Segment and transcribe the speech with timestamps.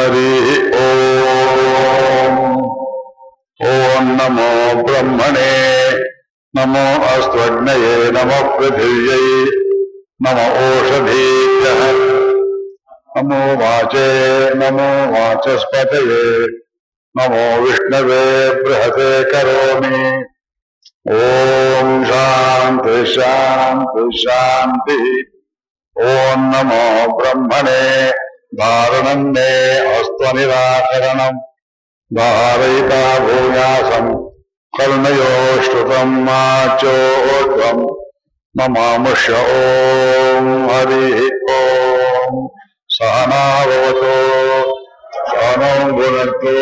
[0.00, 1.18] हरि ओम।
[4.02, 5.90] नमो ब्रह्मणे,
[6.56, 9.50] नमो अस्त्वग्नये नमो पृथिव्यै,
[10.22, 12.08] नमो ओषधीभ्यः।
[13.16, 16.46] नमो वाचे, नमो वाचस्पतये,
[17.18, 20.24] नमो विष्णवे बृहते करोमि।
[21.10, 25.22] ॐ शान्ति शान्ति, शान्तिः।
[26.04, 28.12] ॐ नमो ब्रह्मणे।
[28.52, 29.50] தாரணம் மே
[29.90, 31.38] அஸ்வநிராகரணம்
[32.10, 34.12] தாரைதா பூயாசம்
[34.72, 37.82] கருணயோஷ்டுதம் மாச்சோத்வம்.
[38.54, 39.24] மமாமுஷ
[39.56, 41.08] ஓம் ஹரி
[41.56, 42.38] ஓம்
[42.90, 44.14] சகனாவதோ
[45.30, 46.54] சகனோ குணத்தோ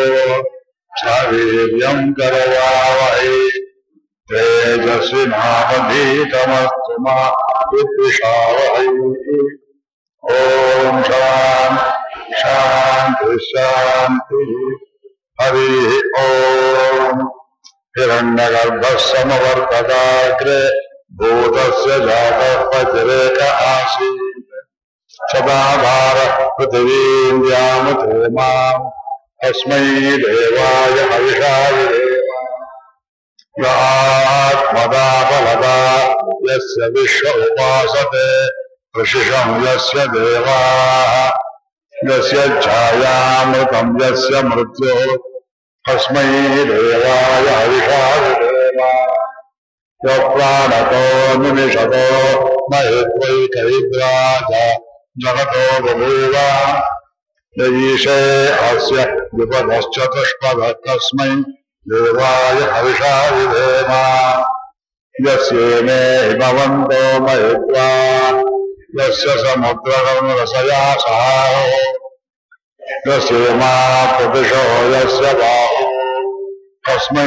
[0.91, 3.31] சவீரியம் கரவாவகை
[4.29, 7.17] தேஜஸ்வினாவதீதமஸ்து மா
[7.71, 8.87] வித்விஷாவகை
[10.31, 14.77] ओम शांति शांति शांति।
[15.41, 17.27] हरि ओम।
[17.97, 20.69] हिरण्यगर्भ समवर्तदाग्रे
[21.13, 24.67] भूतस्य जातः पचरेक आसीत्।
[25.07, 28.91] सदा भार पृथ्वी व्यामुतो माम्।
[29.43, 29.79] अस्मै
[30.17, 32.37] देवाय हरिषाय देवा
[33.71, 38.66] आत्मदा फलदा यस्य विश्व उपासते
[38.98, 41.12] ऋषिषम् यस्य देवाः
[42.08, 44.96] यस्य छायामृतम् यस्य मृत्यो
[45.84, 46.24] तस्मै
[46.70, 48.90] देवाय हविषाय देवा
[50.00, 51.02] यः प्राणतो
[51.42, 52.04] निमिषतो
[52.72, 54.52] महित्वैकैद्राज
[55.24, 56.36] जगतो बभूव
[57.56, 58.20] यईशे
[58.68, 59.04] अस्य
[59.38, 61.30] विपदश्चतुष्पदः तस्मै
[61.86, 63.92] देवाय हविषाय देव
[65.26, 67.88] यस्येमे हिमवन्तो महित्वा
[68.99, 71.65] यस्य समुद्रगम् रसया सहारो
[73.07, 73.73] यस्येमा
[74.13, 74.61] प्रतिशो
[74.93, 75.83] यस्य बाहु
[76.87, 77.25] तस्मै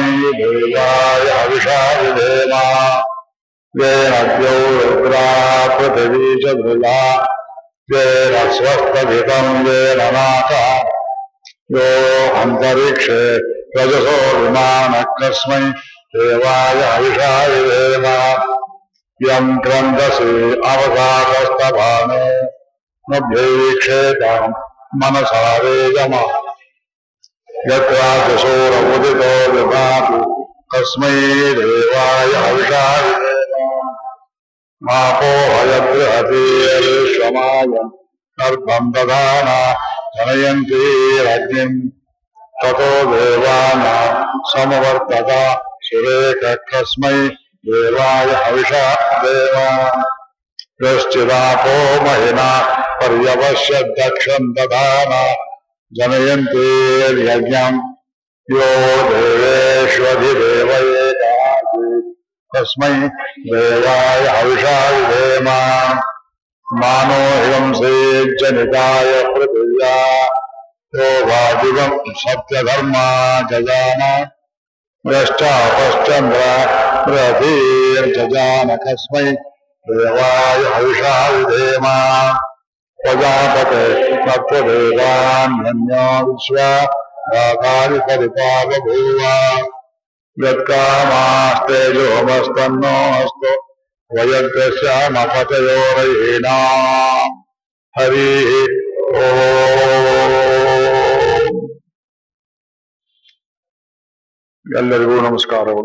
[5.77, 6.99] पृथिवी च धृला
[7.93, 8.35] येन
[10.15, 10.65] नाका
[11.75, 11.87] यो
[12.41, 13.21] अन्तरिक्षे
[13.77, 15.61] रजसो विमानः। कस्मै
[16.15, 18.05] देवाय हविषाय देव
[19.24, 20.32] यम् क्रन्दसि
[20.70, 22.24] अवसादस्तभाने
[23.10, 24.56] नभ्यैक्षेताम्
[25.02, 26.22] मनसा वेदमा
[27.68, 30.18] यत्राजसोरमुदितो विभाति
[30.74, 31.12] तस्मै
[31.58, 33.54] देवाय हविषाय देव
[34.82, 37.90] मापो हयद्बृहतीर्विश्वमायम्
[38.38, 39.56] गर्भम् दधाना
[40.16, 41.78] जनयन्तीरग्निम्
[42.62, 45.40] ततो देवानाम् समवर्तता
[45.88, 46.42] सुरेख
[46.72, 47.18] कस्मै
[47.65, 49.65] देवाय हविषा देवा।
[50.83, 55.33] यश्चिदापो महिना पर्यवश्य दक्षम् दधाना
[55.93, 57.79] जनयन्तीर्यज्ञम्
[58.51, 58.69] यो
[59.09, 60.21] देवेष्वधिदेवयेतासि।
[62.55, 63.09] तस्मै
[63.53, 65.93] देवाय हविषाय देमा
[66.73, 70.25] मानो हिंसेज्जनिताय पृथिव्या।
[70.95, 74.01] यो वादिवम् सत्यधर्मा जजान
[75.07, 76.41] यष्टापश्चन्द्र
[77.12, 79.26] रथीर्जजान कस्मै
[79.86, 81.96] देवाय हविषाय देमा
[82.98, 83.84] प्रजापते
[84.26, 86.70] तत्त्वदेवान्यो विश्वा
[87.32, 89.20] राधानि परिपालभूव
[90.36, 93.52] यत्कामास्तेजोमस्तन्नो अस्तु
[94.10, 96.58] वयद्यस्यामपतयोरयेना
[97.94, 98.48] हरिः
[99.18, 100.34] ಓಂ
[104.66, 105.82] ಎಲ್ಲರಿಗೂ ನಮಸ್ಕಾರಗಳು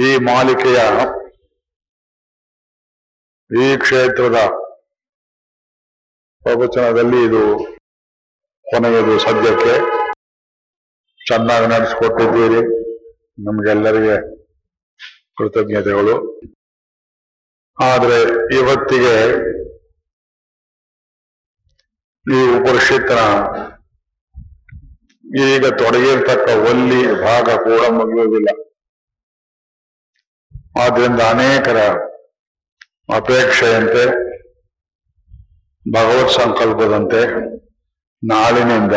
[0.00, 0.78] ಈ ಮಾಲಿಕೆಯ
[3.50, 4.38] ಈ ಕ್ಷೇತ್ರದ
[6.44, 7.42] ಪ್ರವಚನದಲ್ಲಿ ಇದು
[8.66, 9.74] ಕೊನೆಯದು ಸದ್ಯಕ್ಕೆ.
[11.26, 12.60] ಚೆನ್ನಾಗಿ ನಡೆಸಿಕೊಟ್ಟಿದ್ದೀರಿ.
[13.38, 14.16] ನಮಗೆಲ್ಲರಿಗೆ
[15.36, 16.14] ಕೃತಜ್ಞತೆಗಳು.
[17.80, 18.18] ಆದರೆ
[18.58, 19.14] ಇವತ್ತಿಗೆ
[22.26, 23.20] ಈ ಉಪನಿಷತ್ತಿನ
[25.44, 28.71] ಈಗ ತೊಡಗಿರ್ತಕ್ಕ ಒಲ್ಲಿ ಭಾಗ ಕೂಡ ಮುಗಿಯುವುದಿಲ್ಲ.
[30.74, 31.78] ಆದ್ರಿಂದ ಅನೇಕರ
[33.16, 34.04] ಅಪೇಕ್ಷೆಯಂತೆ,
[35.94, 37.22] ಭಗವತ್ ಸಂಕಲ್ಪದಂತೆ,
[38.22, 38.96] ನಾಳಿನಿಂದ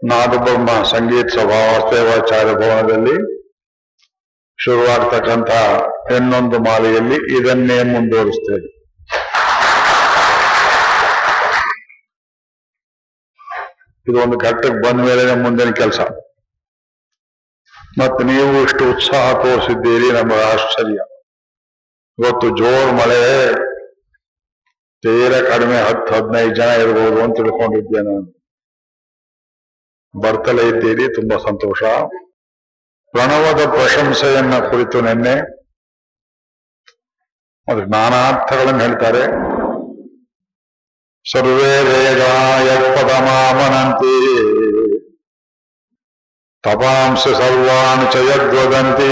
[0.00, 3.16] ನಾದಬ್ರಹ್ಮ ಸಂಗೀತ ಸಭಾ ವಾಸ್ತೇವಾಚಾರ್ಯ ಭವನದಲ್ಲಿ
[4.58, 5.50] ಶುರುವಾಗ್ತಕ್ಕಂಥ
[6.16, 8.68] ಇನ್ನೊಂದು ಮಾಲೆಯಲ್ಲಿ ಇದನ್ನೇ ಮುಂದುವರಿಸ್ತೇವೆ
[14.06, 16.00] ಇದು ಒಂದು ಘಟ್ಟಕ್ಕೆ ಬಂದ ಮೇಲೆ ಮುಂದಿನ ಕೆಲಸ.
[17.96, 21.00] ಮತ್ತು ನೀವು ಇಷ್ಟು ಉತ್ಸಾಹ ತೋರಿಸಿದ್ದೀರಿ ನಮಗೆ ಆಶ್ಚರ್ಯ
[22.18, 23.22] ಇವತ್ತು ಜೋರ್ ಮಳೆ
[25.04, 28.26] ತೀರ ಕಡಿಮೆ ಹತ್ತು ಹದಿನೈದು ಜನ ಇರ್ಬೋದು ಅಂತ ತಿಳ್ಕೊಂಡಿದ್ದೆ ನಾನು
[30.14, 31.82] ಬರ್ತಲೇ ಇದ್ದೀರಿ ತುಂಬಾ ಸಂತೋಷ
[33.14, 35.34] ಪ್ರಣವದ ಪ್ರಶಂಸೆಯನ್ನ ಕುರಿತು ನಿನ್ನೆ
[37.68, 39.22] ಅದು ನಾನಾರ್ಥಗಳನ್ನು ಹೇಳ್ತಾರೆ
[41.26, 44.16] ಸರ್ವೇ ವೇದಾಯ ಪದಮಾಮನಂತಿ
[46.64, 49.10] ತಪಾಂಸ ಸರ್ವಾಣಿ ಚ ಯದ್ವದಂತಿ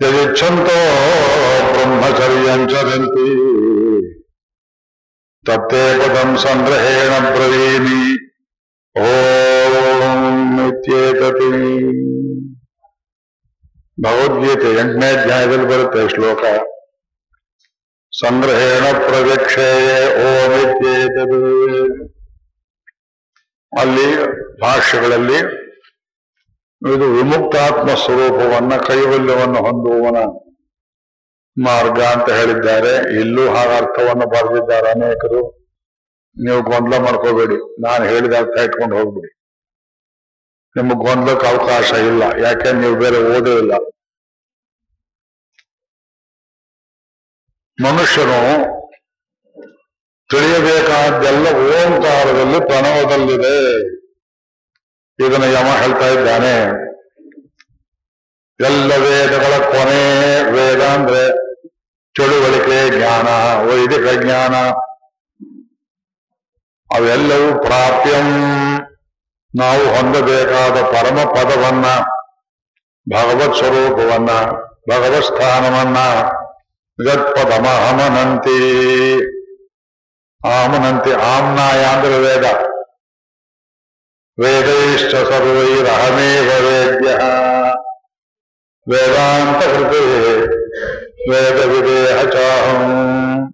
[0.00, 0.78] ಯದಿಚ್ಛಂತೋ
[1.70, 3.28] ಬ್ರಹ್ಮಚರ್ಯಂಚರಂತಿ
[5.46, 8.00] ತತ್ತೇ ಪದಂ ಸಂಗ್ರಹೇಣ ಬ್ರವೀಮಿ
[8.96, 10.28] ಓಂ
[10.68, 11.50] ಇತ್ಯೇತತಿ
[13.98, 16.44] ಭಗವದ್ಗೀತೆ ಎಂಟನೇ ಅಧ್ಯಾಯದಲ್ಲಿ ಬರುತ್ತೆ ಈ ಶ್ಲೋಕ
[18.12, 21.40] ಸಂಗ್ರಹೇಣ ಪ್ರದಕ್ಷೇಯೇ ಓಂ ಇತ್ಯೇತದು
[23.80, 24.06] ಅಲ್ಲಿ
[24.60, 25.38] ಭಾಷೆಗಳಲ್ಲಿ
[26.94, 30.18] ಇದು ವಿಮುಕ್ತಾತ್ಮ ಸ್ವರೂಪವನ್ನ, ಕೈವಲ್ಯವನ್ನು ಹೊಂದುವವನ
[31.64, 33.20] ಮಾರ್ಗ ಅಂತ ಹೇಳಿದ್ದಾರೆ.
[33.20, 35.64] ಇಲ್ಲೂ ಹಾಗ ಅರ್ಥವನ್ನು ಬರೆದಿದ್ದಾರೆ ಅನೇಕರು.
[36.36, 37.82] ನೀವು ಗೊಂದಲ ಮಾಡ್ಕೋಬೇಡಿ.
[37.82, 39.30] ನಾನು ಹೇಳಿದ ಅರ್ಥ ಇಟ್ಕೊಂಡು ಹೋಗ್ಬಿಡಿ.
[40.76, 42.22] ನಿಮಗೆ ಗೊಂದಲಕ್ಕೆ ಅವಕಾಶ ಇಲ್ಲ.
[42.22, 42.72] ಯಾಕೆ?
[42.72, 43.72] ನೀವು ಬೇರೆ ಓದಿಲ್ಲ
[47.78, 48.40] ಮನುಷ್ಯನು
[50.30, 53.94] ತಿಳಿಯಬೇಕಾದ್ದೆಲ್ಲ ಓಂಕಾರದಲ್ಲಿ ಪ್ರಣವದಲ್ಲಿದೆ.
[55.26, 56.84] ಇದನ್ನ ಯಮ ಹೇಳ್ತಾ ಇದ್ದಾನೆ.
[58.64, 61.54] ಎಲ್ಲ ವೇದಗಳ ಕೊನೆ ವೇದ ಅಂದ್ರೆ
[62.16, 63.28] ತಿಳುವಳಿಕೆ ಜ್ಞಾನ,
[63.66, 64.54] ವೈದಿಕ ಜ್ಞಾನ.
[66.94, 68.44] ಅವೆಲ್ಲವೂ ಪ್ರಾಪ್ಯಂ.
[69.56, 71.86] ನಾವು ಹೊಂದಬೇಕಾದ ಪರಮ ಪದವನ್ನ,
[73.14, 74.30] ಭಗವತ್ ಸ್ವರೂಪವನ್ನ,
[74.90, 75.96] ಭಗವತ್ ಸ್ಥಾನವನ್ನ
[77.08, 78.54] ಗತ್ಪದಮಹಮನಂತಿ
[80.44, 82.46] ಆಮನಂತಿ ಆಮ್ನಾಯ ಅಂದ್ರೆ ವೇದ
[84.38, 87.10] ವೇದೈಶ್ಚ ಸರ್ವೈರಹಮೇವ ವೇದ್ಯ
[88.86, 90.02] ವೇದಾಂತ ಕೃತಿ
[91.30, 92.82] ವೇದ ವಿದೇಹ ಚಾಹಂ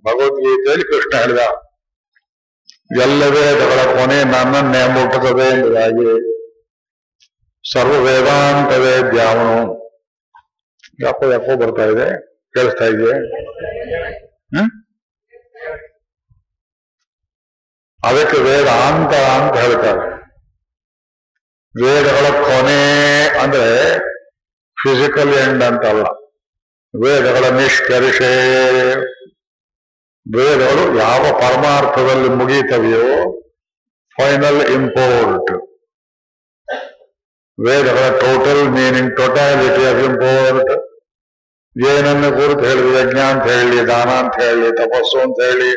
[0.07, 1.43] ಭಗವದ್ಗೀತೆಯಲ್ಲಿ ಕೃಷ್ಣ ಹೇಳಿದ
[3.01, 6.09] ಎಲ್ಲ ವೇದಗಳ ಕೊನೆ ನನ್ನನ್ನೇ ಮುಟ್ಟುತ್ತದೆ ಎಂಬುದಾಗಿ
[7.65, 9.55] ಸರ್ವ ವೇದಾಂತ ವೇದ್ಯ ಅವನು
[10.99, 12.07] ಯಾಕೋ ಯಾಕೋ ಬರ್ತಾ ಇದೆ
[12.55, 13.17] ಕೇಳಿಸ್ತಾ ಇದೆಯೇ
[14.53, 14.71] ಹ್ಮ್
[18.03, 20.05] ಅದಕ್ಕೆ ವೇದಾಂತ ಅಂತ ಹೇಳ್ತಾರೆ
[21.75, 22.81] ವೇದಗಳ ಕೊನೆ
[23.43, 23.67] ಅಂದ್ರೆ
[24.77, 26.05] ಫಿಸಿಕಲ್ ಎಂಡ್ ಅಂತಲ್ಲ
[26.95, 28.33] ವೇದಗಳ ನಿಷ್ಕರಿಷೆ
[30.27, 33.07] ವೇದಗಳು ಯಾವ ಪರಮಾರ್ಥದಲ್ಲಿ ಮುಗೀತವೆಯೋ
[34.19, 35.53] ಫೈನಲ್ ಇಂಪೋರ್ಟ್
[37.59, 40.73] ವೇದಗಳ total meaning totality of import
[41.77, 45.71] ಏನನ್ನು ಕುರಿತು ಹೇಳಿದ್ರು ಯಜ್ಞ ಅಂತ ಹೇಳಿ ದಾನ ಅಂತ ಹೇಳಿ ತಪಸ್ಸು ಅಂತ ಹೇಳಿ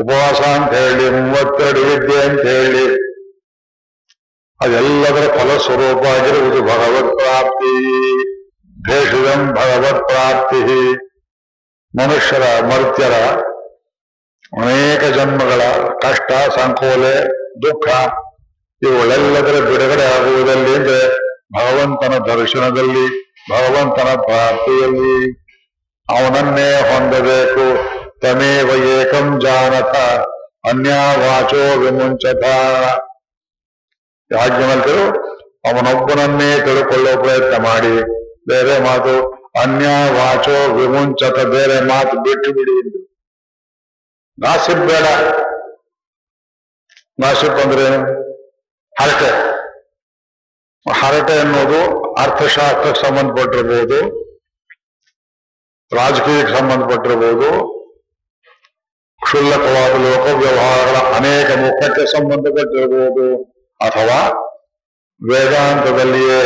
[0.00, 3.00] ಉಪವಾಸ ಅಂತ ಹೇಳಿ, ಮೂವತ್ತೆರಡು ವಿದ್ಯೆ ಅಂತ ಹೇಳಿ.
[4.60, 7.72] ಅದೆಲ್ಲದರ ಫಲಸ್ವರೂಪ ಆಗಿರುವುದು ಭಗವತ್ ಪ್ರಾಪ್ತಿ
[8.88, 10.60] ಭೇಷಜಂ ಭಗವತ್ ಪ್ರಾಪ್ತಿ
[11.98, 13.12] ಮನುಷ್ಯರ, ಮರ್ತ್ಯರ
[14.62, 15.62] ಅನೇಕ ಜನ್ಮಗಳ
[16.02, 17.14] ಕಷ್ಟ, ಸಂಕೋಲೆ,
[17.62, 17.88] ದುಃಖ,
[18.82, 21.08] ಇವುಗಳೆಲ್ಲದರ ಬಿಡುಗಡೆ ಆಗುವುದಲ್ಲಿ ಅಂದ್ರೆ
[21.54, 23.06] ಭಗವಂತನ ದರ್ಶನದಲ್ಲಿ,
[23.50, 25.32] ಭಗವಂತನ ಪ್ರಾಪ್ತಿಯಲ್ಲಿ
[26.08, 27.99] ಅವನನ್ನೇ ಹೊಂದಬೇಕು.
[28.22, 29.96] ತಮೇವ ಏಕಂ ಜಾನಥ
[30.70, 32.44] ಅನ್ಯಾವಾಚೋ ವಿಮುಂಚತ
[34.30, 35.04] ಯಾಜ್ಞವಲ್ಕರು
[35.68, 37.94] ಅವನೊಬ್ಬನನ್ನೇ ತಿಳ್ಕೊಳ್ಳೋ ಪ್ರಯತ್ನ ಮಾಡಿ.
[38.50, 39.14] ಬೇರೆ ಮಾತು
[39.62, 39.86] ಅನ್ಯ
[40.18, 42.76] ವಾಚೋ ವಿಮುಂಚತ, ಬೇರೆ ಮಾತು ಬಿಟ್ಟು ಬಿಡಿ
[44.38, 45.06] ಗಾಸಿಪ್ ಬೇಡ.
[47.22, 48.00] ನಾಸಿಬ್ ಅಂದ್ರೆ ಏನು?
[48.94, 49.30] ಹರಟೆ.
[50.86, 51.80] ಹರಟೆ ಅನ್ನೋದು
[52.22, 53.98] ಅರ್ಥಶಾಸ್ತ್ರಕ್ಕೆ ಸಂಬಂಧಪಟ್ಟಿರ್ಬೋದು,
[55.92, 57.50] ರಾಜಕೀಯಕ್ಕೆ ಸಂಬಂಧಪಟ್ಟಿರ್ಬೋದು
[59.22, 63.26] ಕ್ಷುಲ್ಲಕವಾದ ಲೋಕ ವ್ಯವಹಾರಗಳ ಅನೇಕ ಮುಖಕ್ಕೆ ಸಂಬಂಧಪಟ್ಟಿರಬಹುದು
[63.80, 64.20] ಅಥವಾ
[65.20, 66.40] ವೇದಾಂತದಲ್ಲಿಯೇ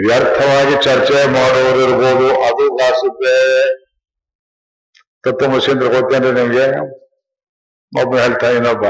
[0.00, 3.34] ವ್ಯರ್ಥವಾಗಿ ಚರ್ಚೆ ಮಾಡುವವರಿರ್ಬೋದು ಅದು ಗಾಸಿಪ್ಪೆ
[5.24, 6.66] ತತ್ವಮಸೀಂದ್ರ ಗೊತ್ತೇನ್ರಿ ನಿಮ್ಗೆ
[7.92, 8.84] ಒಬ್ಬ ಹೇಳ್ತಾ ಇನ್ನೊಬ್ಬ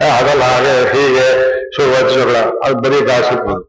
[0.00, 1.26] ಏ, ಅದಲ್ಲ ಹಾಗೆ ಹೀಗೆ
[1.74, 3.62] ಶುರುವಾತ ಜಗಳ ಅದು ಬರೀ ಗಾಸಿಪ್ ಅದು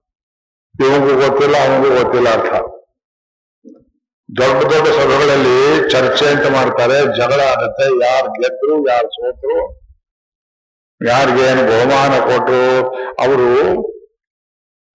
[0.76, 2.54] ಇವನಿಗೂ ಗೊತ್ತಿಲ್ಲ ಅವನಿಗೂ ಗೊತ್ತಿಲ್ಲ ಅರ್ಥ
[4.30, 7.00] ದೊಡ್ಡ ದೊಡ್ಡ ಸಭೆಗಳಲ್ಲಿ ಚರ್ಚೆ ಅಂತ ಮಾಡ್ತಾರೆ.
[7.18, 7.86] ಜಗಳ ಆಗುತ್ತೆ.
[8.06, 9.86] ಯಾರು ಗೆದ್ರು, ಯಾರು ಸೋತರು
[11.02, 13.50] ಯಾರಿಗೇನು ಬಹುಮಾನ ಕೊಟ್ಟರು ಅವರು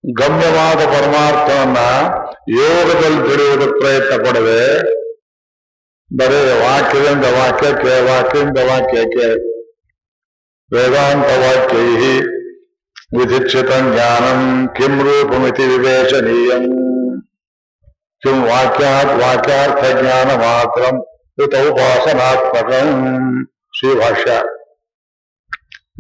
[0.05, 1.79] ಗಮ್ಯವಾದ ಪರಮಾರ್ಥವನ್ನ
[2.59, 4.63] ಯೋಗದಲ್ಲಿ ತಿಳಿಯುವುದಕ್ಕೆ ಪ್ರಯತ್ನ ಪಡದೆ
[6.11, 9.29] ಬರೀ ವಾಕ್ಯದಿಂದ ವಾಕ್ಯಕ್ಕೆ ವಾಕ್ಯದಿಂದ ವಾಕ್ಯಕ್ಕೆ
[10.73, 11.89] ವೇದಾಂತ ವಾಕ್ಯೈ
[13.19, 14.43] ವಿಧಿಕ್ಷಿತ ಜ್ಞಾನಂ
[14.77, 16.65] ಕಿಂ ರೂಪಮಿತಿ ವಿವೇಚನೀಯಂ.
[18.23, 20.83] ಕಿಂ ವಾಕ್ಯಾತ್ ವಾಕ್ಯಾರ್ಥ ಜ್ಞಾನ ಮಾತ್ರ
[21.39, 22.89] ಯುತ ಉಪಾಸನಾತ್ಮಕಂ
[23.75, 24.31] ಶ್ರೀಭಾಷ್ಯ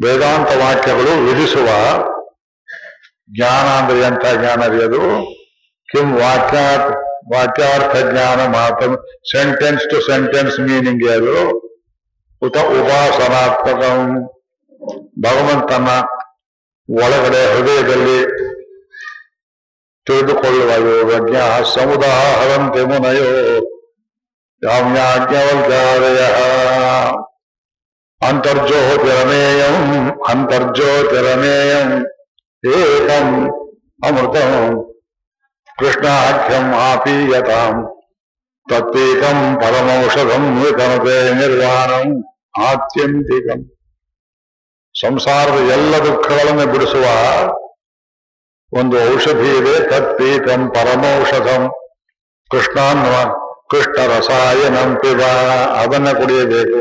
[0.03, 1.69] ವೇದಾಂತ ವಾಕ್ಯಗಳು ವಿಧಿಸುವ
[3.31, 5.01] ಜ್ಞಾನ ಅಂದ್ರೆ ಎಂಥ ಜ್ಞಾನ ರೀ ಅದು
[5.89, 6.91] ಕಿಂ ವಾಕ್ಯಾತ್
[7.33, 8.89] ವಾಕ್ಯಾರ್ಥ ಜ್ಞಾನ ಮಾತು
[9.33, 11.35] ಸೆಂಟೆನ್ಸ್ ಟು ಸೆಂಟೆನ್ಸ್ ಮೀನಿಂಗ್ ಅದು
[12.43, 13.83] ಉತ ಉಪಾಸನಾತ್ಮಕ
[15.25, 15.89] ಭಗವಂತನ
[16.89, 18.19] ಒಳಗಡೆ ಹೃದಯದಲ್ಲಿ
[20.10, 21.38] ತಿಳಿದುಕೊಳ್ಳುವ ಯೋಗಜ್ಞ
[21.74, 23.30] ಸಮುದಾಹರಂತೆ ಮುನಯೋ
[24.62, 26.20] ಯಾಮ್ಯಾಜ್ಞವಲ್ಕಾರಯ
[28.22, 29.78] ಅಂತರ್ಜ್ಯೋತಿರಮೇಯಂ
[30.30, 31.90] ಅಂತರ್ಜ್ಯೋತಿರಮೇಯಂ
[32.64, 33.28] ಏಕಂ
[34.06, 34.54] ಅಮೃತಂ
[35.78, 37.76] ಕೃಷ್ಣಾಖ್ಯಂ ಆಪೀಯತಾಂ
[38.68, 42.08] ತತ್ತೀಕಂ ಪರಮೌಷಧಂ ವಿತನತೆ ನಿರ್ವಾಣಂ
[42.62, 43.62] ಆತ್ಯಂತಿಕಂ
[44.96, 47.06] ಸಂಸಾರದ ಎಲ್ಲ ದುಃಖಗಳನ್ನು ಬಿಡಿಸುವ
[48.73, 51.73] ಒಂದು ಔಷಧಿ ಇದೆ ತತ್ತೀಕಂ ಪರಮೌಷಧಂ.
[52.51, 55.23] ಕೃಷ್ಣ ಅನ್ನುವ ಕೃಷ್ಣ ರಸಾಯನಂ ಪಿಬ,
[55.83, 56.81] ಅದನ್ನ ಕುಡಿಯಬೇಕು.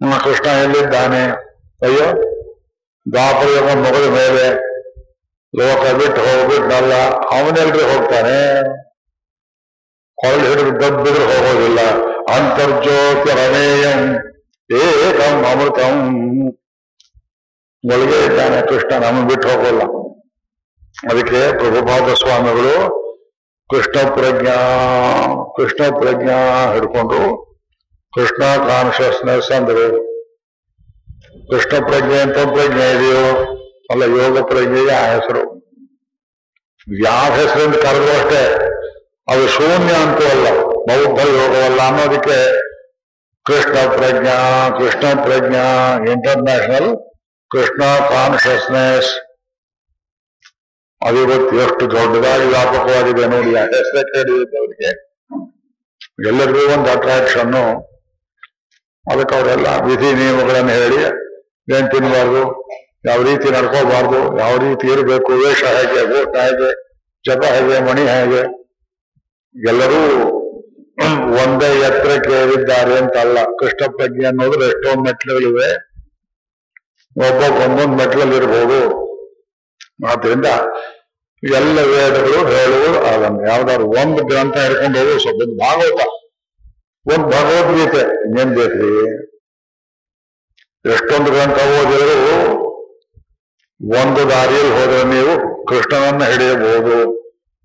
[0.00, 1.30] ನಮ್ಮ ಕೃಷ್ಣ ಎಲ್ಲಿದ್ದಾನೆ?
[1.82, 2.06] ಅಯ್ಯೋ
[3.12, 4.54] ದ್ವಾಪರಯುಗ ಮುಗಿದ ಮೇಲೆ
[5.56, 8.38] ಲೋಕ ಬಿಟ್ಟು ಹೋಗ್ಬಿಟ್ನಲ್ಲ, ಅವನೆಲ್ರಿ ಹೋಗ್ತಾನೆ.
[10.14, 11.80] ಕೊರಳು ಹಿಡಿದು ದಬ್ಬಿದ್ರೆ ಹೋಗೋದಿಲ್ಲ.
[12.34, 14.14] ಅಂತರ್ಜ್ಯೋತಿ ರಮೇಯಂ
[14.76, 15.96] ಏಕಂ ಅಮೃತಂ.
[17.92, 20.01] ಒಳಗೆ ಇದ್ದಾನೆ ಕೃಷ್ಣ, ನಮ್ಮನ್ನು ಬಿಟ್ಟು ಹೋಗೋಲ್ಲ.
[21.10, 22.74] ಅದಕ್ಕೆ ಪ್ರಭುಪಾದ ಸ್ವಾಮಿಗಳು
[23.70, 24.56] ಕೃಷ್ಣ ಪ್ರಜ್ಞಾ
[25.56, 27.20] ಕೃಷ್ಣ ಪ್ರಜ್ಞಾ ಹಿಡ್ಕೊಂಡು
[28.12, 29.86] ಕೃಷ್ಣ ಕಾನ್ಶಿಯಸ್ನೆಸ್ ಅಂದರು
[31.50, 33.44] ಕೃಷ್ಣ ಪ್ರಜ್ಞೆ ಅಂತ ಪ್ರಜ್ಞೆ ಇದೆಯೋ?
[33.90, 35.42] ಅಲ್ಲ, ಯೋಗ ಪ್ರಜ್ಞೆಗೆ ಆ ಹೆಸರು
[37.04, 38.42] ಯಾವ ಹೆಸರಿಂದ ಕರೆದ್ರು ಅಷ್ಟೇ.
[39.28, 42.38] ಅದು ಶೂನ್ಯ ಅಂತೂ ಅಲ್ಲ, ಬೌದ್ಧ ಯೋಗವಲ್ಲ ಅನ್ನೋದಕ್ಕೆ
[43.44, 46.90] ಕೃಷ್ಣ ಪ್ರಜ್ಞಾ ಕೃಷ್ಣ ಪ್ರಜ್ಞಾ ಇಂಟರ್ನ್ಯಾಷನಲ್
[47.50, 49.31] ಕೃಷ್ಣ ಕಾನ್ಶಿಯಸ್ನೆಸ್
[51.06, 54.20] ಅದು ಇವತ್ತು ಎಷ್ಟು ದೊಡ್ಡದಾಗಿ ವ್ಯಾಪಕವಾಗಿದೆ ನೋಡಿ, ಆ ಹೆಸರೇ
[54.60, 54.90] ಅವರಿಗೆ
[56.30, 57.62] ಎಲ್ಲರಿಗೂ ಒಂದು ಅಟ್ರಾಕ್ಷನ್ನು
[59.04, 61.00] ಅದಕ್ಕೆ ಅವರೆಲ್ಲ ವಿಧಿ ನಿಯಮಗಳನ್ನು ಹೇಳಿ,
[61.76, 62.42] ಏನ್ ತಿನ್ನಬಾರ್ದು
[63.08, 66.70] ಯಾವ ರೀತಿ ನಡ್ಕೋಬಾರ್ದು ಯಾವ ರೀತಿ ಇರಬೇಕು, ವೇಷ ಹೇಗೆ ಗೋಟ ಹೇಗೆ,
[67.24, 68.42] ಜಪ ಹೇಗೆ, ಮಣಿ ಹೇಗೆ.
[69.54, 70.02] ಎಲ್ಲರೂ
[71.42, 73.38] ಒಂದೇ ಎತ್ತರಕ್ಕೆ ಏರಿದ್ದಾರೆ ಅಂತ ಅಲ್ಲ.
[73.60, 75.70] ಕೃಷ್ಣ ಪ್ರಜ್ಞೆ ಅನ್ನೋದ್ರೆ ಎಷ್ಟೊಂದು ಮೆಟ್ಲುಗಳಿವೆ
[77.16, 78.80] ಒಬ್ಬೊಬ್ಬ ಒಂದೊಂದು ಮೆಟ್ಲಲ್ಲಿ ಇರ್ಬೋದು.
[80.08, 80.46] ಆದ್ರಿಂದ
[81.54, 86.06] ಎಲ್ಲ ವೇದಗಳು ಹೇಳುವುದು ಅದನ್ನು ಯಾವ್ದಾದ್ರು ಒಂದು ಗ್ರಂಥ ಹಿಡ್ಕೊಂಡು ಹೋಗುವ ಸ್ವಲ್ಪ ಭಾಗವತ.
[87.14, 88.26] ಒಂದು ಭಗವದ್ಗೀತೆ.
[88.26, 89.22] ಇನ್ನೇನ್ ಬೇಕ್ರಿ?
[90.92, 92.62] ಎಷ್ಟೊಂದು ಗ್ರಂಥ ಓದಿದ್ರು
[93.98, 97.22] ಒಂದು ದಾರಿಯಲ್ಲಿ ಹೋದ್ರೆ ನೀವು ಕೃಷ್ಣನನ್ನ ಹಿಡಿಯಬಹುದು.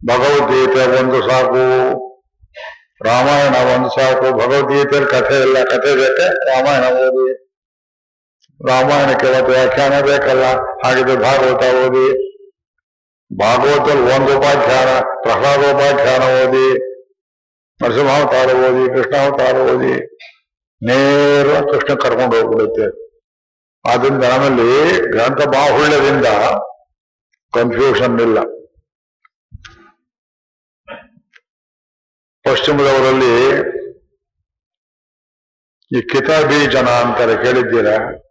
[0.08, 1.64] ಭಗವದ್ಗೀತೆ ಒಂದು ಸಾಕು.
[3.06, 4.38] ರಾಮಾಯಣ ಒಂದು ಸಾಕು.
[4.38, 5.64] ಭಗವದ್ಗೀತೆಯಲ್ಲಿ ಕಥೆ ಇಲ್ಲ.
[5.64, 7.47] ಕಥೆ ಬೇಕೆ ರಾಮಾಯಣ ಓದಿ.
[8.66, 10.44] ರಾಮಾಯಣಕ್ಕೆ ವ್ಯಾಖ್ಯಾನ ಬೇಕಲ್ಲ?
[10.56, 12.28] ಹಾಗಿದ್ರೆ ಭಾಗವತ ಓದಿ.
[13.40, 16.98] ಭಾಗವತಲ್ಲಿ ಒಂದು ಉಪಾಖ್ಯಾನ, ಪ್ರಹ್ಲಾದೋಪಾಖ್ಯಾನ ಓದಿ.
[17.82, 20.18] ನರಸಿಂಹಾವತಾರ ಓದಿ, ಕೃಷ್ಣಾವತಾರ ಓದಿ.
[20.86, 23.08] ನೇರ ಕೃಷ್ಣ ಕರ್ಕೊಂಡು ಹೋಗ್ಬಿಡುತ್ತೆ.
[23.94, 26.26] ಆದ್ರಿಂದ ನಮ್ಮಲ್ಲಿ ಗ್ರಂಥ ಬಾಹುಳ್ಯದಿಂದ
[27.54, 28.42] ಕನ್ಫ್ಯೂಷನ್ ಇಲ್ಲ.
[32.44, 33.58] ಪಶ್ಚಿಮದವರಲ್ಲಿ
[35.98, 38.24] ಈ ಕಿತಾಬಿ ಜನ ಅಂತಾರೆ, ಕೇಳಿದ್ದೀರಾ?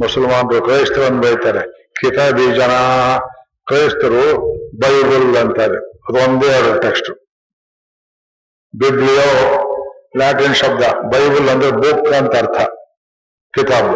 [0.00, 1.92] ಮುಸಲ್ಮಾನರು ಕ್ರೈಸ್ತರನ್ನು ಬೈತಾರೆ.
[2.00, 2.72] ಕಿತಾಬಿ ಜನ
[3.66, 4.24] ಕ್ರೈಸ್ತರು
[4.82, 7.10] ಬೈಬಲ್ ಅಂತಾರೆ ಅದು ಒಂದೇ ಆದ ಟೆಕ್ಸ್ಟ್
[8.74, 9.28] ಬಿಬ್ಲಿಯೋ
[10.16, 12.58] ಲ್ಯಾಟಿನ್ ಶಬ್ದ, ಬೈಬಲ್ ಅಂದ್ರೆ ಬುಕ್ ಅಂತ ಅರ್ಥ.
[13.54, 13.94] ಕಿತಾಬ್.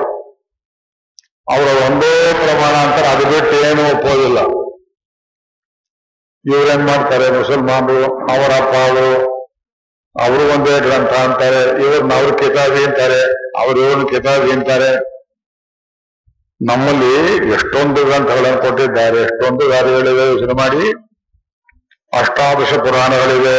[1.55, 4.39] ಅವರ ಒಂದೇ ಪ್ರಮಾಣ ಅಂತಾರೆ, ಅದು ಬಿಟ್ಟು ಏನು ಒಪ್ಪೋದಿಲ್ಲ.
[6.45, 9.37] ಇವ್ರೇನ್ ಮಾಡ್ತಾರೆ, ಮುಸಲ್ಮಾನರು, ಅವರ ಅಪ್ಪ ಅವರು
[10.17, 13.21] ಅವರು ಒಂದೇ ಗ್ರಂಥ ಅಂತಾರೆ, ಇವ್ರನ್ನ ಅವ್ರ ಕಿತಾಬಿ ಅಂತಾರೆ,
[13.63, 15.16] ಅವ್ರ ಇವ್ರನ್ನ ಕಿತಾಬಿ ಅಂತಾರೆ.
[16.61, 17.11] ನಮ್ಮಲ್ಲಿ
[17.53, 20.91] ಎಷ್ಟೊಂದು ಗ್ರಂಥಗಳನ್ನು ಕೊಟ್ಟಿದ್ದಾರೆ, ಎಷ್ಟೊಂದು ದಾರಿಗಳಿವೆ ಯೋಚನೆ ಮಾಡಿ.
[22.21, 23.59] ಅಷ್ಟಾದಶ ಪುರಾಣಗಳಿವೆ.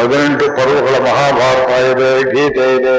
[0.00, 2.96] ಹದಿನೆಂಟು ಪರ್ವಗಳ ಮಹಾಭಾರತ ಇದೆ, ಗೀತೆ ಇದೆ,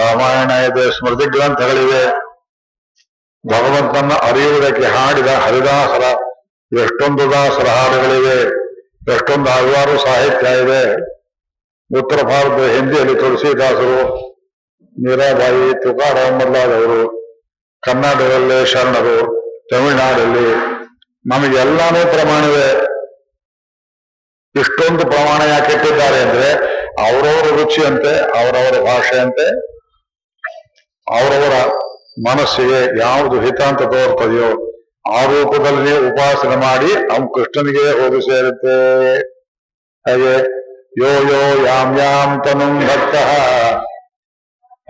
[0.00, 2.04] ರಾಮಾಯಣ ಇದೆ, ಸ್ಮೃತಿ ಗ್ರಂಥಗಳಿವೆ.
[3.52, 6.02] ಭಗವಂತನ ಅರಿಯುವುದಕ್ಕೆ ಹಾಡಿದ ಹರಿದಾಸರ
[6.80, 8.38] ಎಷ್ಟೊಂದು ದಾಸರ ಹಾಡುಗಳಿವೆ,
[9.14, 10.82] ಎಷ್ಟೊಂದು ಹಲವಾರು ಸಾಹಿತ್ಯ ಇದೆ.
[12.00, 14.00] ಉತ್ತರ ಭಾರತದ ಹಿಂದಿಯಲ್ಲಿ ತುಳಸಿದಾಸರು,
[15.04, 17.19] ಮೀರಾಬಾಯಿ, ತುಕಾರಾಮ್ ಮೊದಲಾದವರು
[17.82, 19.16] ಕರ್ನಾಟಕದಲ್ಲಿ ಶರಣರು,
[19.70, 20.48] ತಮಿಳುನಾಡಲ್ಲಿ.
[21.24, 22.68] ನಮಗೆಲ್ಲಾನೇ ಪ್ರಮಾಣವೇ
[24.54, 26.48] ಇಷ್ಟೊಂದು ಪ್ರಮಾಣ ಯಾಕೆ ಇಟ್ಟಿದ್ದಾರೆ ಅಂದ್ರೆ
[27.06, 29.46] ಅವರವರ ರುಚಿಯಂತೆ, ಅವರವರ ಭಾಷೆಯಂತೆ,
[31.06, 31.54] ಅವರವರ
[32.28, 34.50] ಮನಸ್ಸಿಗೆ ಯಾವುದು ಹಿತ ಅಂತ ತೋರ್ತದೆಯೋ
[35.10, 38.74] ಆ ರೂಪದಲ್ಲಿ ಉಪಾಸನೆ ಮಾಡಿ ಅವನು ಕೃಷ್ಣನಿಗೆ ಹೋಗಿ ಸೇರುತ್ತೆ.
[40.06, 40.34] ಹಾಗೆ,
[41.00, 43.14] ಯೋ ಯೋ ಯಾಮ್ ಯಾಮ್ ತನು ಭಕ್ತ.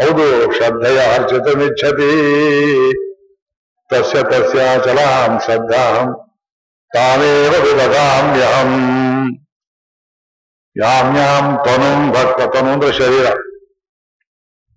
[0.00, 2.10] ಹೌದು, ಶ್ರದ್ಧೆಯ ಅರ್ಚಿತಮಿಚ್ಛತಿ
[3.90, 6.06] ತಸ್ಯ ತಸ್ಯ ಚಲಾಂ ಶ್ರದ್ಧಾಂ
[6.92, 8.72] ತಾನೇವ ವಿದಗಾಮ್ಯಹಂ
[10.76, 13.26] ಯಾಮ್ ಯಾಮ್ ತನುಂ ಭಕ್ತ ತನು ಅಂದ್ರೆ ಶರೀರ.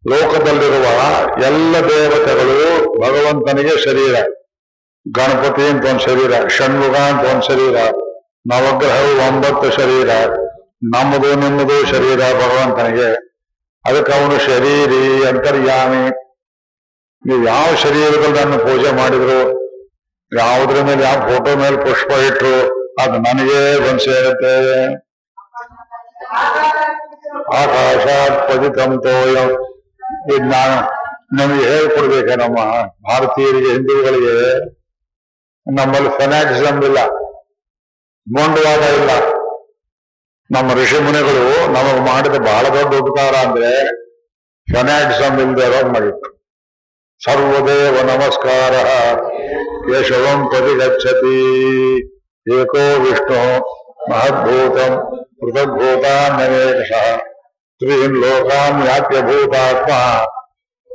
[0.10, 0.88] ಲೋಕದಲ್ಲಿರುವ
[1.44, 2.58] ಎಲ್ಲ ದೇವತೆಗಳು
[3.02, 4.16] ಭಗವಂತನಿಗೆ ಶರೀರ.
[5.06, 7.76] ಗಣಪತಿ ಅಂತ ಒಂದು ಶರೀರ ಷಣ್ಮುಗ ಅಂತ ಒಂದು ಶರೀರ,
[8.52, 10.10] ನವಗ್ರಹವು ಒಂಬತ್ತು ಶರೀರ,
[10.84, 13.33] ನಮ್ಮದು ನಿಮ್ಮದು ಶರೀರ ಭಗವಂತನಿಗೆ.
[13.86, 16.04] ಅದಕ್ಕೆ ಅವನು ಶರೀರಿ ಅಂತರ್ಯಾಮಿ
[17.24, 19.40] ನೀವು ಯಾವ ಶರೀರಗಳನ್ನು ಪೂಜೆ ಮಾಡಿದ್ರು
[20.32, 22.56] ಯಾವುದ್ರ ಮೇಲೆ ಯಾವ ಫೋಟೋ ಮೇಲೆ ಪುಷ್ಪ ಇಟ್ರು
[23.02, 24.56] ಅದು ನನಗೆ ಬಂದು ಸೇರುತ್ತೆ
[27.54, 29.50] ಆಕಾಶಾತ್ ಪದಿತಂ ತೋಯಂ
[30.30, 30.78] ಇದು ನಾನು
[31.34, 32.58] ನಮಗೆ ಹೇಳ್ಕೊಡ್ಬೇಕೆ ನಮ್ಮ
[33.08, 34.36] ಭಾರತೀಯರಿಗೆ ಹಿಂದೂಗಳಿಗೆ
[35.68, 37.00] ನಮ್ಮಲ್ಲಿ ಫೆನಾಟಿಸಮ್ ಇಲ್ಲ
[38.28, 39.12] ಮೊಂಡವಾದ ಇಲ್ಲ
[40.52, 43.86] ನಮ್ಮ ಋಷಿ ಮುನಿಗಳು ನಮಗೆ ಮಾಡಿದ ಬಹಳ ದೊಡ್ಡ ಉಪಕಾರ ಅಂದ್ರೆ
[44.74, 46.34] ಫೆನಾಡ್ಸಮ್ ಇಲ್ದೇ ಇರೋದು ಮಾಡಿತ್ತು
[47.26, 48.88] ಸರ್ವದೇವ ನಮಸ್ಕಾರ.
[49.82, 51.38] ಕೇಶವಂ ಪ್ರತಿಗಚ್ಚತಿ.
[52.62, 53.60] ಏಕೋ ವಿಷ್ಣು
[54.12, 57.18] ಮಹದ್ಭೂತಂ ಪೃಥಗ್ಭೂತಾನ್ಯನೇಕಶಃ
[57.78, 59.92] ತ್ರೀನ್ ಲೋಕಾನ್ ಯಾತ್ಯ ಭೂತಾತ್ಮ?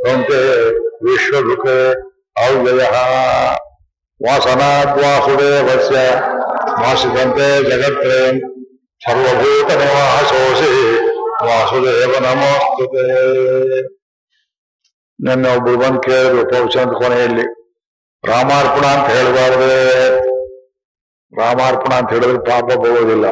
[0.02, 0.70] ತ್ವಂತೆ
[1.04, 1.92] ವಿಶ್ವದುಃಖೆ
[2.46, 2.86] ಅವ್ಯಯ.
[4.22, 5.96] ವಾಸನಾದ್ವಾಸುದೇವಸ್ಯ
[6.82, 8.57] ವಾಸಿದಂತೆ ಜಗತ್ರಯಂ
[9.02, 10.70] ಸರ್ವಭೂತ ನಿವಾಸೋಸಿ
[11.44, 13.04] ವಾಸುದೇವ ನಮೋಸ್ತುತೆ
[15.18, 17.44] ನಿನ್ನೆ ಒಬ್ರು ಬಂದು ಕೇಳಿದ್ರು ಪೌಷಂತ ಕೊನೆಯಲ್ಲಿ
[18.24, 19.76] ರಾಮಾರ್ಪಣ ಅಂತ ಹೇಳಬಾರ್ದೆ
[21.32, 23.26] ರಾಮಾರ್ಪಣ ಅಂತ ಹೇಳಿದ್ರೆ ಪಾಪ ಬರೋದಿಲ್ಲ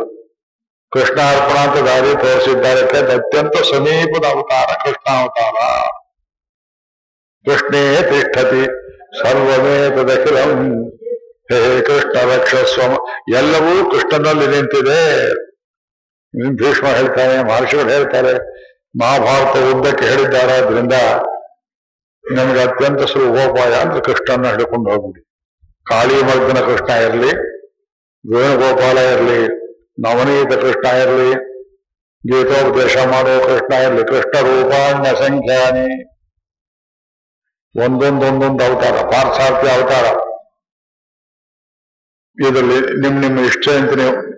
[0.92, 5.56] ಕೃಷ್ಣಾರ್ಪಣ ಅಂತ ದಾರಿ ತೋರಿಸಿದ್ದಾರೆ ಯಾಕಂದ್ರೆ ಅತ್ಯಂತ ಸಮೀಪದ ಅವತಾರ ಕೃಷ್ಣಾವತಾರ
[7.46, 8.62] ಕೃಷ್ಣೇ ತಿಷ್ಠತಿ
[9.20, 10.54] ಸರ್ವಮೇ ತದಖಿಲಂ
[11.50, 12.94] ಹೇ ಕೃಷ್ಣ ರಕ್ಷಸ್ವಮ
[13.35, 15.56] ಎಲ್ಲವೂ ಕೃಷ್ಣನಲ್ಲಿ ನಿಂತಿದೆ ಇನ್ನು
[16.37, 18.33] ಭೀಷ್ಮ ಹೇಳ್ತಾರೆ, ಮಹರ್ಷಿಗಳು ಹೇಳ್ತಾರೆ
[19.00, 20.93] ಮಹಾಭಾರತ ಉದ್ದಕ್ಕೆ ಹೇಳಿದ್ದಾರೆ, ಆದ್ರಿಂದ
[22.37, 25.23] ನಮಗೆ ಅತ್ಯಂತ ಸುಲಭೋಪಾಯ ಅಂದ್ರೆ ಕೃಷ್ಣನ ಹಿಡ್ಕೊಂಡು ಹೋಗ್ಬಿಡಿ.
[25.85, 27.33] ಕಾಳಿ ಮರ್ದನ ಕೃಷ್ಣ ಇರಲಿ,
[28.25, 29.40] ವೇಣುಗೋಪಾಲ ಇರಲಿ,
[30.05, 31.31] ನವನೀತ ಕೃಷ್ಣ ಇರಲಿ,
[32.25, 36.16] ಗೀತೋಪದೇಶ ಮಾಡೋ ಕೃಷ್ಣ ಇರಲಿ, ಕೃಷ್ಣ ರೂಪಾಣ್ಯ ಸಂಖ್ಯಾನಿ.
[37.85, 40.07] ಒಂದೊಂದೊಂದೊಂದು ಅವತಾರ ಪಾರ್ಥಾರ್ಥಿ ಅವತಾರ.
[42.38, 44.36] ಇದರಲ್ಲಿ ನಿಮ್ ನಿಮ್ಮ ಇಷ್ಟ ಅಂತ ನೀವು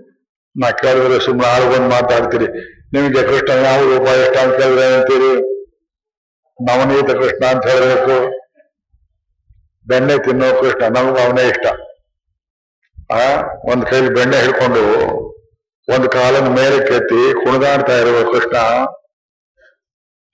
[0.56, 2.46] ನಾ ಕೇಳಿದ್ರೆ ಸುಮ್ಮನೆ ಆಳು ಬಂದು ಮಾತಾಡ್ತೀರಿ.
[2.92, 5.58] ನಿಮಗೆ ಕೃಷ್ಣ ಯಾವ ರೂಪ ಇಷ್ಟ ಅಂತ ಕೇಳಿದ್ರೆ ಅಂತೀರಿ?
[6.68, 8.38] ನವನೀತ ಕೃಷ್ಣ ಅಂತ ಹೇಳಬೇಕು.
[9.86, 11.66] ಬೆಣ್ಣೆ ತಿನ್ನೋ ಕೃಷ್ಣ, ನಮಗೂ ಅವನೇ ಇಷ್ಟ.
[13.12, 14.82] ಆ, ಒಂದು ಕೈಲಿ ಬೆಣ್ಣೆ ಹಿಡ್ಕೊಂಡು
[15.94, 18.56] ಒಂದು ಕಾಲನ ಮೇಲೆ ಕೆತ್ತಿ ಕುಣಿದಾಡ್ತಾ ಇರುವ ಕೃಷ್ಣ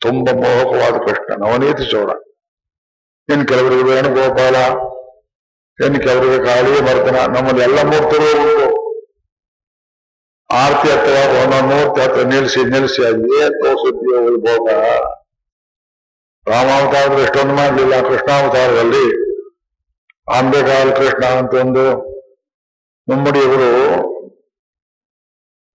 [0.00, 2.10] ತುಂಬಾ ಮೋಹಕವಾದ ಕೃಷ್ಣ, ನವನೀತ ಚೌಡ
[3.28, 4.56] ಇನ್ನು ಕೆಲವರಿಗೆ ವೇಣುಗೋಪಾಲ
[5.84, 8.73] ಇನ್ನು ಕೆಲವರಿಗೆ ಕಾಳಿ ಮರ್ತನ ನಮ್ಮಲ್ಲಿ ಎಲ್ಲ ಮೂರ್ತರು
[10.60, 11.12] ಆರತಿ ಹತ್ರ
[11.70, 14.66] ಮೂರ್ತಿ ಹತ್ರ ನಿಲ್ಲಿಸಿ ನಿಲ್ಲಿಸಿ ಏನ್ ತೋರಿಸುತ್ತೀಯೋ ವೈಭೋಗ
[16.46, 19.04] ರಾಮಾವತಾರದಲ್ಲಿ ಎಷ್ಟೊಂದು ಮಾಡಲಿಲ್ಲ ಕೃಷ್ಣಾವತಾರದಲ್ಲಿ.
[20.28, 21.84] ಅಂಬೆಗಾಲ್ ಕೃಷ್ಣ ಅಂತ ಒಂದು
[23.08, 23.70] ಮುಮ್ಮಡಿಯವರು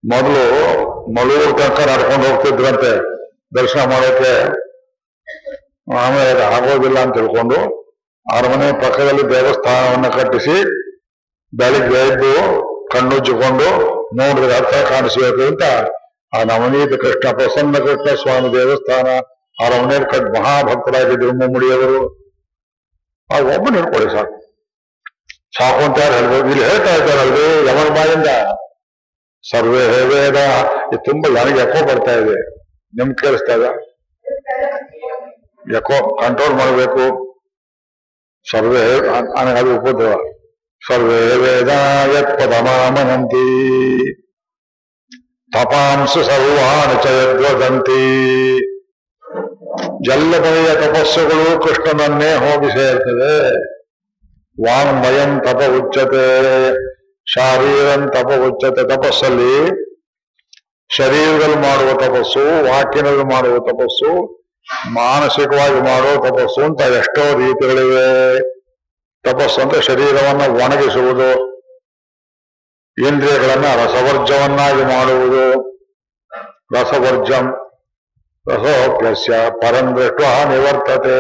[0.04, 0.44] ಮೊದಲು
[1.16, 2.92] ಮಲೂರು ತನಕ ನಡ್ಕೊಂಡು ಹೋಗ್ತಿದ್ರಂತೆ
[3.58, 4.34] ದರ್ಶನ ಮಾಡೋಕೆ
[6.02, 7.58] ಆಮೇಲೆ ಆಗೋದಿಲ್ಲ ಅಂತ ತಿಳ್ಕೊಂಡು
[8.26, 10.56] ಅರಮನೆ ಪಕ್ಕದಲ್ಲಿ ದೇವಸ್ಥಾನವನ್ನು ಕಟ್ಟಿಸಿ,
[11.54, 12.34] ಬೆಳಿಗ್ಗೆ ಎದ್ದು
[12.94, 13.70] ಕಣ್ಣುಜ್ಜಿಕೊಂಡು
[14.16, 15.64] ನೋಡಿದ್ರೆ ಅರ್ಥ ಕಾಣಿಸಬೇಕು ಅಂತ
[16.36, 19.08] ಆ ನವನೀತ ಕೃಷ್ಣ ಪ್ರಸನ್ನ ಕೃಷ್ಣ ಸ್ವಾಮಿ ದೇವಸ್ಥಾನ,
[19.64, 22.00] ಆ ರವಣೇರ್ ಕಟ್ ಮಹಾಭಕ್ತರಾಗಿದ್ದರು ಮುಮ್ಮಡಿಯವರು.
[23.34, 24.36] ಆ ಒಬ್ಬ ಹಿಡ್ಕೊಳ್ಳಿ ಸಾಕು.
[25.58, 26.50] ಸಾಕು ಅಂತ ಯಾರು ಹೇಳ್ಬೋದು?
[26.50, 28.28] ಇಲ್ಲಿ ಹೇಳ್ತಾ ಇದ್ದಾರಲ್ರಿ ಯಮನ ಬಾಯಿಂದ?
[29.52, 30.38] ಸರ್ವೇ ಹೇವೇದ
[30.88, 32.38] ಇದು ತುಂಬಾ ನನಗೆ ಎಕೋ ಬರ್ತಾ ಇದೆ.
[32.98, 33.66] ನಿಮ್ ಕೇಳಿಸ್ತಾ ಇದ
[35.76, 37.04] ಎಕೋ ಕಂಟ್ರೋಲ್ ಮಾಡಬೇಕು.
[38.52, 38.84] ಸರ್ವೇ
[39.60, 40.20] ಅದು ಉಪದ್ರವ.
[40.82, 41.72] ಸರ್ವೇ ವೇದ
[45.52, 48.04] ತಪಾಂಸು ಸರ್ವಾನು ಚ ಯದ್ವದಂತಿ
[50.12, 53.34] ಎಲ್ಲ ಬಗೆಯ ತಪಸ್ಸುಗಳು ಕೃಷ್ಣನನ್ನೇ ಹೋಗಿ ಸೇರ್ತದೆ
[54.58, 56.26] ವಾಂಗ್ಮಯಂ ತಪ ಉಚ್ಚತೆ
[57.28, 59.54] ಶಾರೀರಂ ತಪ ಉಚ್ಚತೆ ತಪಸ್ಸಲ್ಲಿ
[60.90, 64.12] ಶರೀರದಲ್ಲಿ ಮಾಡುವ ತಪಸ್ಸು ವಾಕಿನಲ್ಲಿ ಮಾಡುವ ತಪಸ್ಸು
[64.96, 68.08] ಮಾನಸಿಕವಾಗಿ ಮಾಡುವ ತಪಸ್ಸು ಅಂತ ಎಷ್ಟೋ ರೀತಿಗಳಿವೆ.
[69.24, 71.30] ತಪಸ್ಸು ಅಂದ್ರೆ ಶರೀರವನ್ನು ಒಣಗಿಸುವುದು,
[73.08, 75.46] ಇಂದ್ರಿಯಗಳನ್ನ ರಸವರ್ಜವನ್ನಾಗಿ ಮಾಡುವುದು.
[76.76, 77.46] ರಸವರ್ಜಂ
[78.48, 81.18] ರಸೋಪ್ಯಸ್ಯ ಪರಂದೃಷ್ಟ ನಿವರ್ತತೆ.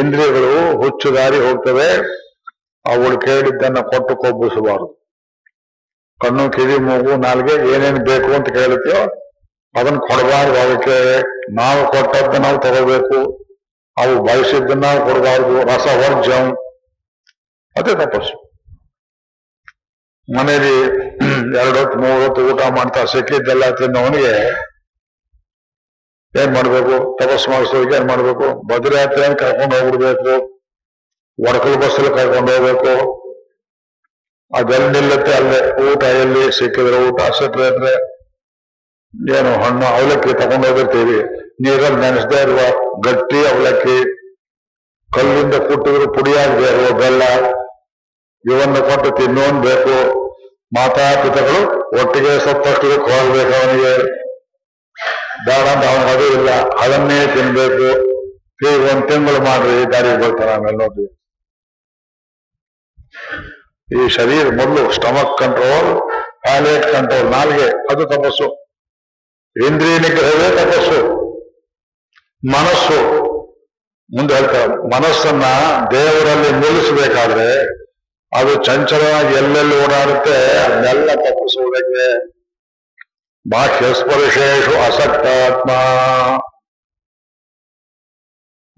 [0.00, 1.88] ಇಂದ್ರಿಯಗಳು ಹುಚ್ಚು ದಾರಿ ಹೋಗ್ತವೆ,
[2.86, 4.88] ಅವಳು ಕೇಳಿದ್ದನ್ನ ಕೊಟ್ಟು ಕೊಬ್ಬಿಸಬಾರದು.
[6.20, 9.02] ಕಣ್ಣು, ಕಿವಿ, ಮೂಗು, ನಾಲ್ಗೆ ಏನೇನು ಬೇಕು ಅಂತ ಕೇಳುತ್ತೆಯೋ
[9.74, 10.56] ಅದನ್ನ ಕೊಡಬಾರ್ದು.
[10.64, 10.96] ಅದಕ್ಕೆ
[11.54, 13.18] ನಾವು ಕೊಟ್ಟದ್ದು ನಾವು ತಗೋಬೇಕು.
[13.96, 16.46] ಅವು ಬಯಸಿದ್ದನ್ನ ಕೊಡಬಾರ್ದು ರಸ ರಸವರ್ಜಂ.
[17.76, 18.36] ಅದೇ ತಪಸ್ಸು.
[20.36, 20.76] ಮನೆಯಲ್ಲಿ
[21.58, 24.34] ಎರಡೊತ್ತು ಮೂರು ಹೊತ್ತು ಊಟ ಮಾಡ್ತಾ ಸಿಕ್ಕಿದ್ದೆಲ್ಲ ತಿನ್ನೋನಿಗೆ
[26.40, 27.16] ಏನ್ ಮಾಡ್ಬೇಕು?
[27.16, 28.46] ತಪಸ್ ಮಾಡಿಸೋದಕ್ಕೆ ಏನ್ ಮಾಡ್ಬೇಕು?
[28.68, 30.32] ಭದ್ರಯಾತ್ರೆಯನ್ನು ಕರ್ಕೊಂಡು ಹೋಗ್ಬಿಡ್ಬೇಕು.
[31.48, 32.94] ಒಡಕಲ್ ಬಸ್ಸಲ್ಲಿ ಕರ್ಕೊಂಡು ಹೋಗ್ಬೇಕು.
[34.58, 35.92] ಅದೆಲ್ಲ ನಿಲ್ಲತ್ತೆ ಅಲ್ಲೇ?
[35.92, 37.92] ಊಟ ಎಲ್ಲಿ ಸಿಕ್ಕಿದ್ರೆ ಊಟ ಸಿಕ್ಕರೆ
[39.38, 39.64] ಏನು?
[39.64, 41.41] ಹಣ್ಣು, ಅವಲಕ್ಕಿ ತಗೊಂಡು ಹೋಗಿರ್ತೀವಿ.
[41.60, 42.60] ನೀರಲ್ಲಿ ನೆನೆಸದೇ ಇರುವ
[43.00, 43.98] ಗಟ್ಟಿ ಅವಲಕ್ಕಿ,
[45.10, 47.22] ಕಲ್ಲಿಂದ ಕುಟ್ಟಿದ್ರು ಪುಡಿಯಾಗದೆ ಇರುವ ಬೆಲ್ಲ,
[48.44, 49.96] ಇವನ್ನ ಕೊಟ್ಟು ತಿನ್ನೋನ್ ಬೇಕು.
[50.76, 51.60] ಮಾತಾಪಿತಗಳು
[52.02, 53.94] ಒಟ್ಟಿಗೆ ಸತ್ತಷ್ಟಕ್ಕೆ ಹೋಗ್ಬೇಕು ಅವನಿಗೆ.
[55.46, 57.88] ಬೇಡ ಅಂತ ಅವನಿಗೆ ಅದು ಇಲ್ಲ, ಅದನ್ನೇ ತಿನ್ಬೇಕು.
[58.68, 61.06] ಈಗ ಒಂದ್ ತಿಂಗಳು ಮಾಡ್ರಿ ದಾರಿಗೆ ಬರ್ತಾನೆ ಆಮೇಲೆ ನೋಡ್ರಿ.
[64.00, 66.00] ಈ ಶರೀರ ಮೊದಲು ಸ್ಟಮಕ್ ಕಂಟ್ರೋಲ್
[66.42, 68.48] ಪ್ಯಾಲೇಟ್ ಕಂಟ್ರೋಲ್ ನಾಲ್ಗೆ, ಅದು ತಪಸ್ಸು.
[69.66, 71.21] ಇಂದ್ರಿಯ ನಿಗ್ರಹವೇ ತಪಸ್ಸು.
[72.48, 73.22] ಮನಸ್ಸು.
[74.16, 75.42] ಮುಂದೆ ಹೇಳ್ತಾರೆ, ಮನಸ್ಸನ್ನ
[75.90, 77.62] ದೇವರಲ್ಲಿ ನಿಲ್ಲಿಸಬೇಕಾದ್ರೆ
[78.38, 82.28] ಅದು ಚಂಚಲವಾಗಿ ಎಲ್ಲೆಲ್ಲಿ ಓಡಾಡುತ್ತೆ, ಅದನ್ನೆಲ್ಲ ತಪ್ಪಿಸುವುದಕ್ಕೆ
[83.50, 85.70] ಬಾಹ್ಯ ಸ್ಪರ್ಶೇಶು ಅಸಕ್ತಾತ್ಮ.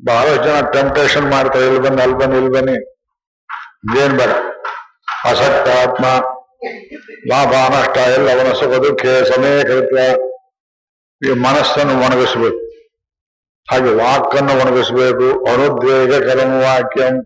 [0.06, 2.76] ಬಹಳ ಜನ ಟೆಂಪ್ಟೇಷನ್ ಮಾಡ್ತಾರೆ, ಇಲ್ಲಿ ಬನ್ನಿ, ಅಲ್ಲಿ ಬನ್ನಿ, ಇಲ್ಲಿ ಬನ್ನಿ.
[4.02, 4.30] ಏನ್ ಬೇಡ.
[5.24, 6.04] ಅಸಕ್ತಾತ್ಮ,
[7.28, 10.00] ಲಾಭ, ನಷ್ಟ ಎಲ್ಲ ಸುಖ, ದುಃಖ ಸಮಯ ಕೃತ್ಯ
[11.28, 12.63] ಈ ಮನಸ್ಸನ್ನು ಒಣಗಿಸಬೇಕು.
[13.70, 15.44] ಹಾಗೆ ವಾಕನ್ನು ಒಣಗಿಸಬೇಕು.
[15.44, 16.12] ಅನುದ್ವೇಗ
[16.64, 17.24] ವಾಕ್ಯಂ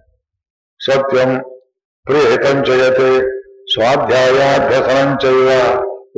[0.85, 1.43] ಸತ್ಯಂ
[2.05, 3.39] ಪ್ರಿಯಹಿತಂಚಯತೆ
[3.75, 5.49] ಸ್ವಾಧ್ಯಾಯಾಭ್ಯಸನಂಚೈವ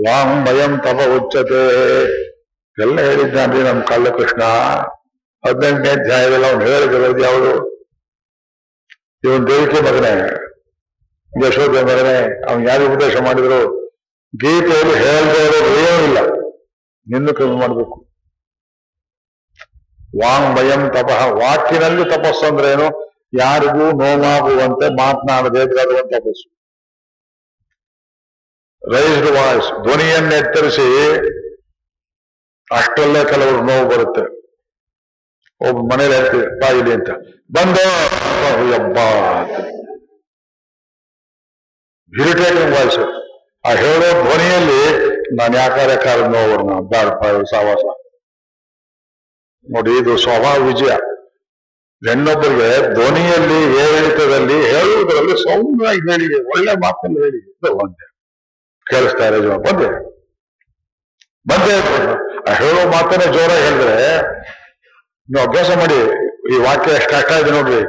[0.09, 1.63] ವಾಂಬಯಂ ತಪ ಉಚ್ಚತೆ
[2.83, 4.43] ಎಲ್ಲ ಹೇಳಿದ್ದಾನೆ ನಮ್ಮ ಕಳ್ಳಕೃಷ್ಣ.
[5.47, 7.71] ಹದಿನೆಂಟನೇ ಅಧ್ಯಾಯದಲ್ಲಿ ಅವನು ಹೇಳಿದಿರೋದು ಯಾವುದು?
[9.25, 10.37] ಇವನು ದೇವಿಕೆ ಮಗನೇ
[11.47, 13.91] ಯಶೋಧ ಮಗನೇ, ಅವನು ಯಾರು ಉಪದೇಶ ಮಾಡಿದ್ರು?
[14.37, 16.19] ಗೀತೆಯಲ್ಲಿ ಹೇಳದೇ ಇರೋದು ಏನೂ ಇಲ್ಲ.
[17.07, 18.10] ನಿನ್ನ ಕಮ್ಮಿ ಮಾಡಬೇಕು.
[20.19, 21.21] ವಾಂಗ್ಮಯಂ ತಪಃ.
[21.41, 22.87] ವಾಕಿನಲ್ಲಿ ತಪಸ್ಸು ಅಂದ್ರೇನು
[23.39, 26.47] ಯಾರಿಗೂ ನೋವಾಗುವಂತೆ ಮಾತನಾಡದೆ ಇದ್ರೆ ತಪಸ್ಸು.
[28.93, 30.87] ರೈಸ್ಡ್ ವಾಯ್ಸ್ ಧ್ವನಿಯನ್ನು ಎತ್ತರಿಸಿ
[32.71, 34.25] ಅಷ್ಟರಲ್ಲೇ ಕೆಲವರು ನೋವು ಬರುತ್ತೆ.
[35.69, 37.11] ಒಬ್ಬ ಮನೇಲಿ ಹೇಳ್ತೀವಿ ಬಾಯಿಲಿ ಅಂತ.
[37.57, 37.87] ಬಂದು
[42.23, 43.01] ಇರಿಟೇಟಿಂಗ್ ವಾಯ್ಸ್
[43.69, 44.83] ಆ ಹೇಳೋ ಧ್ವನಿಯಲ್ಲಿ
[45.37, 46.57] ನಾನು ಯಾಕಾರ ಕಾಲ ನೋವು
[46.89, 47.09] ಬ್ಯಾಡ
[47.55, 47.85] ಸಾವಾಸ.
[49.73, 50.93] ನೋಡಿ, ಇದು ಸ್ವಭಾವ ವಿಜಯ.
[52.09, 57.51] ಹೆಣ್ಣೊಬ್ಬರಿಗೆ ಧ್ವನಿಯಲ್ಲಿ, ಏರಿಳಿತದಲ್ಲಿ ಹೇಳುವುದರಲ್ಲಿ ಸೌಮ್ಯವಾಗಿ ಹೇಳಿದೆ, ಒಳ್ಳೆ ಮಾತಲ್ಲಿ ಹೇಳಿದೆ.
[57.51, 58.07] ಇದು ಒಂದೇ.
[58.91, 59.89] ಕೇಳಿಸ್ತಾ ಇರೋ ಜೀವ ಬಂದೆ.
[61.49, 61.75] ಬಂದೆ
[62.55, 64.23] ಹೇಳೋ ಮಾತನ್ನೇ ಜೋರಾಗಿ ಹೇಳಿದ್ರೆ,
[65.31, 65.99] ನೀವು ಅಭ್ಯಾಸ ಮಾಡಿ,
[66.55, 67.83] ಈ ವಾಕ್ಯ ಎಷ್ಟು ಕಷ್ಟ ಇದೆ ನೋಡ್ರಿ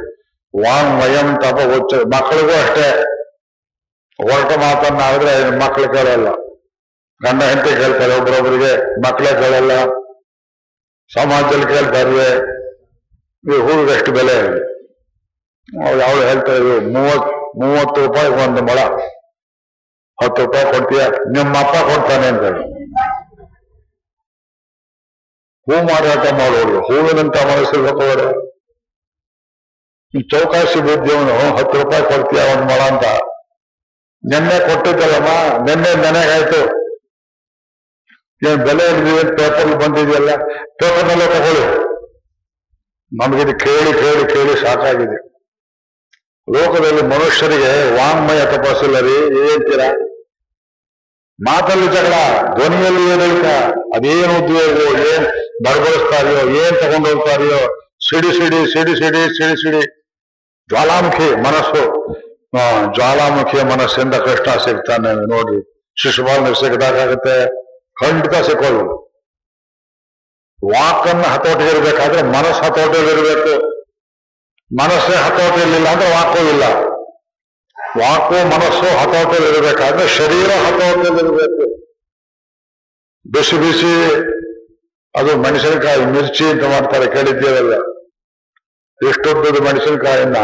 [0.62, 3.04] ವಾಂಗ್ ವಯಂ ತಪ ಒಚ್ಚ ಮಕ್ಕಳಿಗೂ ಅಷ್ಟೇ.
[4.22, 6.28] ಹೊರಟ ಮಾತನ್ನ ಆದ್ರೆ ಮಕ್ಕಳು ಕೇಳಲ್ಲ.
[7.22, 10.01] ಗಂಡ ಹೆಂಡತಿ ಕೇಳ್ತಾರೆ, ಒಬ್ರೊಬ್ರಿಗೆ ಮಕ್ಕಳೇ ಕೇಳಲ್ಲ.
[11.14, 12.28] ಸಮಾಜದಲ್ಲಿ ಕೇಳ್ತಾ ಈ
[13.44, 14.36] ನೀವು ಹೂವಿಗಷ್ಟು ಬೆಲೆ
[16.06, 17.28] ಅವಳು ಹೇಳ್ತಾ ಇದ್ರು ಮೂವತ್,
[17.60, 18.78] ಮೂವತ್ತು ರೂಪಾಯಿ ಒಂದು ಮೊಳ.
[20.18, 21.02] ಹತ್ತು ರೂಪಾಯಿ ಕೊಡ್ತೀಯ?
[21.34, 22.64] ನಿಮ್ಮ ಅಪ್ಪ ಕೊಡ್ತಾನೆ ಅಂತ ಹೇಳಿ.
[25.66, 28.28] ಹೂ ಮಾರಾಟ ಮಾಡೋರು, ಹೂವಿನಂತ ಮನಸ್ಸಿಗೆ ಹೋಗೋರು
[30.14, 33.04] ಈ ಚೌಕಾಸಿ ಬುದ್ಧಿಯವನು, ಹತ್ತು ರೂಪಾಯಿ ಕೊಡ್ತೀಯ ಒಂದು ಮೊಳ ಅಂತ?
[34.24, 35.30] ನಿನ್ನೆ ಕೊಟ್ಟಿದ್ದಲ್ಲಮ್ಮ,
[35.68, 36.62] ನಿನ್ನೆ ನೆನೆಗಾಯ್ತು.
[38.48, 40.30] ಏನ್ ಬೆಲೆ ಹಿಡಿದಿದೆ ಪೇಪರ್ ಬಂದಿದೆಯಲ್ಲ?
[40.80, 41.64] ಪೇಪರ್ನಲ್ಲೇ ತಗೊಳ್ಳಿ.
[43.12, 45.18] ನಮಗಿದು ಕೇಳಿ ಕೇಳಿ ಕೇಳಿ ಸಾಕಾಗಿದೆ
[46.48, 49.88] ಲೋಕದಲ್ಲಿ ಮನುಷ್ಯರಿಗೆ ವಾಂಗ್ಮಯ ತಪಾಸಿಲ್ಲ ರೀ ಹೇಳ್ತೀರಾ
[51.38, 52.14] ಮಾತಲ್ಲಿ ಜಗಳ,
[52.56, 53.46] ಧ್ವನಿಯಲ್ಲಿ ಏನೈತ
[53.96, 54.74] ಅದೇನು ಉದ್ಯೋಗ
[55.12, 55.24] ಏನ್
[55.64, 57.60] ಬಡಬಡಿಸ್ತಾರೆಯೋ ಏನ್ ತಗೊಂಡು ಹೋಗ್ತಾರೆಯೋ,
[58.06, 59.82] ಸಿಡಿ ಸಿಡಿ ಸಿಡಿ ಸಿಡಿ ಸಿಡಿ ಸಿಡಿ.
[60.70, 61.82] ಜ್ವಾಲಾಮುಖಿ ಮನಸ್ಸು.
[62.96, 65.60] ಜ್ವಾಲಾಮುಖಿಯ ಮನಸ್ಸಿಂದ ಕೃಷ್ಣ ಸಿಗ್ತಾನೆ ನೋಡ್ರಿ
[65.96, 67.36] ಶಿಶುಪಾಲನೆ ಸಿಗದಾಗತ್ತೆ
[68.02, 68.84] ಖಂಡಿತ ಸಿಕ್ಕೋದು.
[70.72, 73.54] ವಾಕನ್ನ ಹತೋಟಿಗಿರಬೇಕಾದ್ರೆ ಮನಸ್ಸು ಹತೋಟಿಯಲ್ಲಿರಬೇಕು.
[74.70, 76.64] ಮನಸ್ಸೇ ಹತೋಟಿಯಲ್ಲಿಲ್ಲ ಅಂದ್ರೆ ವಾಕು ಇಲ್ಲ.
[78.00, 81.64] ವಾಕು ಮನಸ್ಸು ಹತೋಟಿಯಲ್ಲಿರ್ಬೇಕಾದ್ರೆ ಶರೀರ ಹತೋಟಿಯಲ್ಲಿರ್ಬೇಕು.
[83.24, 83.92] ಬಿಸಿ ಬಿಸಿ
[85.14, 87.74] ಅದು ಮೆಣಸಿನಕಾಯಿ ಮಿರ್ಚಿ ಅಂತ ಮಾಡ್ತಾರೆ ಕೇಳಿದ್ದೇವಲ್ಲ
[89.00, 90.38] ಎಷ್ಟೊಂದು ಮೆಣಸಿನಕಾಯಿನ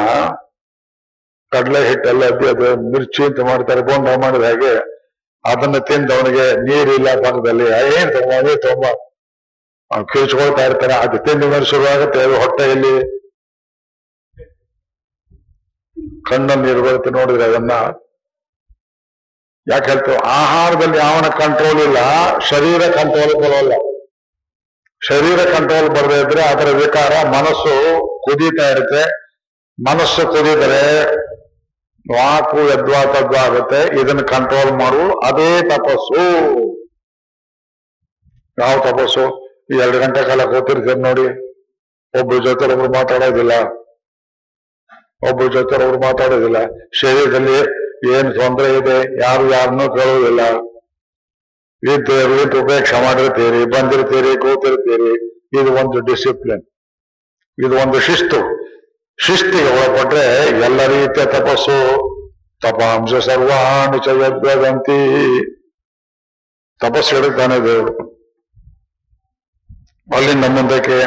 [1.52, 4.72] ಕಡಲೆ ಹಿಟ್ಟೆಲ್ಲ ಅದು ಮಿರ್ಚಿ ಅಂತ ಮಾಡ್ತಾರೆ, ಬೋಂಡ ಮಾಡಿದ ಹಾಗೆ
[5.44, 7.66] ಅದನ್ನ ತಿಂದು ಅವನಿಗೆ ನೀರಿಲ್ಲ ಭಾಗದಲ್ಲಿ
[7.98, 8.86] ಏನ್ ತಗೊಂಬ ಅದೇ ತಗೊಂಬ
[9.90, 10.06] ಅವ್ನು
[10.68, 10.94] ಇರ್ತಾನೆ.
[11.04, 12.94] ಅದು ತಿಂದು ಮೇಲೆ ಶುರುವಾಗುತ್ತೆ ಹೊಟ್ಟೆಯಲ್ಲಿ
[16.28, 17.72] ಕಣ್ಣಲ್ಲಿ ನೀರು ಬರುತ್ತೆ ನೋಡಿದ್ರೆ ಅದನ್ನ.
[19.66, 21.98] ಯಾಕೆ ಹೇಳ್ತೇವೆ ಆಹಾರದಲ್ಲಿ ಯಾವನ ಕಂಟ್ರೋಲ್ ಇಲ್ಲ,
[22.50, 23.72] ಶರೀರ ಕಂಟ್ರೋಲ್ ಬರೋಲ್ಲ.
[25.02, 27.74] ಶರೀರ ಕಂಟ್ರೋಲ್ ಬರದೇ ಇದ್ರೆ ಅದರ ವಿಕಾರ ಮನಸ್ಸು
[28.24, 29.02] ಕುದೀತಾ ಇರುತ್ತೆ.
[29.78, 30.82] ಮನಸ್ಸು ಕುದಿದರೆ
[32.12, 33.00] ವಾಕು ಯದ್ವಾ
[33.40, 36.22] ಆಗುತ್ತೆ ಇದನ್ನು ಕಂಟ್ರೋಲ್ ಮಾಡು, ಅದೇ ತಪಸ್ಸು.
[38.58, 39.24] ಯಾವ ತಪಸ್ಸು?
[39.80, 41.26] ಎರಡು ಗಂಟೆ ಕಾಲ ಕೂತಿರ್ತೀರಿ ನೋಡಿ.
[42.20, 43.52] ಒಬ್ಬ ಜೊತೆ ಒಬ್ರು ಮಾತಾಡೋದಿಲ್ಲ.
[45.30, 46.56] ಒಬ್ಬ ಜೊತೆ ಒಬ್ರು ಮಾತಾಡೋದಿಲ್ಲ.
[46.92, 47.56] ಶರೀರದಲ್ಲಿ
[48.14, 50.40] ಏನ್ ತೊಂದರೆ ಇದೆ, ಯಾರು ಯಾರನ್ನು ಕೇಳೋದಿಲ್ಲ.
[51.94, 55.12] ಇದ್ದೀರಿ, ಉಪೇಕ್ಷೆ ಮಾಡಿರ್ತೀರಿ, ಬಂದಿರ್ತೀರಿ, ಕೂತಿರ್ತೀರಿ.
[55.60, 56.64] ಇದು ಒಂದು ಡಿಸಿಪ್ಲಿನ್
[57.66, 58.40] ಇದು ಒಂದು ಶಿಸ್ತು.
[59.20, 61.78] ಶಿಸ್ತಿಗೆ ಒಳಪಟ್ರೆ ಎಲ್ಲ ರೀತಿಯ ತಪಸ್ಸು.
[62.62, 64.98] ತಪಾಂಶ ಸರ್ವಾಣಿ ಚ ಯದ್ವದಂತಿ
[66.80, 68.18] ತಪಸ್ಸು ಹೇಳ್ತಾನೆ ದೇವರು.
[70.14, 70.98] ಅಲ್ಲಿಂದ ಮುಂದಕ್ಕೆ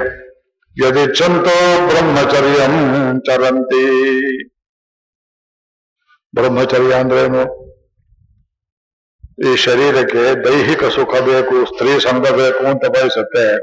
[0.86, 2.76] ಯದಿಚ್ಛಂತೋ ಬ್ರಹ್ಮಚರ್ಯಂ
[3.19, 3.86] ಚರಂತಿ.
[6.36, 7.62] ಬ್ರಹ್ಮಚರ್ಯ ಅಂದ್ರೇನು?
[9.50, 13.56] ಈ ಶರೀರಕ್ಕೆ ದೈಹಿಕ ಸುಖ ಬೇಕು, ಸ್ತ್ರೀ ಸಂಘ ಬೇಕು ಅಂತ ಬಯಸುತ್ತೆ.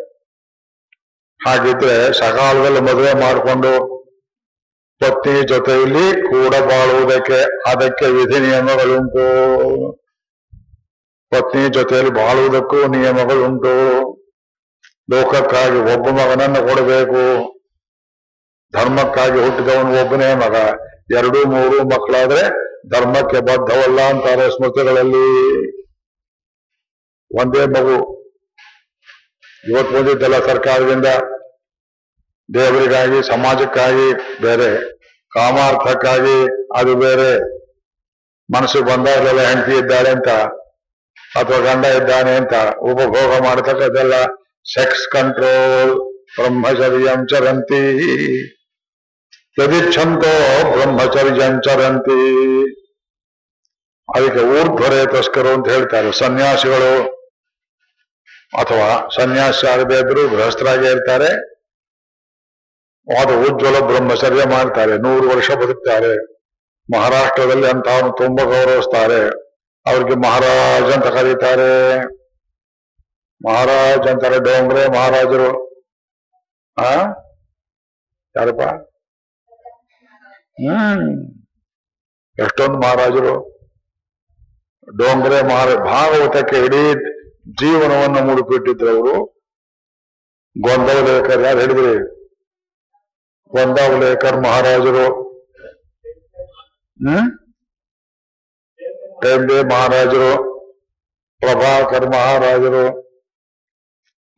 [1.46, 3.97] ಹಾಗಿದ್ರೆ ಸಕಾಲದಲ್ಲಿ ಮದುವೆ ಮಾಡಿಕೊಂಡು
[5.00, 9.24] ಪತ್ನಿ ಜೊತೆಯಲ್ಲಿ ಕೂಡ ಬಾಳುವುದಕ್ಕೆ, ಅದಕ್ಕೆ ವಿಧಿ ನಿಯಮಗಳುಂಟು.
[11.30, 13.74] ಪತ್ನಿ ಜೊತೆಯಲ್ಲಿ ಬಾಳುವುದಕ್ಕೂ ನಿಯಮಗಳುಂಟು.
[15.10, 17.22] ಲೋಕಕ್ಕಾಗಿ ಒಬ್ಬ ಮಗನನ್ನು ಕೊಡಬೇಕು.
[18.72, 20.56] ಧರ್ಮಕ್ಕಾಗಿ ಹುಟ್ಟಿದವನು ಒಬ್ಬನೇ ಮಗ.
[21.16, 22.42] ಎರಡು ಮೂರು ಮಕ್ಕಳಾದ್ರೆ
[22.88, 25.28] ಧರ್ಮಕ್ಕೆ ಬದ್ಧವಲ್ಲ ಅಂತಾರೆ ಸ್ಮೃತಿಗಳಲ್ಲಿ.
[27.40, 28.18] ಒಂದೇ ಮಗು.
[29.68, 31.06] ಇವತ್ತು ಬಂದಿದ್ದಲ್ಲ ಸರ್ಕಾರದಿಂದ
[32.54, 34.70] ದೇವರಿಗಾಗಿ, ಸಮಾಜಕ್ಕಾಗಿ ಬೇರೆ,
[35.32, 36.36] ಕಾಮಾರ್ಥಕ್ಕಾಗಿ
[36.76, 37.30] ಅದು ಬೇರೆ.
[38.48, 40.28] ಮನಸ್ಸು ಬಂದಾಗಲೆಲ್ಲ ಹೆಂಡತಿ ಇದ್ದಾಳೆ ಅಂತ,
[41.36, 44.24] ಅಥವಾ ಗಂಡ ಇದ್ದಾನೆ ಅಂತ ಉಪಭೋಗ ಮಾಡತಕ್ಕದೆಲ್ಲ
[44.74, 45.92] ಸೆಕ್ಸ್ ಕಂಟ್ರೋಲ್,
[46.36, 47.84] ಬ್ರಹ್ಮಚರ್ಯಂ ಚರಂತಿ.
[49.62, 50.32] ಯದಿಚ್ಛಂತೋ
[50.72, 52.20] ಬ್ರಹ್ಮಚರ್ಯಂ ಚರಂತಿ.
[54.08, 56.12] ಅದಕ್ಕೆ ಊರ್ಧ್ವರೇತಸ್ಕರು ಅಂತ ಹೇಳ್ತಾರೆ.
[56.12, 56.92] ಸನ್ಯಾಸಿಗಳು
[58.58, 61.57] ಅಥವಾ ಸನ್ಯಾಸಿ ಆಗದೇ ಇದ್ರು ಗೃಹಸ್ಥರಾಗಿ ಇರ್ತಾರೆ.
[63.08, 66.26] ಅದು ಉಜ್ವಲ ಬ್ರಹ್ಮಚರ್ಯ ಮಾಡ್ತಾರೆ, ನೂರು ವರ್ಷ ಬದುಕ್ತಾರೆ,
[66.96, 69.28] ಮಹಾರಾಷ್ಟ್ರದಲ್ಲಿ ಅಂತ ಅವನು ತುಂಬಾ ಗೌರವಿಸ್ತಾರೆ,
[69.86, 71.96] ಅವ್ರಿಗೆ ಮಹಾರಾಜ ಅಂತ ಕರೀತಾರೆ.
[73.48, 75.68] ಮಹಾರಾಜ ಅಂತಾರೆ ಡೋಂಗ್ರೆ, ಮಹಾರಾಜರು.
[76.78, 76.92] ಆ?
[78.36, 78.62] ಯಾರಪ್ಪ?
[80.40, 81.34] ಹ್ಮ್.
[82.38, 83.58] ಎಷ್ಟೊಂದು ಮಹಾರಾಜರು.
[84.96, 86.94] ಡೋಂಗ್ರೆ, ಮಹಾರ, ಭಾಗವತಕ್ಕೆ ಇಡೀ
[87.52, 89.24] ಜೀವನವನ್ನು ಮುಡುಪಿಟ್ಟಿದ್ರು ಅವರು.
[90.60, 92.17] ಗೊಂದಲ ಯಾರು ಹೇಳಿದ್ರಿ?
[93.52, 95.06] ಗೊಂದಾವಲೇಕರ್ ಮಹಾರಾಜರು.
[97.00, 97.28] ಹ್ಮ್?
[99.70, 100.32] ಮಹಾರಾಜರು
[101.42, 102.84] ಪ್ರಭಾಕರ್ ಮಹಾರಾಜರು.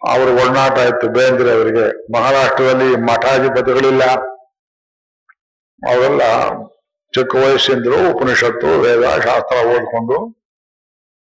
[0.00, 2.12] ಅವರು ಒಳನಾಟ ಇತ್ತು ಬೇಂದ್ರೆ ಅವರಿಗೆ.
[2.14, 4.04] ಮಹಾರಾಷ್ಟ್ರದಲ್ಲಿ ಮಠಾಧಿಪತಿಗಳಿಲ್ಲ
[5.82, 6.22] ಅವರೆಲ್ಲ
[7.14, 10.16] ಚಿಕ್ಕ ವಯಸ್ಸಿಂದರು ಉಪನಿಷತ್ತು ವೇದ ಶಾಸ್ತ್ರ ಓದ್ಕೊಂಡು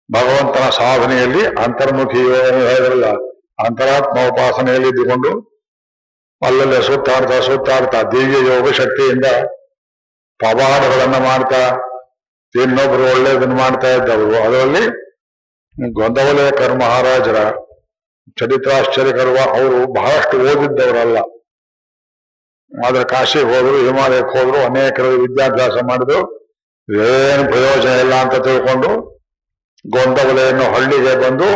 [0.10, 2.22] ಭಗವಂತನ ಸಾಧನೆಯಲ್ಲಿ ಅಂತರ್ಮುಖಿ
[2.68, 3.08] ಹೇಳಿದ್ರಲ್ಲ
[3.66, 5.32] ಅಂತರಾತ್ಮ ಉಪಾಸನೆಯಲ್ಲಿ ಇದ್ದುಕೊಂಡು
[6.46, 9.26] ಅಲ್ಲಲ್ಲೇ ಸುತ್ತಾಡ್ತಾ ಸುತ್ತಾಡ್ತಾ ದಿವ್ಯ ಯೋಗ ಶಕ್ತಿಯಿಂದ
[10.40, 11.62] ಪವಾಡಗಳನ್ನ ಮಾಡ್ತಾ,
[12.64, 14.44] ಇನ್ನೊಬ್ರು ಒಳ್ಳೇದನ್ನ ಮಾಡ್ತಾ ಇದ್ದವರು.
[14.44, 14.84] ಅದರಲ್ಲಿ
[15.94, 17.40] ಗೊಂದವಲೇಕರ್ ಮಹಾರಾಜರ
[18.40, 21.18] ಚರಿತ್ರಾಶ್ಚರ್ಯಕರುವ ಅವರು ಬಹಳಷ್ಟು ಓದಿದ್ದವರಲ್ಲ.
[22.88, 26.20] ಆದ್ರೆ ಕಾಶಿಗೆ ಹೋದ್ರು, ಹಿಮಾಲಯಕ್ಕೆ ಹೋದ್ರು, ಅನೇಕರು ವಿದ್ಯಾಭ್ಯಾಸ ಮಾಡಿದ್ರು.
[26.90, 28.90] ಏನು ಪ್ರಯೋಜನ ಇಲ್ಲ ಅಂತ ತಿಳ್ಕೊಂಡು
[29.86, 31.50] ಗೊಂದವಲೆಯನ್ನು ಹಳ್ಳಿಗೆ ಬಂದು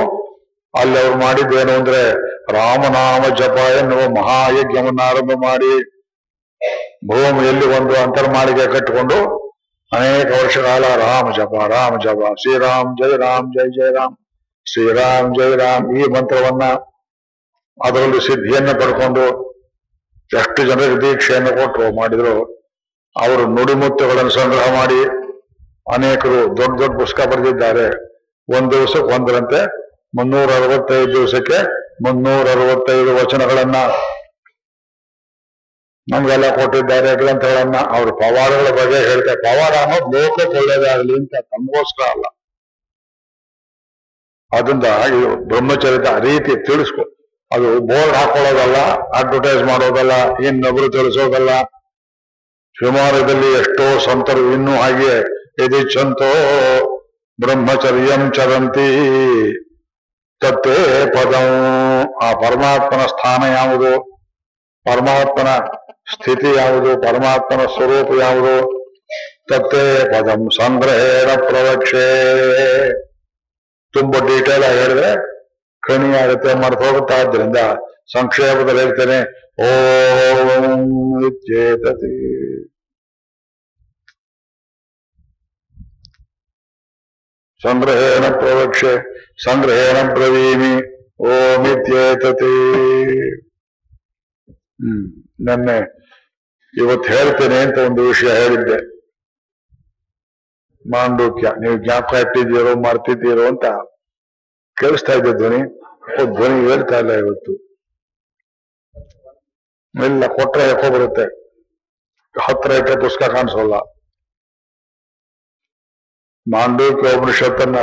[0.73, 5.73] ಅಲ್ಲಿ ಅವ್ರು ಮಾಡಿದ್ದೇನು ಅಂದ್ರೆ ರಾಮನಾಮ ಜಪ ಎನ್ನುವ ಮಹಾಯಜ್ಞವನ್ನು ಆರಂಭ ಮಾಡಿ
[7.09, 9.17] ಭೂಮಿಯಲ್ಲಿ ಒಂದು ಅಂತರ್ಮಾಳಿಗೆ ಕಟ್ಟಿಕೊಂಡು
[9.91, 14.15] ಅನೇಕ ವರ್ಷಗಳ ರಾಮ ಜಪ ರಾಮ ಜಪ, ಶ್ರೀರಾಮ್ ಜೈ ರಾಮ್ ಜೈ ಜೈ ರಾಮ್,
[14.65, 16.65] ಶ್ರೀರಾಮ್ ಜೈ ರಾಮ್ ಈ ಮಂತ್ರವನ್ನ
[17.85, 19.23] ಅದರಲ್ಲಿ ಸಿದ್ಧಿಯನ್ನು ಪಡ್ಕೊಂಡು
[20.31, 22.35] ಎಷ್ಟು ಜನರಿಗೆ ದೀಕ್ಷೆಯನ್ನು ಕೊಟ್ಟರು ಮಾಡಿದ್ರು.
[23.15, 24.99] ಅವರು ನುಡಿಮುತ್ತುಗಳನ್ನು ಸಂಗ್ರಹ ಮಾಡಿ
[25.93, 27.87] ಅನೇಕರು ದೊಡ್ಡ ದೊಡ್ಡ ಪುಸ್ತಕ ಬರೆದಿದ್ದಾರೆ.
[28.57, 29.59] ಒಂದು ದಿವಸಕ್ಕೆ ಒಂದರಂತೆ
[30.17, 33.75] ಮುನ್ನೂರ ಅರವತ್ತೈದು ದಿವಸಕ್ಕೆ ಮುನ್ನೂರ ಅರವತ್ತೈದು ವಚನಗಳನ್ನ
[36.11, 37.75] ನಮ್ಗೆಲ್ಲ ಕೊಟ್ಟಿದ್ದಾರೆ ಗ್ರಂಥಗಳನ್ನ.
[37.77, 39.35] ಅವ್ರ ಪವಾಡಗಳ ಬಗ್ಗೆ ಹೇಳ್ತಾರೆ.
[39.35, 42.23] ಪವಾಡ ಅನ್ನೋದು ಲೋಕಕ್ಕೆ ಒಳ್ಳೇದಾಗಲಿ ಅಂತ ತಮಗೋಸ್ಕರ ಅಲ್ಲ.
[44.57, 47.01] ಅದರಿಂದ ಇದು ಬ್ರಹ್ಮಚರ್ಯದ ರೀತಿ ತಿಳಿಸ್ಕೊ.
[47.51, 48.77] ಅದು ಬೋರ್ಡ್ ಹಾಕೊಳ್ಳೋದಲ್ಲ
[49.17, 51.49] ಅಡ್ವರ್ಟೈಸ್ ಮಾಡೋದಲ್ಲ ಇನ್ನೊಬ್ರು ತಿಳಿಸೋದಲ್ಲ.
[52.79, 55.17] ಶಿವಮಾರದಲ್ಲಿ ಎಷ್ಟೋ ಸಂತರು ಇನ್ನೂ ಹಾಗೆ
[55.63, 56.31] ಎದಿಚ್ಛಂತೋ
[57.41, 58.89] ಬ್ರಹ್ಮಚರ್ಯಂ ಚರಂತಿ.
[60.41, 61.47] ತತ್ತೇ ಪದಂ.
[62.23, 64.21] ಆ ಪರಮಾತ್ಮನ ಸ್ಥಾನ ಯಾವುದು?
[64.85, 65.47] ಪರಮಾತ್ಮನ
[66.13, 67.01] ಸ್ಥಿತಿ ಯಾವುದು?
[67.01, 68.85] ಪರಮಾತ್ಮನ ಸ್ವರೂಪ ಯಾವುದು?
[69.49, 70.49] ತತ್ತೇ ಪದಂ.
[70.49, 72.05] ಸಂಗ್ರಹೇಣ ಪ್ರವಕ್ಷೆ.
[73.93, 75.15] ತುಂಬಾ ಡೀಟೇಲ್ ಆಗಿ ಹೇಳಿದ್ರೆ
[75.81, 77.01] ಕಣಿ ಆಗುತ್ತೆ, ಮರ್ತು
[78.13, 79.19] ಸಂಕ್ಷೇಪದಲ್ಲಿ ಹೇಳ್ತೇನೆ.
[79.61, 82.70] ಓಂ ಇತ್ಯೇತತಿ
[87.63, 88.93] ಸಂಗ್ರಹೇಣ ಪ್ರವಕ್ಷೆ,
[89.43, 90.73] ಸಂಗ್ರಹೇಣ ಬ್ರವೀಮಿ,
[91.19, 92.53] ಓಂ ಇತ್ಯೇತತಿ.
[94.83, 95.03] ಹ್ಮ್,
[95.47, 95.77] ನೆನ್ನೆ
[96.73, 98.77] ಇವತ್ತು ಹೇಳ್ತೇನೆ ಅಂತ ಒಂದು ವಿಷಯ ಹೇಳಿದ್ದೆ.
[100.85, 103.65] ಮಾಂಡೂಕ್ಯ, ನೀವು ಜ್ಞಾಪಕ ಇಟ್ಟಿದ್ದೀರೋ ಮಾಡ್ತಿದ್ದೀರೋ ಅಂತ
[104.77, 105.61] ಕೇಳಿಸ್ತಾ ಇದ್ದೆ ಧ್ವನಿ.
[106.35, 107.53] ಧ್ವನಿ ಹೇಳ್ತಾ ಇಲ್ಲ ಇವತ್ತು.
[109.95, 111.25] ಇಲ್ಲ, ಕೊಟ್ರೆ ಯಾಕೋ ಬರುತ್ತೆ.
[112.35, 114.00] ಹತ್ರ ಇಟ್ಟರೆ ಪುಸ್ತಕ ಕಾಣಿಸೋಲ್ಲ.
[116.47, 117.75] ಮಾಂಡೂಕ್ಯ ಉಪನಿಷತ್ತನ್ನ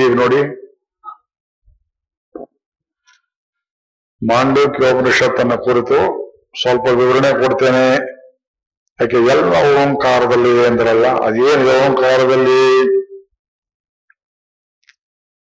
[0.00, 0.40] ಈಗ ನೋಡಿ.
[4.22, 5.98] ಮಾಂಡೂಕ್ಯ ಉಪನಿಷತ್ತನ್ನ ಕುರಿತು
[6.60, 7.86] ಸ್ವಲ್ಪ ವಿವರಣೆ ಕೊಡ್ತೇನೆ.
[9.00, 12.60] ಯಾಕೆ ಎಲ್ಲ ಓಂಕಾರದಲ್ಲಿ ಅಂದ್ರಲ್ಲ ಅದೇನು ಓಂಕಾರದಲ್ಲಿ?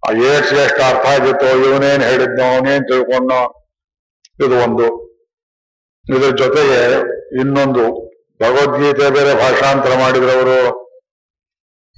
[0.07, 3.69] ಆ ಏಟ್ಸ್ ಎಷ್ಟು ಅರ್ಥ ಆಗಿತ್ತು, ಇವನೇನ್ ಹೇಳಿದ್ನೋ, ಅವನೇನ್ ತಿಳ್ಕೊಂಡೋ
[4.45, 4.87] ಇದು ಒಂದು.
[6.09, 6.79] ಇದ್ರ ಜೊತೆಗೆ
[7.39, 7.85] ಇನ್ನೊಂದು,
[8.41, 10.59] ಭಗವದ್ಗೀತೆ ಬೇರೆ ಭಾಷಾಂತರ ಮಾಡಿದ್ರು ಅವರು.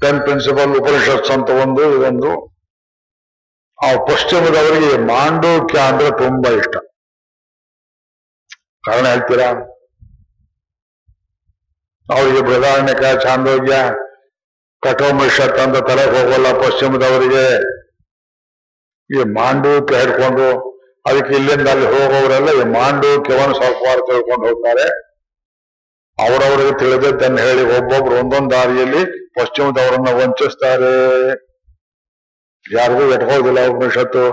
[0.01, 2.31] ಟೆನ್ ಪ್ರಿನ್ಸಿಪಲ್ ಉಪನಿಷತ್ಸ್ ಅಂತ ಒಂದು, ಇದೊಂದು.
[3.79, 6.75] ಆ ಪಶ್ಚಿಮದವರಿಗೆ ಮಾಂಡೂಕ್ಯ ಅಂದ್ರೆ ತುಂಬಾ ಇಷ್ಟ.
[8.89, 9.49] ಕಾರಣ ಹೇಳ್ತೀರಾ?
[12.15, 13.75] ಅವರಿಗೆ ಬೃದಾರಣ್ಯಕ ಚಾಂದೋಗ್ಯ,
[14.83, 17.45] ಕಠೋಪನಿಷತ್ ತಂದ ತಲೆ ಹೋಗೋಲ್ಲ ಪಶ್ಚಿಮದವರಿಗೆ.
[19.09, 20.47] ಈ ಮಾಂಡೂಕ್ಯ ಹಿಡ್ಕೊಂಡು
[21.09, 24.87] ಅದಕ್ಕೆ ಇಲ್ಲಿಂದ ಅಲ್ಲಿ ಹೋಗೋರೆಲ್ಲ ಈ ಮಾಂಡೂಕ್ಯವನ್ನು ವಾರ ತಿಳ್ಕೊಂಡು ಹೋಗ್ತಾರೆ.
[26.19, 30.95] ಅವರವರಿಗೆ ತಿಳಿದದ್ದನ್ನು ಹೇಳಿ ಒಬ್ಬೊಬ್ರು ಒಂದೊಂದು ದಾರಿಯಲ್ಲಿ ಪಶ್ಚಿಮದವರನ್ನ ವಂಚಿಸ್ತಾರೆ.
[32.71, 34.25] ಯಾರಿಗೂ ಎಟ್ಕೋದಿಲ್ಲ ಉಪನಿಷತ್ತು.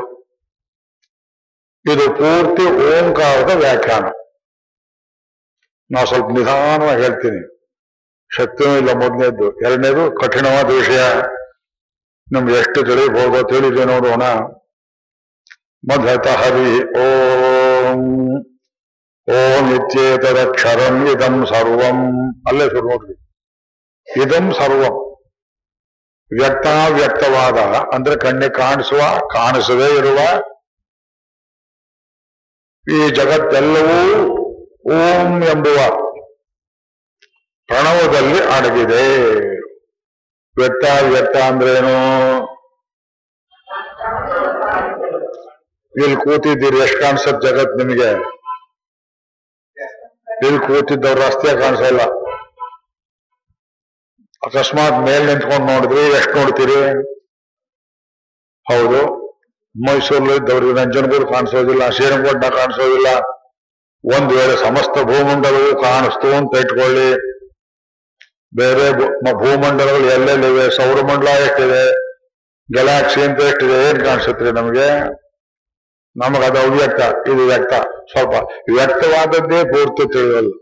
[1.93, 4.05] ಇದು ಪೂರ್ತಿ ಓಂಕಾರದ ವ್ಯಾಖ್ಯಾನ.
[5.91, 7.59] ನಾ ಸ್ವಲ್ಪ ನಿಧಾನವಾಗಿ ಹೇಳ್ತೀನಿ.
[8.37, 9.61] ಶಕ್ತಿನೂ ಇಲ್ಲ ಮೊದಲನೇದ್ದು.
[9.61, 11.01] ಎರಡನೇದು ಕಠಿಣವಾದ ವಿಷಯ.
[12.33, 14.23] ನಮ್ಗೆ ಎಷ್ಟು ತಿಳಿಬೋದೋ ತಿಳಿದೆ ನೋಡೋಣ
[15.89, 18.29] ಮಧತ ಹರಿ ಓಂ.
[19.29, 22.07] ಓಂ ಇತ್ಯೇತದಕ್ಷರಂ ಇದಂ ಸರ್ವಂ.
[22.49, 23.15] ಅಲ್ಲೇ ಶುರು ನೋಡ್ರಿ
[24.23, 25.09] ಇದಂ ಸರ್ವಂ.
[26.39, 27.55] ವ್ಯಕ್ತಾವ್ಯಕ್ತವಾದ,
[27.95, 28.99] ಅಂದ್ರೆ ಕಣ್ಣಿಗೆ ಕಾಣಿಸುವ,
[29.29, 30.19] ಕಾಣಿಸದೇ ಇರುವ
[32.95, 34.38] ಈ ಜಗತ್ತೆಲ್ಲವೂ
[34.97, 35.79] ಓಂ ಎಂಬುವ
[37.69, 39.03] ಪ್ರಣವದಲ್ಲಿ ಅಡಗಿದೆ.
[40.57, 41.97] ವ್ಯಕ್ತ ವ್ಯಕ್ತ ಅಂದ್ರೇನು?
[45.95, 48.11] ಇಲ್ಲಿ ಕೂತಿದ್ದೀರಿ, ಎಷ್ಟು ಕಾಣಿಸತ್ ಜಗತ್ ನಿಮಗೆ?
[50.47, 52.03] ಇಲ್ಲಿ ಕೂತಿದ್ದವ್ರು ರಸ್ತೆ ಕಾಣಿಸಲ್ಲ
[54.47, 56.81] ಅಕಸ್ಮಾತ್ ಮೇಲ್ ನಿಂತ್ಕೊಂಡು ನೋಡಿದ್ರಿ ಎಷ್ಟು ನೋಡ್ತೀರಿ?
[58.67, 59.01] ಹೌದು
[59.75, 63.09] ಮೈಸೂರಲ್ಲಿ ಇದ್ದವ್ರಿಗೆ ನಂಜನಗೂಡು ಕಾಣಿಸೋದಿಲ್ಲ ಶ್ರೀರಂಗಪಟ್ಟಣ ಕಾಣಿಸೋದಿಲ್ಲ.
[64.05, 67.09] ಒಂದ್ ವೇಳೆ ಸಮಸ್ತ ಭೂಮಂಡಲವೂ ಕಾಣಿಸ್ತು ಅಂತ ಇಟ್ಕೊಳ್ಳಿ.
[68.57, 68.93] ಬೇರೆ
[69.33, 70.77] ಭೂಮಂಡಲಗಳು ಎಲ್ಲೆಲ್ಲಿವೆ?
[70.77, 71.93] ಸೌರಮಂಡಲ ಎಷ್ಟಿದೆ
[72.73, 73.91] ಗ್ಯಾಲಾಕ್ಸಿ ಅಂತ ಎಷ್ಟಿದೆ?
[73.91, 74.89] ಏನ್ ಕಾಣಿಸುತ್ತೆ ನಮಗೆ?
[76.17, 77.73] ನಮಗದು ಅವ್ಯಕ್ತ, ಇದು ವ್ಯಕ್ತ,
[78.11, 78.35] ಸ್ವಲ್ಪ.
[78.75, 80.53] ವ್ಯಕ್ತವಾದದ್ದೇ ಪೂರ್ತಿ ತಿಳಿಯಲ್ಲ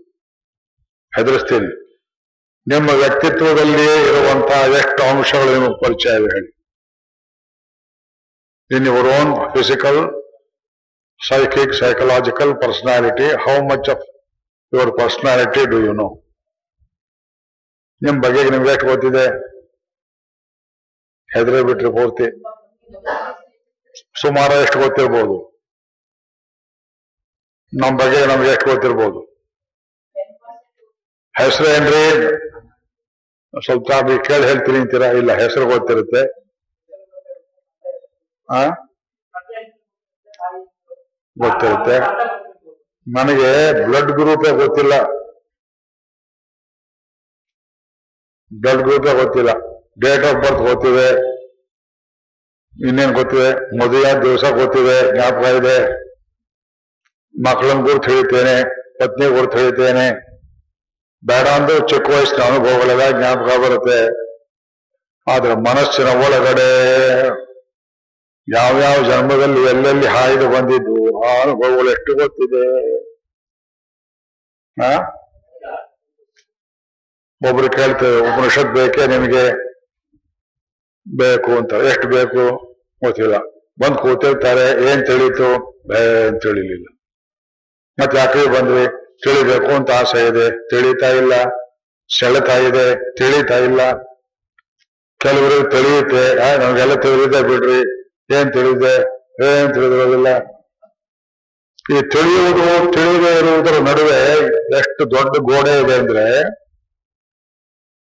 [1.16, 1.70] ಹೆದರಿಸ್ತೀನಿ.
[2.68, 6.52] ನಿಮ್ಮ ವ್ಯಕ್ತಿತ್ವದಲ್ಲಿಯೇ ಇರುವಂತಹ ಎಷ್ಟು ಅಂಶಗಳು ನಿಮಗೆ ಪರಿಚಯ ಹೇಳಿ.
[8.76, 10.25] In your own physical
[11.24, 13.98] psychic, psychological personality, how much of
[14.74, 16.22] your personality do you know?
[18.02, 19.26] ನಿಮ್ ಬಗೆಗೆ ನಿಮ್ಗೆ ಎಷ್ಟು ಗೊತ್ತಿದೆ?
[21.34, 22.42] ಹೆದರೇ ಬಿಟ್ರೆ ಪೂರ್ತಿ.
[24.20, 25.60] ಸುಮಾರು ಎಷ್ಟು ಗೊತ್ತಿರ್ಬೋದು?
[27.74, 29.20] ನಮ್ ಬಗ್ಗೆ ನಮ್ಗೆ ಎಷ್ಟು ಗೊತ್ತಿರ್ಬೋದು?
[31.38, 32.36] ಹೆಸರು ಏನ್ರಿ?
[33.64, 33.88] ಸ್ವಲ್ಪ
[34.28, 35.06] ಕೇಳಿ ಹೇಳ್ತೀನಿ ಅಂತೀರಾ?
[35.06, 36.46] ಇಲ್ಲ ಹೆಸರು ಗೊತ್ತಿರುತ್ತೆ.
[38.50, 38.85] ಆ?
[41.38, 41.98] ಗೊತ್ತಿರುತ್ತೆ.
[43.14, 45.02] ನನಗೆ ಬ್ಲಡ್ ಗ್ರೂಪೇ ಗೊತ್ತಿಲ್ಲ.
[48.60, 49.52] ಬ್ಲಡ್ ಗ್ರೂಪೇ ಗೊತ್ತಿಲ್ಲ.
[50.00, 51.36] ಡೇಟ್ ಆಫ್ ಬರ್ತ್ ಗೊತ್ತಿದೆ.
[52.88, 53.76] ಇನ್ನೇನು ಗೊತ್ತಿದೆ?
[53.76, 55.12] ಮದುವೆ ದಿವಸ ಗೊತ್ತಿದೆ.
[55.12, 56.06] ಜ್ಞಾಪಕ ಇದೆ.
[57.42, 58.64] ಮಕ್ಕಳನ್ನ ಗುರುತು ಹೇಳ್ತೇನೆ.
[58.98, 60.26] ಪತ್ನಿ ಗುರುತು ಹೇಳ್ತೇನೆ.
[61.26, 64.26] ಬೇಡ ಅಂದ್ರೆ ಚಿಕ್ಕ ವಯಸ್ಸಿನ ಅನುಭವಗಳೆಲ್ಲ ಜ್ಞಾಪಕ ಬರುತ್ತೆ.
[65.32, 66.68] ಆದ್ರೆ ಮನಸ್ಸಿನ ಒಳಗಡೆ
[68.56, 72.62] ಯಾವ್ಯಾವ ಜನ್ಮದಲ್ಲಿ ಎಲ್ಲೆಲ್ಲಿ ಹಾಯ್ದು ಬಂದಿದ್ದು ಆ ಅನುಭವಗಳು ಎಷ್ಟು ಗೊತ್ತಿದೆ
[74.76, 74.90] ಆ?
[77.40, 79.44] ಒಬ್ರು ಕೇಳ್ತೇವೆ ಉಪನಿಷತ್ ಬೇಕೇ ನಿಮಗೆ
[81.06, 82.42] ಬೇಕು ಅಂತ ಎಷ್ಟು ಬೇಕು
[83.02, 83.36] ಗೊತ್ತಿಲ್ಲ
[83.78, 85.48] ಬಂದು ಕೂತಿರ್ತಾರೆ ಏನ್ ತಿಳಿತು
[85.88, 86.86] ಬೇ ಅಂತ ತಿಳಿಲಿಲ್ಲ
[87.98, 88.84] ಮತ್ತೆ ಯಾಕೆ ಬಂದ್ವಿ
[89.22, 91.34] ತಿಳಿಬೇಕು ಅಂತ ಆಸೆ ಇದೆ ತಿಳಿತಾ ಇಲ್ಲ
[92.10, 92.86] ಸೆಳೆತಾ ಇದೆ
[93.16, 93.80] ತಿಳಿತಾ ಇಲ್ಲ
[95.20, 96.24] ಕೆಲವರು ತಿಳಿಯುತ್ತೆ
[96.58, 97.78] ನಮ್ಗೆಲ್ಲ ತಿಳಿದಿದೆ ಬಿಡ್ರಿ
[98.36, 98.94] ಏನ್ ತಿಳಿದೆ
[99.48, 100.28] ಏನ್ ತಿಳಿದಿರೋದಿಲ್ಲ
[101.90, 104.38] ಈ ತಿಳಿಯುವುದು, ತಿಳಿದೇ ಇರುವುದರ ನಡುವೆ
[104.76, 106.42] ಎಷ್ಟು ದೊಡ್ಡ ಗೋಡೆ ಇದೆ ಅಂದ್ರೆ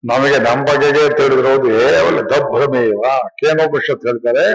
[0.05, 4.53] ನಮಗೆ ನಮ್ಮ ಬಗೆಗೆ ತಿಳಿದಿರೋದು ಏವಲ್ಲ ದಭ್ರಮೇವ ಕೇನೋಪನಿಷತ್ ಹೇಳ್ತಾರೆ,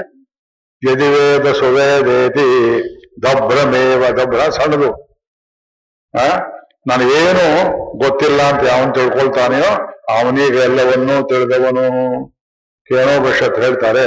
[0.91, 2.47] ಯದಿವೇದ ಸುವೇದೇತಿ
[3.23, 5.19] ದಭ್ರಮೇವ ದಭ್ರ ಸಣ್ಣದು.
[6.19, 6.37] ಆ?
[6.87, 9.71] ನನಗೇನು ಗೊತ್ತಿಲ್ಲ ಅಂತ ಯಾವನ್ ತಿಳ್ಕೊಳ್ತಾನೆಯೋ,
[10.19, 11.85] ಅವನಿಗೆ ಎಲ್ಲವನ್ನೂ ತಿಳಿದವನು.
[12.83, 14.05] ಕೇನೋಪನಿಷತ್ ಹೇಳ್ತಾರೆ,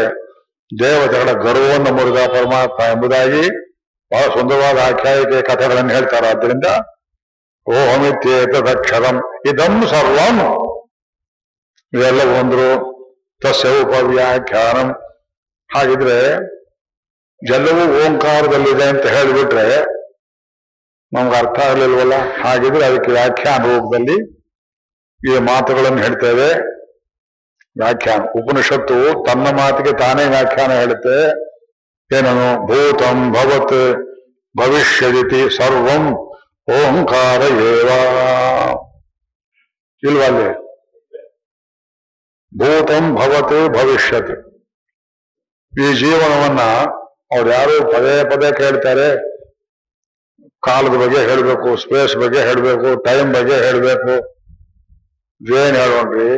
[0.81, 3.70] ದೇವತೆಗಳ ಗರ್ವವನ್ನು ಮುರಿದ ಪರಮಾತ್ಮ ಎಂಬುದಾಗಿ
[4.13, 6.29] ಬಹಳ ಸುಂದರವಾದ ಆಖ್ಯಾಯಿಕೆ ಕಥೆಗಳನ್ನು ಹೇಳ್ತಾರೆ.
[6.29, 6.65] ಆದ್ದರಿಂದ
[7.69, 10.39] ಓಮಿತ್ಯೇತದಕ್ಷರಂ ಇದಂ ಸರ್ವಂ.
[11.93, 12.69] ಇವೆಲ್ಲ ಒಂದ್ರು
[13.43, 14.93] ತಸ್ಯ ಉಪವ್ಯಾಖ್ಯಾನಂ.
[15.77, 16.19] ಹಾಗಿದ್ರೆ
[17.55, 19.85] ಎಲ್ಲವೂ ಓಂಕಾರದಲ್ಲಿದೆ ಅಂತ ಹೇಳಿಬಿಟ್ರೆ
[21.13, 22.13] ನಮ್ಗೆ ಅರ್ಥ ಆಗಲಿಲ್ವಲ್ಲ?
[22.43, 24.17] ಹಾಗಿದ್ರೆ ಅದಕ್ಕೆ ವ್ಯಾಖ್ಯಾನ ರೂಪದಲ್ಲಿ
[25.29, 26.49] ಈ ಮಾತುಗಳನ್ನು ಹೇಳ್ತೇವೆ.
[27.77, 31.17] ವ್ಯಾಖ್ಯಾನ ಉಪನಿಷತ್ತು ತನ್ನ ಮಾತಿಗೆ ತಾನೇ ವ್ಯಾಖ್ಯಾನ ಹೇಳುತ್ತೆ.
[32.17, 33.81] ಏನನು ಭೂತಂ ಭವತ್
[34.57, 36.05] ಭವಿಷ್ಯದಿತಿ ಸರ್ವಂ
[36.77, 37.89] ಓಂಕಾರ ಏವ
[40.03, 40.49] ಇಲ್ವಲ್ಲಿ
[42.59, 44.33] ಭೂತಂ ಭವತ್ ಭವಿಷ್ಯತ್
[45.73, 46.61] ಈ ಜೀವನವನ್ನ
[47.35, 49.09] ಅವ್ರು ಯಾರು ಪದೇ ಪದೇ ಕೇಳ್ತಾರೆ.
[50.61, 54.15] ಕಾಲದ ಬಗ್ಗೆ ಹೇಳ್ಬೇಕು ಸ್ಪೇಸ್ ಬಗ್ಗೆ ಹೇಳ್ಬೇಕು ಟೈಮ್ ಬಗ್ಗೆ ಹೇಳ್ಬೇಕು.
[55.41, 56.31] ಏನ್ ಹೇಳೋಣ್ರಿ?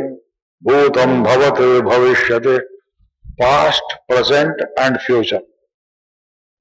[0.63, 2.53] ಭೂತಂ ಭವತ್, ಭವಿಷ್ಯತ್
[3.39, 5.52] ಪಾಸ್ಟ್ ಪ್ರೆಸೆಂಟ್ ಅಂಡ್ ಫ್ಯೂಚರ್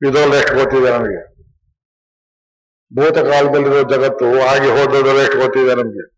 [0.07, 1.31] ಇದರಲ್ಲಿ ಎಷ್ಟು ಗೊತ್ತಿದೆ ನಮಗೆ.
[2.99, 6.11] ಭೂತಕಾಲದಲ್ಲಿರೋ ಜಗತ್ತು ಆಗಿ ಹೋದ ಎಷ್ಟು ಗೊತ್ತಿದೆ ನಮಗೆ.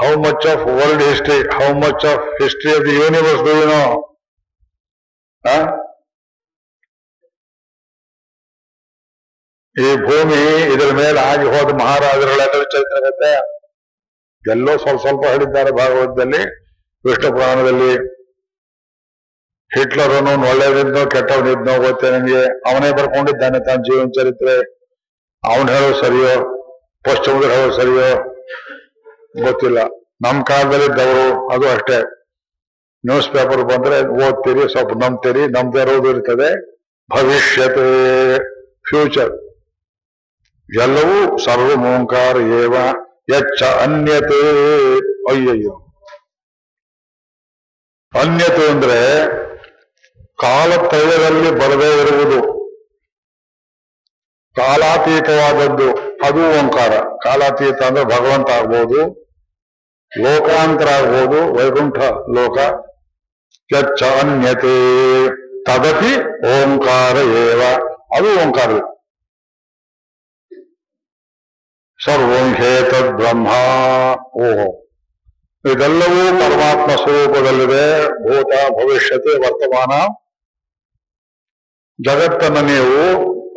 [0.00, 3.52] How much of world history how much of history of the universe do
[9.76, 13.32] ಈ ಭೂಮಿ ಇದರ ಮೇಲೆ ಆಗಿ ಹೋದ ಮಹಾರಾಜರುಗಳೆಲ್ಲರ ಚರಿತ್ರೆ ಕತೆ
[14.50, 16.42] ಎಲ್ಲೋ ಸ್ವಲ್ಪ ಸ್ವಲ್ಪ ಹೇಳಿದ್ದಾರೆ ಭಾಗವತದಲ್ಲಿ
[17.04, 18.15] ವಿಷ್ಣು ಪುರಾಣದಲ್ಲಿ.
[19.74, 24.54] ಹಿಟ್ಲರ್ ಅನ್ನು ಒಳ್ಳೆಯದಿದ್ನೋ ಕೆಟ್ಟವನಿದ್ನೋ ಗೊತ್ತೇ ನನಗೆ ಅವನೇ ಬರ್ಕೊಂಡಿದ್ದಾನೆ ತನ್ನ ಜೀವನ ಚರಿತ್ರೆ.
[25.44, 26.32] ಅವನು ಹೇಳೋ ಸರಿಯೋ
[27.04, 28.06] ಪಶ್ಚಿಮದ ಹೇಳೋ ಸರಿಯೋ,
[29.44, 29.78] ಗೊತ್ತಿಲ್ಲ.
[30.24, 31.98] ನಮ್ಮ ಕಾಲದಲ್ಲಿದ್ದವರು ಅದು ಅಷ್ಟೇ.
[33.04, 33.96] ನ್ಯೂಸ್ ಪೇಪರ್ ಬಂದ್ರೆ
[34.26, 36.48] ಓದ್ತೀರಿ, ಸ್ವಲ್ಪ ನಂಬ್ತೀರಿ ನಮ್ದೇ ಇರೋದು ಇರ್ತದೆ.
[37.10, 37.88] ಭವಿಷ್ಯತೆ
[38.88, 39.32] ಫ್ಯೂಚರ್
[40.80, 42.74] ಎಲ್ಲವೂ ಸರ್ವಮೋಂಕಾರ ಏವ
[43.30, 44.40] ಯಚ್ಛ ಅನ್ಯತೆ.
[45.30, 45.74] ಅಯ್ಯಯ್ಯೋ.
[48.12, 48.98] ಅನ್ಯತೆ ಅಂದ್ರೆ
[50.40, 52.56] ಕಾಲತ್ರಯದಲ್ಲಿ ಬರದೇ ಇರುವುದು.
[54.56, 56.98] ಕಾಲಾತೀತವಾದದ್ದು, ಅದು ಓಂಕಾರ.
[56.98, 59.26] ಕಾಲಾತೀತ ಅಂದ್ರೆ ಭಗವಂತ ಆಗ್ಬೋದು
[60.18, 61.98] ಲೋಕಾಂತರ ಆಗ್ಬೋದು ವೈಕುಂಠ
[62.34, 62.58] ಲೋಕ
[64.02, 65.26] ಅನ್ಯತೆ.
[65.64, 67.62] ತದಪಿ ಓಂಕಾರ ಏವ.
[68.16, 68.70] ಅದು ಓಂಕಾರ.
[72.04, 73.48] ಸರ್ವಂ ಹೇತದ್ ಬ್ರಹ್ಮ.
[74.36, 74.82] ಓಹೋ.
[75.72, 78.08] ಇದೆಲ್ಲವೂ ಪರಮಾತ್ಮ ಸ್ವರೂಪದಲ್ಲಿದೆ.
[78.08, 80.25] ಭೂತ ಭವಿಷ್ಯತೆ, ವರ್ತಮಾನ.
[81.98, 82.96] ಜಗತ್ತನ್ನು ನೀವು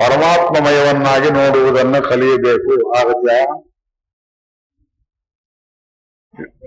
[0.02, 2.74] ಪರಮಾತ್ಮಮಯವನ್ನಾಗಿ ನೋಡುವುದನ್ನು ಕಲಿಯಬೇಕು.
[3.00, 3.34] ಆಗತ್ಯ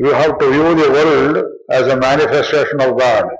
[0.02, 1.38] you have to view the world
[1.74, 3.30] as a manifestation of God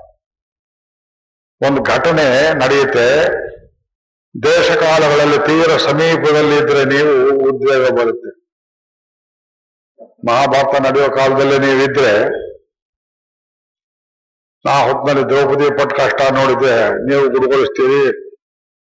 [1.61, 2.27] ಒಂದು ಘಟನೆ
[2.61, 3.07] ನಡೆಯುತ್ತೆ.
[4.35, 5.39] ದೇಶಕಾಲಗಳಲ್ಲಿ
[5.87, 7.11] ಸಮೀಪದಲ್ಲಿ ಇದ್ರೆ ನೀವು
[7.49, 8.31] ಉದ್ವೇಗ ಬರುತ್ತೆ.
[10.29, 12.13] ಮಹಾಭಾರತ ನಡೆಯೋ ಕಾಲದಲ್ಲಿ ನೀವಿದ್ರೆ
[14.65, 16.75] ನಾ ಹೊತ್ತಿನಲ್ಲಿ ದ್ರೌಪದಿ ಪಟ್ಟು ಕಷ್ಟ ನೋಡಿದ್ದೆ
[17.07, 18.03] ನೀವು ಗುರುಗೊಳಿಸ್ತೀರಿ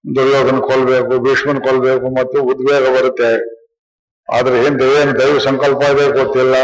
[0.05, 3.31] ದುರ್ಯೋಧನ ಕೊಲ್ಬೇಕು, ಭೀಷ್ಮನ್ ಕೊಲ್ಬೇಕು, ಮತ್ತು ಉದ್ವೇಗ ಬರುತ್ತೆ.
[4.29, 6.57] ಆದ್ರೆ ಹಿಂದೆ ಏನ್ ದೈವ ಸಂಕಲ್ಪ ಇದೆ ಗೊತ್ತಿಲ್ಲ.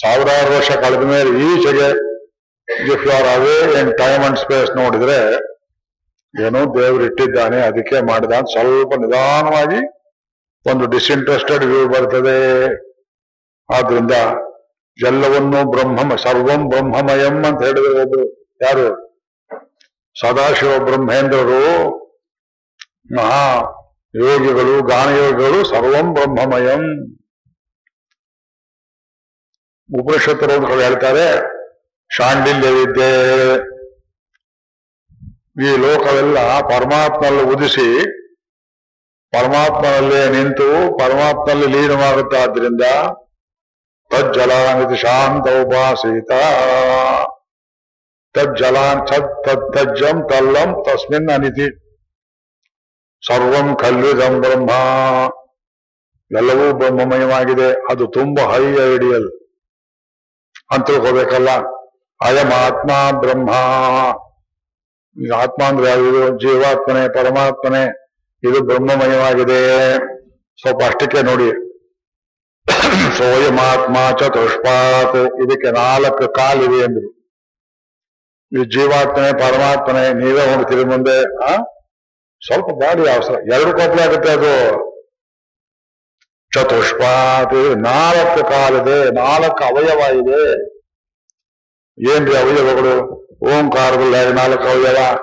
[0.00, 1.88] ಸಾವಿರಾರು ವರ್ಷ ಕಳೆದ ಮೇಲೆ ಈಚೆಗೆ
[2.94, 5.18] if you are away in time and space ನೋಡಿದ್ರೆ,
[6.46, 9.80] ಏನೋ ದೇವರು ಇಟ್ಟಿದ್ದಾನೆ, ಅದಕ್ಕೆ ಮಾಡಿದ ಅಂತ ಸ್ವಲ್ಪ ನಿಧಾನವಾಗಿ
[10.66, 12.38] ಒಂದು ಡಿಸ್ಇಂಟ್ರೆಸ್ಟೆಡ್ ವ್ಯೂ ಬರ್ತದೆ.
[13.68, 14.14] ಆದ್ರಿಂದ
[14.98, 18.26] ಎಲ್ಲವನ್ನೂ ಬ್ರಹ್ಮ ಸರ್ವಂ ಬ್ರಹ್ಮಮಯಂ ಅಂತ ಹೇಳಿದ್ರು ಒಬ್ರು.
[18.60, 18.88] ಯಾರು?
[20.16, 21.64] ಸದಾಶಿವ ಬ್ರಹ್ಮೇಂದ್ರರು
[23.16, 23.44] ಮಹಾ
[24.14, 26.82] ಯೋಗಿಗಳು ಗಾನಯೋಗಿಗಳು, ಸರ್ವಂ ಬ್ರಹ್ಮಮಯಂ.
[29.90, 31.26] ಉಪನಿಷತ್ತರು ಹೇಳ್ತಾರೆ
[32.10, 33.10] ಶಾಂಡಿಲ್ಯ ವಿದ್ಯೆ
[35.66, 37.88] ಈ ಲೋಕವೆಲ್ಲ ಪರಮಾತ್ಮನಲ್ಲಿ ಉದಿಸಿ,
[39.32, 42.84] ಪರಮಾತ್ಮನಲ್ಲೇ ನಿಂತು ಪರಮಾತ್ಮನಲ್ಲಿ ಲೀನವಾಗುತ್ತಾದ್ರಿಂದ
[44.10, 46.30] ತಜ್ಜಲಾನಿತಿ ಶಾಂತ ಉಪಾಸೀತ
[48.34, 51.68] ತಜ್ಜಲಾನ್ ತದ್ ತಜ್ಜಂ ತಲ್ಲಂ ತಸ್ಮಿನ್ ಅನಿತಿ
[53.26, 54.70] ಸರ್ವಂ ಕಲ್ವಿದಂ ಬ್ರಹ್ಮ
[56.30, 58.64] ಎಲ್ಲವೂ ಬ್ರಹ್ಮಮಯವಾಗಿದೆ, ಅದು ತುಂಬಾ ಹೈ
[58.94, 59.30] ಐಡಿಯಲ್
[60.70, 61.50] ಅಂತ ತಿಳ್ಕೋಬೇಕಲ್ಲ
[62.20, 63.50] ಅಯಂ ಆತ್ಮ ಬ್ರಹ್ಮ.
[65.34, 66.38] ಆತ್ಮ ಅಂದ್ರೆ ಯಾವುದು?
[66.38, 67.82] ಜೀವಾತ್ಮನೆ, ಪರಮಾತ್ಮನೆ,
[68.42, 69.98] ಇದು ಬ್ರಹ್ಮಮಯವಾಗಿದೆ.
[70.60, 71.48] ಸ್ವಲ್ಪ ಅಷ್ಟಕ್ಕೆ ನೋಡಿ.
[73.18, 77.19] ಸೋಯಮಾತ್ಮ ಚತುಷ್ಪಾತ್, ಇದಕ್ಕೆ ನಾಲ್ಕು ಕಾಲಿದೆ ಎಂದರು
[78.54, 81.56] ಜೀವಾತ್ಮನೆ ಪರಮಾತ್ಮನೆ ನೀವೇ ಹೋಗ್ತೀರಿ ಮುಂದೆ ಆ
[82.44, 83.34] ಸ್ವಲ್ಪ ಬಾಡಿ ಅವಸರ.
[83.52, 84.80] ಎರಡು ಕೊಪ್ಪಳ ಆಗುತ್ತೆ ಅದು.
[86.54, 90.70] ಚತುಷ್ಪಾತ್ ನಾಲ್ಕು ಕಾಲಿದೆ, ನಾಲ್ಕು ಅವಯವ ಇದೆ.
[92.10, 93.20] ಏನ್ರಿ ಅವಯವಗಳು?
[93.42, 95.16] ಓಂಕಾರದಲ್ಲಿ ಹೇಗೆ ನಾಲ್ಕು ಅವಯವ.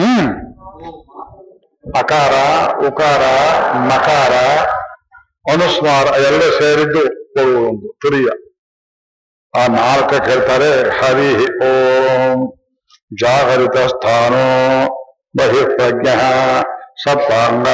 [0.00, 0.28] ಹ್ಮ್.
[1.98, 2.32] ಅಕಾರ,
[2.86, 3.20] ಉಕಾರ,
[3.84, 4.58] ನಕಾರ,
[5.52, 7.00] ಅನುಸ್ಮಾರ, ಎರಡು ಸೇರಿದ್ದು
[7.68, 8.51] ಒಂದು ತುರಿಯ.
[9.54, 11.32] ಆ ನಾಲ್ಕ ಕೇಳ್ತಾರೆ ಹರಿ
[11.68, 12.38] ಓಂ
[13.22, 14.46] ಜಾಗರಿತ ಸ್ಥಾನೋ
[15.38, 16.08] ಬಹಿಪ್ರಜ್ಞ
[17.02, 17.68] ಸಪ್ತಾಂಗ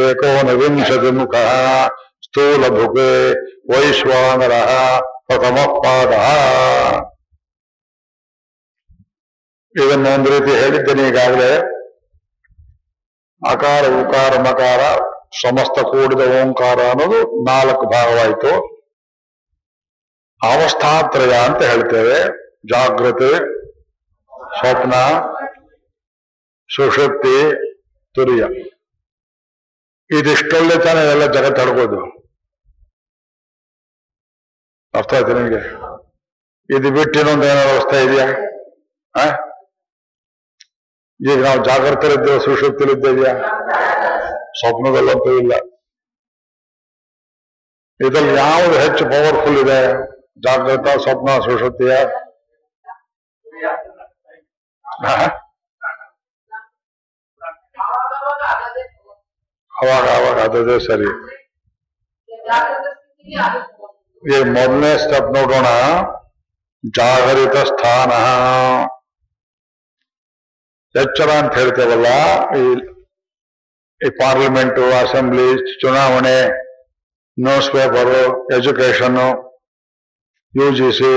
[0.00, 1.34] ಏಕೋನವಿಂಶತಿ ಮುಖ
[2.24, 3.10] ಸ್ಥೂಲ ಭುಗೆ
[3.72, 4.54] ವೈಶ್ವಾನರ
[5.26, 6.12] ಪ್ರಥಮ ಪಾದ
[9.74, 11.52] ಇದನ್ನು ಒಂದು ರೀತಿ ಹೇಳಿದ್ದೇನೆ ಈಗಾಗಲೇ.
[13.42, 14.80] ಅಕಾರ, ಉಕಾರ, ಮಕಾರ,
[15.42, 18.71] ಸಮಸ್ತ ಕೂಡಿದ ಓಂಕಾರ ಅನ್ನೋದು ನಾಲ್ಕು ಭಾಗವಾಯಿತು.
[20.42, 22.18] ಅವಸ್ಥಾತ್ರಯ ಅಂತ ಹೇಳ್ತೇವೆ.
[22.72, 23.30] ಜಾಗೃತಿ,
[24.58, 24.94] ಸ್ವಪ್ನ
[26.70, 27.36] ಸುಶಕ್ತಿ
[28.14, 28.42] ತುರಿಯ.
[30.10, 32.00] ಇದಿಷ್ಟೊಳ್ಳೆ ತಾನೇ ಎಲ್ಲ ಜಗತ್ತು ಹಡ್ಬೋದು
[34.94, 35.60] ಅರ್ಥ ಆಯ್ತು ನಿಮಗೆ?
[36.76, 38.26] ಇದು ಬಿಟ್ಟು ಇನ್ನೊಂದು ಏನಾದ್ರು ಅವಸ್ಥೆ ಇದೆಯಾ?
[41.20, 43.32] ಈಗ ನಾವು ಜಾಗೃತರಿದ್ದೇವೆ ಸುಶಕ್ತಿಲಿದ್ದೇವ್ಯಾ
[44.60, 45.52] ಸ್ವಪ್ನದಲ್ಲಂತೂ ಇಲ್ಲ.
[48.00, 49.80] ಇದ್ರಲ್ಲಿ ಯಾವುದು ಹೆಚ್ಚು ಪವರ್ಫುಲ್ ಇದೆ?
[50.38, 51.94] ಜಾಗೃತ ಸ್ವಪ್ನ ಸುಷುಪ್ತಿಯ
[55.04, 55.12] ಆ?
[59.72, 61.08] ಅವಾಗ ಅವಾಗ ಅದೇ ಸರಿ
[64.22, 65.68] ಈ ಮೊದಲನೇ ಸ್ಟೆಪ್ ನೋಡೋಣ
[66.94, 68.12] ಜಾಗರಿತ ಸ್ಥಾನ
[70.94, 72.08] ಎಚ್ಚರ ಅಂತ ಹೇಳ್ತೇವಲ್ಲ
[72.56, 72.64] ಈ
[74.00, 75.46] ಈ ಪಾರ್ಲಿಮೆಂಟು ಅಸೆಂಬ್ಲಿ
[75.80, 76.36] ಚುನಾವಣೆ
[77.72, 78.22] newspaper
[78.56, 79.20] education
[80.60, 81.10] U G C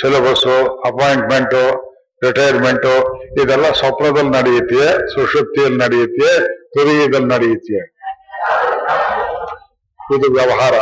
[0.00, 7.78] syllabus, appointment, retirement, ಇದೆಲ್ಲ ಸ್ವಪ್ನದಲ್ಲಿ ನಡೆಯುತ್ತೆ ಸುಷುಪ್ತಿಯಲ್ಲಿ ನಡೆಯುತ್ತೆ ತುರಿಯದಲ್ಲಿ ನಡೆಯುತ್ತೆ
[10.16, 10.74] ಇದು ವ್ಯವಹಾರ.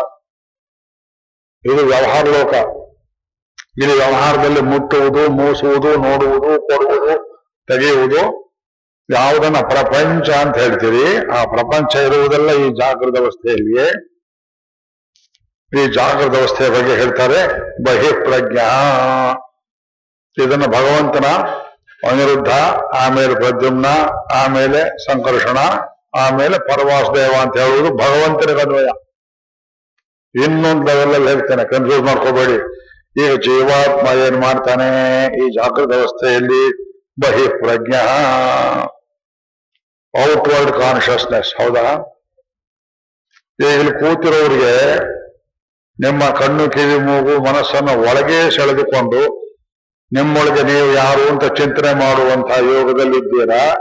[1.66, 2.54] ಇದು ವ್ಯವಹಾರ ಲೋಕ.
[3.82, 7.14] ಇಲ್ಲಿ ವ್ಯವಹಾರದಲ್ಲಿ ಮುಟ್ಟುವುದು, ಮೂಸುವುದು, ನೋಡುವುದು, ಕೊಡುವುದು,
[7.66, 8.50] ತೆಗೆಯುವುದು
[9.10, 11.16] ಯಾವುದನ್ನ ಪ್ರಪಂಚ ಅಂತ ಹೇಳ್ತೀರಿ.
[11.16, 13.90] ಆ ಪ್ರಪಂಚ ಇರುವುದೆಲ್ಲ ಈ ಜಾಗೃತ ಅವಸ್ಥೆಯಲ್ಲಿಯೇ.
[15.78, 17.40] ಈ ಜಾಗೃತ ಅವಸ್ಥೆಯ ಬಗ್ಗೆ ಹೇಳ್ತಾರೆ
[17.84, 18.68] ಬಹಿಪ್ರಜ್ಞಾ
[20.36, 21.26] ಇದನ್ನು ಭಗವಂತನ
[22.08, 22.48] ಅನಿರುದ್ಧ,
[22.94, 23.86] ಆಮೇಲೆ ಪ್ರದ್ಯುಮ್ನ,
[24.34, 25.58] ಆಮೇಲೆ ಸಂಕರ್ಷಣ,
[26.14, 28.88] ಆಮೇಲೆ ಪರವಾಸುದೇವ ಅಂತ ಹೇಳುವುದು ಭಗವಂತನಿಗೆ ಅನ್ವಯ.
[30.44, 32.56] ಇನ್ನೊಂದು ಲೆವೆಲ್ ಹೇಳ್ತೇನೆ ಕನ್ಫ್ಯೂಸ್ ಮಾಡ್ಕೋಬೇಡಿ.
[33.22, 34.88] ಈಗ ಜೀವಾತ್ಮ ಏನ್ ಮಾಡ್ತಾನೆ?
[35.26, 36.62] ಈ ಜಾಗೃತ ಅವಸ್ಥೆಯಲ್ಲಿ
[37.20, 37.94] ಬಹಿಪ್ರಜ್ಞ
[40.14, 41.86] ಔಟ್ವರ್ಡ್ ಕಾನ್ಶಿಯಸ್ನೆಸ್ ಹೌದಾ?
[43.60, 44.74] ಈಗ ಇಲ್ಲಿ ಕೂತಿರೋರಿಗೆ
[46.02, 49.20] ನಿಮ್ಮ ಕಣ್ಣು ಕಿವಿ ಮೂಗು ಮನಸ್ಸನ್ನು ಒಳಗೆ ಸೆಳೆದುಕೊಂಡು
[50.12, 53.74] ನಿಮ್ಮೊಳಗೆ ನೀವು ಯಾರು ಅಂತ ಚಿಂತನೆ ಮಾಡುವಂತಹ ಯೋಗದಲ್ಲಿದ್ದೀರಾ?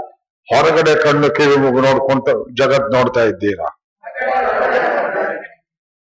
[0.47, 2.28] ಹೊರಗಡೆ ಕಣ್ಣು ಕಿವಿ ಮೂಗು ನೋಡ್ಕೊಂತ
[2.61, 3.67] ಜಗತ್ ನೋಡ್ತಾ ಇದ್ದೀರಾ?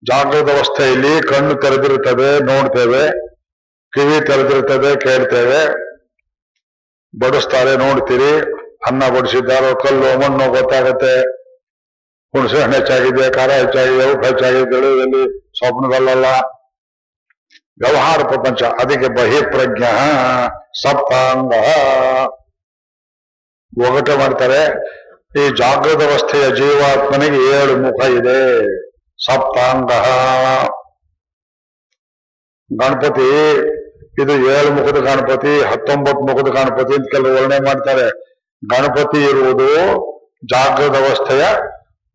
[0.03, 3.03] ಜಾಗೃತ ಅವಸ್ಥೆಯಲ್ಲಿ ಕಣ್ಣು ತೆರೆದಿರುತ್ತದೆ, ನೋಡ್ತೇವೆ.
[3.93, 5.61] ಕಿವಿ ತೆರೆದಿರುತ್ತದೆ, ಕೇಳ್ತೇವೆ.
[7.19, 8.31] ಬಡಿಸ್ತಾರೆ, ನೋಡ್ತೀರಿ.
[8.87, 11.21] ಅನ್ನ ಬಡಿಸಿದ್ದಾರೋ, ಕಲ್ಲು, ಮಣ್ಣು ಗೊತ್ತಾಗತ್ತೆ.
[12.33, 16.25] ಹುಣಸೆ ಹಣ್ಣು ಹೆಚ್ಚಾಗಿದೆ, ಖಾರ ಹೆಚ್ಚಾಗಿದೆ, ಉಪ್ಪು ಹೆಚ್ಚಾಗಿದೆ ಸ್ವಪ್ನದಲ್ಲ
[17.81, 19.83] ವ್ಯವಹಾರ ಪ್ರಪಂಚ, ಅದಕ್ಕೆ ಬಹಿಪ್ರಜ್ಞ,
[20.81, 21.53] ಸಪ್ತಾಂಗ.
[23.87, 24.61] ಒಗಟೆ ಮಾಡ್ತಾರೆ.
[25.39, 28.65] ಈ ಜಾಗೃತ ಅವಸ್ಥೆಯ ಜೀವಾತ್ಮನಿಗೆ ಏಳು ಮುಖ ಇದೆ.
[29.25, 29.91] ಸಪ್ತಾಂಗ.
[32.79, 33.55] ಗಣಪತಿ,
[34.21, 38.09] ಇದು ಏಳು ಮುಖದ ಗಣಪತಿ, ಹತ್ತೊಂಬತ್ತು ಮುಖದ ಗಣಪತಿ ಅಂತ ಕೆಲವು ವರ್ಣನೆ ಮಾಡ್ತಾರೆ.
[38.63, 39.69] ಗಣಪತಿ ಇರುವುದು
[40.45, 41.43] ಜಾಗೃತ ಅವಸ್ಥೆಯ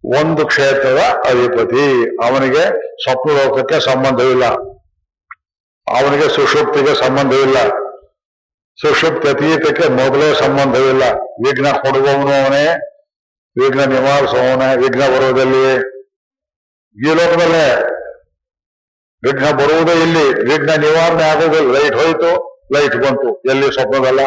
[0.07, 2.17] ಒಂದು ಕ್ಷೇತ್ರದ ಅಧಿಪತಿ.
[2.17, 2.63] ಅವನಿಗೆ
[3.03, 4.45] ಸ್ವಪ್ನ ಲೋಕಕ್ಕೆ ಸಂಬಂಧವಿಲ್ಲ
[5.87, 7.69] ಅವನಿಗೆ ಸುಷುಪ್ತಿಗೆ ಸಂಬಂಧವಿಲ್ಲ
[8.81, 11.03] ಸುಷುಪ್ತಿ ಅತೀತಕ್ಕೆ ಮೊದಲೇ ಸಂಬಂಧವಿಲ್ಲ
[11.47, 12.77] ವಿಘ್ನ ಕೊಡುವವನು ಅವನೇ.
[13.61, 14.77] ವಿಘ್ನ ನಿವಾರಿಸುವವನೇ.
[14.77, 15.75] ವಿಘ್ನ ಬರುವುದಲ್ಲಿ
[17.09, 17.83] ಈ ಲೋಕದಲ್ಲೇ.
[19.23, 20.35] ವಿಘ್ನ ಬರುವುದೇ ಇಲ್ಲಿ.
[20.35, 23.43] ವಿಘ್ನ ನಿವಾರಣೆ ಆಗೋದಿಲ್ಲ ಲೈಟ್ ಹೋಯ್ತು ಲೈಟ್ ಬಂತು.
[23.51, 23.73] ಎಲ್ಲಿ?
[23.73, 24.21] ಸ್ವಪ್ನದಲ್ಲ.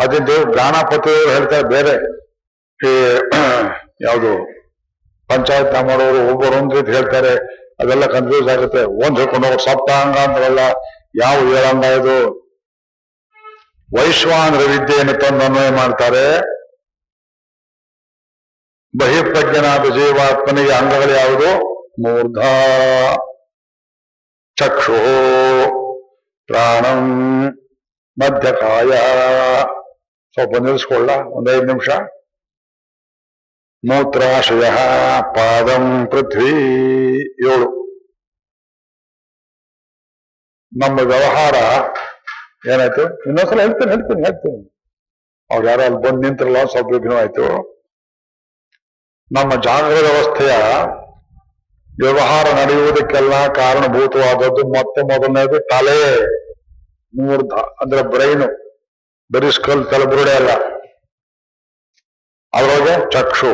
[0.00, 2.21] ಅದಿದ್ದು ಗಾಣಪತಿಯವರು ಹೇಳ್ತಾರೆ ಬೇರೆ.
[2.82, 2.92] ಈ
[4.06, 4.30] ಯಾವುದು
[5.30, 7.32] ಪಂಚಾಯತ್ ಮಾಡೋರು ಒಬ್ಬರು ಒಂದ್ ರೀತಿ ಹೇಳ್ತಾರೆ,
[7.80, 8.84] ಅದೆಲ್ಲ ಕನ್ಫ್ಯೂಸ್ ಆಗುತ್ತೆ.
[8.84, 10.58] ಒಂದ್ ಹೇಳ್ಕೊಂಡು ಹೋಗೋ, ಸಪ್ತಾಂಗ ಅಂದ್ರಲ್ಲ,
[11.22, 12.16] ಯಾವ ಏಳಂಗ ಇದು?
[13.98, 16.24] ವೈಶ್ವಾನರ ವಿದ್ಯೆಯನ್ನು ತಂದು ಅನ್ವಯ ಮಾಡ್ತಾರೆ.
[18.94, 21.50] ಬಹಿಪ್ರಜ್ಞನಾದ ಜೀವಾತ್ಮನಿಗೆ ಅಂಗಗಳು ಯಾವುದು?
[21.98, 22.38] ಮೂರ್ಧ
[24.56, 24.98] ಚಕ್ಷು.
[26.48, 27.02] ಪ್ರಾಣಂ
[28.16, 28.90] ಮಧ್ಯಕಾಯ.
[30.36, 31.88] ಸ್ವಲ್ಪ ನಿಲ್ಲಿಸ್ಕೊಳ್ಳ ಒಂದೈದು ನಿಮಿಷ.
[33.90, 34.70] ಮೂತ್ರಾಶಯ
[35.22, 36.52] ಪಾದಂ ಪೃಥ್ವಿ
[37.48, 37.82] ಏಳು.
[40.80, 41.54] ನಮ್ಮ ವ್ಯವಹಾರ
[42.68, 43.02] ಏನಾಯ್ತು?
[43.26, 44.72] ಇನ್ನೊಂದ್ಸಲ ಹೇಳ್ತೇನೆ ಹೇಳ್ತೇನೆ ಹೇಳ್ತೇನೆ.
[45.50, 47.12] ಅವ್ರು ಯಾರೋ ಅಲ್ಲಿ ಬಂದು ನಿಂತ್ರಲ್ಲ, ಸ್ವಲ್ಪ ವಿಘ್ನ
[49.32, 50.52] ನಮ್ಮ ಜಾಗೃತ ವ್ಯವಸ್ಥೆಯ
[52.02, 56.26] ವ್ಯವಹಾರ ನಡೆಯುವುದಕ್ಕೆಲ್ಲ ಕಾರಣಭೂತವಾದದ್ದು ಮತ್ತೆ ಮೊದಲನೇದು ತಲೆ,
[57.14, 58.46] ಮೂರ್ಧ, ಅಂದ್ರೆ ಬ್ರೈನು
[59.32, 60.71] ಬರಿಸ್ಕಲ್ ತಲೆಬುರುಡೆ ಅಲ್ಲ.
[62.54, 63.50] ಅದರೊಳಗೆ ಚಕ್ಷು,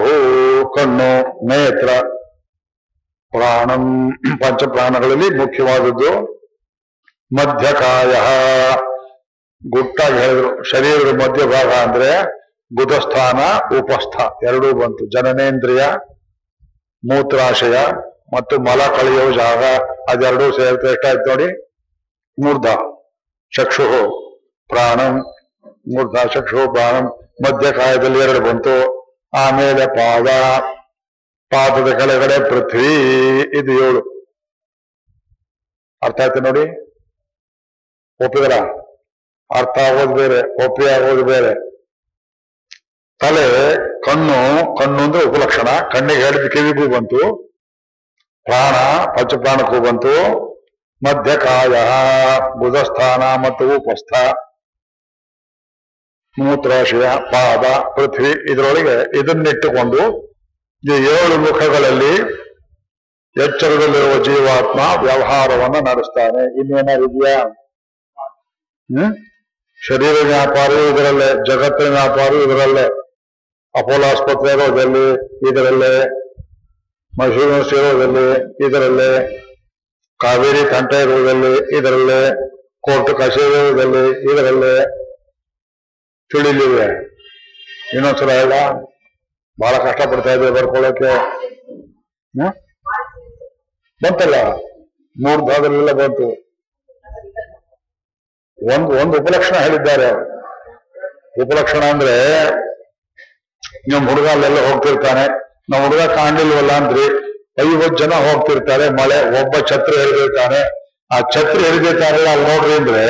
[0.74, 1.10] ಕಣ್ಣು,
[1.48, 1.88] ನೇತ್ರ,
[3.32, 6.10] ಪ್ರಾಣಂ, ಪಂಚಪ್ರಾಣಗಳಲ್ಲಿ ಮುಖ್ಯವಾದದ್ದು
[7.32, 8.12] ಮಧ್ಯಕಾಯ.
[9.62, 12.10] ಗುಟ್ಟಾಗಿ ಹೇಳಿದ್ರು, ಶರೀರದ ಮಧ್ಯಭಾಗ ಅಂದ್ರೆ
[12.74, 13.40] ಗುದಸ್ಥಾನ,
[13.78, 15.04] ಉಪಸ್ಥ, ಎರಡೂ ಬಂತು.
[15.10, 15.84] ಜನನೇಂದ್ರಿಯ,
[17.02, 17.76] ಮೂತ್ರಾಶಯ
[18.36, 19.64] ಮತ್ತು ಮಲ ಕಳೆಯೋ ಜಾಗ,
[20.10, 21.48] ಅದೆರಡೂ ಸೇರ್ತಾ ಎಷ್ಟಾಯ್ತು ನೋಡಿ.
[22.38, 22.66] ಮೂರ್ಧ
[23.52, 23.86] ಚಕ್ಷು
[24.68, 25.14] ಪ್ರಾಣಂ,
[25.94, 27.06] ಮೂರ್ಧ ಚಕ್ಷು ಪ್ರಾಣಂ
[27.44, 28.98] ಮಧ್ಯಕಾಯದಲ್ಲಿ ಎರಡು ಬಂತು.
[29.36, 30.26] ಆಮೇಲೆ ಪಾದ,
[31.50, 32.94] ಪಾದದ ಕೆಳಗಡೆ ಪೃಥ್ವಿ
[33.58, 34.18] ಇದು ಏಳು.
[36.02, 36.88] ಅರ್ಥ ಆಯ್ತು ನೋಡಿ?
[38.24, 38.52] ಒಪ್ಪಿದ್ರ?
[39.54, 41.54] ಅರ್ಥ ಆಗೋದು ಬೇರೆ, ಒಪ್ಪಿ ಆಗೋದು ಬೇರೆ.
[43.18, 45.68] ತಲೆ, ಕಣ್ಣು ಕಣ್ಣು ಅಂದ್ರೆ ಉಪಲಕ್ಷಣ.
[45.92, 47.36] ಕಣ್ಣಿಗೆ ಹೇಳಿದ ಕಿವಿಗೂ ಬಂತು.
[48.44, 48.74] ಪ್ರಾಣ,
[49.04, 50.14] ಪಂಚಪ್ರಾಣಕ್ಕೂ ಬಂತು.
[51.06, 51.68] ಮಧ್ಯಕಾಯ,
[52.58, 54.12] ಬುಧಸ್ಥಾನ ಮತ್ತು ಉಪಸ್ಥ.
[56.38, 60.28] ಮೂತ್ರಾಶಯ, ಪಾದ, ಪೃಥ್ವಿ ಇದರೊಳಗೆ ಇದನ್ನಿಟ್ಟುಕೊಂಡು
[60.90, 62.16] ಈ ಏಳು ಮುಖಗಳಲ್ಲಿ
[63.44, 66.60] ಎಚ್ಚರದಲ್ಲಿರುವ ಜೀವಾತ್ಮ ವ್ಯವಹಾರವನ್ನು ನಡೆಸ್ತಾನೆ.
[66.60, 67.38] ಇನ್ನೇನಾರಿದೆಯಾ
[68.68, 69.16] ಹ್ಮ್?
[69.86, 72.84] ಶರೀರ ವ್ಯಾಪಾರ ಇದರಲ್ಲೇ, ಜಗತ್ತಿನ ವ್ಯಾಪಾರ ಇದರಲ್ಲೇ.
[73.78, 75.12] ಅಪೋಲೋ ಆಸ್ಪತ್ರೆ ಇರೋದಲ್ಲಿ
[75.50, 76.10] ಇದರಲ್ಲೇ,
[77.18, 78.32] ಮೈಸೂರು ಯೂನಿವರ್ಸಿಟಿ ಇರೋದಲ್ಲಿ
[78.66, 79.38] ಇದರಲ್ಲೇ,
[80.18, 84.97] ಕಾವೇರಿ ಕಂಠ ಇರುವುದಲ್ಲಿ ಇದರಲ್ಲೇ, ಕೋರ್ಟ್ ಕಚೇರಿ ಇರುವುದಲ್ಲಿ ಇದರಲ್ಲೇ.
[86.30, 87.08] ತಿಳಿಲಿವೆ
[87.94, 88.52] ಇನ್ನೊಂದ್ಸಲ ಹೇಳ.
[89.60, 91.12] ಬಹಳ ಕಷ್ಟಪಡ್ತಾ ಇದ್ದೇವೆ ಬರ್ಕೊಳ್ಳೋಕೆ.
[92.38, 92.52] ಹ್ಮ್?
[94.02, 94.34] ಬಂತಲ್ಲ?
[95.16, 96.28] ಮೂರು ಭಾಗದಲ್ಲೆಲ್ಲ ಬಂತು.
[98.76, 100.12] ಒಂದು ಒಂದು ಉಪಲಕ್ಷಣ ಹೇಳಿದ್ದಾರೆ.
[101.42, 102.50] ಉಪಲಕ್ಷಣ ಅಂದ್ರೆ
[103.88, 105.28] ನಿಮ್ಮ ಹುಡುಗ ಅಲ್ಲೆಲ್ಲ ಹೋಗ್ತಿರ್ತಾನೆ.
[105.70, 107.28] ನಮ್ಮ ಹುಡುಗ ಕಾಣಲಿಲ್ವಲ್ಲ ಅಂದ್ರಿ.
[107.60, 108.88] ಐವತ್ತು ಜನ ಹೋಗ್ತಿರ್ತಾರೆ.
[108.88, 110.60] ಮಳೆ, ಒಬ್ಬ ಛತ್ರಿ ಹಿಡಿದಿರ್ತಾನೆ.
[111.12, 113.04] ಆ ಛತ್ರಿ ಹಿಡಿದಿರ್ತಾರಲ್ಲ, ಅಲ್ಲಿ ನೋಡ್ರಿ ಅಂದ್ರೆ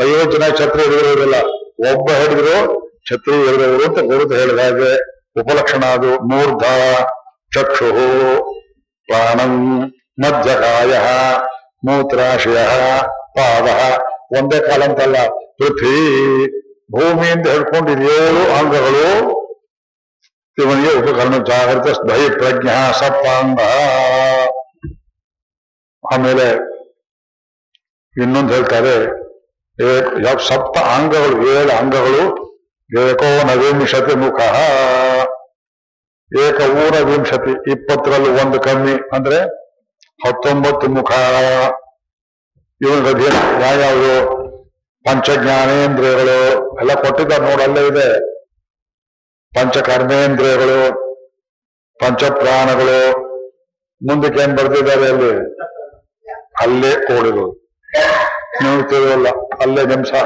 [0.00, 1.34] ಐವತ್ತು ಜನ ಛತ್ರಿ ಹಿಡಿದಿರೋದಿಲ್ಲ.
[1.78, 4.96] ಒಬ್ಬ ಹಿಡಿದ್ರು ಛತ್ರಿ ಹಿಡಿದವರು ಅಂತ ಗುರುತು ಹೇಳಿದ ಹಾಗೆ
[5.40, 6.62] ಉಪಲಕ್ಷಣ ಅದು ಮೂರ್ಧ
[7.54, 7.90] ಚಕ್ಷು
[9.06, 9.80] ಪ್ರಾಣಂ
[10.18, 10.98] ಮಧ್ಯಕಾಯ
[11.84, 12.66] ಮೂತ್ರಾಶಯ
[13.08, 13.66] ಪಾದ.
[14.38, 15.98] ಒಂದೇ ಕಾಲ ಅಂತಲ್ಲ, ಪೃಥ್ವಿ
[16.92, 19.36] ಭೂಮಿಯಿಂದ ಹಿಡ್ಕೊಂಡು ಇದು ಏಳು ಅಂಗಗಳು,
[20.58, 23.60] ಇವನಿಗೆ ಉಪಕರಣ ಜಾಗೃತ ಭಯ ಪ್ರಜ್ಞ ಸಪ್ತಾಂಗ.
[26.12, 26.76] ಆಮೇಲೆ
[28.22, 29.25] ಇನ್ನೊಂದು ಹೇಳ್ತಾರೆ ಏ-
[29.80, 32.46] ಯಾವ ಸಪ್ತ ಅಂಗಗಳು, ಏಳು ಅಂಗಗಳು,
[33.00, 34.40] ಏಕೋ ನವಿಂಶತಿ ಮುಖ.
[36.38, 39.38] ಏಕ ಊನವಿಂಶತಿ ಇಪ್ಪತ್ತರಲ್ಲಿ ಒಂದು ಕಮ್ಮಿ ಅಂದ್ರೆ
[40.26, 41.10] ಹತ್ತೊಂಬತ್ತು ಮುಖ.
[42.80, 43.06] ಇವನ
[43.62, 44.46] ಯಾವ್ಯಾವುದು?
[45.04, 46.38] ಪಂಚಜ್ಞಾನೇಂದ್ರಿಯಗಳು,
[46.80, 48.08] ಎಲ್ಲ ಕೊಟ್ಟಿದ್ದ ನೋಡಲ್ಲೇ ಇದೆ.
[49.54, 50.78] ಪಂಚಕರ್ಮೇಂದ್ರಿಯಗಳು,
[51.98, 53.26] ಪಂಚಪ್ರಾಣಗಳು,
[54.06, 55.56] ಮುಂದಕ್ಕೆ ಏನ್ ಬರ್ತಿದ್ದಾರೆ ಅಲ್ಲಿ?
[56.60, 57.66] ಅಲ್ಲೇ ಓಡಿರೋದು
[58.62, 59.28] ನೀವು ತಿಳಿಯಲ್ಲ
[59.62, 60.22] ಅಲ್ಲೇ ನಿಮ್ ಸಹ?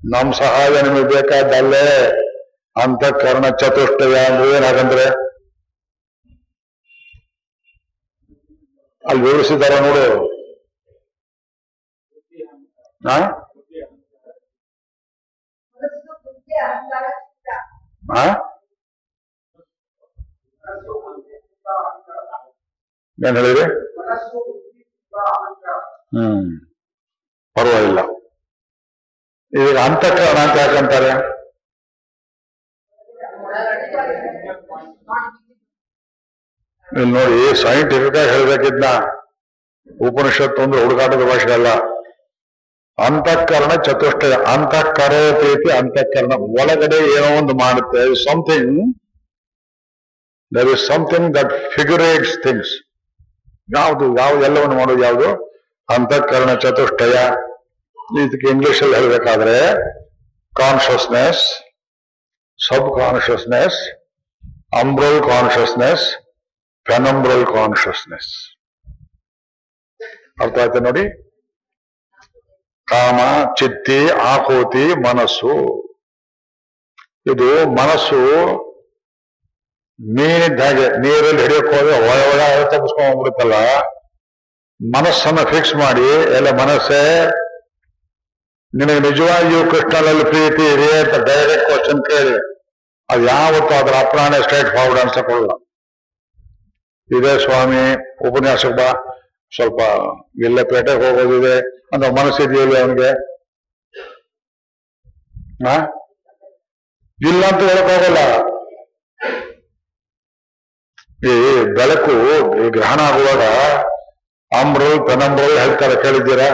[0.00, 1.84] ನಮ್ ಸಹಾಯ ನಿಮಗೆ ಬೇಕಾದ್ದಲ್ಲೇ
[2.76, 5.06] ಅಂತಃಕರಣ ಚತುಷ್ಟಯ ಅಂದ್ರೆ ಏನಾಗಂದ್ರೆ?
[9.04, 10.04] ಅಲ್ಲಿ ವಿವರಿಸಿದಾರ ನೋಡು.
[23.18, 23.66] ಏನ್ ಹೇಳಿದ್ರಿ?
[26.14, 26.46] ಹ್ಮ್.
[27.56, 28.00] ಪರವಾಗಿಲ್ಲ.
[29.52, 31.12] ಈಗ ಅಂತಕರಣ ಅಂತ ಯಾಕಂತಾರೆ
[37.08, 38.86] ನೋಡಿ ಸೈಂಟಿಫಿಕ್ ಆಗಿ ಹೇಳ್ಬೇಕಿದ್ನ
[40.00, 41.68] ಉಪನಿಷತ್ತು ಅಂದ್ರೆ ಹುಡುಗಾಟದ ಭಾಷೆ ಅಲ್ಲ.
[42.98, 46.32] ಅಂತಃಕರಣ ಚತುಷ್ಟಯ ಅಂತಃಕರೋಪೇತಿ ಅಂತಃಕರಣ.
[46.60, 48.74] ಒಳಗಡೆ ಏನೋ ಒಂದು ಮಾಡುತ್ತೆ something
[50.52, 52.74] there is something that figurates things
[53.76, 55.28] ಯಾವುದು, ಯಾವ ಎಲ್ಲವನ್ನು ಮಾಡೋದು ಯಾವುದು?
[55.94, 57.16] ಅಂತಃಕರಣ ಚತುಷ್ಟಯ.
[58.24, 59.56] ಇದಕ್ಕೆ ಇಂಗ್ಲಿಷ್ ಅಲ್ಲಿ ಹೇಳ್ಬೇಕಾದ್ರೆ
[60.54, 61.42] consciousness
[62.66, 63.78] sub consciousness
[64.80, 66.04] umbral consciousness
[66.86, 68.30] penumbral consciousness
[70.42, 71.04] ಅರ್ಥ ಆಯ್ತು ನೋಡಿ?
[72.84, 73.18] ಕಾಮ,
[73.54, 75.52] ಚಿತ್ತಿ ಆಕೋತಿ ಮನಸ್ಸು.
[77.32, 78.20] ಇದು ಮನಸ್ಸು
[80.16, 82.40] ಮೀನಿದ್ದ ಹಾಗೆ ನೀರಲ್ಲಿ ಹಿಡಿಯಕ್ಕೆ ಹೋದ್ರೆ ಒಳ ಒಳ
[82.72, 83.56] ತಪ್ಪಿಸ್ಕೊಂಡ್ಬಿಡುತ್ತಲ್ಲ
[84.80, 87.02] ಮನಸ್ಸನ್ನ ಫಿಕ್ಸ್ ಮಾಡಿ, ಎಲ್ಲ ಮನಸ್ಸೇ,
[88.72, 92.36] ನಿನಗೆ ನಿಜವಾಗಿಯೂ ಕೃಷ್ಣನಲ್ಲಿ ಪ್ರೀತಿ ಇದೆ ಅಂತ ಡೈರೆಕ್ಟ್ ಕ್ವಶನ್ ಕೇಳಿ,
[93.08, 95.52] ಅದು ಯಾವತ್ತೂ ಅದರ ಅಪ್ರಾಣೆ ಸ್ಟ್ರೈಟ್ ಫಾರ್ವರ್ಡ್ ಅನ್ಸಕೊಳ್ಳಲ್ಲ
[97.10, 97.82] ಇದೇ ಸ್ವಾಮಿ
[98.28, 98.88] ಉಪನ್ಯಾಸ ಬಾ.
[99.52, 99.80] ಸ್ವಲ್ಪ
[100.46, 101.56] ಇಲ್ಲೇ ಪೇಟೆಗೆ ಹೋಗೋದಿದೆ
[101.92, 103.10] ಅಂತ ಮನಸ್ಸಿದೆಯಲ್ಲ ಅವನಿಗೆ?
[107.18, 108.20] ಇಲ್ಲ ಅಂತ ಹೇಳಕ್ ಹೋಗಲ್ಲ
[111.30, 111.32] ಈ
[111.64, 112.14] ಬೆಳಕು
[112.64, 113.42] ಈ ಗ್ರಹಣ ಆಗುವಾಗ
[114.60, 116.48] ಅಮ್ರಲ್ ಪೆನಂಬ್ರಲ್ ಹೇಳ್ತಾರೆ, ಕೇಳಿದ್ದೀರಾ?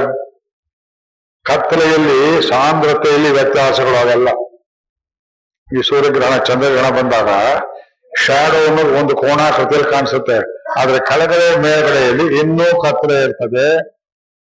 [1.44, 4.28] ಕತ್ತಲೆಯಲ್ಲಿ ಸಾಂದ್ರತೆಯಲ್ಲಿ ವ್ಯತ್ಯಾಸಗಳು ಅವೆಲ್ಲ.
[5.78, 7.30] ಈ ಸೂರ್ಯಗ್ರಹಣ, ಚಂದ್ರಗ್ರಹಣ ಬಂದಾಗ
[8.24, 10.36] ಶಾಡೋ ಅನ್ನೋದು ಒಂದು ಕೋಣಾಕೃತಿಯಲ್ಲಿ ಕಾಣಿಸುತ್ತೆ.
[10.80, 13.66] ಆದ್ರೆ ಕೆಳಗಡೆ, ಮೇಲ್ಗಡೆಯಲ್ಲಿ ಇನ್ನೂ ಕತ್ತಲೆ ಇರ್ತದೆ.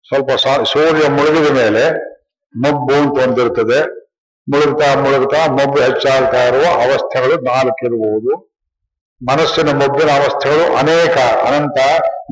[0.07, 0.32] ಸ್ವಲ್ಪ
[0.74, 1.84] ಸೂರ್ಯ ಮುಳುಗಿದ ಮೇಲೆ
[2.55, 3.80] ಮಬ್ಬು ಅಂತ ಒಂದಿರ್ತದೆ
[4.47, 8.53] ಮುಳುಗ್ತಾ ಮುಳುಗ್ತಾ ಮಬ್ಬು ಹೆಚ್ಚಾಗ್ತಾ ಇರುವ ಅವಸ್ಥೆಗಳು ನಾಲ್ಕಿರಬಹುದು.
[9.32, 11.17] ಮನಸ್ಸಿನ ಮೊಗ್ಗಿನ ಅವಸ್ಥೆಗಳು ಅನೇಕ.
[11.17, 11.78] ಅನಂತ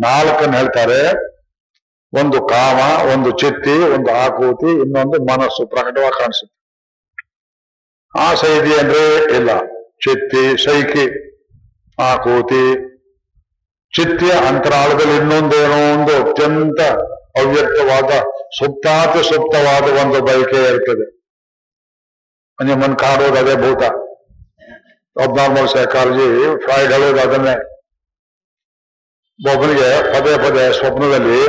[0.03, 1.31] ನಾಲ್ಕನ್ನು ಹೇಳ್ತಾರೆ.
[2.13, 6.61] ಒಂದು ಕಾಮ, ಒಂದು ಚಿತ್ತಿ, ಒಂದು ಆಕೂತಿ, ಇನ್ನೊಂದು ಮನಸ್ಸು ಪ್ರಕಟವಾಗಿ ಕಾಣಿಸುತ್ತೆ.
[8.19, 9.49] ಆಸೆ ಇದೆಯಂದ್ರೆ ಇಲ್ಲ.
[10.03, 11.05] ಚಿತ್ತಿ, ಸೈಕಿ,
[12.01, 12.91] ಆಕೂತಿ.
[13.95, 16.81] ಚಿತ್ತಿಯ ಅಂತರಾಳದಲ್ಲಿ ಇನ್ನೊಂದೇನೋ ಒಂದು ಅತ್ಯಂತ
[17.37, 18.11] ಅವ್ಯಕ್ತವಾದ
[18.59, 21.21] ಸುಪ್ತಾತಿ ಸುಪ್ತವಾದ ಒಂದು ಬಯಕೆ ಇರ್ತದೆ.
[22.63, 23.83] ನಿಮ್ಮನ್ನು ಕಾಡೋದು ಅದೇ ಭೂತ.
[25.15, 26.27] ಅಬ್ನಾರ್ಮಲ್ ಸೈಕಾಲಜಿ
[26.63, 27.55] ಫ್ರಾಯ್ಡ್ ಹೇಳೋದು ಅದನ್ನೇ
[29.39, 31.39] ಒಬ್ಬನಿಗೆ ಪದೇ ಪದೇ ಸ್ವಪ್ನದಲ್ಲಿ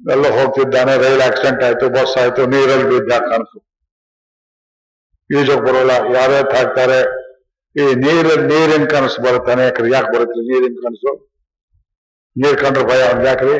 [0.00, 3.58] ಎಲ್ಲ ಹೋಗ್ತಿದ್ದಾನೆ ರೈಲ್ ಆಕ್ಸಿಡೆಂಟ್ ಆಯ್ತು ಬಸ್ ಆಯ್ತು ನೀರಲ್ಲಿ ಬಿದ್ದ ಕಾಣಿಸ್ತು
[5.30, 7.00] ಈಜಕ್ಕೆ ಬರೋಲ್ಲ ಯಾರೇ ಹಾಕ್ತಾರೆ
[7.76, 11.12] ಈ ನೀರಲ್ಲಿ ನೀರಿನ ಕನಸು ಬರುತ್ತಾನೆ ಯಾಕ್ರಿ ಯಾಕೆ ಬರುತ್ತೆ ನೀರಿನ ಕನಸು
[12.36, 13.54] ನೀರ್ ಕಂಡ್ರೆ ಭಯ ಅಂದ್ ಯಾಕ್ರಿ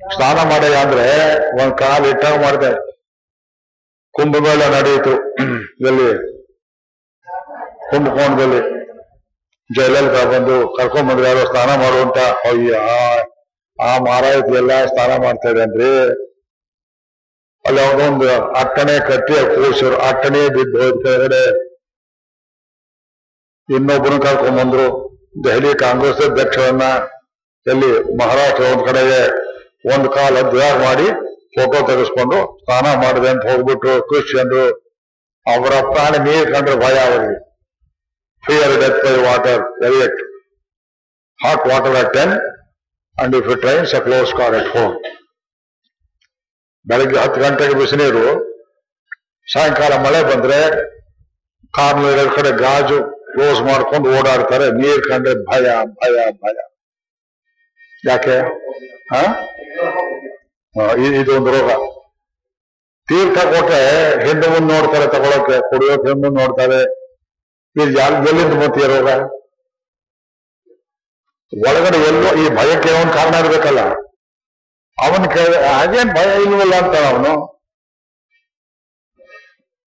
[0.00, 1.04] ಸ್ನಾನ ಮಾಡ್ಯ ಅಂದ್ರೆ
[1.58, 2.70] ಒಂದ್ ಕಾಲು ಇಟ್ಟಾಗ ಮಾಡಿದೆ
[4.14, 5.12] ಕುಂಭಮೇಳ ನಡೆಯಿತು
[5.88, 6.08] ಎಲ್ಲಿ
[7.94, 8.60] ಕುಂಭಕೋಣದಲ್ಲಿ
[9.70, 12.18] ಜಯಲಲಿತಾ ಬಂದು ಕರ್ಕೊಂಡ್ ಬಂದ್ರೆ ಯಾರೋ ಸ್ನಾನ ಮಾಡುವಂತ
[12.48, 12.72] ಅಯ್ಯ,
[13.78, 13.90] ಆ
[14.60, 15.90] ಎಲ್ಲ ಸ್ನಾನ ಮಾಡ್ತಾ ಇದ್ದೇನ್ರಿ.
[17.64, 18.26] ಅಲ್ಲಿ ಅವನೊಂದು
[18.60, 21.42] ಅಟ್ಟಣೆ ಕಟ್ಟಿ ಕೂರ್ಸರು ಅಟ್ಟಣೆ ಬಿದ್ದು ಹೋದ ಕೆಳಗಡೆ
[23.68, 24.86] ಇನ್ನೊಬ್ಬರನ್ನ ಕರ್ಕೊಂಡ್ ಬಂದ್ರು.
[25.44, 26.86] ದೆಹಲಿ ಕಾಂಗ್ರೆಸ್ ಅಧ್ಯಕ್ಷರನ್ನ
[27.66, 27.90] ಎಲ್ಲಿ
[28.20, 29.20] ಮಹಾರಾಷ್ಟ್ರ ಒಂದ್ ಕಡೆಗೆ
[29.94, 31.06] ಒಂದ್ ಕಾಲ ಅದ್ವಾರ ಮಾಡಿ
[31.54, 33.94] ಫೋಟೋ ತೆಗೆಸ್ಕೊಂಡು ಸ್ನಾನ ಮಾಡಿದೆ ಅಂತ ಹೋಗ್ಬಿಟ್ರು.
[34.08, 34.64] ಕ್ರಿಶ್ಚಿಯನ್ರು,
[35.46, 37.34] ಅವರ ಪ್ರಾಣಿ ನೀರು ಭಯ ಅವರಿಗೆ
[38.46, 40.22] fear death by water direct
[41.38, 41.60] hot.
[41.70, 42.34] Water at ten
[43.16, 44.94] and if it rains a close car at home
[46.86, 48.24] ಬೆಳಗ್ಗೆ ಹತ್ತು ಗಂಟೆಗೆ ಬಿಸಿನೀರು
[49.52, 50.58] ಸಾಯಂಕಾಲ ಮಳೆ ಬಂದ್ರೆ
[51.74, 52.98] ಕಾರ್ನ ಎರಡು ಕಡೆ ಗಾಜು
[53.32, 54.66] ಕ್ಲೋಸ್ ಮಾಡ್ಕೊಂಡು ಓಡಾಡ್ತಾರೆ.
[54.80, 55.66] ನೀರ್ ಕಂಡ್ರೆ ಭಯ
[56.00, 56.56] ಭಯ ಭಯ.
[58.04, 58.36] ಯಾಕೆ?
[61.20, 61.70] ಇದೊಂದು ರೋಗ.
[63.08, 63.80] ತೀರ್ಥ ಕೊಟ್ರೆ
[64.26, 66.80] ಹಿಂದೆ ಮುಂದೆ ನೋಡ್ತಾರೆ, ತಗೊಳಕ್ಕೆ ಕುಡಿಯೋಕೆ ಮುಂದೆ ನೋಡ್ತಾರೆ.
[67.76, 68.86] ಇದು ಯಾರು ಎಲ್ಲಿಂದ ಬರ್ತೀಯ
[71.52, 73.80] ಒಳಗಡೆ ಎಲ್ಲೋ ಈ ಭಯಕ್ಕೆ ಒಂದು ಕಾರಣ ಇರ್ಬೇಕಲ್ಲ.
[74.98, 77.32] ಅವನ್ ಕೇಳ ಹಾಗೇನ್ ಭಯ ಇಲ್ವಲ್ಲ ಅಂತ ಅವನು.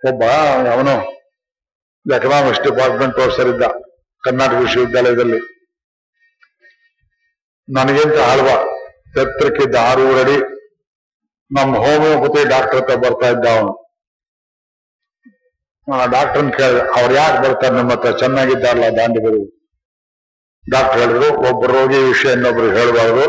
[0.09, 0.23] ಒಬ್ಬ
[0.73, 0.93] ಅವನು
[2.15, 3.65] ಎಕನಾಮಿಕ್ಸ್ ಡಿಪಾರ್ಟ್ಮೆಂಟ್ ಪ್ರೊಫೆಸರ್ ಇದ್ದ
[4.23, 5.39] ಕರ್ನಾಟಕ ವಿಶ್ವವಿದ್ಯಾಲಯದಲ್ಲಿ.
[7.67, 8.49] ನನಗಿಂತ ಆಳ್ವ?
[9.21, 10.37] ಎತ್ತರಕ್ಕಿದ್ದ ಆರೂರಡಿ
[11.51, 13.73] ನಮ್ಮ ಹೋಮಿಯೋಪತಿ ಡಾಕ್ಟರ್ ಹತ್ರ ಬರ್ತಾ ಇದ್ದ ಅವನು.
[16.13, 18.11] ಡಾಕ್ಟರ್ನ ಕೇಳಿದೆ, ಅವ್ರು ಯಾಕೆ ಬರ್ತಾರೆ ನಿಮ್ಮ ಹತ್ರ?
[18.21, 19.41] ಚೆನ್ನಾಗಿದ್ದಾರಲ್ಲ ದಾಂಡಿಗರು
[20.65, 23.25] ಡಾಕ್ಟರ್ ಹೇಳಿದ್ರು, ಒಬ್ಬ ರೋಗಿ ವಿಷಯ ಇನ್ನೊಬ್ರು ಹೇಳಬಾರ್ದು.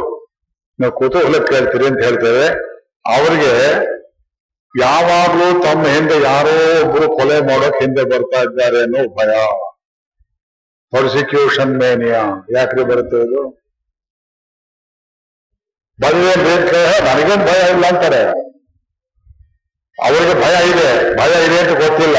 [0.79, 2.47] ನೀವು ಕುತೂಹಲ ಕೇಳ್ತೀರಿ ಅಂತ ಹೇಳ್ತೇವೆ.
[3.15, 3.53] ಅವರಿಗೆ
[4.75, 6.55] ಯಾವಾಗ್ಲೂ ತಮ್ಮ ಹಿಂದೆ ಯಾರೋ
[6.85, 9.33] ಒಬ್ರು ಕೊಲೆ ಮಾಡೋಕ್ ಹಿಂದೆ ಬರ್ತಾ ಇದ್ದಾರೆ ಅನ್ನೋ ಭಯ.
[10.93, 12.23] ಪ್ರಾಸಿಕ್ಯೂಷನ್ ಮೇನಿಯಾ
[12.57, 13.43] ಯಾಕ್ರಿ ಬರುತ್ತೆ ಇದು?
[15.99, 18.23] ಬಂದ್ರೆ ಬೇಕು ನನಗೇನ್ ಭಯ ಇಲ್ಲ ಅಂತಾರೆ.
[19.99, 20.89] ಅವರಿಗೆ ಭಯ ಇದೆ
[21.19, 22.19] ಭಯ ಇದೆ ಅಂತ ಗೊತ್ತಿಲ್ಲ.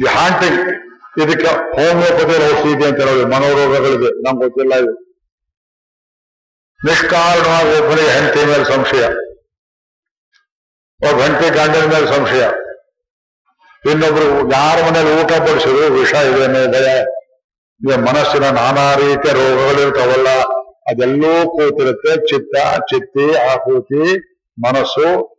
[0.00, 0.60] ಈ ಹಾಂಟಿಂಗ್
[1.20, 4.92] ಇದಕ್ಕೆ ಹೋಮಿಯೋಪತಿ ಔಷಧಿ ಇದೆ ಅಂತ ಹೇಳೋದು ಮನೋರೋಗಗಳಿಗೆ ನಮ್ಗೆ ಗೊತ್ತಿಲ್ಲ ಇದು.
[6.84, 9.04] ನಿಷ್ಕಾರಣವಾಗಿ ಒಬ್ಬನಿಗೆ ಹೆಂಡತಿ ಮೇಲೆ ಸಂಶಯ.
[11.10, 12.44] ಒಬ್ಬ ಹೆಂಡತಿ ಗಂಡನ ಮೇಲೆ ಸಂಶಯ.
[13.90, 17.02] ಇನ್ನೊಬ್ರು ಯಾರ ಮನೇಲಿ ಊಟ ಬಡಿಸಿದ್ರು, ವಿಷ ಇದೆ ಅನ್ನೋ ಭಯ.
[17.92, 20.28] ಈ ಮನಸ್ಸಿನ ನಾನಾ ರೀತಿಯ ರೋಗಗಳಿರ್ತಾವಲ್ಲ
[20.90, 22.26] ಅದೆಲ್ಲೂ ಕೂತಿರುತ್ತೆ.
[22.26, 24.18] ಚಿತ್ತ, ಚಿತ್ತಿ, ಆಕೂತಿ,
[24.66, 25.36] ಮನಸ್ಸು.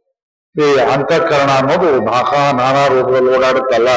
[0.61, 3.89] ಈ ಅಂತಃಕರಣ ಅನ್ನೋದು ನಾನಾ ನಾನಾ ರೂಪದಲ್ಲಿ ಓಡಾಡುತ್ತಲ್ಲ.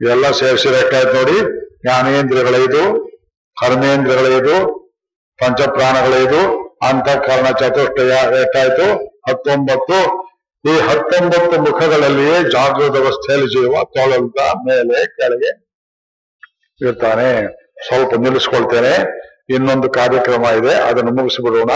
[0.00, 1.38] ಇವೆಲ್ಲ ಸೇರಿಸಿ ಎಷ್ಟಾಯ್ತು ನೋಡಿ.
[1.82, 2.82] ಜ್ಞಾನೇಂದ್ರಿಯಗಳೈದು,
[3.56, 4.56] ಕರ್ಮೇಂದ್ರಿಯಗಳೈದು,
[5.38, 6.40] ಪಂಚಪ್ರಾಣಗಳೈದು
[6.88, 8.10] ಅಂತಃಕರಣ ಚತುಷ್ಟಯ
[8.42, 8.86] ಎಷ್ಟಾಯ್ತು
[9.28, 9.98] ಹತ್ತೊಂಬತ್ತು,
[10.70, 15.50] ಈ ಹತ್ತೊಂಬತ್ತು ಮುಖಗಳಲ್ಲಿಯೇ ಜಾಗೃತ ವ್ಯವಸ್ಥೆಯಲ್ಲಿ ಜೀವ ತೊಳಲ್ದ ಮೇಲೆ ಕೆಳಗೆ
[16.80, 17.28] ಇರ್ತಾನೆ.
[17.86, 18.94] ಸ್ವಲ್ಪ ನಿಲ್ಲಿಸ್ಕೊಳ್ತೇನೆ.
[19.54, 21.70] ಇನ್ನೊಂದು ಕಾರ್ಯಕ್ರಮ ಇದೆ, ಅದನ್ನು ಮುಗಿಸ್ಬಿಡೋಣ.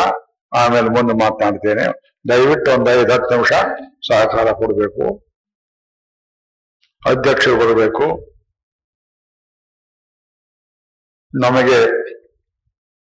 [0.59, 1.85] ಆಮೇಲೆ ಮುಂದೆ ಮಾತನಾಡ್ತೇನೆ.
[2.29, 3.53] ದಯವಿಟ್ಟು ಒಂದು ಐದು ಹತ್ತು ನಿಮಿಷ
[4.09, 5.32] ಸಹಕಾರ ಕೊಡಬೇಕು.
[7.07, 8.33] ಅಧ್ಯಕ್ಷರು ಬರಬೇಕು.
[11.41, 11.79] ನಮಗೆ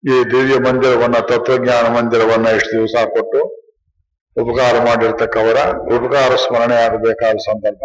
[0.04, 3.42] ಈ ದಿವ್ಯ ಮಂದಿರವನ್ನ, ತತ್ವಜ್ಞಾನ ಮಂದಿರವನ್ನ ಇಷ್ಟು ದಿವಸ ಕೊಟ್ಟು
[4.38, 7.84] ಉಪಕಾರ ಮಾಡಿರ್ತಕ್ಕವರ, ಉಪಕಾರ ಸ್ಮರಣೆ ಆಗಬೇಕಾದ ಸಂದರ್ಭ.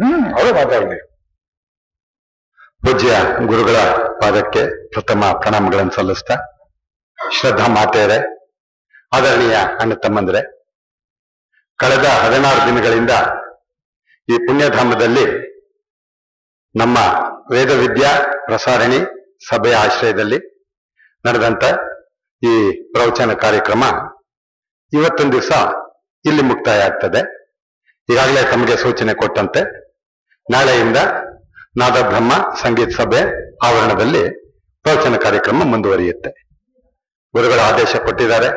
[0.00, 1.00] ಹ್ಮ್, ಅವರೇ ಮಾತಾಡಲಿ.
[2.80, 3.08] ಪೂಜ್ಯ
[3.46, 3.76] ಗುರುಗಳ
[4.20, 6.34] ಪಾದಕ್ಕೆ ಪ್ರಥಮ ಪ್ರಣಾಮಗಳನ್ನು ಸಲ್ಲಿಸ್ತಾ
[7.40, 8.18] ಶ್ರದ್ಧಾ ಮಾತೆಯರೇ,
[9.12, 10.57] ಆದರಣೀಯ ಅಣ್ಣ ತಮ್ಮಂದ್ರೆ
[11.78, 13.12] ಕಳೆದ ಹದಿನಾರು ದಿನಗಳಿಂದ
[14.28, 15.26] ಈ ಪುಣ್ಯಧಾಮದಲ್ಲಿ
[16.74, 16.98] ನಮ್ಮ
[17.52, 18.10] ವೇದವಿದ್ಯಾ
[18.46, 18.98] ಪ್ರಸಾರಣಿ
[19.48, 20.38] ಸಭೆಯ ಆಶ್ರಯದಲ್ಲಿ
[21.26, 21.64] ನಡೆದಂತ
[22.42, 22.54] ಈ
[22.92, 23.84] ಪ್ರವಚನ ಕಾರ್ಯಕ್ರಮ
[24.92, 25.52] ಇವತ್ತೊಂದು ದಿವಸ
[26.24, 27.20] ಇಲ್ಲಿ ಮುಕ್ತಾಯ ಆಗ್ತದೆ
[28.08, 29.62] ಈಗಾಗಲೇ ತಮಗೆ ಸೂಚನೆ ಕೊಟ್ಟಂತೆ,
[30.46, 30.96] ನಾಳೆಯಿಂದ
[31.80, 33.20] ನಾದಬ್ರಹ್ಮ ಸಂಗೀತ ಸಭೆ
[33.66, 34.22] ಆವರಣದಲ್ಲಿ
[34.84, 36.30] ಪ್ರವಚನ ಕಾರ್ಯಕ್ರಮ ಮುಂದುವರಿಯುತ್ತೆ.
[37.34, 38.48] ಗುರುಗಳ ಆದೇಶ ಕೊಟ್ಟಿದ್ದಾರೆ.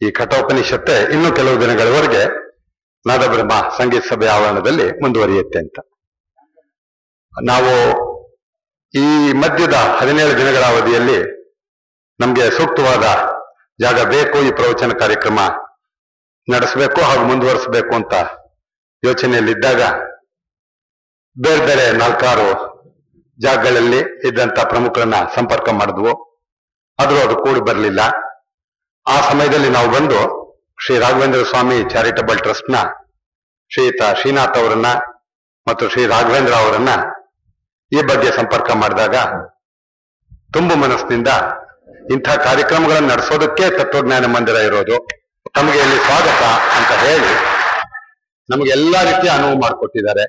[0.00, 2.22] ಈ ಕಠೋಪನಿಷತ್ತೆ ಇನ್ನು ಕೆಲವು ದಿನಗಳವರೆಗೆ
[3.04, 5.78] ನಾದಬ್ರಹ್ಮ ಸಂಗೀತ ಸಭೆ ಆವರಣದಲ್ಲಿ ಮುಂದುವರಿಯುತ್ತೆ ಅಂತ.
[7.50, 7.72] ನಾವು
[8.94, 9.06] ಈ
[9.42, 11.18] ಮಧ್ಯದ ಹದಿನೇಳು ದಿನಗಳ ಅವಧಿಯಲ್ಲಿ
[12.20, 13.06] ನಮಗೆ ಸೂಕ್ತವಾದ
[13.82, 15.38] ಜಾಗ ಬೇಕು, ಈ ಪ್ರವಚನ ಕಾರ್ಯಕ್ರಮ
[16.48, 18.14] ನಡೆಸಬೇಕು ಹಾಗೂ ಮುಂದುವರಿಸಬೇಕು ಅಂತ
[19.02, 19.82] ಯೋಚನೆಯಲ್ಲಿದ್ದಾಗ
[21.36, 22.48] ಬೇರೆ ಬೇರೆ ನಾಲ್ಕಾರು
[23.38, 26.12] ಜಾಗಗಳಲ್ಲಿ ಇದ್ದಂತ ಪ್ರಮುಖರನ್ನ ಸಂಪರ್ಕ ಮಾಡಿದ್ವು.
[26.98, 28.00] ಆದರೂ ಅದು ಕೂಡಿ ಬರಲಿಲ್ಲ.
[29.08, 30.18] ಆ ಸಮಯದಲ್ಲಿ ನಾವು ಬಂದು
[30.84, 32.76] ಶ್ರೀ ರಾಘವೇಂದ್ರ ಸ್ವಾಮಿ ಚಾರಿಟಬಲ್ ಟ್ರಸ್ಟ್ನ
[33.70, 34.86] ಶ್ರೀಯುತ ಶ್ರೀನಾಥ್ ಅವರನ್ನ
[35.66, 36.88] ಮತ್ತು ಶ್ರೀ ರಾಘವೇಂದ್ರ ಅವರನ್ನ
[37.92, 39.16] ಈ ಬಗ್ಗೆ ಸಂಪರ್ಕ ಮಾಡಿದಾಗ
[40.52, 41.28] ತುಂಬು ಮನಸ್ಸಿನಿಂದ
[42.12, 44.96] ಇಂಥ ಕಾರ್ಯಕ್ರಮಗಳನ್ನು ನಡೆಸೋದಕ್ಕೆ ತತ್ವಜ್ಞಾನ ಮಂದಿರ ಇರೋದು.
[45.54, 46.42] ತಮಗೆ ಇಲ್ಲಿ ಸ್ವಾಗತ
[46.78, 47.32] ಅಂತ ಹೇಳಿ
[48.48, 50.24] ನಮಗೆ ಎಲ್ಲಾ ರೀತಿಯ ಅನುವು ಮಾಡಿಕೊಟ್ಟಿದ್ದಾರೆ.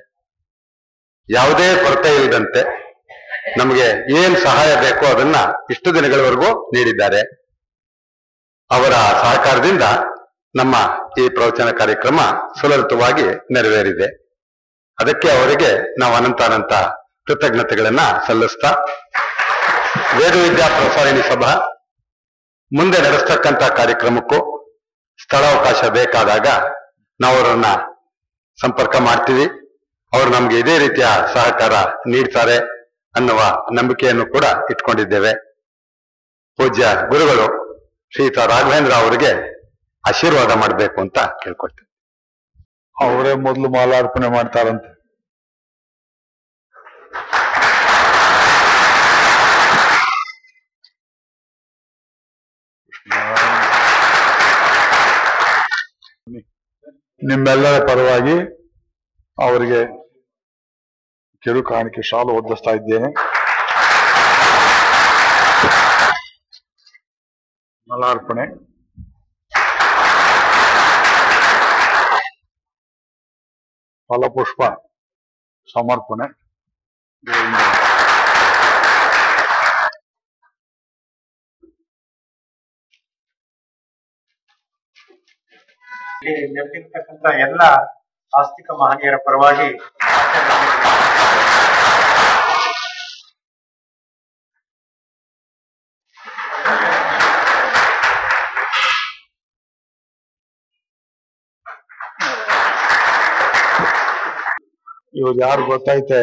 [1.28, 2.62] ಯಾವುದೇ ಕೊರತೆ ಇಲ್ಲದಂತೆ
[3.58, 3.86] ನಮಗೆ
[4.22, 5.36] ಏನ್ ಸಹಾಯ ಬೇಕೋ ಅದನ್ನ
[5.70, 7.39] ಇಷ್ಟು ದಿನಗಳವರೆಗೂ ನೀಡಿದ್ದಾರೆ.
[8.70, 9.82] ಅವರ ಸಹಕಾರದಿಂದ
[10.54, 10.74] ನಮ್ಮ
[11.22, 12.20] ಈ ಪ್ರವಚನ ಕಾರ್ಯಕ್ರಮ
[12.60, 14.08] ಸುಲಲಿತವಾಗಿ ನೆರವೇರಿದೆ.
[15.00, 16.72] ಅದಕ್ಕೆ ಅವರಿಗೆ ನಾವು ಅನಂತ ಅನಂತ
[17.26, 18.70] ಕೃತಜ್ಞತೆಗಳನ್ನ ಸಲ್ಲಿಸ್ತಾ
[20.18, 21.52] ವೇದವಿದ್ಯಾ ಪ್ರಸಾರಣಿ ಸಭಾ
[22.72, 24.38] ಮುಂದೆ ನಡೆಸ್ತಕ್ಕಂಥ ಕಾರ್ಯಕ್ರಮಕ್ಕೂ
[25.22, 26.46] ಸ್ಥಳಾವಕಾಶ ಬೇಕಾದಾಗ
[27.20, 27.68] ನಾವು ಅವರನ್ನ
[28.58, 29.46] ಸಂಪರ್ಕ ಮಾಡ್ತೀವಿ.
[30.12, 31.74] ಅವರು ನಮ್ಗೆ ಇದೇ ರೀತಿಯ ಸಹಕಾರ
[32.06, 32.58] ನೀಡ್ತಾರೆ
[33.14, 33.40] ಅನ್ನುವ
[33.72, 35.32] ನಂಬಿಕೆಯನ್ನು ಕೂಡ ಇಟ್ಕೊಂಡಿದ್ದೇವೆ.
[36.58, 37.46] ಪೂಜ್ಯ ಗುರುಗಳು
[38.12, 39.30] ಶ್ರೀಯುತ ರಾಘವೇಂದ್ರ ಅವರಿಗೆ
[40.04, 41.88] ಆಶೀರ್ವಾದ ಮಾಡಬೇಕು ಅಂತ ಕೇಳ್ಕೊಳ್ತೇನೆ.
[42.96, 44.90] ಅವರೇ ಮೊದಲು ಮಾಲಾರ್ಪಣೆ ಮಾಡ್ತಾರಂತೆ.
[57.30, 58.36] ನಿಮ್ಮೆಲ್ಲರ ಪರವಾಗಿ
[59.38, 59.80] ಅವರಿಗೆ
[61.42, 63.08] ಕಿರುಕಾಣಿಕೆ ಶಾಲು ಒದ್ದಿಸ್ತಾ ಇದ್ದೇನೆ.
[67.90, 68.44] ಮಲಾರ್ಪಣೆ.
[74.10, 74.60] ಫಲಪುಷ್ಪ
[75.68, 76.26] ಸಮರ್ಪಣೆ.
[86.24, 87.62] ನೆರೆದಿರ್ತಕ್ಕಂಥ ಎಲ್ಲ
[88.32, 89.68] ಆಸ್ತಿಕ ಮಹನೀಯರ ಪರವಾಗಿ
[105.14, 106.20] ಇವ್ರು ಯಾರು ಗೊತ್ತೈತೆ?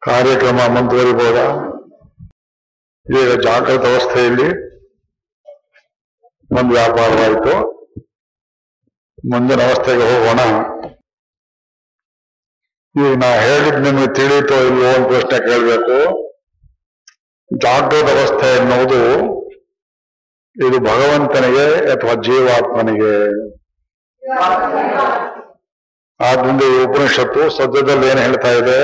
[0.00, 1.38] ಕಾರ್ಯಕ್ರಮ ಮುಂದುವರಿಬೋದ?
[3.18, 4.48] ಈಗ ಜಾಗೃತ ಅವಸ್ಥೆಯಲ್ಲಿ
[6.60, 7.78] ಒಂದು ವ್ಯಾಪಾರವಾಯಿತು.
[9.30, 10.40] ಮುಂದಿನ ಅವಸ್ಥೆಗೆ ಹೋಗೋಣ.
[13.00, 15.98] ಈಗ ನಾ ಹೇಳಿದ್ ನಿಮಗೆ ತಿಳಿಯಿತೋ ಇಲ್ವೋ ಒಂದು ಪ್ರಶ್ನೆ ಕೇಳಬೇಕು.
[17.56, 19.00] ಜಾಗೃತ ಅವಸ್ಥೆ ಎನ್ನುವುದು
[20.66, 23.12] ಇದು ಭಗವಂತನಿಗೆ ಅಥವಾ ಜೀವಾತ್ಮನಿಗೆ
[26.20, 28.80] ಆದ್ರಿಂದ ಈ ಉಪನಿಷತ್ತು ಸದ್ಯದಲ್ಲಿ ಏನ್ ಹೇಳ್ತಾ ಇದೆ?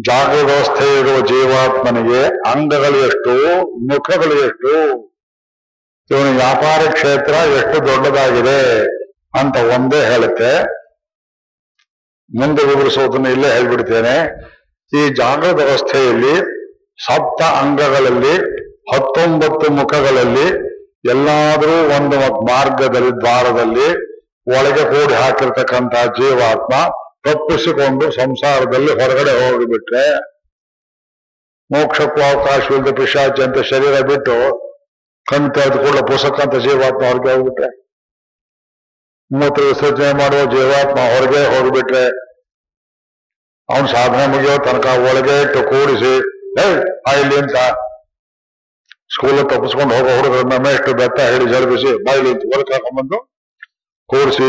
[0.00, 4.72] ಜಾಗೃತ ವ್ಯವಸ್ಥೆ ಇರುವ ಜೀವಾತ್ಮನಿಗೆ ಅಂಗಗಳು ಎಷ್ಟು, ಮುಖಗಳು ಎಷ್ಟು?
[6.10, 8.86] ಇವನ ವ್ಯಾಪಾರ ಕ್ಷೇತ್ರ ಎಷ್ಟು ದೊಡ್ಡದಾಗಿದೆ
[9.40, 10.62] ಅಂತ ಒಂದೇ ಹೇಳುತ್ತೆ.
[12.38, 14.44] ಮುಂದೆ ವಿವರಿಸೋದನ್ನ ಇಲ್ಲೇ ಹೇಳ್ಬಿಡ್ತೇನೆ.
[14.92, 16.34] ಈ ಜಾಗೃತ ವ್ಯವಸ್ಥೆಯಲ್ಲಿ
[17.06, 18.34] ಸಪ್ತ ಅಂಗಗಳಲ್ಲಿ,
[18.94, 20.74] ಹತ್ತೊಂಬತ್ತು ಮುಖಗಳಲ್ಲಿ,
[21.10, 24.13] ಎಲ್ಲಾದರೂ ಒಂದು ಮಾರ್ಗದಲ್ಲಿ, ದ್ವಾರದಲ್ಲಿ
[24.46, 26.72] ಒಳಗೆ ಕೂಡಿ ಹಾಕಿರ್ತಕ್ಕಂಥ ಜೀವಾತ್ಮ
[27.22, 30.04] ತಪ್ಪಿಸಿಕೊಂಡು ಸಂಸಾರದಲ್ಲಿ ಹೊರಗಡೆ ಹೋಗಿಬಿಟ್ರೆ
[31.70, 34.34] ಮೋಕ್ಷಕ್ಕೂ ಅವಕಾಶವಿಲ್ಲದೆ ಪಿಶಾಚಿ ಅಂತ ಶರೀರ ಬಿಟ್ಟು
[35.26, 37.68] ಕಣ್ ಕೂಡ ಪುಸ್ತಕ ಅಂತ ಜೀವಾತ್ಮ ಹೊರಗೆ ಹೋಗ್ಬಿಟ್ರೆ.
[39.30, 42.04] ಮೂತ್ರ ವಿಸರ್ಜನೆ ಮಾಡುವ ಜೀವಾತ್ಮ ಹೊರಗೆ ಹೋಗಿಬಿಟ್ರೆ
[43.68, 46.12] ಅವನು ಸಾಧನೆ ಮುಗಿಯೋ ತನಕ ಒಳಗೆ ಇಟ್ಟು ಕೂಡಿಸಿ,
[46.58, 46.66] ಹೇ,
[47.06, 47.56] ಬಾಯಿಲಿ ಅಂತ
[49.14, 53.18] ಸ್ಕೂಲ್ ತಪ್ಪಿಸ್ಕೊಂಡು ಹೋಗೋ ಹುಡುಗರನ್ನ ಮೇಷ್ಟು ಬೆತ್ತ ಹೇಳಿ ಜರುಗಿಸಿ ಬಾಯಿಲಿ ಅಂತ ಹೊರಗೆ ಹಾಕೊಂಡ್ಬಂದು
[54.08, 54.48] ಕೂರಿಸಿ,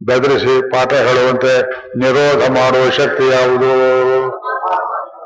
[0.00, 1.54] ಬೆದರಿಸಿ ಪಾಠ ಹೇಳುವಂತೆ
[1.96, 3.72] ನಿರೋಧ ಮಾಡುವ ಶಕ್ತಿ ಯಾವುದು?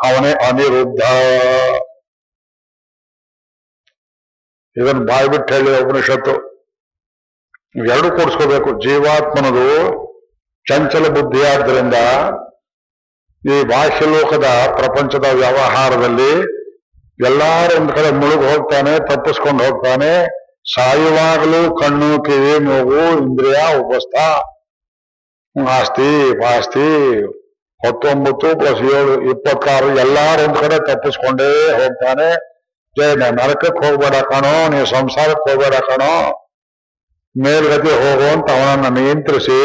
[0.06, 1.02] ಅವನೇ ಅನಿರುದ್ಧ.
[4.76, 6.34] ಇದನ್ನು ಬಾಯಿ ಬಿಟ್ಟು ಹೇಳಿ ಉಪನಿಷತ್ತು.
[7.92, 9.68] ಎರಡು ಕೂಡಿಸ್ಕೋಬೇಕು ಜೀವಾತ್ಮನದು
[10.66, 11.96] ಚಂಚಲ ಬುದ್ಧಿಯಾದ್ರಿಂದ
[13.42, 16.32] ಈ ಬಾಹ್ಯ ಲೋಕದ ಪ್ರಪಂಚದ ವ್ಯವಹಾರದಲ್ಲಿ
[17.26, 20.12] ಎಲ್ಲಾರ ಒಂದ್ ಕಡೆ ಮುಳುಗು ಹೋಗ್ತಾನೆ, ತಪ್ಪಿಸ್ಕೊಂಡು ಹೋಗ್ತಾನೆ
[20.72, 24.14] ಸಾಯುವಾಗಲೂ ಕಣ್ಣು, ಕಿವಿ, ಮೂಗು, ಇಂದ್ರಿಯ, ಉಪಸ್ಥ,
[25.68, 26.86] ಆಸ್ತಿ, ಪಾಸ್ತಿ,
[27.80, 31.48] ಹತ್ತೊಂಬತ್ತು ಪ್ಲಸ್ ಏಳು, ಇಪ್ಪತ್ತಾರು, ಎಲ್ಲಾರು ಒಂದ್ ಕಡೆ ತಪ್ಪಿಸ್ಕೊಂಡೇ
[31.80, 32.28] ಹೋಗ್ತಾನೆ.
[32.98, 36.14] ಜಯ ನರಕಕ್ಕೆ ಹೋಗ್ಬೇಡ ಕಣೋ, ನೀವು ಸಂಸಾರಕ್ಕೆ ಹೋಗ್ಬೇಡ ಕಣೋ.
[37.42, 39.60] ಮೇಲ್ಗತಿ ಹೋಗುವಂತ ಅವನನ್ನು ನಿಯಂತ್ರಿಸಿ,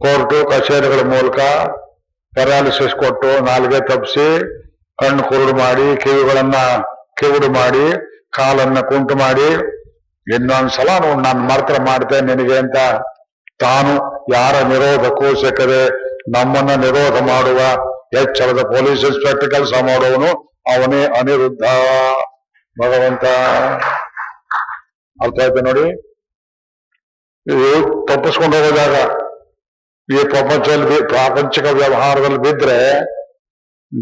[0.00, 1.38] ಕೋರ್ಟು, ಕಚೇರಿಗಳ ಮೂಲಕ
[2.32, 4.28] ಪ್ಯಾರಾಲಿಸಿಸ್ ಕೊಟ್ಟು ನಾಲ್ಗೆ ತಪ್ಪಿಸಿ,
[4.98, 6.54] ಕಣ್ಣು ಕುರುಡು ಮಾಡಿ, ಕಿವಿಗಳನ್ನ
[7.16, 7.86] ಕಿವುಡು ಮಾಡಿ,
[8.30, 9.77] ಕಾಲನ್ನ ಕುಂಟು ಮಾಡಿ
[10.34, 12.76] ಇನ್ನೊಂದ್ಸಲ ನೋಡು ನಾನು ಮಾತ್ರ ಮಾಡ್ತೇನೆ ನಿನಗೆ ಅಂತ
[13.60, 13.92] ತಾನು
[14.34, 15.88] ಯಾರ ನಿರೋಧಕ್ಕೂ ಸಿಕ್ಕದೆ
[16.30, 17.58] ನಮ್ಮನ್ನ ನಿರೋಧ ಮಾಡುವ
[18.20, 20.30] ಎಚ್ಚರದ ಪೊಲೀಸ್ ಇನ್ಸ್ಪೆಕ್ಟರ್ ಕೆಲಸ ಮಾಡುವವನು
[20.74, 21.62] ಅವನೇ ಅನಿರುದ್ಧ.
[22.82, 23.24] ಭಗವಂತ.
[25.22, 25.86] ಅರ್ಥ ಆಯ್ತು ನೋಡಿ?
[27.46, 28.94] ಇದು ತಪ್ಪಿಸ್ಕೊಂಡು ಹೋಗೋದಾಗ
[30.14, 33.00] ಈ ಪ್ರಪಂಚದಲ್ಲಿ ಪ್ರಾಪಂಚಿಕ ವ್ಯವಹಾರದಲ್ಲಿ ಬಿದ್ರೆ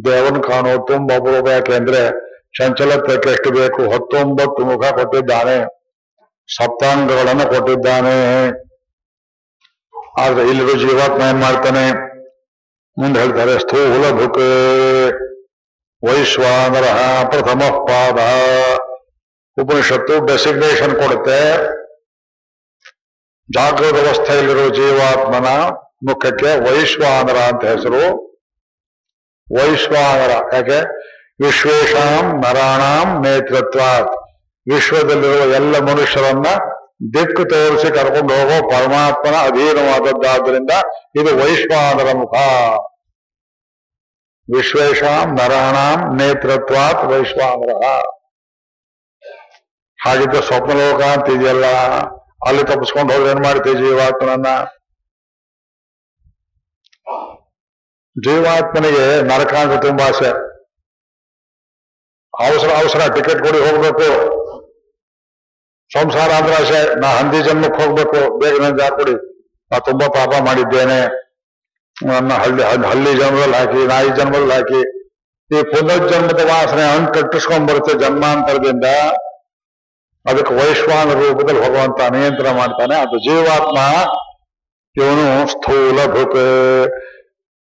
[0.04, 2.10] ದೇವನ್ ಕಾಣೋ ತುಂಬ ಅಪರೂಪ ಯಾಕೆಂದ್ರೆ
[2.58, 5.75] ಚಂಚಲತ್ವಕ್ಕೆ ಎಷ್ಟು ಬೇಕು ಹತ್ತೊಂಬತ್ತು ಮುಖ ಕೊಟ್ಟಿದ್ದಾನೆ.
[6.54, 8.46] ಸಪ್ತಾಂಗಗಳನ್ನು ಕೊಟ್ಟಿದ್ದಾನೆ.
[10.20, 11.92] ಆದ್ರೆ ಇಲ್ಲಿರೋ ಜೀವಾತ್ಮ ಏನ್ ಮಾಡ್ತಾನೆ?
[12.98, 14.38] ಮುಂದೆ ಹೇಳ್ತಾರೆ, ಸ್ಥೂಲ ಭುಕ್
[16.08, 16.84] ವೈಶ್ವಾನರ
[17.28, 18.18] ಪ್ರಥಮ ಪಾದ
[19.62, 21.40] ಉಪನಿಷತ್ತು ಡೆಸಿಗ್ನೇಷನ್ ಕೊಡುತ್ತೆ.
[23.54, 25.48] ಜಾಗೃತ ಅವಸ್ಥೆಯಲ್ಲಿರೋ ಜೀವಾತ್ಮನ
[26.10, 28.02] ಮುಖಕ್ಕೆ ವೈಶ್ವಾನರ ಅಂತ ಹೆಸರು.
[29.56, 30.80] ವೈಶ್ವಾನರ, ಯಾಕೆ?
[31.46, 34.25] ವಿಶ್ವೇಶಾಂ ನರಾಣಾಂ ನೇತೃತ್ವಾತ್
[34.74, 36.46] ವಿಶ್ವದಲ್ಲಿರುವ ಎಲ್ಲ ಮನುಷ್ಯರನ್ನ
[37.14, 40.70] ದಿಕ್ಕು ತೋರಿಸಿ ಕರ್ಕೊಂಡು ಹೋಗೋ ಪರಮಾತ್ಮನ ಅಧೀನವಾದದ್ದಾದ್ರಿಂದ
[41.20, 42.34] ಇದು ವೈಶ್ವಾನರ ಮುಖ.
[44.56, 47.84] ವಿಶ್ವೇಶಾಂ ನರಾಣಾಂ ನೇತೃತ್ವಾತ್ ವೈಶ್ವಾನರ.
[50.04, 51.66] ಹಾಗಿದ್ದ ಸ್ವಪ್ನಲೋಕ ಅಂತ ಇದೆಯಲ್ಲ
[52.46, 54.46] ಅಲ್ಲಿ ತಪ್ಪಿಸ್ಕೊಂಡು ಹೋದ್ರೆ ಏನ್ ಮಾಡ್ತೀವಿ ಜೀವಾತ್ಮನನ್ನ?
[58.16, 60.28] ಜೀವಾತ್ಮನಿಗೆ ನರಕ ಅಂತ ತುಂಬಾ ಆಸೆ.
[62.44, 64.35] ಅವಸರ ಅವಸರ, ಟಿಕೆಟ್ ಕೊಡಿ ಹೋಗ್ಬೇಕು.
[65.92, 69.12] ಸಂಸಾರ ಅಂದ್ರೆ ಆಸೆ, ನಾ ಹಂದಿ ಜನ್ಮಕ್ಕೆ ಹೋಗ್ಬೇಕು ಬೇಗ ನನ್ ಜಾಗ ಕೊಡಿ.
[69.70, 71.26] ನಾ ತುಂಬಾ ಪಾಪ ಮಾಡಿದ್ದೇನೆ.
[72.06, 74.96] ನನ್ನ ಹಳ್ಳಿ, ಹಳ್ಳಿ- ಹಳ್ಳಿ ಜನ್ಮದಲ್ಲಿ ಹಾಕಿ, ನಾಯಿ ಜನ್ಮದಲ್ಲಿ ಹಾಕಿ.
[75.58, 78.84] ಈ ಪುನರ್ಜನ್ಮದ ವಾಸನೆ ಹಂಗ್ ಕಟ್ಟಿಸ್ಕೊಂಡ್ ಬರುತ್ತೆ ಜನ್ಮಾಂತರದಿಂದ
[80.30, 83.00] ಅದಕ್ಕೆ ವೈಶ್ವಾನ ರೂಪದಲ್ಲಿ ಭಗವಂತ ನಿಯಂತ್ರಣ ಮಾಡ್ತಾನೆ.
[83.00, 83.78] ಅದು ಜೀವಾತ್ಮ.
[85.02, 86.36] ಇವನು ಸ್ಥೂಲ ಭುಕ್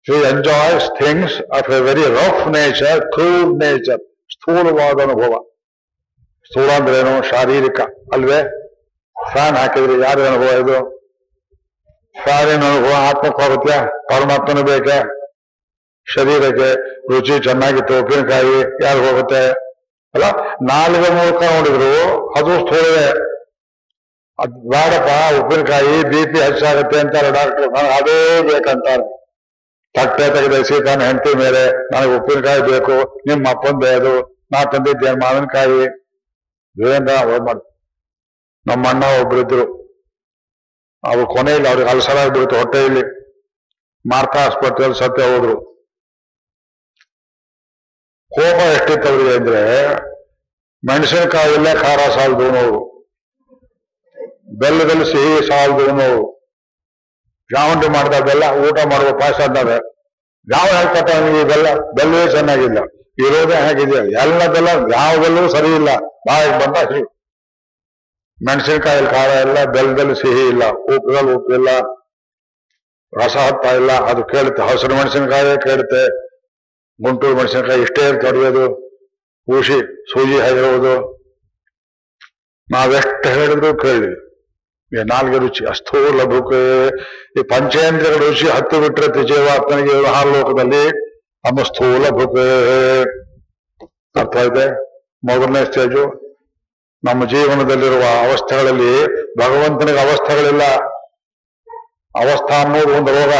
[0.07, 4.01] he enjoys things of a very rough nature crude nature
[4.33, 5.56] ಸ್ಥೂಲವಾದ ಅನುಭವ.
[6.47, 7.81] ಸ್ಥೂಲ ಅಂದ್ರೆ ಶಾರೀರಿಕ
[8.13, 8.41] ಅಲ್ವೇ?
[9.33, 10.77] ಫ್ಯಾನ್ ಹಾಕಿದ್ರೆ ಯಾರು ಅನುಭವ ಇದು?
[12.23, 13.77] ಫ್ಯಾನಿನ ಅನುಭವ ಆತ್ಮಕ್ಕೆ ಹೋಗುತ್ತೆ
[14.09, 15.17] ಪರಮಾತ್ಮನ ಬೇಕೆ?
[16.15, 16.69] ಶರೀರಕ್ಕೆ
[17.13, 19.49] ರುಚಿ ಚೆನ್ನಾಗಿತ್ತು, ಉಪ್ಪಿನಕಾಯಿ ಯಾರು ಹೋಗುತ್ತೆ?
[20.15, 20.25] ಅಲ್ಲ,
[20.63, 21.93] ನಾಲ್ಗೆ ಮೂಲಕ ನೋಡಿದ್ರು
[22.33, 23.07] ಅದು ಸ್ಥೂಲವೇ.
[24.39, 29.05] ಅದ್ ಬೇಡಪ್ಪ, ಉಪ್ಪಿನಕಾಯಿ ಬಿ ಪಿ ಹೆಚ್ಚಾಗುತ್ತೆ ಅಂತಾರೆ ಡಾಕ್ಟರ್ ನನಗೆ ಅದೇ ಬೇಕಂತಾರೆ.
[29.95, 34.45] ತಟ್ಟೆ ತೆಗೆದ, ಸೀತಾನ ಹೆಂಡತಿ ಮೇಲೆ, ನನಗೆ ಉಪ್ಪಿನಕಾಯಿ ಬೇಕು, ನಿಮ್ಮ ಅಪ್ಪಂದೇ ಅದು.
[34.53, 36.06] ನಾ ತಂದಿದ್ದೇನೆ ಮಾವಿನಕಾಯಿ.
[36.79, 37.61] ವೀರೇಂದ್ರ ಮಾಡ್
[38.67, 39.87] ನಮ್ಮ ಅಣ್ಣ ಒಬ್ರಿದ್ರು
[41.05, 43.17] ಅವ್ರು ಕೊನೆಯಲ್ಲಿ ಅವ್ರಿಗೆ ಅಲ್ಸರ ಆಗ್ಬಿಡುತ್ತೆ ಹೊಟ್ಟೆಯಲ್ಲಿ.
[44.09, 45.61] ಮಾರ್ತಾ ಆಸ್ಪತ್ರೆಯಲ್ಲಿ ಸತ್ಯ ಹೋದ್ರು.
[48.33, 49.95] ಕೋಪ ಎಷ್ಟಿತ್ತು ಅವ್ರಿಗೆ ಅಂದ್ರೆ,
[50.87, 53.07] ಮೆಣಸಿನಕಾಯಿ ಇಲ್ಲ ಖಾರ ಸಾಲದು ನೋವು.
[54.59, 56.37] ಬೆಲ್ಲದಲ್ಲಿ ಸಿಹಿ ಸಾಲದು ನೋವು.
[57.53, 59.69] ಜಾವಂಡಿ ಮಾಡಿದ ಬೆಲ್ಲ, ಊಟ ಮಾಡುವ ಪಾಯಸ ಅಂದಾಗ
[60.53, 61.11] ಯಾವ ಹೇಳ್ಕೊಟ್ಟ
[61.45, 61.75] ಬೆಲ್ಲ?
[61.75, 62.79] ಬೆಲ್ಲವೇ ಚೆನ್ನಾಗಿಲ್ಲ.
[63.19, 65.91] ಇರೋದೇ ಹೇಗಿದೆ ಎಲ್ಲದೆಲ್ಲ ಯಾವುದಲ್ಲೂ ಸರಿ ಇಲ್ಲ.
[66.29, 67.03] ಬಾಯಿಗೆ ಬಂದ ಸಿಹಿ
[68.39, 71.71] ಮೆಣಸಿನಕಾಯಲ್ಲಿ ಖಾರ ಇಲ್ಲ ಬೆಲ್ಲದಲ್ಲಿ ಸಿಹಿ ಇಲ್ಲ ಉಪ್ಪುಗಲ್ಲ ಉಪ್ಪು ಇಲ್ಲ,
[73.13, 74.63] ರಸ ಹತ್ತ ಇಲ್ಲ, ಅದು ಕೇಳುತ್ತೆ.
[74.71, 76.03] ಹಸಿರು ಮೆಣಸಿನಕಾಯಿ ಕೇಳುತ್ತೆ.
[77.01, 78.65] ಗುಂಟೂರು ಮೆಣಸಿನಕಾಯಿ ಇಷ್ಟೇ ತೊಡೆಯೋದು
[79.49, 79.79] ಊಸಿ
[80.13, 80.95] ಸೂಜಿ ಹಾಗಿರುವುದು
[82.69, 84.13] ನಾವೆಷ್ಟು ಹೇಳಿದ್ರು ಕೇಳಿ
[84.93, 86.55] ಈ ನಾಲ್ಗೆ ರುಚಿ ಅಸ್ಥೂಲ ಬುಕ್
[87.39, 90.83] ಈ ಪಂಚೇಂದ್ರಿಯಗಳ ರುಚಿ ಹತ್ತು ಬಿಟ್ಟರೆ ಜೀವಾತ್ಮನಿಗೆ ವ್ಯವಹಾರ ಲೋಕದಲ್ಲಿ
[91.47, 92.39] ನಮ್ಮ ಸ್ಥೂಲ ಬುಕ್
[94.17, 94.87] ಅರ್ಥ ಇದೆ.
[95.25, 96.27] ಮೊದಲನೇ ಸ್ಟೇಜು
[97.05, 99.07] ನಮ್ಮ ಜೀವನದಲ್ಲಿರುವ ಅವಸ್ಥೆಗಳಲ್ಲಿ
[99.39, 100.63] ಭಗವಂತನಿಗೆ ಅವಸ್ಥೆಗಳಿಲ್ಲ.
[102.17, 103.33] ಅವಸ್ಥಾ ಅನ್ನೋದು ಒಂದು ರೋಗ.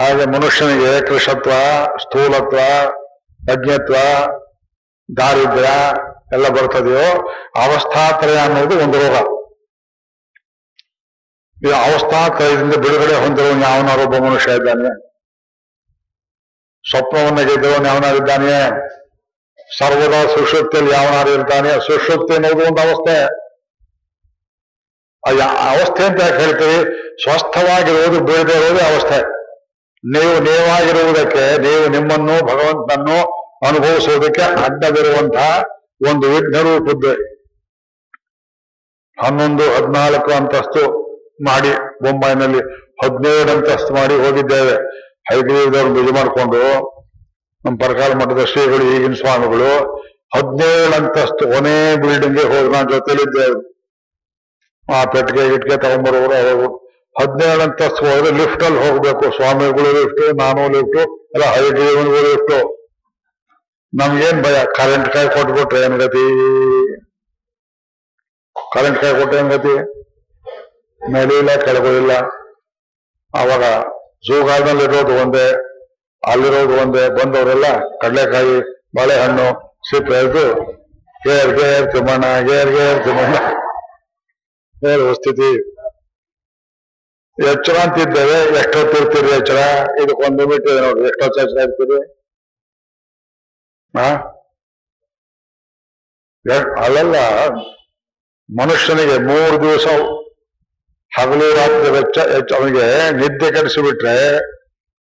[0.00, 1.50] ಹಾಗೆ ಮನುಷ್ಯನಿಗೆ ಕೃಷತ್ವ
[1.98, 2.58] ಸ್ಥೂಲತ್ವ,
[3.52, 3.94] ಯಜ್ಞತ್ವ,
[5.16, 5.68] ದಾರಿದ್ರ್ಯ
[6.32, 7.28] ಎಲ್ಲ ಬರ್ತದೆಯೋ
[7.62, 9.16] ಅವಸ್ಥಾತ್ರಯ ಅನ್ನೋದು ಒಂದು ರೋಗ.
[11.66, 15.11] ಈ ಅವಸ್ಥಾತ್ರಯದಿಂದ ಬಿಡುಗಡೆ ಹೊಂದಿರುವ ಯಾವನಾರೊಬ್ಬ ಮನುಷ್ಯ ಇದ್ದಾನೆ.
[16.90, 18.56] ಸ್ವಪ್ನವನ್ನು ಗೆದ್ದವನು ಯಾವನಾಗಿದ್ದಾನೆ
[19.78, 20.20] ಸರ್ವದಾ
[20.92, 23.16] ಯಾವನಾರು ಇರ್ತಾನೆ ಸುಷುಪ್ತಿ ಅನ್ನೋದು ಒಂದು ಅವಸ್ಥೆ.
[25.72, 26.78] ಅವಸ್ಥೆ ಅಂತ ಯಾಕೆ ಹೇಳ್ತೀವಿ
[27.22, 29.20] ಸ್ವಸ್ಥವಾಗಿರುವುದು ಬೀಳದೇ ಇರೋದೇ ಅವಸ್ಥೆ.
[30.04, 33.18] ನೀವು ನೀವಾಗಿರುವುದಕ್ಕೆ, ನೀವು ನಿಮ್ಮನ್ನು ಭಗವಂತನನ್ನು
[33.68, 35.50] ಅನುಭವಿಸುವುದಕ್ಕೆ ಅಡ್ಡವಿರುವಂತಹ
[36.10, 37.14] ಒಂದು ವಿಘ್ನ ರೂಪದ್ದೆ
[39.18, 40.82] ಹನ್ನೊಂದು, ಹದಿನಾಲ್ಕು ಅಂತಸ್ತು
[41.44, 41.70] ಮಾಡಿ
[42.04, 42.62] ಮುಂಬೈನಲ್ಲಿ
[43.02, 44.76] ಹದಿನೇಳು ಅಂತಸ್ತು ಮಾಡಿ ಹೋಗಿದ್ದೇವೆ.
[45.30, 46.62] ಹೈಗ್ರೀವದವ್ರು ನಿಜ ಮಾಡಿಕೊಂಡು
[47.64, 49.72] ನಮ್ಮ ಪರಕಾಲ ಮಠದ ಶ್ರೀಗಳು, ಈಗಿನ ಸ್ವಾಮಿಗಳು
[50.36, 53.46] ಹದಿನೇಳು ಅಂತಸ್ತು ಕೊನೆ ಬಿಲ್ಡಿಂಗ್ಗೆ ಹೋಗಿ ನಾನು ಜೊತೆಲಿದ್ದೆ.
[54.88, 56.68] ಆ ಪೆಟ್ಟಿಗೆ ಗಿಟ್ಗೆ ತಗೊಂಡ್ಬರೋರು ಅವರು.
[57.20, 59.24] ಹದಿನೇಳು ಅಂತಸ್ತು ಹೋದ್ರೆ ಲಿಫ್ಟ್ ಅಲ್ಲಿ ಹೋಗ್ಬೇಕು.
[59.36, 61.00] ಸ್ವಾಮಿಗಳು ಲಿಫ್ಟ್ ನಾನು ಲಿಫ್ಟ್
[61.34, 62.54] ಎಲ್ಲ ಹೈಗ್ರೀವನಿಗೂ ಲಿಫ್ಟ್
[63.92, 64.58] ನಮ್ಗೇನ್ ಭಯ?
[64.76, 66.26] ಕರೆಂಟ್ ಕೈ ಕೊಟ್ಬಿಟ್ರೆ ಏನ್ ಗತಿ?
[68.74, 69.74] ಕರೆಂಟ್ ಕೈ ಕೊಟ್ರೆ ಏನ್ ಗತಿ?
[71.12, 72.12] ಮೇಲೆ ಇಲ್ಲ, ಕೆಳಗೂ ಇಲ್ಲ.
[73.34, 73.64] ಅವಾಗ
[74.24, 75.46] ಝೂ ಗಾರ್ಡನ್ ಇರೋದು ಒಂದೇ,
[76.22, 77.66] ಅಲ್ಲಿರೋದು ಒಂದೇ, ಬಂದವರೆಲ್ಲ
[78.02, 78.56] ಕಡಲೆಕಾಯಿ,
[78.96, 79.46] ಬಾಳೆಹಣ್ಣು,
[79.88, 80.46] ಸಿಪ್ಪೆ ಎದ್ದು
[81.26, 83.36] ಗೇರ್ ಗೇರ್, ತಿಮ್ಮಣ್ಣ, ಗೇರ್ ಗೇರ್, ತಿಮ್ಮಣ್ಣ.
[84.84, 85.50] ಹೇಳುವ ಸ್ಥಿತಿ
[87.38, 89.60] ಎಚ್ಚರ ಅಂತಿದ್ದೇವೆ, ಎಷ್ಟೊತ್ತಿರ್ತೀರಿ ಎಚ್ಚರ?
[90.02, 91.98] ಇದಕ್ಕೊಂದು ಮೀಟರ್ ನೋಡ್ರಿ ಎಷ್ಟೊತ್ತು ಎಚ್ಚರ ಇರ್ತೀರಿ
[96.84, 97.16] ಅಲ್ಲಲ್ಲ,
[98.48, 99.86] ಮನುಷ್ಯನಿಗೆ ಮೂರು ದಿವಸ
[101.16, 102.18] ಹಗಲು ರಾತ್ರಿ ವೆಚ್ಚ
[102.58, 102.86] ಅವನಿಗೆ
[103.20, 104.16] ನಿದ್ದೆ ಕೆಡಿಸಿಬಿಟ್ರೆ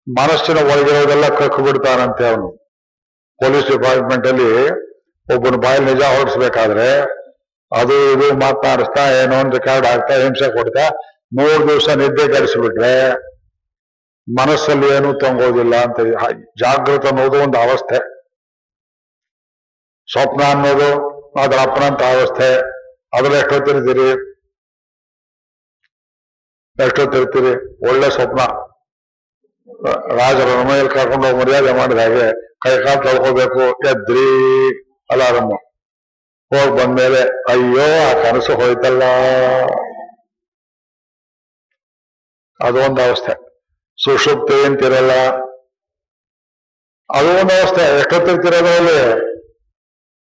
[0.08, 2.48] ಮನಸ್ಸಿನ ಒಳಗಿರೋದೆಲ್ಲ ಕಕ್ಕು ಬಿಡ್ತಾನಂತೆ ಅವನು.
[3.40, 4.52] ಪೊಲೀಸ್ ಡಿಪಾರ್ಟ್ಮೆಂಟ್ ಅಲ್ಲಿ
[5.36, 6.88] ಒಬ್ಬನ ಬಾಯಲ್ಲಿ ನಿಜ ಹೊರಡಿಸ್ಬೇಕಾದ್ರೆ
[7.72, 10.86] ಅದು ಇದು ಮಾತನಾಡಿಸ್ತಾ, ಏನೋ ಒಂದು ರೆಕಾರ್ಡ್ ಆಗ್ತಾ ಹಿಂಸೆ ಕೊಡ್ತಾ,
[11.38, 12.94] ಮೂರು ದಿವಸ ನಿದ್ದೆ ಕೆಡಿಸಿಬಿಟ್ರೆ
[14.28, 16.00] ಮನಸ್ಸಲ್ಲಿ ಏನೂ ತಂಗೋದಿಲ್ಲ ಅಂತ
[16.62, 18.00] ಜಾಗೃತ ಅನ್ನೋದು ಒಂದು ಅವಸ್ಥೆ.
[20.08, 20.90] ಸ್ವಪ್ನ ಅನ್ನೋದು
[21.44, 22.50] ಅದರ ಅಪ್ಪನಂತ ಅವಸ್ಥೆ.
[23.16, 24.08] ಅದ್ರಲ್ಲಿ ಎಷ್ಟೊತ್ತಿರ್ತೀರಿ
[26.86, 27.54] ಎಷ್ಟೊತ್ತಿರ್ತೀರಿ
[27.90, 28.42] ಒಳ್ಳೆ ಸ್ವಪ್ನ.
[30.18, 32.28] ರಾಜ ಮನೆಯಲ್ಲಿ ಕರ್ಕೊಂಡು ಹೋಗಿ ಮರ್ಯಾದೆ ಮಾಡಿದ ಹಾಗೆ
[32.64, 34.26] ಕೈ ಕಾಲು ತೊಳ್ಕೋಬೇಕು, ಎದ್ರಿ
[35.12, 35.54] ಅಲಾರಮ್ಮ
[36.52, 39.04] ಹೋಗಿ ಬಂದ್ಮೇಲೆ, ಅಯ್ಯೋ, ಆ ಕನಸು ಹೋಯ್ತಲ್ಲ.
[42.60, 43.34] ಅದೊಂದು ಅವಸ್ಥೆ.
[44.04, 45.12] ಸುಷುಪ್ತಿ ಅಂತಿರಲ್ಲ.
[47.10, 49.00] ಅದು ಒಂದು ಅವಸ್ಥೆ ಎಷ್ಟೊತ್ತಿರ್ತಿರೋದು ಅಲ್ಲಿ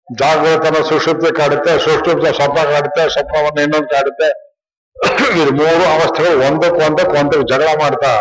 [0.08, 4.49] ಜಾಗೃತನ ಸುಷುಪ್ತಿ ಕಾಡುತ್ತೆ, ಸುಶುಪ್ತ ಸ್ವಪ್ನ ಕಾಡುತ್ತೆ, ಸ್ವಪ್ನವನ್ನು ಇನ್ನೊಂದು ಕಾಡುತ್ತೆ.
[5.42, 8.14] ಇದು ಮೂರು ಅವಸ್ಥೆಗಳು ಒಂದಕ್ಕೆ ಒಂದಕ್ಕೆ ಒಂದಕ್ಕೆ ಜಗಳ ಮಾಡ್ತಾ,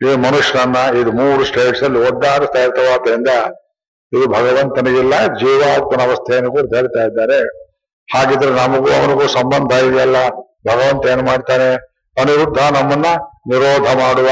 [0.00, 2.86] ಈ ಮನುಷ್ಯನನ್ನ ಇದು ಮೂರು ಸ್ಟೇಟ್ಸ್ ಅಲ್ಲಿ ಒದ್ದಾಡಿಸ್ತಾ ಇರ್ತವ.
[2.94, 3.28] ಆದ್ದರಿಂದ
[4.12, 7.40] ಇದು ಭಗವಂತನಿಗಿಲ್ಲ, ಜೀವಾತ್ಮನ ಅವಸ್ಥೆಯನ್ನು ಕೂಡ ಹೇಳ್ತಾ ಇದ್ದಾರೆ.
[8.14, 10.16] ಹಾಗಿದ್ರೆ ನಮಗೂ ಅವನಿಗೂ ಸಂಬಂಧ ಇದೆಯಲ್ಲ?
[10.68, 11.70] ಭಗವಂತ ಏನ್ ಮಾಡ್ತಾನೆ?
[12.16, 13.06] ಅನಿರುದ್ಧ ನಮ್ಮನ್ನ
[13.50, 14.28] ನಿರೋಧ ಮಾಡುವ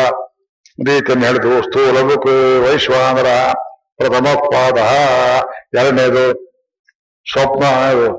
[0.87, 1.63] ರೀತಿಯನ್ನು ಹೇಳಿದ್ರು.
[1.63, 3.31] ಸ್ಥೂಲಮುಖು ವೈಶ್ವಾನರ
[3.97, 4.79] ಪ್ರಥಮ ಪಾದ
[5.79, 6.25] ಎರಡನೇದು
[7.27, 7.65] ಸ್ವಪ್ನ
[7.95, 8.11] ಇದು.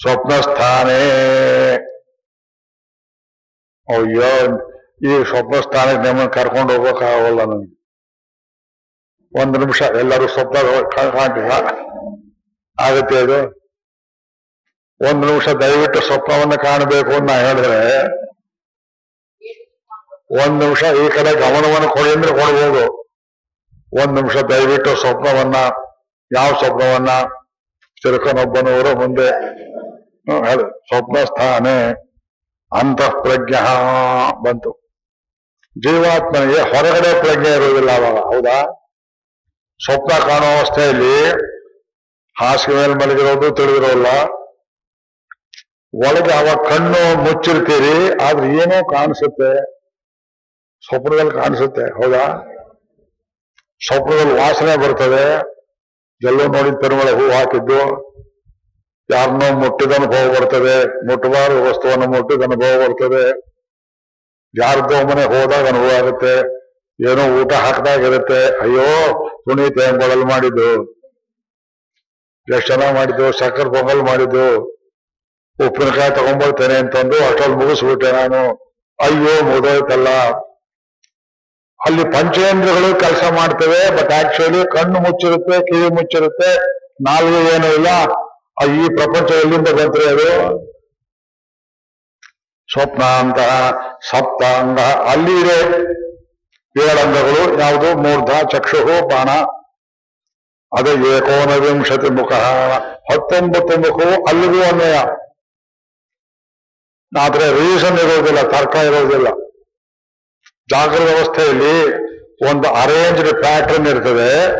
[0.00, 1.00] ಹ್ಮ್ ಸ್ವಪ್ನ ಸ್ಥಾನೇ
[3.88, 4.28] ಅಯ್ಯೋ
[5.02, 7.68] ಈ ಸ್ವಪ್ನ ಸ್ಥಾನಕ್ಕೆ ನಿಮ್ಮನ್ನು ಕರ್ಕೊಂಡು ಹೋಗೋಕ್ಕಾಗಲ್ಲ ನನಗೆ
[9.32, 10.58] ಒಂದು ನಿಮಿಷ ಎಲ್ಲರೂ ಸ್ವಪ್ನ
[11.16, 11.50] ಕಾಣ್ತೀರ
[12.78, 13.38] ಆಗುತ್ತೆ ಅದು
[15.00, 17.78] ಒಂದು ನಿಮಿಷ ದಯವಿಟ್ಟು ಸ್ವಪ್ನವನ್ನು ಕಾಣಬೇಕು ಅಂತ ಹೇಳಿದ್ರೆ
[20.36, 22.84] ಒಂದ್ ನಿಮಿಷ ಈ ಕಡೆ ಗಮನವನ್ನು ಕೊಡಿ ಅಂದ್ರೆ ಕೊಡ್ಬೋದು
[23.92, 25.56] ಒಂದ್ ನಿಮಿಷ ದಯವಿಟ್ಟು ಸ್ವಪ್ನವನ್ನ
[26.30, 27.12] ಯಾವ ಸ್ವಪ್ನವನ್ನ
[28.02, 29.28] ತಿರುಕನೊಬ್ಬನವರು ಮುಂದೆ
[30.32, 30.80] ಹೇಳು.
[32.76, 33.54] ಅಂತಃ ಪ್ರಜ್ಞ
[34.44, 34.80] ಬಂತು.
[35.78, 38.86] ಜೀವಾತ್ಮನಿಗೆ ಹೊರಗಡೆ ಪ್ರಜ್ಞೆ ಇರುವುದಿಲ್ಲ ಅವಾಗ, ಹೌದಾ?
[39.84, 41.30] ಸ್ವಪ್ನ ಕಾಣೋ ಅವಸ್ಥೆಯಲ್ಲಿ
[42.40, 44.06] ಹಾಸಿಗೆ ಮೇಲೆ ಮಲಗಿರೋದು ತಿಳಿದಿರೋಲ್ಲ.
[45.94, 49.80] ಒಳಗೆ ಅವಾಗ ಕಣ್ಣು ಮುಚ್ಚಿರ್ತೀರಿ, ಆದ್ರೆ ಏನೋ ಕಾಣಿಸುತ್ತೆ.
[50.86, 52.46] ಸ್ವಪ್ನದಲ್ಲಿ ಕಾಣಿಸುತ್ತೆ, ಹೌದಾ?
[53.86, 55.42] ಸ್ವಪ್ನದಲ್ಲಿ ವಾಸನೆ ಬರ್ತದೆ.
[56.24, 58.09] ಎಲ್ಲೋ ನೋಡಿದ ತಿರುಮಳೆ ಹೂ ಹಾಕಿದ್ದು.
[59.12, 60.74] ಯಾರನ್ನೋ ಮುಟ್ಟಿದ ಅನುಭವ ಬರ್ತದೆ,
[61.08, 63.24] ಮುಟ್ಟಬಾರದು ವಸ್ತುವನ್ನು ಮುಟ್ಟಿದ ಅನುಭವ ಬರ್ತದೆ.
[64.54, 66.34] ಯಾರ್ದೋ ಮನೆ ಹೋದಾಗ ಅನುಭವ ಆಗುತ್ತೆ
[66.98, 68.88] ಏನೋ ಊಟ ಹಾಕಿದಾಗ ಇರುತ್ತೆ, ಅಯ್ಯೋ,
[69.44, 70.70] ಪುನೀತ ಎಂಬಳಲ್ಲಿ ಮಾಡಿದ್ದು?
[72.48, 74.46] ಎಷ್ಟು ಚೆನ್ನಾಗಿ ಮಾಡಿದ್ದು, ಸಕ್ಕರೆ ಪೊಂಗಲ್ ಮಾಡಿದ್ದು,
[75.58, 78.42] ಉಪ್ಪಿನಕಾಯಿ ತಗೊಂಡ್ಬರ್ತೇನೆ ಅಂತಂದು ಅಷ್ಟೊಂದು ಮುಗಿಸ್ಬಿಟ್ಟೆ ನಾನು.
[78.98, 80.08] ಅಯ್ಯೋ ಮುಗಿದೋಯ್ತಲ್ಲ
[81.80, 86.50] ಅಲ್ಲಿ ಪಂಚೇಂದ್ರಗಳು ಕೆಲಸ ಮಾಡ್ತವೆ ಬಟ್ ಆಕ್ಚುಲಿ ಕಣ್ಣು ಮುಚ್ಚಿರುತ್ತೆ, ಕಿವಿ ಮುಚ್ಚಿರುತ್ತೆ,
[87.06, 87.90] ನಾಲ್ಗೆ ಏನೂ ಇಲ್ಲ.
[88.68, 90.60] ಈ ಪ್ರಪಂಚ ಎಲ್ಲಿಂದ ಬಂದ್ರೆ ಅದು?
[92.72, 93.38] ಸ್ವಪ್ನ ಅಂತ
[94.10, 94.80] ಸಪ್ತಾಂಗ.
[94.80, 95.60] ಅಲ್ಲಿ ಇದೆ
[96.82, 97.60] ಏಳಂಗಗಳು.
[97.60, 97.98] ಯಾವುದು?
[97.98, 99.28] ಮೂರ್ಧ ಚಕ್ಷು ಬಾಣ.
[100.78, 102.32] ಅದು ಏಕೋನವಿಂಶತಿ ಮುಖ.
[102.94, 104.94] ಹತ್ತೊಂಬತ್ತು ಮುಖವು ಅಲ್ಲಿಗೂ ಅನ್ವಯ.
[107.20, 109.28] ಆದ್ರೆ ರೀಸನ್ ಇರೋದಿಲ್ಲ, ತರ್ಕ ಇರೋದಿಲ್ಲ.
[110.70, 111.94] ಜಾಗೃತ ವ್ಯವಸ್ಥೆಯಲ್ಲಿ
[112.50, 114.56] ಒಂದು ಅರೇಂಜ್ಡ್ ಪ್ಯಾಟರ್ನ್ ಇರ್ತದೆ.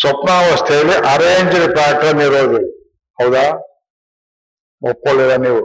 [0.00, 2.79] ಸ್ವಪ್ನಾವಸ್ಥೆಯಲ್ಲಿ ಅರೇಂಜ್ಡ್ ಪ್ಯಾಟರ್ನ್ ಇರೋದಿಲ್ಲ
[3.20, 3.44] ಹೌದಾ?
[4.82, 5.60] ಒಪ್ಕೊಳ್ಳಿರ ನೀವು?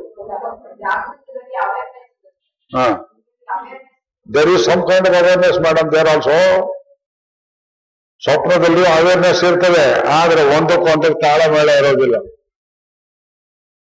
[2.72, 2.86] ಹಾ.
[4.36, 6.38] There is some kind of awareness madam there also
[8.22, 12.15] ಸ್ವಪ್ನದಲ್ಲಿ ಅವೇರ್ನೆಸ್ ಇರ್ತದೆ, ಆದ್ರೆ ಒಂದಕ್ಕೊಂದಕ್ಕೆ ತಾಳಮೇಳ ಇರೋದಿಲ್ಲ.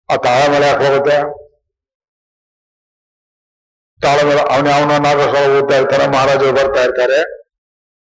[0.10, 1.18] ಆ ತಾಳಮೇಳ ಯಾಕೆ ಹೋಗುತ್ತೆ?
[4.02, 7.20] ತಾಳಮೇಳ, ಅವನ ಅವನ ನಾಗಸ್ವರ ಓದ್ತಾ ಇರ್ತಾನೆ ಮಹಾರಾಜರು ಬರ್ತಾ ಇರ್ತಾರೆ.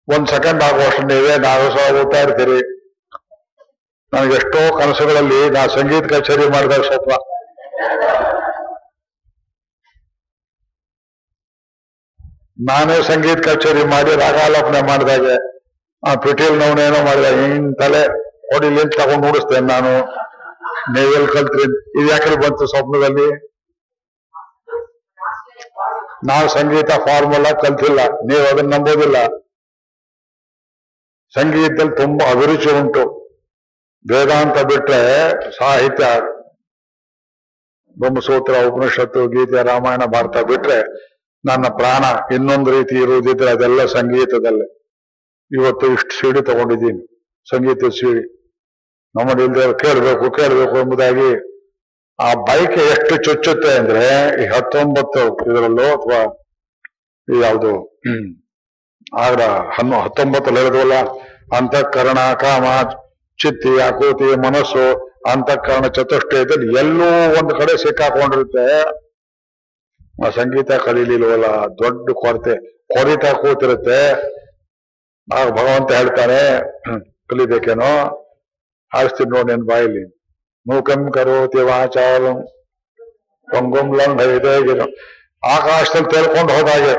[0.07, 2.57] ಒಂದ್ ಸೆಕೆಂಡ್ ಆಗುವಷ್ಟು ನೀವೇ ನಾಗಸ್ವರ ಓದ್ತಾ ಇರ್ತೀರಿ
[4.14, 7.10] ನನಗೆ ಎಷ್ಟೋ ಕನಸುಗಳಲ್ಲಿ ನಾ ಸಂಗೀತ ಕಚೇರಿ ಮಾಡಿದಾಗ ಸ್ವಲ್ಪ
[12.68, 15.35] ನಾನೇ ಸಂಗೀತ ಕಚೇರಿ ಮಾಡಿ ರಾಗಾಲೋಪನೆ ಮಾಡಿದಾಗೆ,
[16.10, 18.07] ಆ ಪಿಟೀಲ್ ನೋವನೇನೋ ಮಾಡಿದಾಗ ಹಿಂಗ್ ತಲೆ
[18.53, 20.06] ಹೊಡಿಲಿ ತಗೊಂಡು ನೋಡಿಸ್ತೇನೆ ನಾನು?
[20.94, 21.64] ನೀವೆಲ್ಲಿ ಕಲ್ತ್ರಿ?
[22.02, 23.27] ಇದು ಯಾಕೆ ಬಂತು ಸ್ವಪ್ನದಲ್ಲಿ?
[26.27, 27.99] ನಾವು ಸಂಗೀತ ಫಾರ್ಮುಲಾ ಕಲ್ತಿಲ್ಲ.
[27.99, 29.18] ನೀವು ಅದನ್ನ ನಂಬೋದಿಲ್ಲ.
[31.34, 33.22] ಸಂಗೀತದಲ್ಲಿ ತುಂಬಾ ಅಭಿರುಚಿ ಉಂಟು.
[34.05, 35.01] ವೇದಾಂತ ಬಿಟ್ರೆ
[35.49, 36.05] ಸಾಹಿತ್ಯ,
[37.97, 40.77] ಬ್ರಹ್ಮಸೂತ್ರ, ಉಪನಿಷತ್ತು, ಗೀತೆ, ರಾಮಾಯಣ, ಭಾರತ ಬಿಟ್ರೆ
[41.43, 44.67] ನನ್ನ ಪ್ರಾಣ ಇನ್ನೊಂದು ರೀತಿ ಇರುವುದಿದ್ರೆ ಅದೆಲ್ಲ ಸಂಗೀತದಲ್ಲೇ.
[45.51, 47.01] ಇವತ್ತು ಇಷ್ಟು ಸಿಡಿ ತಗೊಂಡಿದ್ದೀನಿ.
[47.47, 48.23] ಸಂಗೀತ ಸಿಡಿ.
[49.15, 51.30] ನಮ್ಮಲ್ಲಿ ಇಲ್ದೇ ಕೇಳಬೇಕು ಕೇಳಬೇಕು ಎಂಬುದಾಗಿ
[52.19, 54.03] ಆ ಬೈಕ್ ಎಷ್ಟು ಚುಚ್ಚುತ್ತೆ ಅಂದ್ರೆ
[54.43, 56.19] ಈ ಹತ್ತೊಂಬತ್ತು ಇದರಲ್ಲೋ ಅಥವಾ
[57.27, 57.71] ಯಾವುದು,
[58.07, 58.27] ಹ್ಮ್,
[59.19, 59.41] ಆಗ
[59.75, 60.95] ಹನ್ನು, ಹತ್ತೊಂಬತ್ತಲ್ಲಿ ಹೇಳಿದ್ವಲ್ಲ,
[61.57, 62.65] ಅಂತಃಕರಣ, ಕಾಮ
[63.44, 64.86] ಚಿತ್ತಿ, ಆಕೃತಿ, ಮನಸ್ಸು,
[65.32, 67.10] ಅಂತಃಕರಣ, ಚತುಷ್ಟಯದಲ್ಲಿ ಎಲ್ಲೂ
[67.40, 68.68] ಒಂದು ಕಡೆ ಸಿಕ್ಕಾಕೊಂಡಿರುತ್ತೆ.
[70.38, 71.48] ಸಂಗೀತ ಕಲೀಲಿಲ್ವಲ್ಲ,
[71.82, 72.56] ದೊಡ್ಡ ಕೊರತೆ,
[72.94, 73.99] ಕೊರಿತಾ ಕೂತಿರುತ್ತೆ.
[75.28, 76.41] ಆಗ ಭಗವಂತ ಹೇಳ್ತಾನೆ
[77.32, 77.91] ಕಲಿಬೇಕೇನೋ?
[78.91, 80.03] ಹಾರಿಸ್ತೀನಿ ನೋಡಿ ನಿನ್ ಬಾಯಲ್ಲಿ.
[80.65, 82.38] ನೂಕಂ ಕರೋತಿ ವಾಚಾಲಂ
[83.48, 84.91] ಪಂಗುಂ ಲಂಘಯಿದೆ ಗಿರಂ.
[85.53, 86.95] ಆಕಾಶದಲ್ಲಿ ತೇಳ್ಕೊಂಡು ಹೋದಾಗೆ.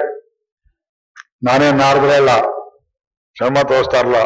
[1.47, 2.33] ನಾನೇ ನಾರ್ದ್ರಲ್ಲ
[3.37, 4.19] ಶ್ರಮ ತೋರಿಸ್ತಾರಲ್ಲ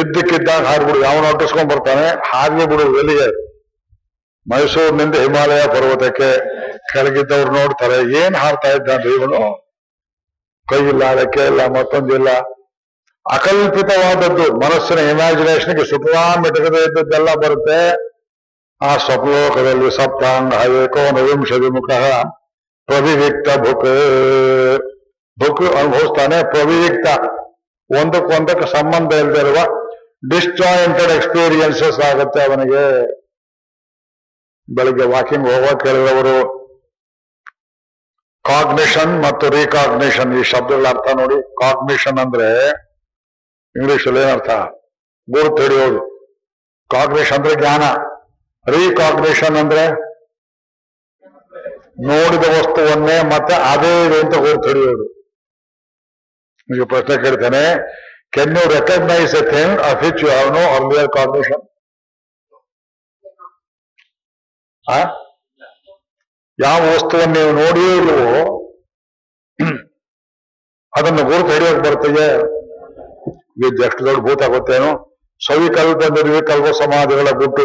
[0.00, 2.06] ಇದ್ದಕ್ಕಿದ್ದಾಗ ಹಾರ್ಬಿಡು, ಯಾವನ ಅಟ್ಟಿಸ್ಕೊಂಡ್ ಬರ್ತಾನೆ.
[2.30, 3.28] ಹಾಗೆ ಬಿಡು, ಎಲ್ಲಿಗೆ?
[4.50, 6.30] ಮೈಸೂರಿನಿಂದ ಹಿಮಾಲಯ ಪರ್ವತಕ್ಕೆ
[6.92, 9.42] ಕೆಳಗಿದ್ದವ್ರು ನೋಡ್ತಾರೆ, ಏನ್ ಹಾರ್ತಾ ಇದ್ದಾನೆ ಇವನು?
[10.70, 11.60] ಕೈ ಇಲ್ಲ ರೆಕ್ಕೆ ಇಲ್ಲ.
[11.78, 12.30] ಮತ್ತೊಂದಿಲ್ಲ
[13.26, 17.80] ಅಕಲ್ಪಿತವಾದದ್ದು, ಮನಸ್ಸಿನ ಇಮ್ಯಾಜಿನೇಷನ್ಗೆ ಸುಖವಾಮಿಟಕದೇ ಇದ್ದದ್ದೆಲ್ಲ ಬರುತ್ತೆ.
[18.80, 21.90] ಆ ಸ್ವಪ್ನಲೋಕದಲ್ಲಿ ಸಪ್ತಾಂಗ ಏಕೋನವಿಂಶ ವಿಮುಖ
[22.88, 23.86] ಪ್ರವಿವಿಕ್ತ ಭುಕ್.
[25.38, 27.06] ಭುಕ್ ಅನುಭವಿಸ್ತಾನೆ ಪ್ರವಿವಿಕ್ತ.
[27.90, 29.58] ಒಂದಕ್ಕೊಂದಕ್ಕೆ ಸಂಬಂಧ ಇಲ್ದಿರುವ
[30.22, 32.84] ಡಿಸ್ಜಾಯಿಂಟೆಡ್ ಎಕ್ಸ್ಪೀರಿಯನ್ಸಸ್ ಆಗುತ್ತೆ ಅವನಿಗೆ.
[34.68, 36.36] ಬೆಳಿಗ್ಗೆ ವಾಕಿಂಗ್ ಹೋಗೋ ಕೇಳಿದವರು
[38.44, 41.36] ಕಾಗ್ನಿಷನ್ ಮತ್ತು ರೀಕಾಗ್ನಿಷನ್ ಈ ಶಬ್ದಗಳ ಅರ್ಥ ನೋಡಿ.
[41.62, 42.48] ಕಾಗ್ನಿಷನ್ ಅಂದ್ರೆ
[43.74, 44.50] ಇಂಗ್ಲಿಷ್ ಅಲ್ಲಿ ಏನರ್ಥ?
[45.28, 46.00] ಗುರುತು ಹಿಡಿಯೋದು
[46.90, 47.82] ಕಾಗ್ನಿಷನ್ ಅಂದ್ರೆ ಜ್ಞಾನ.
[48.66, 49.84] ರೀಕಾಗ್ನಿಷನ್ ಅಂದ್ರೆ
[52.10, 55.06] ನೋಡಿದ ವಸ್ತುವನ್ನೇ ಮತ್ತೆ ಅದೇ ಇದೆ ಅಂತ ಗುರುತು ಹಿಡಿಯೋದು
[56.68, 57.64] ನಿಮಗೆ ಪ್ರಶ್ನೆ ಕೇಳ್ತೇನೆ.
[58.32, 61.60] Can you recognise a thing of which you have no earlier cognition?
[66.58, 68.24] ಯಾವ ವಸ್ತುವನ್ನು ನೀವು ನೋಡಿಯೇ ಇಲ್ವೋ
[70.92, 72.26] ಅದನ್ನು ಗುರುತು ಹಿಡಿಯೋಕೆ ಬರ್ತದೆ
[73.66, 74.90] ಇದು ಎಷ್ಟು ದೊಡ್ಡ ಭೂತ ಗೊತ್ತೇನು?
[75.40, 77.64] ಸವಿಕಲ್ಪ ನಿರ್ವಿಕಲ್ಪ ಸಮಾಧಿಗಳ ಗುಟ್ಟು.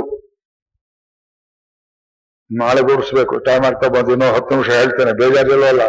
[2.49, 5.13] ನಾಳೆ ಗುಡಿಸ್ಬೇಕು ಟೈಮ್ ಆಗ್ತಾ ಬಂದು ಇನ್ನೂ ಹತ್ತು ನಿಮಿಷ ಹೇಳ್ತೇನೆ.
[5.21, 5.83] ಬೇಜಾರಿಲ್ವಲ್ಲ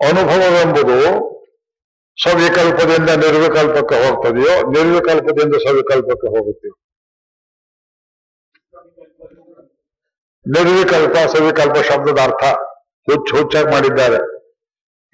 [0.00, 0.98] ಅನುಭವವೆಂಬುದು
[2.18, 6.74] ಸವಿಕಲ್ಪದಿಂದ ನಿರ್ವಿಕಲ್ಪಕ್ಕೆ ಹೋಗ್ತದೆಯೋ, ನಿರ್ವಿಕಲ್ಪದಿಂದ ಸವಿಕಲ್ಪಕ್ಕೆ ಹೋಗುತ್ತೆಯೋ
[10.46, 12.44] ನಿರ್ವಿಕಲ್ಪ, ಸವಿಕಲ್ಪ ಶಬ್ದದ ಅರ್ಥ
[13.08, 14.18] ಹುಚ್ಚು ಹುಚ್ಚಾಗಿ ಮಾಡಿದ್ದಾರೆ.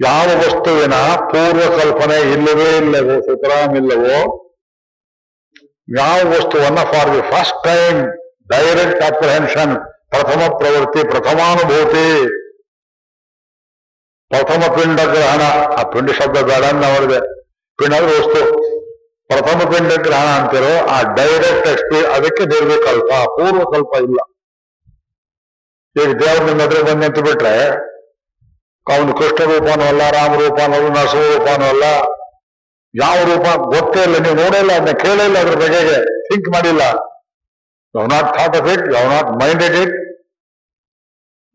[0.01, 0.95] ಯಾವ ವಸ್ತುವಿನ
[1.31, 4.19] ಪೂರ್ವ ಕಲ್ಪನೆ ಇಲ್ಲವೇ ಇಲ್ಲವೋ, ಸುತರಾಮ್ ಇಲ್ಲವೋ,
[5.89, 7.99] ಯಾವ ವಸ್ತುವನ್ನ for the first time
[8.53, 9.75] direct apprehension
[10.13, 12.07] ಪ್ರಥಮ ಪ್ರವೃತ್ತಿ, ಪ್ರಥಮಾನುಭೂತಿ
[14.31, 15.43] ಪ್ರಥಮ ಪಿಂಡ ಗ್ರಹಣ
[15.79, 17.19] ಆ ಪಿಂಡ ಶಬ್ದ ಬೇಡ ನೋಡಿದೆ
[17.79, 18.43] ಪಿಂಡ ಅಂದ್ರೆ ವಸ್ತು.
[19.31, 24.19] ಪ್ರಥಮ ಪಿಂಡ ಗ್ರಹಣ ಅಂತಿರೋ, ಆ ಡೈರೆಕ್ಟ್ ಎಕ್ಸ್ಪೀ ಅದಕ್ಕೆ ನಿರ್ವಿಕಲ್ಪ ಪೂರ್ವಕಲ್ಪ ಇಲ್ಲ.
[25.97, 27.55] ಈಗ ದೇವರ ನಿಮ್ಮ ಎದುರು ಬಂದು ನಿಂತು ಬಿಟ್ರೆ
[28.87, 31.85] ಅವನು ಕೃಷ್ಣ ರೂಪನೂ ಅಲ್ಲ, ರಾಮ ರೂಪನೂ ಅಲ್ಲ, ನರಸಿಂಹ ರೂಪನೂ ಅಲ್ಲ,
[32.95, 35.97] ಯಾವ ರೂಪ ಗೊತ್ತೇ ಇಲ್ಲ, ನೀವು ನೋಡೇ ಇಲ್ಲ, ಅದನ್ನ ಕೇಳೇ ಇಲ್ಲ ಅದ್ರ ಬಗೆಗೆ
[36.29, 36.83] ಥಿಂಕ್ ಮಾಡಿಲ್ಲ.
[37.95, 39.97] Not thought of it not minded it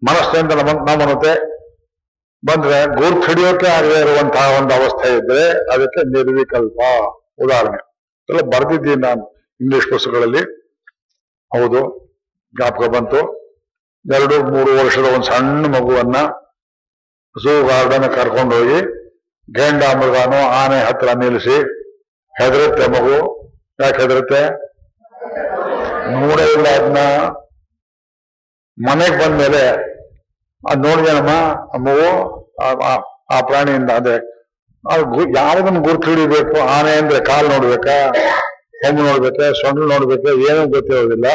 [0.01, 1.33] ಮನಸ್ಸಿನಿಂದ ನಮ್ಮ ನಮ್ಮನತೆ
[2.45, 5.43] ಬಂದ್ರೆ ಗುರ್ತು ಹಿಡಿಯೋಕೆ ಆಗದೆ ಇರುವಂತಹ ಒಂದು ಅವಸ್ಥೆ ಇದ್ರೆ
[5.73, 6.79] ಅದಕ್ಕೆ ನಿರ್ವಿಕಲ್ಪ.
[7.43, 7.79] ಉದಾಹರಣೆ.
[8.29, 9.21] ಎಲ್ಲ ಬರೆದಿದ್ದೀನಿ ನಾನು
[9.61, 10.41] ಇಂಗ್ಲಿಷ್ ಪುಸ್ತಕಗಳಲ್ಲಿ.
[11.53, 11.81] ಹೌದು,
[12.55, 13.19] ಜ್ಞಾಪಕ ಬಂತು.
[14.05, 16.17] ಎರಡು, ಮೂರು ವರ್ಷದ ಒಂದು ಸಣ್ಣ ಮಗುವನ್ನ
[17.43, 18.79] ಝೂ ಗಾರ್ಡನ್ ಕರ್ಕೊಂಡೋಗಿ
[19.53, 21.57] ಗೇಂಡ ಮೃಗಾನು ಆನೆ ಹತ್ರ ನಿಲ್ಲಿಸಿ
[22.41, 23.17] ಹೆದರುತ್ತೆ ಮಗು.
[23.79, 24.41] ಯಾಕೆ ಹೆದರುತ್ತೆ?
[26.11, 26.99] ನೋಡೇ ಇಲ್ಲ ಅದನ್ನ
[28.87, 29.63] ಮನೆಗೆ ಬಂದ್ಮೇಲೆ
[30.71, 31.29] ಅದ್ ನೋಡಿದೇನಮ್ಮ
[31.89, 32.39] ಮಗು
[33.31, 34.35] ಆ- ಪ್ರಾಣಿಯಿಂದ ಅದೇ
[35.35, 38.11] ಯಾವ್ದನ್ನ ಗುರ್ತು ಹಿಡಿಬೇಕು, ಆನೆ ಅಂದ್ರೆ ಕಾಲು ನೋಡ್ಬೇಕಾ,
[38.85, 41.25] ಹೆಣ್ಣು ನೋಡ್ಬೇಕಾ ಸೊಂಡು ನೋಡ್ಬೇಕಾ, ಏನೂ ಗೊತ್ತಿರೋದಿಲ್ಲ.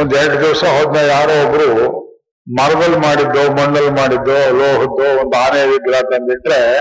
[0.00, 2.02] ಒಂದ್ ಎರಡು ದಿವಸ ಹೋದ್ನ ಯಾರೋ ಒಬ್ರು
[2.48, 6.78] ಮರದಲ್ಲಿ ಮಾಡಿದ್ದೋ, ಮಣ್ಣಲ್ಲಿ ಮಾಡಿದ್ದೋ, ಲೋಹದ್ದೋ, ಒಂದು ಆನೆ ವಿಗ್ರಹ ತಂದಿಟ್ರೆ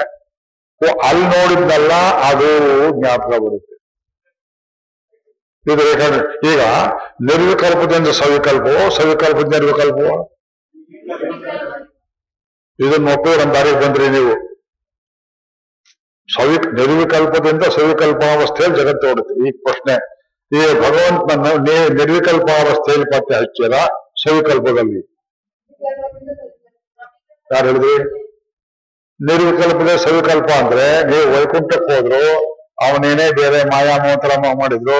[1.07, 1.91] ಅಲ್ಲಿ ನೋಡಿದ್ದಲ್ಲ,
[2.23, 2.47] ಅದು
[2.99, 3.75] ಜ್ಞಾಪಕ ಬರುತ್ತೆ.
[5.67, 6.59] ಇದು ಬೇಕಾದ್ರೆ, ಈಗ
[7.21, 10.40] ನಿರ್ವಿಕಲ್ಪದಿಂದ ಸವಿಕಲ್ಪವೋ, ಸವಿಕಲ್ಪದ ನಿರ್ವಿಕಲ್ಪವೋ?
[12.85, 14.33] ಇದನ್ನ ನೋಡ್ತೀವಿ ನಮ್ಮ ದಾರಿಗೆ ಬಂದ್ರಿ ನೀವು.
[16.29, 19.33] ಸವಿ ನಿರ್ವಿಕಲ್ಪದಿಂದ ಸವಿಕಲ್ಪಾವಸ್ಥೆಯಲ್ಲಿ ಜಗತ್ತು ಓಡುತ್ತೆ.
[19.47, 19.95] ಈ ಪ್ರಶ್ನೆ,
[20.51, 23.75] ಈ ಭಗವಂತನನ್ನು ನೀವು ನಿರ್ವಿಕಲ್ಪಾವಸ್ಥೆಯಲ್ಲಿ ಪತ್ತೆ ಹಚ್ಚಿರ
[24.23, 25.01] ಸವಿಕಲ್ಪದಲ್ಲಿ.
[27.49, 27.95] ಯಾರು ಹೇಳಿದ್ರಿ?
[29.19, 32.23] ನಿರ್ವಿಕಲ್ಪದ ಸವಿಕಲ್ಪ ಅಂದ್ರೆ ನೀವು ವೈಕುಂಠಕ್ಕೆ ಹೋದ್ರು,
[32.85, 34.29] ಅವನೇನೇ ಬೇರೆ ಮಾಯಾ ಮಂತ್ರ
[34.61, 34.99] ಮಾಡಿದ್ರು,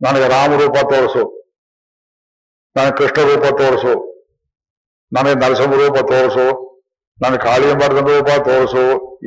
[0.00, 1.24] ನನಗೆ ರಾಮರೂಪ ತೋರಿಸು,
[2.76, 3.94] ನನಗೆ ಕೃಷ್ಣ ರೂಪ ತೋರಿಸು,
[5.12, 6.46] ನನಗೆ ನರಸಿಂಹ ರೂಪ ತೋರಿಸು
[7.22, 8.86] ನನಗೆ ಕಾಳಿಯಂಬರ್ಧನ ರೂಪ ತೋರಿಸು,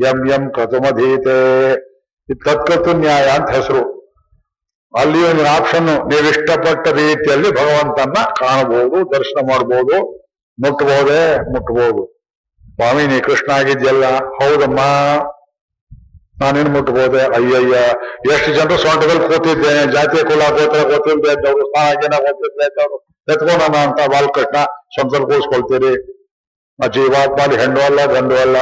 [0.10, 1.38] ಎಂ ಎಂ ಕತುಮಧೀತೆ
[2.46, 3.82] ತತ್ಕತ್ತು ನ್ಯಾಯ ಅಂತ ಹೆಸರು.
[4.94, 9.98] ಅಲ್ಲಿ ಒಂದು ಆಪ್ಷನ್ ನೀವು ಇಷ್ಟಪಟ್ಟ ರೀತಿಯಲ್ಲಿ ಭಗವಂತನ ಕಾಣಬಹುದು, ದರ್ಶನ ಮಾಡಬಹುದು
[10.58, 11.22] ಮುಟ್ಟಬಹುದೇ
[11.54, 12.04] ಮುಟ್ಟಬಹುದು
[12.78, 14.06] ಸ್ವಾಮಿ, ನೀ ಕೃಷ್ಣ ಆಗಿದ್ಯಲ್ಲ,
[14.38, 14.80] ಹೌದಮ್ಮ.
[16.42, 17.78] ನಾನೇನು ಮುಟ್ಟಬಹುದೇ ಅಯ್ಯಯ್ಯ,
[18.34, 22.98] ಎಷ್ಟು ಜನರು ಸೊಂಟದಲ್ಲಿ ಕೂತಿದ್ದೇನೆ, ಜಾತಿಯ ಕುಲ ಗೋತ್ರ ಗೊತ್ತಿಲ್ಲದೆ ಇದ್ದವರು ಸ್ಥಾನ ಗೊತ್ತಿಲ್ಲದೆ ಇದ್ದವರು.
[23.34, 24.58] ಎತ್ಕೊಂಡ ಅಂತ ಬಾಲಕೃಷ್ಣ
[26.84, 28.58] ಆ ಜೀವಾತ್ಮಲ್ಲಿ ಹೆಣ್ಣು ಅಲ್ಲ, ಗಂಡು ಅಲ್ಲ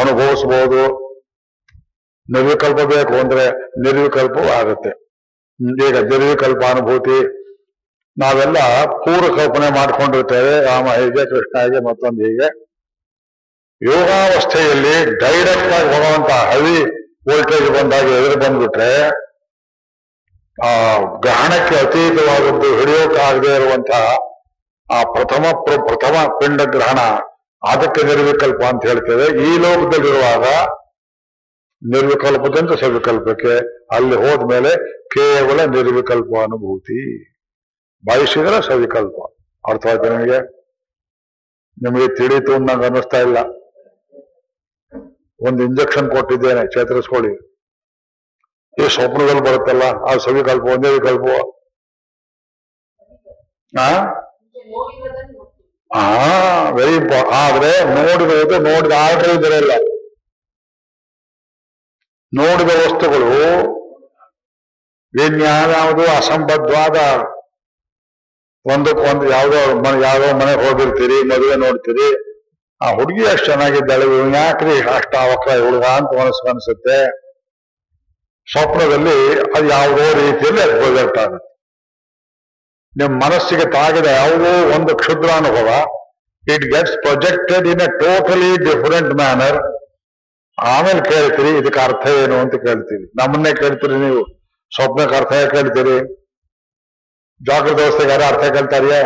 [0.00, 1.08] ಅನುಭವಿಸಬಹುದು
[2.30, 3.50] ನಿರ್ವಿಕಲ್ಪ ಬೇಕು ಅಂದ್ರೆ
[3.80, 4.88] ನಿರ್ವಿಕಲ್ಪವೂ ಆಗುತ್ತೆ.
[5.86, 7.38] ಈಗ ನಿರ್ವಿಕಲ್ಪ ಅನುಭೂತಿ,
[8.18, 10.60] ನಾವೆಲ್ಲ ಪೂರ್ವ ಕಲ್ಪನೆ ಮಾಡ್ಕೊಂಡಿರ್ತೇವೆ.
[10.60, 12.68] ರಾಮ ಹೀಗೆ, ಕೃಷ್ಣ ಹೀಗೆ, ಮತ್ತೊಂದು ಹೀಗೆ.
[13.82, 16.84] ಯೋಗಾವಸ್ಥೆಯಲ್ಲಿ ಡೈರೆಕ್ಟ್ ಆಗಿ ಭಗವಂತ ಹವಿ
[17.30, 19.08] ವೋಲ್ಟೇಜ್ ಬಂದಾಗ ಎದುರು ಬಂದ್ಬಿಟ್ರೆ,
[20.64, 24.16] ಆ ಗ್ರಹಣಕ್ಕೆ ಅತೀತವಾದದ್ದು ಹಿಡಿಯೋಕ್ಕಾಗದೇ ಇರುವಂತಹ
[24.94, 26.98] ಆ ಪ್ರಥಮ ಪ್ರ- ಪ್ರಥಮ ಪಿಂಡ ಗ್ರಹಣ
[27.62, 29.24] ಅದಕ್ಕೆ ನಿರ್ವಿಕಲ್ಪ ಅಂತ ಹೇಳ್ತೇವೆ.
[29.24, 30.44] ಈ ಲೋಕದಲ್ಲಿರುವಾಗ
[31.90, 33.58] ನಿರ್ವಿಕಲ್ಪದಿಂದ ಸವಿಕಲ್ಪಕ್ಕೆ
[33.94, 37.24] ಅಲ್ಲಿ ಹೋದ್ಮೇಲೆ ಕೇವಲ ನಿರ್ವಿಕಲ್ಪ ಅನುಭೂತಿ.
[38.06, 39.14] ಬಯಸಿದ್ರೆ ಸವಿಕಲ್ಪ.
[39.70, 40.38] ಅರ್ಥ ಆಯ್ತು ನಿಮಗೆ?
[41.82, 43.38] ನಿಮಗೆ ತಿಳಿತು ನಂಗೆ ಅನ್ನಿಸ್ತಾ ಇಲ್ಲ.
[45.48, 47.48] ಒಂದು ಇಂಜೆಕ್ಷನ್ ಕೊಟ್ಟಿದ್ದೇನೆ, ಚೇತರಿಸ್ಕೊಳ್ಳಿ.
[48.84, 51.26] ಈ ಸ್ವಪ್ನದಲ್ಲಿ ಬರುತ್ತಲ್ಲ, ಆ ಸವಿಕಲ್ಪ ಒಂದೇ ವಿಕಲ್ಪ
[53.78, 54.04] ಆ
[55.90, 56.04] ಆ
[56.76, 59.72] ವೆರಿ ಇಂಪಾರ್ಟ್ ಆದ್ರೆ ನೋಡಿರೋದು ನೋಡಿದ ಆರ್ಡರ್ ಇದ್ರಲ್ಲ.
[62.32, 63.30] ನೋಡಿದ ವಸ್ತುಗಳು
[65.14, 66.98] ಇನ್ಯಾವ್ಯಾವುದು ಅಸಂಬದ್ಧವಾದ
[68.72, 72.08] ಒಂದಕ್ಕೊಂದು ಯಾವ್ದೋ ಮನೆ, ಯಾವ್ದೋ ಮನೆಗೆ ಹೋಗಿರ್ತೀರಿ, ಮದುವೆ ನೋಡ್ತೀರಿ.
[72.80, 76.98] ಆ ಹುಡುಗಿ ಅಷ್ಟು ಚೆನ್ನಾಗಿದ್ದಾಳೆ, ಇವ್ನು ಯಾಕ್ರಿ ಅಷ್ಟ ಅವಕ್ರ ಹುಡುಗ ಅಂತ ಮನಸ್ಸು ಅನ್ಸುತ್ತೆ.
[78.46, 79.16] ಸ್ವಪ್ನದಲ್ಲಿ
[79.56, 81.47] ಅದು ಯಾವುದೋ ರೀತಿಯಲ್ಲಿ ಅದು ಆಗುತ್ತೆ
[82.98, 85.68] ನಿಮ್ಮ ಮನಸ್ಸಿಗೆ ತಾಗಿದ ಯಾವುದೋ ಒಂದು ಕ್ಷುದ್ರ ಅನುಭವ
[86.44, 89.58] it gets projected in a totally different manner
[90.58, 93.04] ಆಮೇಲೆ ಕೇಳ್ತೀರಿ, ಇದಕ್ಕೆ ಅರ್ಥ ಏನು ಅಂತ ಕೇಳ್ತೀರಿ.
[93.18, 94.22] ನಮ್ಮನ್ನೇ ಕೇಳ್ತೀರಿ ನೀವು.
[94.72, 95.98] ಸ್ವಪ್ನಕ್ಕೆ ಅರ್ಥ ಕೇಳ್ತೀರಿ.
[97.40, 99.02] ಜಾಗೃತ ಅವಸ್ಥೆಗೆ ಯಾರು ಅರ್ಥ ಕೇಳ್ತಾರಿಯೇ?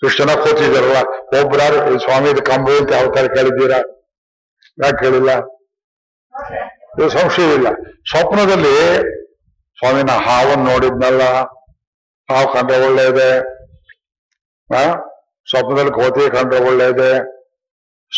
[0.00, 1.00] ಕೃಷ್ಣ ಕೂತಿದಾರಲ್ಲ
[1.40, 3.80] ಒಬ್ಬರಾರು ಈ ಸ್ವಾಮಿ, ಇದು ಕಂಬು ಅಂತ ಅವತಾರ ಕೇಳಿದ್ದೀರಾ?
[4.82, 5.30] ಯಾಕೆ ಕೇಳಿಲ್ಲ?
[6.94, 7.68] ಇದು ಸಂಶಯ ಇಲ್ಲ
[8.10, 8.74] ಸ್ವಪ್ನದಲ್ಲಿ
[9.78, 11.22] ಸ್ವಾಮಿನ ಹಾವನ್ನು ನೋಡಿದ್ನಲ್ಲ.
[12.30, 13.38] ಹಾವು ಕಂಡ್ರೆ ಒಳ್ಳೆಯದೆ,
[14.74, 14.94] ಆ?
[15.50, 17.36] ಸ್ವಪ್ನದಲ್ಲಿ ಕೋತಿ ಕಂಡ್ರೆ ಒಳ್ಳೆಯದೆ,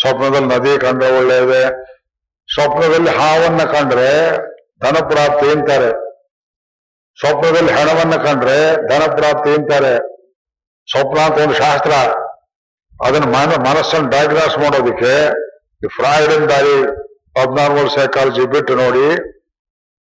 [0.00, 1.88] ಸ್ವಪ್ನದಲ್ಲಿ ನದಿ ಕಂಡ್ರೆ ಒಳ್ಳೆಯದೆ.
[2.54, 4.36] ಸ್ವಪ್ನದಲ್ಲಿ ಹಾವನ್ನ ಕಂಡ್ರೆ
[4.80, 5.90] ಧನ ಪ್ರಾಪ್ತಿ ಅಂತಾರೆ.
[7.18, 9.96] ಸ್ವಪ್ನದಲ್ಲಿ ಹೆಣವನ್ನ ಕಂಡ್ರೆ ಧನ ಪ್ರಾಪ್ತಿ ಅಂತಾರೆ.
[10.90, 11.90] ಸ್ವಪ್ನ ಅಂತ ಒಂದು ಶಾಸ್ತ್ರ.
[13.04, 15.28] ಅದನ್ನ ಮನ, ಮನಸ್ಸನ್ನು ಡಯಾಗ್ನಾಸ್ ಮಾಡೋದಕ್ಕೆ
[15.84, 16.82] ಈ ಫ್ರಾಯ್ಡನ್ ದಾರಿ
[17.42, 19.20] ಅಬ್ನಾರ್ಮಲ್ ಸೈಕಾಲಜಿ ಬಿಟ್ಟು ನೋಡಿ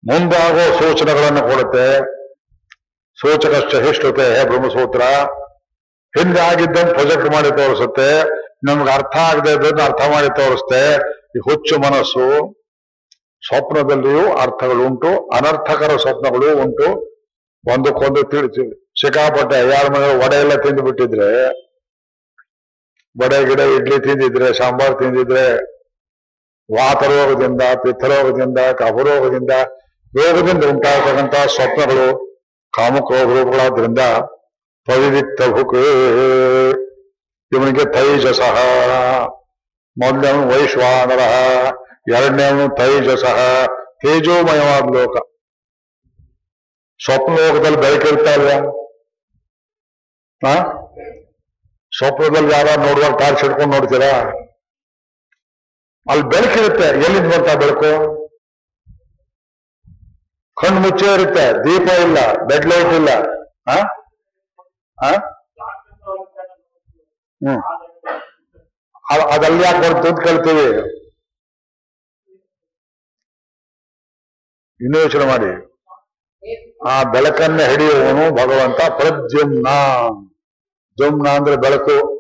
[0.08, 2.15] ಮುಂದಾಗೋ ಸೂಚನೆಗಳನ್ನು ಕೊಡುತ್ತೆ.
[3.20, 5.02] ಸೂಚಕಶ್ಚ ಹೇ ಬ್ರಹ್ಮಸೂತ್ರ.
[6.14, 8.10] ಹಿಂದೆ ಆಗಿದ್ದನ್ನು ಪ್ರೊಜೆಕ್ಟ್ ಮಾಡಿ ತೋರಿಸುತ್ತೆ,
[8.68, 10.84] ನಮ್ಗೆ ಅರ್ಥ ಆಗದೆ ಇದ್ದನ್ನು ಅರ್ಥ ಮಾಡಿ ತೋರಿಸುತ್ತೆ
[11.36, 12.28] ಈ ಹುಚ್ಚು ಮನಸ್ಸು,
[13.44, 16.88] ಸ್ವಪ್ನದಲ್ಲಿಯೂ ಅರ್ಥಗಳುಂಟು ಅನರ್ಥಕರ ಸ್ವಪ್ನಗಳು ಉಂಟು.
[17.64, 18.64] ಒಂದಕ್ಕೊಂದು ತಿಳಿಸಿ
[19.02, 21.30] ಸಿಕ್ಕಾಪಟ್ಟೆ ಯಾರ ಮನೆ ವಡೆ ಎಲ್ಲ ತಿಂದು ಬಿಟ್ಟಿದ್ರೆ,
[23.16, 25.46] ವಡೆ, ಗಿಡ, ಇಡ್ಲಿ ತಿಂದಿದ್ರೆ, ಸಾಂಬಾರ್ ತಿಂದಿದ್ರೆ
[26.70, 29.54] ವಾತರೋಗದಿಂದ ಪಿತ್ತರೋಗದಿಂದ ಕಫರೋಗದಿಂದ
[30.14, 32.08] ರೋಗದಿಂದ ಉಂಟಾಗತಕ್ಕಂತಹ ಸ್ವಪ್ನಗಳು
[32.76, 34.00] ಕಾಮಕ್ರೋಗ ರೂಪಗಳಾದ್ರಿಂದ
[34.86, 35.76] ಪವಿವಿಕ್ತ ಭುಕ್
[37.52, 38.58] ಇವನಿಗೆ ತೈಜಸಃ.
[39.98, 41.20] ಮೊದಲನೇವನು ವೈಶ್ವಾನರ,
[42.14, 43.66] ಎರಡನೇವನು ತೈಜಸಃ.
[44.02, 45.18] ತೇಜೋಮಯವಾದ ಲೋಕ.
[47.04, 48.34] ಸ್ವಪ್ನ ಲೋಕದಲ್ಲಿ ಬೆಳಕಿರ್ತಾ
[51.98, 54.12] ಸ್ವಪ್ನದಲ್ಲಿ ಯಾರ ನೋಡುವಾಗ ಟಾರ್ಚ್ ಹಿಡ್ಕೊಂಡು ನೋಡ್ತೀರಾ?
[56.10, 56.88] ಅಲ್ಲಿ ಬೆಳಕಿರುತ್ತೆ.
[56.88, 58.25] ಎಲ್ಲಿಂದ ಬರ್ತಾ ಬೆಳಕು?
[60.62, 63.10] ಕಣ್ಣು ಮುಚ್ಚೇ ಇರುತ್ತೆ, ದೀಪ ಇಲ್ಲ ಬೆಡ್ ಲೈಟ್ ಇಲ್ಲ.
[63.68, 63.76] ಆ?
[67.42, 67.62] ಹ್ಮ್.
[69.34, 70.68] ಅದಲ್ಲಿ ಯಾಕೆ ಬರ್ತು ಅಂತ ಕೇಳ್ತೀವಿ?
[74.82, 75.52] ಇನ್ನೂ ಯೋಚನೆ ಮಾಡಿ.
[76.90, 79.68] ಆ ಬೆಳಕನ್ನ ಹಿಡಿಯುವವನು ಭಗವಂತ ಪ್ರದ್ಯುಮ್ನ.
[80.98, 82.16] ಜುಮ್ನ ಅಂದ್ರೆ ಬೆಳಕು.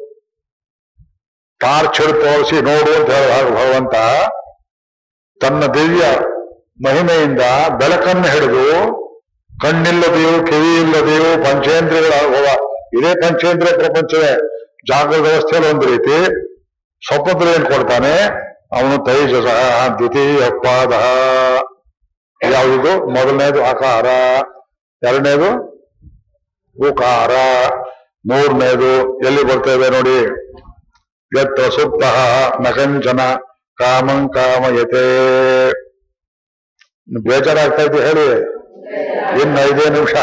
[1.59, 3.95] ಟಾರ್ಚ್ ತೋರಿಸಿ ನೋಡು ಅಂತ ಹಾಗೆ ಭಗವಂತ
[5.41, 6.03] ತನ್ನ ದಿವ್ಯ
[6.83, 7.41] ಮಹಿಮೆಯಿಂದ
[7.77, 8.65] ಬೆಳಕನ್ನು ಹಿಡಿದು
[9.61, 12.13] ಕಣ್ಣಿಲ್ಲದೆಯೋ ಕಿವಿ ಇಲ್ಲದೆಯೋ ಪಂಚೇಂದ್ರಿಯಗಳ
[12.97, 14.31] ಇದೇ ಪಂಚೇಂದ್ರಿಯ ಪ್ರಪಂಚವೇ
[14.89, 16.17] ಜಾಗೃತ ವ್ಯವಸ್ಥೆಯಲ್ಲಿ ಒಂದು ರೀತಿ
[17.01, 18.13] ಸ್ವಪ್ನದಲ್ಲಿ ಏನ್ ಕೊಡ್ತಾನೆ?
[18.71, 19.47] ಅವನು ತೈಜಸ
[19.97, 20.93] ದ್ವಿತೀಯ ಪಾದ.
[22.51, 23.09] ಯಾವುದು?
[23.09, 24.05] ಮೊದಲನೇದು ಅಕಾರ
[25.03, 25.49] ಎರಡನೇದು
[26.89, 27.31] ಉಕಾರ.
[28.25, 30.19] ಮೂರನೇದು ಎಲ್ಲಿ ಬರ್ತೇವೆ ನೋಡಿ?
[31.39, 32.03] ಎತ್ತ ಸುಪ್ತ
[32.67, 33.21] ನಕಂಚನ
[33.77, 35.05] ಕಾಮಂ ಕಾಮಯತೆ.
[37.09, 38.41] ಬೇಜಾರಾಗ್ತಾ ಇದ್ದು ಹೇಳಿ.
[39.41, 40.13] ಇನ್ನು ಐದೇ ನಿಮಿಷ.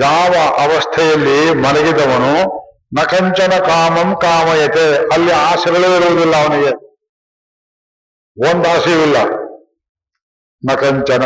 [0.00, 2.58] ಯಾವ ಅವಸ್ಥೆಯಲ್ಲಿ ಮಲಗಿದವನು
[2.94, 6.70] ನಕಂಚನ ಕಾಮಂ ಕಾಮಯತೆ, ಅಲ್ಲಿ ಆಸೆಗಳೇ ಇರುವುದಿಲ್ಲ ಅವನಿಗೆ.
[8.50, 9.16] ಒಂದ್ ಆಸೆಯೂ ಇಲ್ಲ.
[10.70, 11.22] ನಕಂಚನ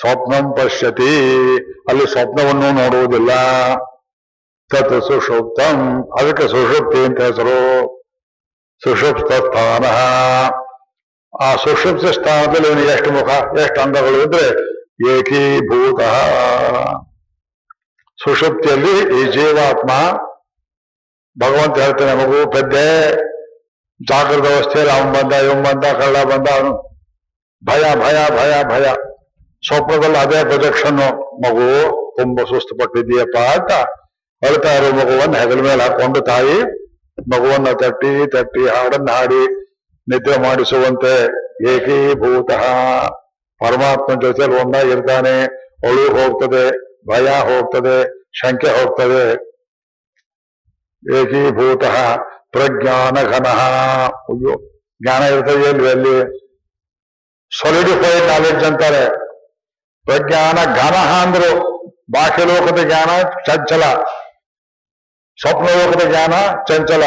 [0.00, 1.56] ಸ್ವಪ್ನಂ ಪಶ್ಯತಿ,
[1.88, 3.30] ಅಲ್ಲಿ ಸ್ವಪ್ನವನ್ನು ನೋಡುವುದಿಲ್ಲ.
[4.70, 7.86] ತತ್ ಸುಷುಪ್ತಂ, ಅದಕ್ಕೆ ಸುಷುಪ್ತಿ ಅಂತ ಹೆಸರು.
[8.84, 9.84] ಸುಷುಪ್ತ ಸ್ಥಾನ
[11.34, 13.28] ಆ ಸುಷುಪ್ತ ಸ್ಥಾನದಲ್ಲಿ ಇವನಿಗೆ ಎಷ್ಟು ಮುಖ
[13.60, 14.44] ಎಷ್ಟು ಅಂಗಗಳು ಇದ್ರೆ
[15.10, 16.00] ಏಕೀಭೂತ
[18.18, 19.90] ಸುಷುಪ್ತಿಯಲ್ಲಿ ಈ ಜೀವಾತ್ಮ
[21.36, 22.86] ಭಗವಂತ ಹೇಳ್ತಾನೆ ಮಗು ಪೆದ್ದೆ
[24.00, 26.72] ಜಾಗೃತ ಅವಸ್ಥೆಯಲ್ಲಿ ಅವನ್ ಬಂದ ಇವನ್ ಬಂದ ಕಳ್ಳ ಬಂದ ಅವನು
[27.62, 28.86] ಭಯ ಭಯ ಭಯ ಭಯ
[29.62, 31.02] ಸ್ವಪ್ನದಲ್ಲಿ ಅದೇ ಪ್ರೊಜೆಕ್ಷನ್
[31.44, 31.66] ಮಗು
[32.16, 33.72] ತುಂಬಾ ಸುಸ್ತು ಪಟ್ಟಿದ್ದೀಯಪ್ಪ ಅಂತ
[34.42, 36.56] ಅಳ್ತಾ ಇರೋ ಮಗುವನ್ನು ಹೆಗಲ ಮೇಲೆ ಹಾಕೊಂಡು ತಾಯಿ
[37.18, 39.42] ಮಗುವನ್ನ ತಟ್ಟಿ ತಟ್ಟಿ ಹಾಡನ್ನ ಹಾಡಿ
[40.06, 41.14] ನಿದ್ರೆ ಮಾಡಿಸುವಂತೆ
[41.68, 42.50] ಏಕೀಭೂತ
[43.60, 45.36] ಪರಮಾತ್ಮ ಜೊತೆಲಿ ಒಂದಾಗಿರ್ತಾನೆ
[45.86, 46.64] ಅಳು ಹೋಗ್ತದೆ
[47.08, 47.96] ಭಯ ಹೋಗ್ತದೆ
[48.38, 49.24] ಶಂಕೆ ಹೋಗ್ತದೆ
[51.02, 51.84] ಏಕೀಭೂತ
[52.54, 53.46] ಪ್ರಜ್ಞಾನ ಘನ
[54.28, 54.54] ಅಯ್ಯೋ
[55.00, 56.16] ಜ್ಞಾನ ಇರ್ತದೆ ಇಲ್ವೇ ಅಲ್ಲಿ
[57.52, 59.04] ಸಾಲಿಡಿಫೈಡ್ ನಾಲೆಡ್ಜ್ ಅಂತಾರೆ
[60.06, 61.50] ಪ್ರಜ್ಞಾನ ಘನ ಅಂದ್ರು
[62.10, 63.10] ಬಾಹ್ಯ ಲೋಕದ ಜ್ಞಾನ
[63.46, 63.84] ಚಂಚಲ
[65.38, 67.04] ಸ್ವಪ್ನ ಲೋಕದ ಜ್ಞಾನ ಚಂಚಲ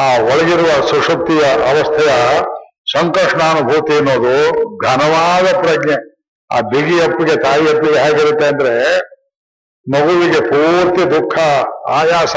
[0.00, 2.12] ಆ ಒಳಗಿರುವ ಸುಷುಪ್ತಿಯ ಅವಸ್ಥೆಯ
[2.92, 4.34] ಸಂಕಷ್ಟಾನುಭೂತಿ ಅನ್ನೋದು
[4.76, 5.96] ಘನವಾದ ಪ್ರಜ್ಞೆ.
[6.50, 8.72] ಆ ಬಿಗಿ ಅಪ್ಪಿಗೆ, ತಾಯಿ ಅಪ್ಪಿಗೆ ಹೇಗಿರುತ್ತೆ ಅಂದ್ರೆ
[9.86, 11.38] ಮಗುವಿಗೆ ಪೂರ್ತಿ ದುಃಖ,
[11.88, 12.36] ಆಯಾಸ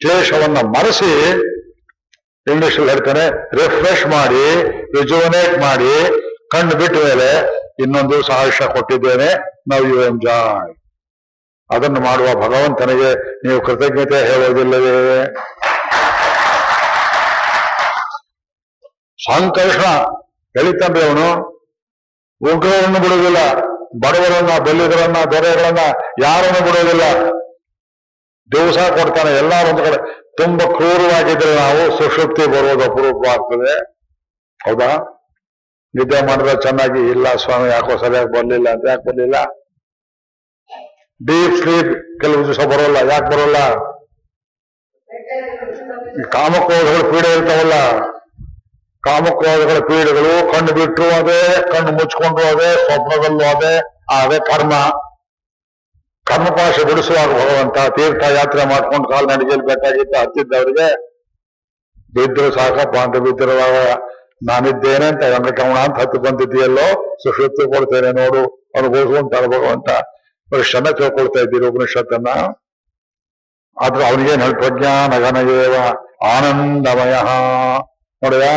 [0.00, 1.12] ಕ್ಲೇಶವನ್ನ ಮರೆಸಿ
[2.46, 3.24] ಇಂಗ್ಲಿಷ್ ಅಲ್ಲಿ ಹೇಳ್ತಾನೆ,
[3.56, 4.46] ರಿಫ್ರೆಶ್ ಮಾಡಿ,
[4.98, 5.94] ರಿಜುವನೇಟ್ ಮಾಡಿ,
[6.52, 7.28] ಕಣ್ಣು ಬಿಟ್ಟ ಮೇಲೆ
[7.78, 9.28] ಇನ್ನೊಂದು ಸಾಹಸ ಕೊಟ್ಟಿದ್ದೇನೆ,
[9.70, 10.72] ನಾವು ಯು ಎಂಜಾಯ್.
[11.70, 13.10] ಅದನ್ನು ಮಾಡುವ ಭಗವಂತನಿಗೆ
[13.44, 14.96] ನೀವು ಕೃತಜ್ಞತೆ ಹೇಳೋದಿಲ್ಲವೇ
[19.30, 19.86] ಸಂಕರ್ಷಣ
[20.60, 21.26] ಎಳಿತಾನ್ರಿ ಅವನು
[22.40, 23.54] ಉಗ್ರರನ್ನು ಬಿಡುವುದಿಲ್ಲ,
[23.96, 25.78] ಬಡವರನ್ನ ಬೆಲ್ಲಿಗರನ್ನ ದೊರೆಗಳನ್ನ
[26.22, 27.02] ಯಾರನ್ನು ಬಿಡುವುದಿಲ್ಲ.
[28.50, 29.98] ದಿವಸ ಕೊಡ್ತಾನೆ ಎಲ್ಲಾರು ಒಂದು ಕಡೆ.
[30.36, 33.74] ತುಂಬಾ ಕ್ರೂರವಾಗಿದ್ರೆ ನಾವು ಸುಷುಪ್ತಿ ಬರುವುದು ಅಪರೂಪವಾಗ್ತದೆ
[34.64, 34.90] ಹೌದಾ?
[35.94, 39.34] ನಿದ್ದೆ ಮಾಡಿದ್ರೆ ಚೆನ್ನಾಗಿ, ಇಲ್ಲ ಸ್ವಾಮಿ, ಯಾಕೋ ಸರಿಯಾಗಿ ಬರಲಿಲ್ಲ ಅಂತ ಯಾಕೆ ಬರಲಿಲ್ಲ?
[41.26, 43.58] ಡೀಪ್ ಸ್ಲೀಪ್ ಕೆಲವು ದಿವಸ ಬರೋಲ್ಲ, ಯಾಕೆ ಬರೋಲ್ಲ?
[46.24, 47.74] ಕಾಮಕ್ರೋಧಗಳ ಪೀಡೆ ಇರ್ತಾವಲ್ಲ.
[49.04, 51.40] ಕಾಮಕ್ರೋಧಗಳ ಪೀಡೆಗಳು ಕಣ್ಣು ಬಿಟ್ಟರು ಅದೇ
[51.72, 53.72] ಕಣ್ಣು ಮುಚ್ಕೊಂಡ್ರು ಅದೇ ಸ್ವಪ್ನದಲ್ಲೂ ಅದೇ
[54.20, 54.72] ಅದೇ ಕರ್ಮ,
[56.26, 60.86] ಕರ್ಮಪಾಶ ಬಿಡಿಸುವಾಗ ಭಗವಂತ ತೀರ್ಥ ಯಾತ್ರೆ ಮಾಡ್ಕೊಂಡು ಕಾಲ್ ನಡಿಗೆಯಲ್ಲಿ ಬೇಕಾಗಿದ್ದ ಹತ್ತಿದ್ದವರಿಗೆ
[62.14, 63.76] ಬಿದ್ದರು ಸಾಕಪ್ಪ ಅಂತ ಬಿದ್ದಿರುವಾಗ
[64.48, 66.86] ನಾನಿದ್ದೇನೆ ಅಂತ ವೆಂಕಟರಮಣ ಅಂತ ಹತ್ತು ಬಂದಿದ್ದೀಯಲ್ಲೋ?
[67.14, 68.42] ಸುಶ್ರತ್ತು ಕೊಡ್ತೇನೆ ನೋಡು.
[68.78, 69.90] ಅನುಭವಿಸುವಂತಾರೆ ಭಗವಂತ.
[70.50, 72.28] ಪುರುಷನ್ನ ತಿಳ್ಕೊಳ್ತಾ ಇದ್ದೀರಿ ಉಪನಿಷತ್ತನ್ನ.
[73.76, 75.74] ಆದ್ರೆ ಅವನಿಗೇನು ಹೇಳಿ ಪ್ರಜ್ಞಾನ ಘನಯೇವ
[76.26, 77.14] ಆನಂದಮಯ.
[78.22, 78.48] ನೋಡಿಯ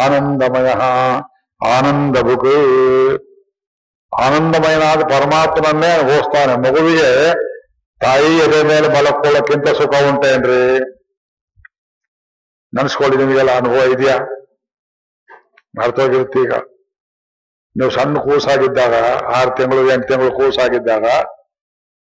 [0.00, 0.70] ಆನಂದಮಯ
[1.60, 2.56] ಆನಂದ ಬುಕು
[4.12, 7.10] ಆನಂದಮಯನಾದ ಪರಮಾತ್ಮನನ್ನೇ ಅನುಭವಿಸ್ತಾನೆ ಮಗುವಿಗೆ
[8.00, 10.62] ತಾಯಿ ಎದೆ ಮೇಲೆ ಮಲಕ್ಕೊಳ್ಳಕ್ಕಿಂತ ಸುಖ ಉಂಟೇನ್ರಿ
[12.72, 14.16] ನೆನ್ಸ್ಕೊಳ್ಳಿ, ನಿಮಗೆಲ್ಲ ಅನುಭವ ಇದೆಯಾ?
[15.78, 16.54] ಮರ್ತೋಗಿರುತ್ತೆ ಈಗ.
[17.76, 18.94] ನೀವು ಸಣ್ಣ ಕೂಸಾಗಿದ್ದಾಗ,
[19.36, 21.06] ಆರು ತಿಂಗಳು, ಎಂಟು ತಿಂಗಳು ಕೂಸಾಗಿದ್ದಾಗ,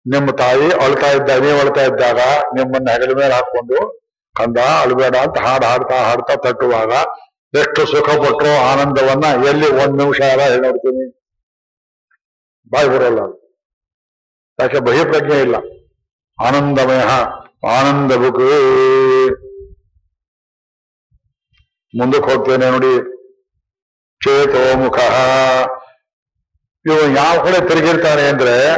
[0.05, 2.19] ನಿಮ್ಮ ತಾಯಿ ಅಳ್ತಾ ಇದ್ದಾಗ ನೀವು ಅಳ್ತಾ ಇದ್ದಾಗ,
[2.57, 3.79] ನಿಮ್ಮನ್ನ ಹೆಗಲ ಮೇಲೆ ಹಾಕೊಂಡು
[4.35, 6.91] ಕಂದ, ಅಳ್ಬೇಡ ಅಂತ ಹಾಡು ಹಾಡ್ತಾ ಹಾಡ್ತಾ ತಟ್ಟುವಾಗ
[7.53, 8.09] ಎಷ್ಟು ಸುಖ
[8.47, 11.05] ಆನಂದವನ್ನ ಎಲ್ಲಿ ಒಂದ್ ನಿಮಿಷ ಅಲ್ಲ ನೋಡ್ತೀನಿ
[12.71, 13.19] ಬಾಯಿ ಬರೋಲ್ಲ.
[14.59, 15.55] ಯಾಕೆ ಬಹಿಪ್ರಜ್ಞೆ ಇಲ್ಲ?
[16.45, 17.01] ಆನಂದಮಯ
[17.67, 18.49] ಆನಂದ ಬುಕು
[21.97, 22.93] ಮುಂದಕ್ಕೆ ಹೋಗ್ತೇನೆ ನೋಡಿ.
[24.21, 24.97] ಚೇತೋ ಮುಖ.
[26.85, 28.77] ಇವು ಯಾವ ಕಡೆ ತಿರುಗಿರ್ತಾನೆ ಅಂದ್ರೆ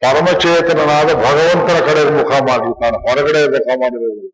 [0.00, 2.96] ಪರಮಚೇತನನಾದ ಭಗವಂತನ ಕಡೆ ಮುಖ ಮಾಡಿರ್ತಾನೆ.
[3.08, 4.28] ಹೊರಗಡೆ ಮುಖ ಮಾಡಿರೋದು.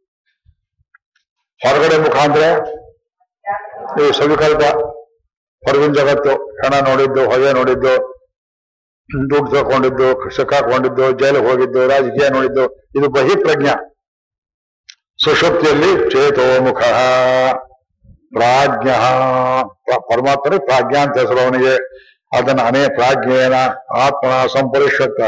[1.67, 2.81] ಹೊರಗಡೆ ಮುಖ ಅಂದ್ರೆ
[4.01, 4.63] ಇವು ಸವಿಕಲ್ಪ
[5.69, 6.31] ಹೊರಗಿನ ಜಗತ್ತು.
[6.31, 8.21] ಹಣ ನೋಡಿದ್ದು, ಹೊಗೆ ನೋಡಿದ್ದು,
[9.31, 13.69] ದುಡ್ಡು ತಗೊಂಡಿದ್ದು ಸಿಕ್ಕಾಕೊಂಡಿದ್ದು ಜೈಲಿಗೆ ಹೋಗಿದ್ದು, ರಾಜಕೀಯ ನೋಡಿದ್ದು, ಇದು ಬಹಿಪ್ರಜ್ಞ.
[15.25, 16.79] ಸುಷುಪ್ತಿಯಲ್ಲಿ ಚೇತೋಮುಖ.
[18.33, 18.91] ಪ್ರಾಜ್ಞ.
[19.63, 21.77] ಪ- ಪರಮಾತ್ಮನಿಗೆ ಪ್ರಾಜ್ಞಾ ಅಂತ ಹೆಸರು ಅವನಿಗೆ.
[22.39, 23.55] ಅದನ್ನ ಅನೇ ಪ್ರಾಜ್ಞೇನ
[23.97, 25.21] ಆತ್ಮ ಸಂಪರಿಷತ್ತ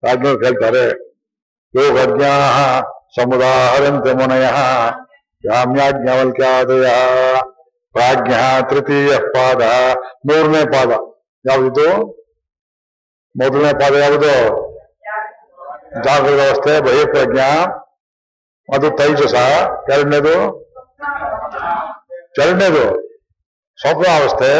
[0.00, 1.14] ಪ್ರಾಜ್ಞರು ಹೇಳ್ತಾರೆ
[1.74, 2.28] ಯೋಗಜ್ಞಾ
[3.20, 4.46] ಸಮುದಾಹರಂತೆ ಮುನಯ.
[5.44, 6.88] ಯಾಮ್ಯಾಜ್ಞವಲ್ಕ್ಯಾದಯ
[7.94, 8.32] ಪ್ರಾಜ್ಞ
[8.68, 9.62] ತೃತೀಯ ಪಾದ
[10.26, 10.90] ಮೂರನೇ ಪಾದ
[11.44, 11.86] ಯಾವುದು
[13.34, 14.34] ಮೊದಲನೇ ಪಾದ ಯಾವುದು
[16.04, 17.40] ಜಾಗೃತ ಅವಸ್ಥೆ ಬಹಿಪ್ರಜ್ಞ
[18.68, 19.34] ಅದು ತೈಜಸ
[19.92, 20.34] ಎರಡನೇದು
[22.42, 22.84] ಎರಡನೇದು
[23.78, 24.52] ಸ್ವಪ್ನಾವಸ್ಥೆ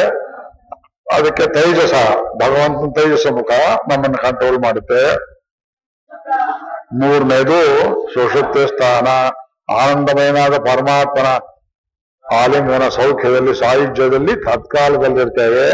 [1.16, 1.94] ಅದಕ್ಕೆ ತೈಜಸ,
[2.42, 3.50] ಭಗವಂತನ ತೈಜಸ ಮುಖ
[3.90, 5.02] ನಮ್ಮನ್ನು ಕಂಟ್ರೋಲ್ ಮಾಡುತ್ತೆ.
[6.92, 7.58] ಮೂರನೇದು
[8.12, 9.08] ಸುಷುಪ್ತಿ ಸ್ಥಾನ.
[9.78, 11.28] ಆನಂದಮಯನಾದ ಪರಮಾತ್ಮನ
[12.24, 15.66] ಆಲಿಂಗನ ಸೌಖ್ಯದಲ್ಲಿ, ಸಾಯುಜ್ಯದಲ್ಲಿ, ತತ್ಕಾಲದಲ್ಲಿರ್ತೇವೆ.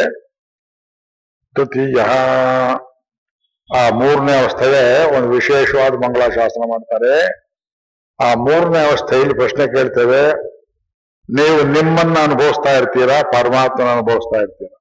[1.56, 2.00] ತೃತೀಯ.
[3.68, 4.82] ಆ ಮೂರನೇ ಅವಸ್ಥೆಗೆ
[5.16, 7.14] ಒಂದು ವಿಶೇಷವಾದ ಮಂಗಳಾಶಾಸನ ಮಾಡ್ತಾರೆ.
[8.18, 10.22] ಆ ಮೂರನೇ ಅವಸ್ಥೆಯಲ್ಲಿ ಪ್ರಶ್ನೆ ಕೇಳ್ತೇವೆ,
[11.28, 14.76] ನೀವು ನಿಮ್ಮನ್ನ ಅನುಭವಿಸ್ತಾ ಇರ್ತೀರಾ, ಪರಮಾತ್ಮನ ಅನುಭವಿಸ್ತಾ ಇರ್ತೀರಾ?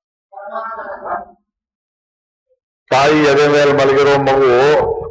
[2.92, 4.52] ತಾಯಿ ಎದೆ ಮೇಲೆ ಮಲಗಿರೋ ಮಗು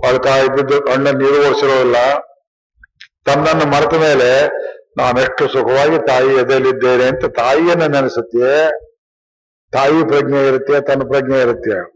[0.08, 1.96] ಅಳ್ತಾ ಇದ್ದಿದ್ದು ಕಣ್ಣ ನೀರು ಒರೆಸಿರೋಲ್ಲ
[3.26, 4.46] ತನ್ನನ್ನು ಮರೆತ ಮೇಲೆ
[4.96, 8.70] ನಾನೆಷ್ಟು ಸುಖವಾಗಿ ತಾಯಿ ಎದೆಯಲ್ಲಿದ್ದೇನೆ ಅಂತ ತಾಯಿಯನ್ನ ನೆನೆಸುತ್ತೆ
[9.72, 11.94] ತಾಯಿ ಪ್ರಜ್ಞೆ ಇರುತ್ತೆ ತನ್ನ ಪ್ರಜ್ಞೆ ಇರುತ್ತೆ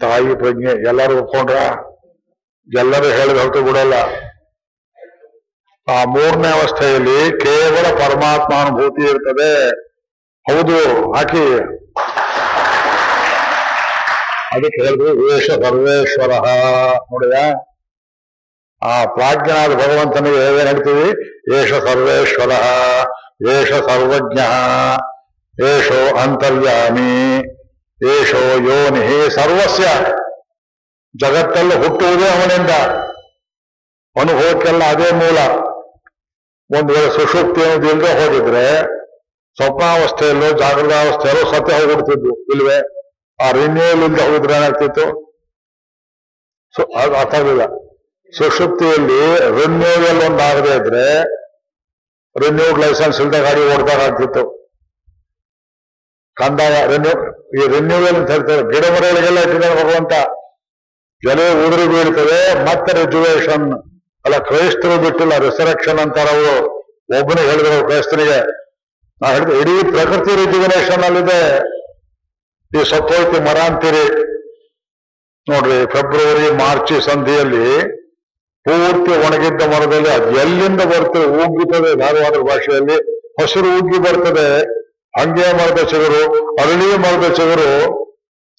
[0.00, 1.58] ತಾಯಿ ಪ್ರಜ್ಞೆ, ಎಲ್ಲರೂ ಒಪ್ಕೊಂಡ್ರ?
[2.78, 3.94] ಎಲ್ಲರೂ ಹೇಳಿದ ಹೊರತು ಬಿಡಲ್ಲ.
[5.88, 9.52] ಆ ಮೂರನೇ ಅವಸ್ಥೆಯಲ್ಲಿ ಕೇವಲ ಪರಮಾತ್ಮ ಅನುಭೂತಿ ಇರ್ತದೆ.
[10.48, 10.78] ಹೌದು,
[11.12, 11.44] ಹಾಕಿ.
[14.52, 16.32] ಅದಕ್ಕೆ ಹೇಳಿದ್ರು ವೇಷ ಸರ್ವೇಶ್ವರ.
[17.00, 17.38] ನೋಡಿದ
[18.82, 21.36] ಆ ಪ್ರಾಜ್ಞನಾದ ಭಗವಂತನಿಗೆ ಹೇಗೆ ನಡೀತೀವಿ?
[21.54, 22.50] ಏಷ ಸರ್ವೇಶ್ವರ,
[23.48, 24.40] ಏಷ ಸರ್ವಜ್ಞ,
[25.64, 27.36] ಏಷೋ ಅಂತರ್ಯಾಮಿ,
[28.08, 29.30] ಏಷೋ ಯೋನಿ.
[29.34, 29.84] ಸರ್ವಸ್ಯ,
[31.16, 32.70] ಜಗತ್ತಲ್ಲೂ ಹುಟ್ಟುವುದೇ ಅವನಿಂದ.
[34.20, 35.38] ಅನುಭವಕ್ಕೆಲ್ಲ ಅದೇ ಮೂಲ.
[36.78, 38.82] ಒಂದು ವೇಳೆ ಸುಷುಪ್ತಿ ಅನ್ನೋದು ಇಲ್ಲದೆ ಹೋಗಿದ್ರೆ,
[39.54, 42.80] ಸ್ವಪ್ನಾವಸ್ಥೆಯಲ್ಲೋ, ಜಾಗೃತಾವಸ್ಥೆಯಲ್ಲೋ ಸತ್ಯ ಹೋಗ್ಬಿಡ್ತಿದ್ವು, ಇಲ್ವೇ?
[43.46, 45.26] ಆ ರಿನ್ಯೂಲ್ ಇಲ್ಲದೆ ಹೋಗಿದ್ರೆ ಏನಾಗ್ತಿತ್ತು?
[46.76, 47.85] ಸು- ಅದು ಅರ್ಥ ಆಗಲಿಲ್ಲ
[48.32, 49.20] ಸುಷುಪ್ತಿಯಲ್ಲಿ
[49.58, 51.06] ರಿನ್ಯೂವಲ್ ಒಂದಾಗದೆ ಇದ್ರೆ
[52.36, 54.42] ರಿನ್ಯೂಡ್ ಲೈಸೆನ್ಸ್ ಇಲ್ಲದೆ ಗಾಡಿ ಓಡ್ಬೇಕಾಗ್ತಿತ್ತು.
[56.36, 57.12] ಕಂದಾಯ ರಿನ್ಯೂ,
[57.58, 60.14] ಈ ರಿನ್ಯೂವಲ್ ಅಂತ ಹೇಳ್ತಾರೆ ಗಿಡ ಮರಗಳಿಗೆಲ್ಲ ಇಟ್ಟಿದ್ದಾರೆ ಭಗವಂತ.
[61.22, 63.66] ಜನ ಉದುರಿ ಬೀಳ್ತದೆ ಮತ್ತೆ ರಿಜುವೇಷನ್
[64.24, 66.54] ಅಲ್ಲ, ಕ್ರೈಸ್ತರು ಬಿಟ್ಟಿಲ್ಲ ರಿಸರೆಕ್ಷನ್ ಅಂತಾರ ಅವರು
[67.18, 68.38] ಒಬ್ಬನಿಗೆ ಹೇಳಿದ್ರು ಕ್ರೈಸ್ತರಿಗೆ
[69.20, 71.40] ನಾ ಹೇಳಿದೆ, ಇಡೀ ಪ್ರಕೃತಿ ರಿಜುವಿನೇಷನ್ ಅಲ್ಲಿದೆ
[72.70, 74.06] ಈ ಸತ್ತೋಯ್ತಿ ಮರ ಅಂತೀರಿ.
[75.46, 77.66] ನೋಡ್ರಿ, ಫೆಬ್ರವರಿ, ಮಾರ್ಚ್ ಸಂಧಿಯಲ್ಲಿ
[78.66, 82.96] ಪೂರ್ತಿ ಒಣಗಿದ್ದ ಮರದಲ್ಲಿ ಅದು ಎಲ್ಲಿಂದ ಬರ್ತದೆ ಉಗ್ಗುತ್ತದೆ ಧಾರವಾಡ ಭಾಷೆಯಲ್ಲಿ.
[83.42, 84.48] ಹಸಿರು ಉಗ್ಗಿ ಬರ್ತದೆ.
[85.20, 87.70] ಹಂಗೆ ಮರದ ಚಿಗುರು, ಅರಳಿಯ ಮರದ ಚಿಗುರು.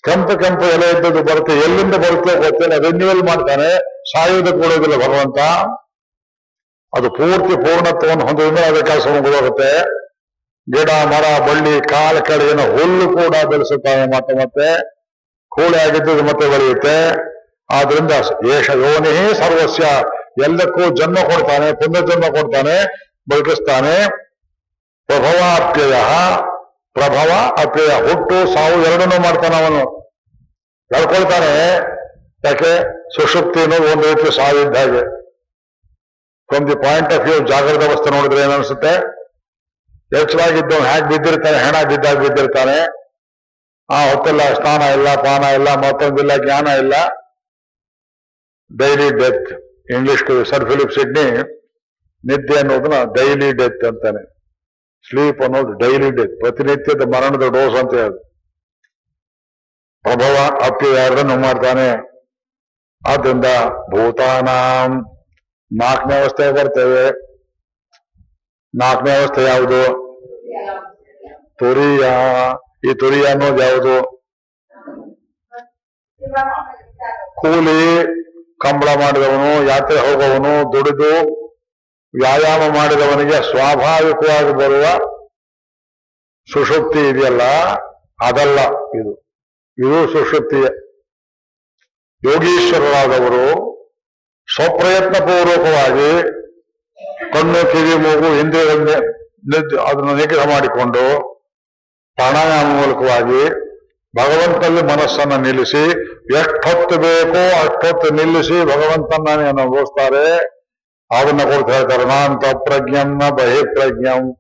[0.04, 1.54] ಕೆಂಪು ಕೆಂಪು ಎಲೆ ಇದ್ದದ್ದು ಬರುತ್ತೆ.
[1.54, 2.78] ಎಲ್ಲಿಂದ ಬರುತ್ತೆ ಗೊತ್ತಿಲ್ಲ.
[2.78, 3.70] ರಿನ್ಯೂವಲ್ ಮಾಡ್ತಾನೆ.
[4.04, 5.40] ಸಾಯುವುದಕ್ಕೆ ಕೊಡೋದಿಲ್ಲ ಭಗವಂತ.
[6.98, 9.98] ಅದು ಪೂರ್ತಿ ಪೂರ್ಣತ್ವವನ್ನು ಹೊಂದಿದ್ರೆ ಅದೇ ಕೆಲಸ ಮುಗಿದೋಗುತ್ತೆ
[10.76, 14.98] ಗಿಡ, ಮರ, ಬಳ್ಳಿ ಕಾಲ ಕಡೆಯನ್ನು ಹುಲ್ಲು ಕೂಡ ಬೆಳೆಸುತ್ತಾನೆ ಮತ್ತೆ ಮತ್ತೆ.
[15.50, 16.98] ಕೂಳೆ ಆಗಿದ್ದು ಮತ್ತೆ ಬೆಳೆಯುತ್ತೆ.
[17.70, 18.12] ಆದ್ರಿಂದ
[18.56, 19.86] ಏಷ ಯೋನೇ ಸರ್ವಸ್ಯ.
[20.46, 22.76] ಎಲ್ಲಕ್ಕೂ ಜನ್ಮ ಕೊಡ್ತಾನೆ ಪುನರ್ಜನ್ಮ ಜನ್ಮ ಕೊಡ್ತಾನೆ
[25.10, 25.96] ಪ್ರಭವ ಅಪ್ಯಯ
[26.96, 27.30] ಪ್ರಭವ
[27.64, 27.92] ಅಪ್ಯಯ.
[28.08, 29.84] ಹುಟ್ಟು, ಸಾವು ಎರಡನ್ನೂ ಮಾಡ್ತಾನೆ ಅವನು.
[30.92, 31.52] ಹೇಳ್ಕೊಳ್ತಾನೆ,
[32.44, 32.72] ಯಾಕೆ?
[33.16, 33.62] ಸುಷುಪ್ತಿ
[33.92, 35.04] ಒಂದು ರೀತಿ ಸಾವಿದ್ದ ಹಾಗೆ.
[36.50, 38.94] From the point of view ಜಾಗೃತ ಅವಸ್ಥೆ ನೋಡಿದ್ರೆ ಏನನ್ಸುತ್ತೆ
[40.20, 42.78] ಎಚ್ಚರಾಗಿದ್ದವನು ಹ್ಯಾಕ್ ಬಿದ್ದಿರ್ತಾನೆ ಹೆಣ ಬಿದ್ದಾಗ ಬಿದ್ದಿರ್ತಾನೆ.
[43.90, 46.96] ಆ ಹೊತ್ತೆಲ್ಲ ಸ್ನಾನ ಇಲ್ಲ, ಪಾನ ಇಲ್ಲ, ಮತ್ತೊಂದಿಲ್ಲ, ಜ್ಞಾನ ಇಲ್ಲ.
[48.76, 49.52] Daily death
[49.92, 51.32] English sir Philip Sidney
[52.26, 54.24] ನಿದ್ದೆ ಅನ್ನೋದನ್ನ ಡೈಲಿ ಡೆತ್ ಅಂತಾನೆ.
[55.10, 58.24] ಸ್ಲೀಪ್ ಅನ್ನೋದು ಡೈಲಿ ಡೆತ್ ಪ್ರತಿನಿತ್ಯದ ಮರಣದ ಡೋಸ್ ಅಂತ ಹೇಳಿ.
[60.02, 60.36] ಪ್ರಭವ
[60.66, 61.90] ಅಪ್ಪಿ ಯಾರನ್ನು ಮಾಡ್ತಾನೆ?
[63.08, 63.46] ಆದ್ರಿಂದ
[63.92, 65.06] ಭೂತಾನಾಂ
[65.72, 67.12] ನಾಲ್ಕನೇ ಅವಸ್ಥೆ ಬರ್ತೇವೆ.
[68.80, 70.08] ನಾಲ್ಕನೇ ಅವಸ್ಥೆ ಯಾವುದು?
[71.58, 72.06] ತುರಿಯ.
[72.92, 73.96] ಈ ತುರಿಯ ಅನ್ನೋದು ಯಾವುದು?
[77.36, 78.18] ಕೂಲಿ.
[78.64, 81.12] ಕಂಬಳ ಮಾಡಿದವನು, ಯಾತ್ರೆ ಹೋಗವನು ದುಡಿದು
[82.14, 84.86] ವ್ಯಾಯಾಮ ಮಾಡಿದವನಿಗೆ ಸ್ವಾಭಾವಿಕವಾಗಿ ಬರುವ
[86.48, 87.44] ಸುಷುಪ್ತಿ ಇದೆಯಲ್ಲ,
[88.28, 88.60] ಅದಲ್ಲ
[89.00, 89.14] ಇದು.
[89.78, 90.70] ಇದು ಸುಷುಪ್ತಿಯೇ
[92.24, 93.46] ಯೋಗೀಶ್ವರರಾದವರು
[94.48, 96.12] ಸ್ವಪ್ರಯತ್ನ ಪೂರ್ವಕವಾಗಿ
[97.34, 98.92] ಕಣ್ಣು, ಕಿವಿ, ಮೂಗು, ಇಂದ್ರಿಯಗಳನ್ನ
[99.90, 101.04] ಅದನ್ನು ನಿಗ್ರಹ ಮಾಡಿಕೊಂಡು
[102.18, 103.44] ಪ್ರಾಣಾಯಾಮ ಮೂಲಕವಾಗಿ
[104.14, 105.84] ಭಗವಂತನಲ್ಲಿ ಮನಸ್ಸನ್ನ ನಿಲ್ಲಿಸಿ,
[106.40, 107.42] ಎಷ್ಟೊತ್ತು ಬೇಕೋ
[107.78, 110.38] ಅಷ್ಟೊತ್ತು ನಿಲ್ಲಿಸಿ ಭಗವಂತನ ಅನುಭವಿಸ್ತಾರೆ.
[111.20, 114.38] ಅದನ್ನ ಕೊಡ್ತಾ ಹೇಳ್ತಾರೆ ನಾನ್ ಪ್ರಜ್ಞಂ ನ ಬಹಿಪ್ರಜ್ಞಂ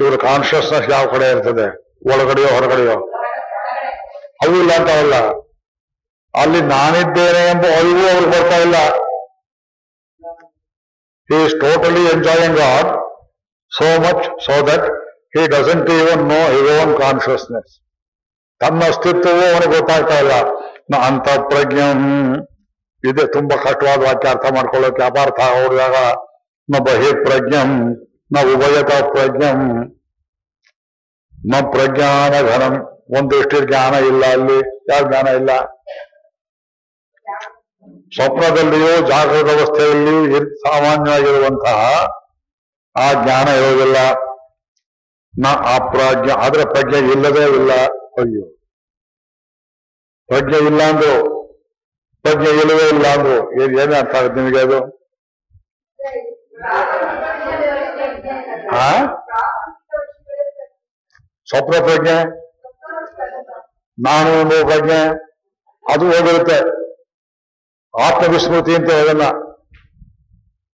[0.00, 1.66] ಇವ್ರ ಕಾನ್ಶಿಯಸ್ನೆಸ್ ಯಾವ ಕಡೆ ಇರ್ತದೆ?
[2.12, 2.92] ಒಳಗಡೆಯೋ ಹೊರಗಡೆಯೋ?
[4.46, 5.14] ಅವು ಇಲ್ಲ ಅಂತ ಅಲ್ಲ.
[6.42, 8.74] ಅಲ್ಲಿ ನಾನಿದ್ದೇನೆ ಎಂಬ ಅರಿವು ಅವ್ರಿಗೆ ಬರ್ತಾ ಇಲ್ಲ.
[11.32, 12.86] He is totally enjoying God
[13.80, 14.82] so much so that
[15.38, 17.82] he doesn't even know his own consciousness.
[18.60, 20.32] ತನ್ನ ಅಸ್ತಿತ್ವವೂ ಅವನಿಗೆ ಗೊತ್ತಾಗ್ತಾ ಇಲ್ಲ.
[20.90, 22.00] ನ ಅಂತ ಪ್ರಜ್ಞಂ
[23.04, 25.94] ಇದೆ ತುಂಬಾ ಕಷ್ಟವಾದ ವಾಕ್ಯ ಅರ್ಥ ಮಾಡ್ಕೊಳ್ಳೋಕೆ ಅಪಾರ್ಥ ಹೋದಾಗ
[26.68, 27.96] ನ ಬಹಿ ಪ್ರಜ್ಞಂ,
[28.32, 29.60] ನ ಉಭಯತ ಪ್ರಜ್ಞಂ.
[31.46, 32.74] ನ ಪ್ರಜ್ಞಾನ ಘನಂ
[33.18, 34.58] ಒಂದು ಜ್ಞಾನ ಇಲ್ಲ ಅಲ್ಲಿ.
[34.90, 35.50] ಯಾವ ಜ್ಞಾನ ಇಲ್ಲ?
[38.14, 42.06] ಸ್ವಪ್ನದಲ್ಲಿಯೂ ಜಾಗೃತ ಅವಸ್ಥೆಯಲ್ಲಿ ಸಾಮಾನ್ಯವಾಗಿರುವಂತಹ
[42.96, 43.96] ಆ ಜ್ಞಾನ ಇರೋದಿಲ್ಲ.
[45.38, 47.72] ನ ಅಪ್ರಾಜ್ಞ, ಆದ್ರೆ ಪ್ರಜ್ಞೆ ಇಲ್ಲದೇ ಇಲ್ಲ.
[48.18, 48.57] ಅಯ್ಯೋ.
[50.28, 51.38] ಪ್ರಜ್ಞೆ ಇಲ್ಲ ಅಂದ್ರು
[52.22, 54.78] ಪ್ರಜ್ಞೆ ಇಲ್ಲವೇ ಇಲ್ಲ ಅಂದ್ರು, ಏನ್ ಅರ್ಥ ಆಗುತ್ತೆ ನಿಮಗೆ ಅದು?
[58.76, 58.90] ಆ?
[61.46, 62.16] ಸ್ವಪ್ನ ಪ್ರಜ್ಞೆ
[63.98, 64.98] ನಾನು ಎಂಬ ಪ್ರಜ್ಞೆ.
[65.94, 66.58] ಅದು ಹೋಗಿರುತ್ತೆ.
[68.02, 69.22] ಆತ್ಮವಿಸ್ಮೃತಿ ಅಂತ ಹೇಳಲ್ಲ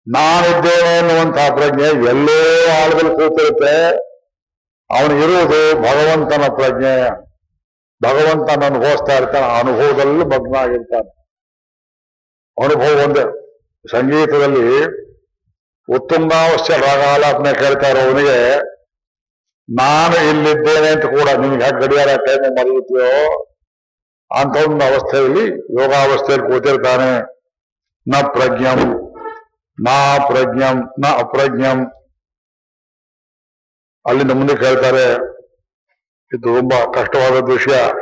[0.07, 2.39] ನಾನಿದ್ದೇನೆ ಅನ್ನುವಂತಹ ಪ್ರಜ್ಞೆ ಎಲ್ಲೋ
[2.83, 3.75] ಆಳದಲ್ಲಿ ಕೂತಿರುತ್ತೆ.
[4.91, 7.30] ಅವನು ಇರುವುದು ಭಗವಂತನ ಪ್ರಜ್ಞೆ.
[8.03, 11.11] ಭಗವಂತನ ಅನುಭವಿಸ್ತಾ ಇರ್ತಾನೆ, ಅನುಭವದಲ್ಲೂ ಮಗ್ನ ಆಗಿರ್ತಾನೆ
[12.57, 13.25] ಅನುಭವ ಒಂದೇ,
[13.85, 14.67] ಸಂಗೀತದಲ್ಲಿ
[15.89, 18.39] ಉತ್ತುಂಗಾವಶ್ಯ ರಾಗಾಲಾಪನೆ ಕೇಳ್ತಾ ಇರೋವನಿಗೆ,
[19.69, 23.11] ನಾನು ಇಲ್ಲಿದ್ದೇನೆ ಅಂತ ಕೂಡ ನಿಮ್ಗೆ ಯಾಕೆ ಗಡಿಯಾರ ಟೈಮ್ ಮರೆಯುತ್ತೆಯೋ?
[24.31, 25.45] ಅಂತ ಒಂದು ಅವಸ್ಥೆಯಲ್ಲಿ
[25.83, 27.11] ಯೋಗಾವಸ್ಥೆಯಲ್ಲಿ ಕೂತಿರ್ತಾನೆ.
[28.07, 28.81] ನ ಪ್ರಜ್ಞಂ,
[29.79, 29.97] ನಾ
[30.29, 31.79] ಪ್ರಜ್ಞಂ ನ ಅಪ್ರಜ್ಞಂ.
[34.07, 35.07] ಅಲ್ಲಿಂದ ಮುಂದೆ ಕೇಳ್ತಾರೆ
[36.35, 37.93] ಇದು ತುಂಬಾ ಕಷ್ಟವಾದ ವಿಷಯ.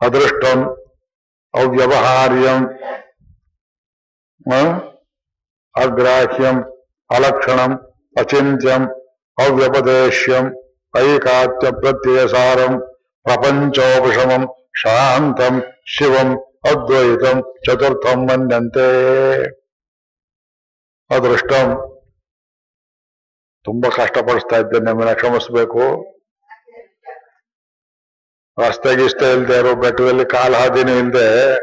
[0.00, 0.62] ಅದೃಷ್ಟಂ,
[1.54, 2.66] ಅವ್ಯವಹಾರ್ಯಂ,
[4.52, 4.78] ಆ?
[5.76, 6.62] ಅಗ್ರಾಹ್ಯಂ,
[7.10, 7.76] ಅಲಕ್ಷಣಂ,
[8.18, 8.88] ಅಚಿಂತ್ಯಂ,
[9.38, 12.80] ಅವ್ಯಪದೇಶ್ಯಂ ಐಕಾತ್ಯ ಪ್ರತ್ಯಯಸಾರಂ
[13.22, 18.84] ಪ್ರಪಂಚೋಪಶಮಂ, ಶಾಂತಂ, ಶಿವಂ, ಅದ್ವೈತಂ, ಚತುರ್ಥಂ ಮನ್ಯಂತೆ.
[21.10, 21.90] ಅದೃಷ್ಟಂ.
[23.64, 26.13] ತುಂಬಾ ಕಷ್ಟಪಡಿಸ್ತಾ ಇದ್ದೆ ನಮ್ಮನ್ನ ಕ್ಷಮಿಸ್ಬೇಕು.
[28.58, 31.54] ರಸ್ತೆ ಇಷ್ಟ ಇಲ್ದೆ ಇರೋ ಬೆಟ್ಟದಲ್ಲಿ ಕಾಲು ಹಾದಿನೂ ಇಲ್ದೆ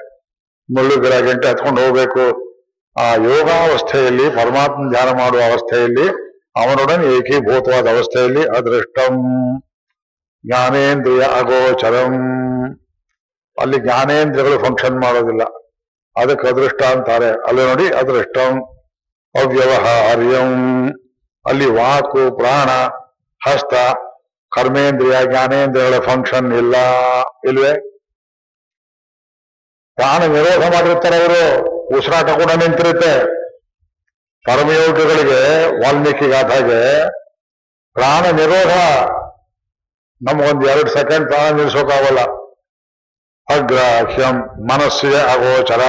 [0.73, 2.51] ಮುಳ್ಳು ಗಿಡ ಗಂಟೆ ಹತ್ಕೊಂಡು ಹೋಗ್ಬೇಕು.
[2.99, 6.09] ಆ ಯೋಗಾವಸ್ಥೆಯಲ್ಲಿ ಪರಮಾತ್ಮ ಧ್ಯಾನ ಮಾಡುವ ಅವಸ್ಥೆಯಲ್ಲಿ,
[6.55, 9.15] ಅವನೊಡನೆ ಏಕೀಭೂತವಾದ ಅವಸ್ಥೆಯಲ್ಲಿ ಅದೃಷ್ಟಂ.
[10.45, 12.13] ಜ್ಞಾನೇಂದ್ರಿಯ ಅಗೋಚರಂ.
[13.61, 15.43] ಅಲ್ಲಿ ಜ್ಞಾನೇಂದ್ರಿಯಗಳು ಫಂಕ್ಷನ್ ಮಾಡೋದಿಲ್ಲ.
[16.17, 17.29] ಅದಕ್ಕೆ ಅದೃಷ್ಟ ಅಂತಾರೆ.
[17.29, 18.61] ಅಲ್ಲಿ ನೋಡಿ ಅದೃಷ್ಟಂ.
[19.35, 20.89] ಅವ್ಯವಹಾರ್ಯಂ.
[21.45, 22.69] ಅಲ್ಲಿ ವಾಕು, ಪ್ರಾಣ,
[23.49, 23.73] ಹಸ್ತ
[24.51, 26.75] ಕರ್ಮೇಂದ್ರಿಯ ಜ್ಞಾನೇಂದ್ರಿಯಗಳ ಫಂಕ್ಷನ್ ಇಲ್ಲ.
[27.43, 27.73] ಇಲ್ವೇ?
[29.95, 31.69] ಪ್ರಾಣ ವಿರೋಧ ಮಾಡಿರ್ತಾರೆ ಅವರು.
[31.97, 33.41] ಉಸಿರಾಟ ಕೂಡ ನಿಂತಿರುತ್ತೆ.
[34.45, 37.09] ಪರಮಯೋಗಿಗಳಿಗೆ ವಾಲ್ಮೀಕಿ ಗಾಥಾಗೆ
[37.93, 38.73] ಪ್ರಾಣ ನಿರೋಧ.
[40.21, 42.19] ನಮಗೊಂದು ಎರಡು ಸೆಕೆಂಡ್ ಪ್ರಾಣ ನಿಲ್ಲಿಸೋಕ್ಕಾಗಲ್ಲ
[43.55, 44.35] ಅಗ್ರಾಹ್ಯಂ,
[44.73, 45.81] ಮನಸ್ಸಿಗೆ ಅಗೋಚರ.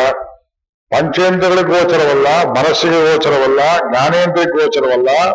[0.90, 5.30] ಪಂಚೇಂದ್ರಗಳಿಗೆ ಗೋಚರವಲ್ಲ, ಮನಸ್ಸಿಗೆ ಗೋಚರವಲ್ಲ ಜ್ಞಾನೇಂದ್ರಿಗೆ ಗೋಚರವಲ್ಲ.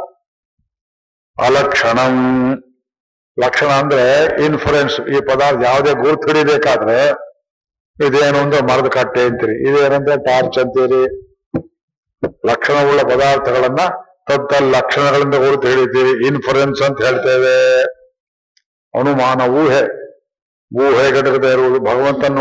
[1.46, 2.16] ಅಲಕ್ಷಣಂ.
[3.46, 7.10] ಲಕ್ಷಣ ಅಂದ್ರೆ ಇನ್ಫ್ಲುಯೆನ್ಸ್ ಈ ಪದಾರ್ಥ ಯಾವುದೇ ಗುರುತು ಹಿಡಿಬೇಕಾದ್ರೆ
[8.08, 9.70] ಇದೇನು ಅಂದ್ರೆ ಮರದ ಕಟ್ಟೆ ಅಂತೀರಿ.
[9.70, 11.28] ಇದೇನಂದ್ರೆ ಟಾರ್ಚ್ ಅಂತೀರಿ.
[12.46, 13.88] ಲಕ್ಷಣವುಳ್ಳ ಪದಾರ್ಥಗಳನ್ನ
[14.30, 16.28] ತತ್ತ ಲಕ್ಷಣಗಳಿಂದ ಗುರುತು ಹಿಡಿತೀರಿ.
[16.28, 17.82] ಇನ್ಫ್ಲುಯೆನ್ಸ್ ಅಂತ ಹೇಳ್ತೇವೆ.
[19.00, 20.08] ಅನುಮಾನ, ಊಹೆ.
[20.84, 21.80] ಊಹೆ ಘಟಕದ ಇರುವುದು.
[21.80, 22.38] ಭಗವಂತನ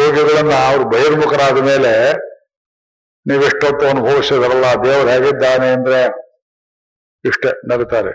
[0.00, 2.12] ಯೋಗಿಗಳನ್ನ ಅವ್ರು ಬಹಿರ್ಮುಖರಾದ ಮೇಲೆ
[3.26, 6.04] ನೀವೆಷ್ಟೊತ್ತು ಅನುಭವಿಸಿದ್ರಲ್ಲ, ದೇವರು ಹೇಗಿದ್ದಾನೆ ಅಂದ್ರೆ
[7.24, 8.10] ಇಷ್ಟೇ ನಗುತ್ತಾರೆ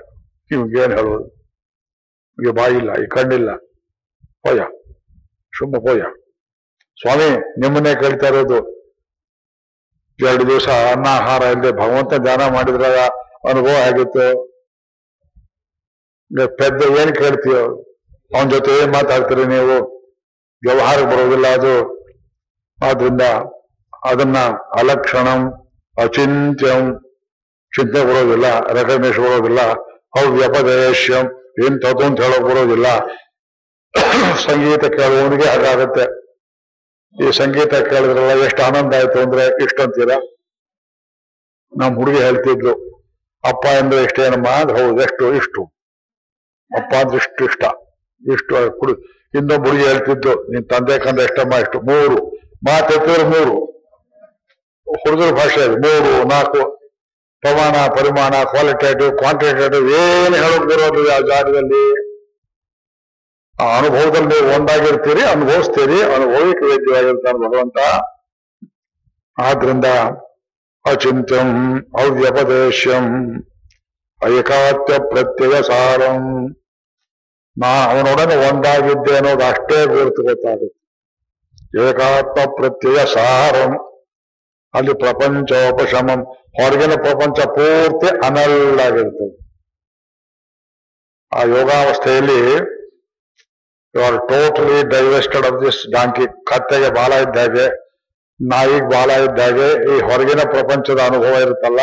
[0.52, 1.43] ನಿಮ್ಗೇನು ಹೇಳುವುದು?
[2.38, 3.50] ಈಗ ಬಾಯಿಲ್ಲ, ಈ ಕಣ್ಣಿಲ್ಲ.
[4.46, 4.62] ಹೋಯ
[5.58, 6.02] ಸುಮ್ಮ ಹೋಯ.
[6.98, 7.28] ಸ್ವಾಮಿ,
[7.62, 8.60] ನಿಮ್ಮನ್ನೇ ಕೇಳ್ತಾ ಇರೋದು.
[10.20, 12.86] ಎರಡು ದಿವಸ ಅನ್ನ, ಆಹಾರ ಇಲ್ಲದೆ ಭಗವಂತ ಧ್ಯಾನ ಮಾಡಿದ್ರ
[13.50, 14.26] ಅನುಭವ ಆಗಿತ್ತು.
[16.60, 17.64] ಪೆದ್ದ ಏನ್ ಕೇಳ್ತೀಯೋ,
[18.34, 19.76] ಅವನ ಜೊತೆ ಏನ್ ಮಾತಾಡ್ತೀರಿ ನೀವು?
[20.64, 21.76] ವ್ಯವಹಾರ ಬರೋದಿಲ್ಲ ಅದು.
[22.80, 23.24] ಆದ್ರಿಂದ
[24.12, 24.38] ಅದನ್ನ
[24.80, 25.42] ಅಲಕ್ಷಣಂ,
[25.98, 26.84] ಅಚಿಂತ್ಯಂ,
[27.74, 28.48] ಚಿಂತೆ ಬರೋದಿಲ್ಲ
[28.80, 29.62] ರೆಕಗ್ನೇಷನ್ ಬರೋದಿಲ್ಲ,
[30.20, 31.26] ಅವ್ಯಪದೇಶ್ಯಂ.
[31.66, 32.86] ಇಂಥದ್ದು ಅಂತ ಹೇಳಕ್ ಬರೋದಿಲ್ಲ.
[34.36, 36.24] ಸಂಗೀತ ಕೇಳುವವನಿಗೆ ಹಾಗಾಗತ್ತೆ.
[37.28, 40.12] ಈ ಸಂಗೀತ ಕೇಳಿದ್ರಲ್ಲ ಎಷ್ಟು ಆನಂದ ಆಯ್ತು ಅಂದ್ರೆ ಇಷ್ಟಂತೀರ
[41.78, 42.94] ನಮ್ಮ ಹುಡುಗಿ ಹೇಳ್ತಿದ್ರು
[43.48, 44.48] ಅಪ್ಪ ಅಂದ್ರೆ ಇಷ್ಟೇನಮ್ಮ?
[44.48, 45.64] ಅಂದ್ರೆ, ಹೌದು, ಎಷ್ಟು, ಇಷ್ಟು.
[46.76, 47.64] ಅಪ್ಪ ಅಂದ್ರೆ ಇಷ್ಟು ಇಷ್ಟ.
[48.32, 49.28] ಇಷ್ಟು ಕುಡಿ.
[49.34, 51.54] ಇನ್ನೊಬ್ಬ ಹುಡುಗಿ ಹೇಳ್ತಿದ್ದು, ನಿನ್ ತಂದೆ ಕಂದ ಎಷ್ಟಮ್ಮ?
[51.54, 51.82] ಇಷ್ಟು.
[51.82, 52.30] ಮೂರು.
[52.56, 53.66] ಮಾತೆತ್ತಿದ್ರೆ ಮೂರು.
[54.92, 55.78] ಹುಡುಗರ ಭಾಷೆ ಅದು.
[55.78, 56.83] ಮೂರು, ನಾಲ್ಕು.
[57.44, 61.84] ಪ್ರಮಾಣ ಪರಿಮಾಣ ಕ್ವಾಲಿಟೇಟಿವ್ ಕ್ವಾಂಟಿಟೇಟಿವ್ ಏನು ಹೇಳೋಕ್ ಬರೋದು ಆ ಜಾಗದಲ್ಲಿ?
[63.62, 67.80] ಆ ಅನುಭವದಲ್ಲಿ ನೀವು ಒಂದಾಗಿರ್ತೀರಿ, ಅನುಭವಿಸ್ತೀರಿ ಅನುಭವಕ್ಕೆ ವೇದ್ಯವಾಗಿರ್ತಾನೆ ಭಗವಂತ.
[69.38, 69.88] ಆದ್ರಿಂದ
[70.86, 71.50] ಅಚಿಂತ್ಯಂ,
[72.00, 73.06] ಅವ್ಯಪದೇಶ್ಯಂ
[74.20, 76.22] ಐಕಾತ್ಯ ಪ್ರತ್ಯಯ ಸಾರಂ
[77.58, 80.80] ನಾ ಅವನೊಡನೆ ಒಂದಾಗಿದ್ದೆ ಅನ್ನೋದು ಅಷ್ಟೇ ಗುರುತು ಗೊತ್ತಾಗುತ್ತೆ.
[81.88, 83.74] ಏಕಾತ್ಮ ಪ್ರತ್ಯಯ ಸಾರಂ
[84.74, 86.22] ಅಲ್ಲಿ ಪ್ರಪಂಚೋಪಶಮಂ.
[86.60, 89.36] ಹೊರಗಿನ ಪ್ರಪಂಚ ಪೂರ್ತಿ ಅನಲ್ಲಾಗಿರ್ತದೆ.
[91.32, 92.40] ಆ ಯೋಗಾವಸ್ಥೆಯಲ್ಲಿ
[93.96, 97.66] you are totally divested of this donkey ಕತ್ತೆಗೆ ಬಾಲ ಇದ್ದಾಗೆ
[98.40, 101.82] ನಾಯಿಗೆ ಬಾಲ ಇದ್ದಾಗೆ ಈ ಹೊರಗಿನ ಪ್ರಪಂಚದ ಅನುಭವ ಇರುತ್ತಲ್ಲ,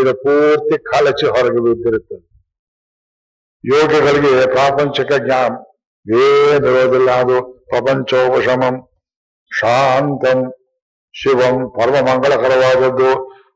[0.00, 2.24] ಇದು ಪೂರ್ತಿ ಕಳಚಿ ಹೊರಗೆ ಬಿದ್ದಿರುತ್ತದೆ
[3.64, 5.52] ಯೋಗಿಗಳಿಗೆ ಪ್ರಾಪಂಚಿಕ ಜ್ಞಾನ
[6.06, 7.38] ಏನಿರೋದಿಲ್ಲ ಅದು.
[7.70, 8.74] ಪ್ರಪಂಚೋಪಶಮಂ,
[9.50, 10.40] ಶಾಂತಂ,
[11.14, 13.10] ಶಿವಂ ಪರಮ ಮಂಗಳಕರವಾದದ್ದು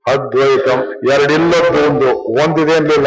[0.07, 0.81] ಅದ್ವೈತಂ
[1.13, 3.07] ಎರಡಿಲ್ಲದ್ದು ಒಂದು ಒಂದಿದೆ ಅನ್ಲಿಲ್ಲ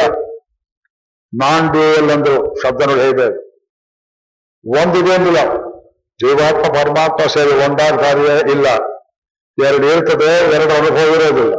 [1.34, 3.28] ನಾನ್ ಡ್ಯೂಯಲ್ ಅಂದ್ರು ಶಬ್ದ ನೋಡಿ ಹೇಳಿದೆ
[4.82, 5.64] ಒಂದಿದೆ ಅನ್ಲಿಲ್ಲ
[6.20, 8.68] ಜೀವಾತ್ಮ ಪರಮಾತ್ಮ ಸೇರಿ ಒಂದಾದ ಕಾರ್ಯ ಇಲ್ಲ.
[9.66, 11.54] ಎರಡು ಇರ್ತದೆ, ಎರಡು ಅನುಭವ ಇರೋದಿಲ್ಲ.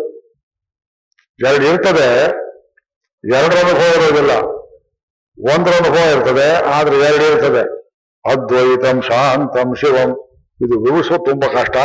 [1.48, 2.08] ಎರಡು ಇರ್ತದೆ,
[3.34, 4.30] ಎರಡು ಅನುಭವ ಇರೋದಿಲ್ಲ.
[5.52, 7.62] ಒಂದ್ರ ಅನುಭವ ಇರ್ತದೆ, ಆದ್ರೆ ಎರಡು ಇರ್ತದೆ.
[8.32, 10.10] ಅದ್ವೈತಂ ಶಾಂತಂ ಶಿವಂ.
[10.60, 11.76] ಇದು ವಿವರಿಸೋದು ತುಂಬಾ ಕಷ್ಟ.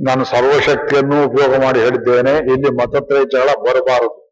[0.00, 2.30] ನಾನು ಸರ್ವಶಕ್ತಿಯನ್ನು ಉಪಯೋಗ ಮಾಡಿ ಹೇಳಿದ್ದೇನೆ.
[2.30, 4.22] ಇಲ್ಲಿ ಮತತ್ರಯ ಜಗಳ ಬರಬಾರದು.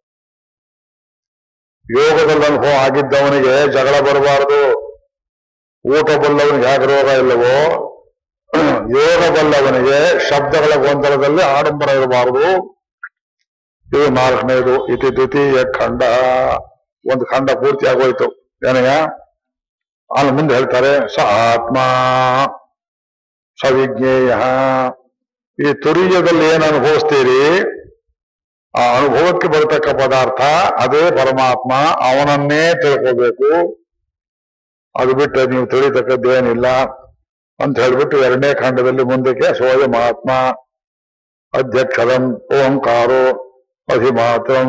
[1.99, 4.91] ಯೋಗದಲ್ಲಿ ಅನುಭವ ಆಗಿದ್ದವನಿಗೆ ಜಗಳ ಬರಬಾರದು.
[5.87, 7.87] ಊಟ ಬಲ್ಲವನಿಗೆ ಹೇಗೆ ರೋಗ ಇಲ್ಲವೋ,
[8.99, 12.77] ಯೋಗ ಬಲ್ಲವನಿಗೆ ಶಬ್ದಗಳ ಗೊಂದಲದಲ್ಲಿ ಆಡಂಬರ ಇರಬಾರದು.
[13.87, 14.87] ಇದು ನಾಲ್ಕನೇದು.
[14.87, 16.03] ಇತಿ ದ್ವಿತೀಯ ಖಂಡ.
[17.12, 18.27] ಒಂದು ಖಂಡ ಪೂರ್ತಿ ಆಗೋಯ್ತು.
[18.69, 18.89] ಏನಯ್ಯ?
[20.19, 21.77] ಅಲ್ಲಿ ಮುಂದೆ ಹೇಳ್ತಾರೆ, ಸ ಆತ್ಮ,
[23.62, 24.35] ಸವಿಜ್ಞೇಯ.
[25.61, 27.41] ಈ ತುರಿಯದಲ್ಲಿ ಏನು ಅನುಭವಿಸ್ತೀರಿ?
[28.74, 30.41] ಆ ಅನುಭವಕ್ಕೆ ಬರತಕ್ಕ ಪದಾರ್ಥ
[30.85, 31.70] ಅದೇ ಪರಮಾತ್ಮ,
[32.09, 33.51] ಅವನನ್ನೇ ತಿಳ್ಕೋಬೇಕು.
[34.95, 36.69] ಅದು ಬಿಟ್ಟು ನೀವು ತಿಳಿತಕ್ಕದ್ದೇನಿಲ್ಲ
[37.61, 40.31] ಅಂತ ಹೇಳ್ಬಿಟ್ಟು ಎರಡನೇ ಖಂಡದಲ್ಲಿ ಮುಂದಕ್ಕೆ ಸೋಯ ಮಹಾತ್ಮ
[41.55, 42.24] ಅಧ್ಯಕ್ಷರಂ
[42.59, 43.24] ಓಂಕಾರೋ
[43.89, 44.69] ಅಧಿಮಾತ್ರಂ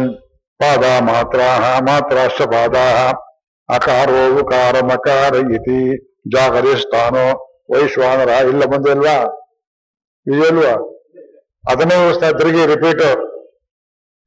[0.60, 1.40] ಪಾದ ಮಾತ್ರ
[1.88, 2.78] ಮಾತ್ರಾಶ್ಚ ಪಾದ
[3.70, 5.80] ಅಕಾರೋ ಉಕಾರ ಮಕಾರ ಇತಿ
[6.34, 7.26] ಜಾಗರಿಸ್ತಾನೋ
[7.74, 9.18] ವೈಶ್ವಾನರ ಇಲ್ಲ ಬಂದಿಲ್ವಾ
[10.28, 10.74] ಇದೆಯಲ್ವಾ
[11.72, 13.04] ಅದನ್ನೇ ವ್ಯವಸ್ಥೆ ತಿರುಗಿ ರಿಪೀಟ್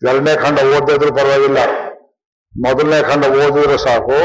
[0.09, 1.61] ಎರಡನೇ ಖಂಡ ಓದಿದ್ರು ಪರವಾಗಿಲ್ಲ.
[2.55, 4.19] ಮೊದಲನೇ ಖಂಡ ಓದಿದ್ರೆ ಸಾಕು.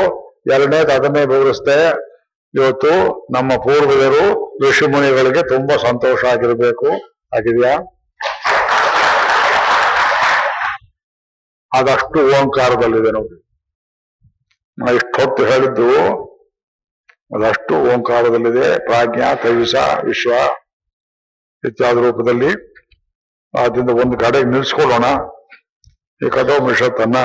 [0.53, 1.77] ಎರಡನೇದು ಅದನ್ನೇ ವಿವರಿಸ್ತೆ
[2.53, 2.91] ಇವತ್ತು
[3.33, 4.23] ನಮ್ಮ ಪೂರ್ವಜರು
[4.63, 6.87] ಋಷಿ ಮುನಿಗಳಿಗೆ ತುಂಬಾ ಸಂತೋಷ ಆಗಿರ್ಬೇಕು.
[7.37, 7.75] ಆಗಿದೆಯಾ?
[11.79, 13.35] ಅದಷ್ಟು ಓಂಕಾರದಲ್ಲಿದೆ ನೋಡಿ.
[14.77, 15.89] ನಾ ಇಷ್ಟೊತ್ತು ಹೇಳಿದ್ದು,
[17.35, 18.67] ಅದಷ್ಟು ಓಂಕಾರದಲ್ಲಿದೆ.
[18.85, 20.31] ಪ್ರಾಜ್ಞಾ ತೈಸ ವಿಶ್ವ.
[21.67, 22.47] ಇತ್ಯಾದಿ ರೂಪದಲ್ಲಿ
[23.59, 25.05] ಆದ್ರಿಂದ ಒಂದು ಕಡೆಗೆ ನಿಲ್ಸ್ಕೊಳ್ಳೋಣ
[26.25, 27.15] ಈ ಕಠೋಪನಿಷತ್ತನ್ನ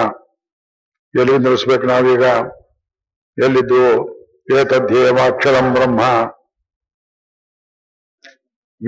[1.20, 2.23] ಎಲ್ಲಿ ನಿಲ್ಲಿಸ್ಬೇಕು ನಾವೀಗ?
[3.44, 4.15] ಎಲ್ಲಿದ್ದು?
[4.59, 6.01] ಏತದ್ದೇವಾಕ್ಷರಂ ಬ್ರಹ್ಮ.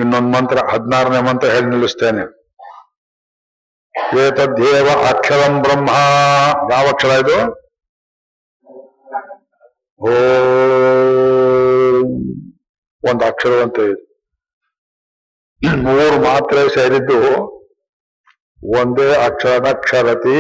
[0.01, 2.24] ಇನ್ನೊಂದು ಮಂತ್ರ, ಹದಿನಾರನೇ ಮಂತ್ರ ಹೇಳಿ ನಿಲ್ಲಿಸ್ತೇನೆ.
[4.18, 5.90] ಏತದ್ದೇವ ಅಕ್ಷರಂ ಬ್ರಹ್ಮ.
[6.73, 7.36] ಯಾವ ಅಕ್ಷರ ಇದು?
[10.01, 10.10] ಓ.
[13.10, 14.06] ಒಂದು ಅಕ್ಷರವಂತ ಇದು.
[15.62, 17.19] ಮೂರು ಮಾತ್ರೆ ಸೇರಿದ್ದು
[18.81, 20.39] ಒಂದೇ ಅಕ್ಷರನಕ್ಷರತಿ.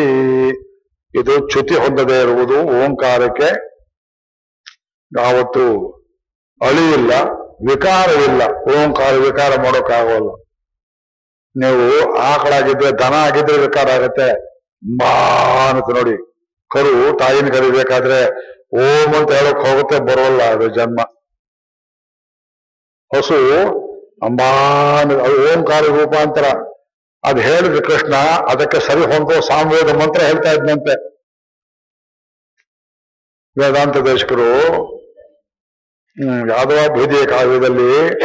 [1.14, 3.48] ಇದು ಚ್ಯುತಿ ಹೊಂದದೇ ಇರುವುದು, ಓಂಕಾರಕ್ಕೆ
[5.12, 5.64] ಯಾವತ್ತು
[6.60, 7.12] ಅಳಿಯಿಲ್ಲ
[7.70, 8.42] ವಿಕಾರವಿಲ್ಲ.
[8.74, 10.30] ಓಂಕಾರ, ವಿಕಾರ ಮಾಡೋಕ್ಕಾಗೋಲ್ಲ.
[11.56, 11.86] ನೀವು
[12.30, 14.28] ಆಕಳಾಗಿದ್ರೆ ದನ ಆಗಿದ್ರೆ ವಿಕಾರ ಆಗತ್ತೆ.
[15.00, 15.12] ಬಾ
[15.72, 16.16] ನೋಡಿ.
[16.70, 18.20] ಕರು, ತಾಯಿನ ಕರಿಬೇಕಾದ್ರೆ
[18.84, 21.00] ಓಂ ಅಂತ ಹೇಳಕ್ ಹೋಗುತ್ತೆ, ಬರೋಲ್ಲ ಅದು ಜನ್ಮ.
[23.10, 23.38] ಹಸು
[24.22, 24.44] ಅಂಬಾ
[25.00, 26.44] ಅಂತ- ಅದು ಓಂಕಾರ ರೂಪಾಂತರ
[27.24, 28.14] ಅದು ಹೇಳಿದ್ರು ಕೃಷ್ಣ,
[28.50, 31.16] ಅದಕ್ಕೆ ಸರಿ ಹೊಂದೋ ಸಾಮವೇದ ಮಂತ್ರ ಹೇಳ್ತಾ ಇದ್ನಂತೆ.
[33.58, 34.50] ವೇದಾಂತ ದೇಶಕರು
[36.48, 38.20] ಯಾದವ ಭೂದಿಯ ಕಾವ್ಯದಲ್ಲಿ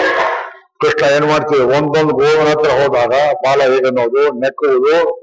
[0.82, 5.22] ಕೃಷ್ಣ ಏನ್ ಮಾಡ್ತೀವಿ ಒಂದೊಂದು ಗೋವನ ಹತ್ರ ಹೋದಾಗ ಬಾಲ ಹೇಗನ್ನೋದು ನೆಕ್ಕುವುದು,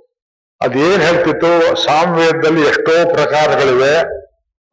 [0.61, 1.77] ಅದೇನ್ ಹೇಳ್ತಿತ್ತು?
[1.85, 3.99] ಸಾಮವೇದದಲ್ಲಿ ಎಷ್ಟೋ ಪ್ರಕಾರಗಳಿವೆ.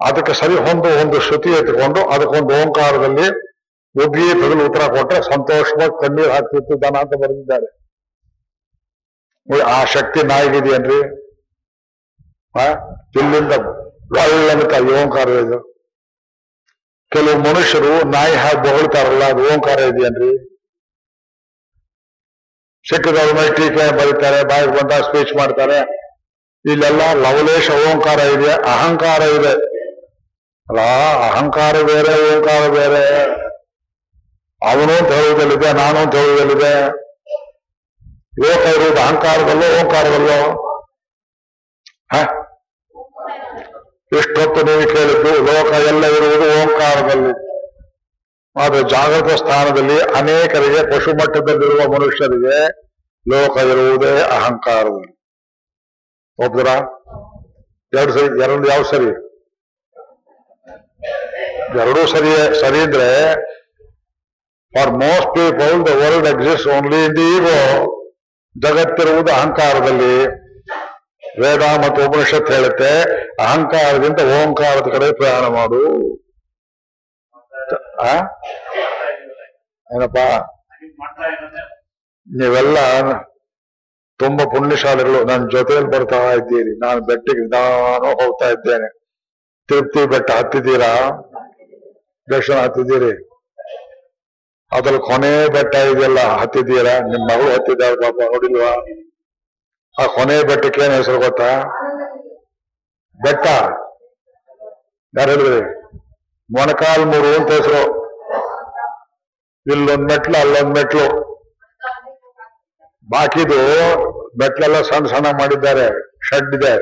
[0.08, 3.45] ಅದಕ್ಕೆ ಸರಿ ಹೊಂದು, ಒಂದು ಶ್ರುತಿ ಎತ್ಕೊಂಡು, ಅದಕ್ಕೊಂದು ಓಂಕಾರದಲ್ಲಿ
[4.04, 7.68] ಒಬ್ಬಿ ತಗಲು ಉತ್ತರ ಕೊಟ್ರೆ ಸಂತೋಷವಾಗಿ ಕಣ್ಣೀರು ಹಾಕ್ತಿತ್ತು ದನ ಅಂತ ಬರೆದಿದ್ದಾರೆ.
[9.76, 11.00] ಆ ಶಕ್ತಿ ನಾಯಿಗಿದೆಯೇನ್ರಿ?
[13.20, 13.54] ಇಲ್ಲಿಂದ
[14.24, 15.58] ಒಳ್ಳಂತ ಓಂಕಾರ ಇದು.
[17.12, 20.32] ಕೆಲವು ಮನುಷ್ಯರು ನಾಯಿ ಹಾಕಿ ಬೊಗಳ್ತಾರಲ್ಲ, ಅದು ಓಂಕಾರ ಇದೆಯೇನ್ರಿ?
[22.86, 25.80] ಸಿಕ್ಕದವ್ರ ಮೇಲೆ ಟೀಕೆ ಬರೀತಾರೆ, ಬಾಯಿಗೆ ಬಂದ ಸ್ಪೀಚ್ ಮಾಡ್ತಾರೆ.
[26.66, 29.54] ಇಲ್ಲೆಲ್ಲ ಲವಲೇಶ ಓಂಕಾರ ಇದೆ ಅಹಂಕಾರ ಇದೆ.
[30.68, 30.80] ಅಲ್ಲ,
[31.30, 33.04] ಅಹಂಕಾರ ಬೇರೆ, ಓಂಕಾರ ಬೇರೆ.
[34.70, 35.12] ಅವನು ಅಂತ
[35.74, 36.16] ನಾನು ಅಂತ
[38.44, 40.40] ಲೋಕ ಇರುವುದು ಅಹಂಕಾರದಲ್ಲೋ ಓಂಕಾರದಲ್ಲೋ?
[44.18, 47.34] ಇಷ್ಟೊತ್ತು ನೀವು ಕೇಳಿದ್ದು ಲೋಕ ಎಲ್ಲ ಇರುವುದು ಓಂಕಾರದಲ್ಲಿ.
[48.56, 52.58] ಆದರೆ ಜಾಗೃತ ಸ್ಥಾನದಲ್ಲಿ ಅನೇಕರಿಗೆ ಪಶು ಮಟ್ಟದಲ್ಲಿರುವ ಮನುಷ್ಯರಿಗೆ
[53.26, 55.12] ಲೋಕ ಇರುವುದೇ ಅಹಂಕಾರದಲ್ಲಿ.
[56.46, 56.68] ಒಬ್ಬರ
[57.94, 59.12] ಎರಡು ಸರಿ, ಎರಡು ಯಾವ ಸರಿ?
[61.80, 63.10] ಎರಡೂ ಸರಿಯೇ, ಸರಿ ಇದ್ರೆ
[64.76, 67.60] for most people the world exist only in the ego
[68.56, 70.16] ಜಗತ್ತಿರುವುದು ಅಹಂಕಾರದಲ್ಲಿ.
[71.42, 72.92] ವೇದ ಮತ್ತು ಉಪನಿಷತ್ ಹೇಳುತ್ತೆ,
[73.46, 75.82] ಅಹಂಕಾರದಿಂದ ಓಂಕಾರದ ಕಡೆ ಪ್ರಯಾಣ ಮಾಡು?
[79.90, 80.20] ಏನಪ್ಪ?
[82.28, 82.78] ನೀವೆಲ್ಲ
[84.20, 88.90] ತುಂಬಾ ಪುಣ್ಯಶಾಲಿಗಳು ನನ್ನ ಜೊತೆಯಲ್ಲಿ ಬರ್ತಾ ಇದ್ದೀರಿ, ನಾನು ಬೆಟ್ಟಕ್ಕೆ ನಾನು ಹೋಗ್ತಾ ಇದ್ದೇನೆ.
[89.70, 90.92] ತಿರುಪ್ತಿ ಬೆಟ್ಟ ಹತ್ತಿದ್ದೀರಾ?
[92.28, 93.14] ದರ್ಶನ ಹತ್ತಿದ್ದೀರಿ?
[94.76, 97.00] ಅದ್ರಲ್ಲಿ ಕೊನೆ ಬೆಟ್ಟ ಇದೆಯಲ್ಲ, ಹತ್ತಿದ್ದೀರಾ?
[97.00, 98.72] ನಿಮ್ ಮಗಳು ಹತ್ತಿದ್ದಾಳೆ ಪಾಪ, ನೋಡಿಲ್ವಾ?
[99.96, 101.50] ಆ ಕೊನೆ ಬೆಟ್ಟಕ್ಕೆ ಏನ್ ಹೆಸರು ಗೊತ್ತಾ?
[103.20, 103.46] ಬೆಟ್ಟ.
[105.18, 105.62] ಯಾರು ಹೇಳಿದ್ರಿ?
[106.50, 107.84] ಮೊಣಕಾಲ್ ಮೂರು ಅಂತ ಹೆಸರು.
[109.66, 111.06] ಇಲ್ಲೊಂದ್ ಮೆಟ್ಲು, ಅಲ್ಲೊಂದ್ ಮೆಟ್ಲು.
[113.12, 113.62] ಬಾಕಿದು
[114.42, 115.88] ಮೆಟ್ಲೆಲ್ಲ ಸಣ್ಣ ಸಣ್ಣ ಮಾಡಿದ್ದಾರೆ,
[116.30, 116.76] ಶೆಡ್ ಇದೆ,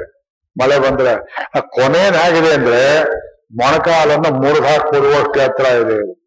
[0.56, 1.14] ಮಳೆ ಬಂದ್ರೆ.
[1.58, 2.82] ಆ ಕೊನೇನ್ ಹೇಗಿದೆ ಅಂದ್ರೆ
[3.62, 6.23] ಮೊಣಕಾಲನ್ನ ಮುರಿದು ಕೊಡುವಷ್ಟು ಹತ್ರ ಇದು.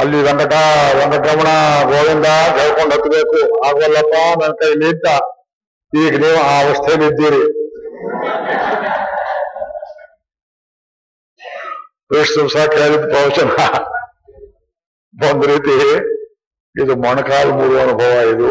[0.00, 0.52] ಅಲ್ಲಿ ವೆಂಕಟ
[0.98, 1.48] ವೆಂಕಟರಮಣ,
[1.84, 5.06] ಗೋವಿಂದ ಹೇಳ್ಕೊಂಡು ಹತ್ತಬೇಕು ಆಗಲ್ಲಪ್ಪ ನನ್ನ ಕೈ ನಿಂತ
[6.06, 7.42] ಈಗ ನೀವು ಆ ಅವಸ್ಥೆಯಲ್ಲಿ ಇದ್ದೀರಿ.
[12.20, 13.50] ಎಷ್ಟು ದಿವಸ ಕೇಳಿದ ಪ್ರವಚನ?
[15.30, 15.76] ಒಂದ್ ರೀತಿ
[16.82, 18.50] ಇದು ಮೊಣಕಾಲು ಮೂರು ಅನುಭವ ಇದು.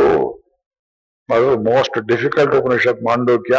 [1.35, 3.55] ಅದು ಮೋಸ್ಟ್ ಡಿಫಿಕಲ್ಟ್ ಉಪನಿಷತ್ ಮಾಂಡೋಕ್ಯ.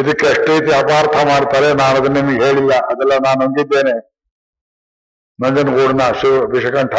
[0.00, 1.74] ಇದಕ್ಕೆ ಅಷ್ಟೇ ಅಪಾರ್ಥ ಮಾಡ್ತಾರೆ.
[1.74, 2.72] ನಾನು ಅದನ್ನ ನಿಮಗೆ ಹೇಳಿಲ್ಲ.
[2.74, 4.13] ಅದೆಲ್ಲ ನಾನು ನಂಬಿದ್ದೇನೆ
[5.42, 6.94] ನಂಜನಗೂಡಿನ ಶಿವ ವಿಷಕಂಠ,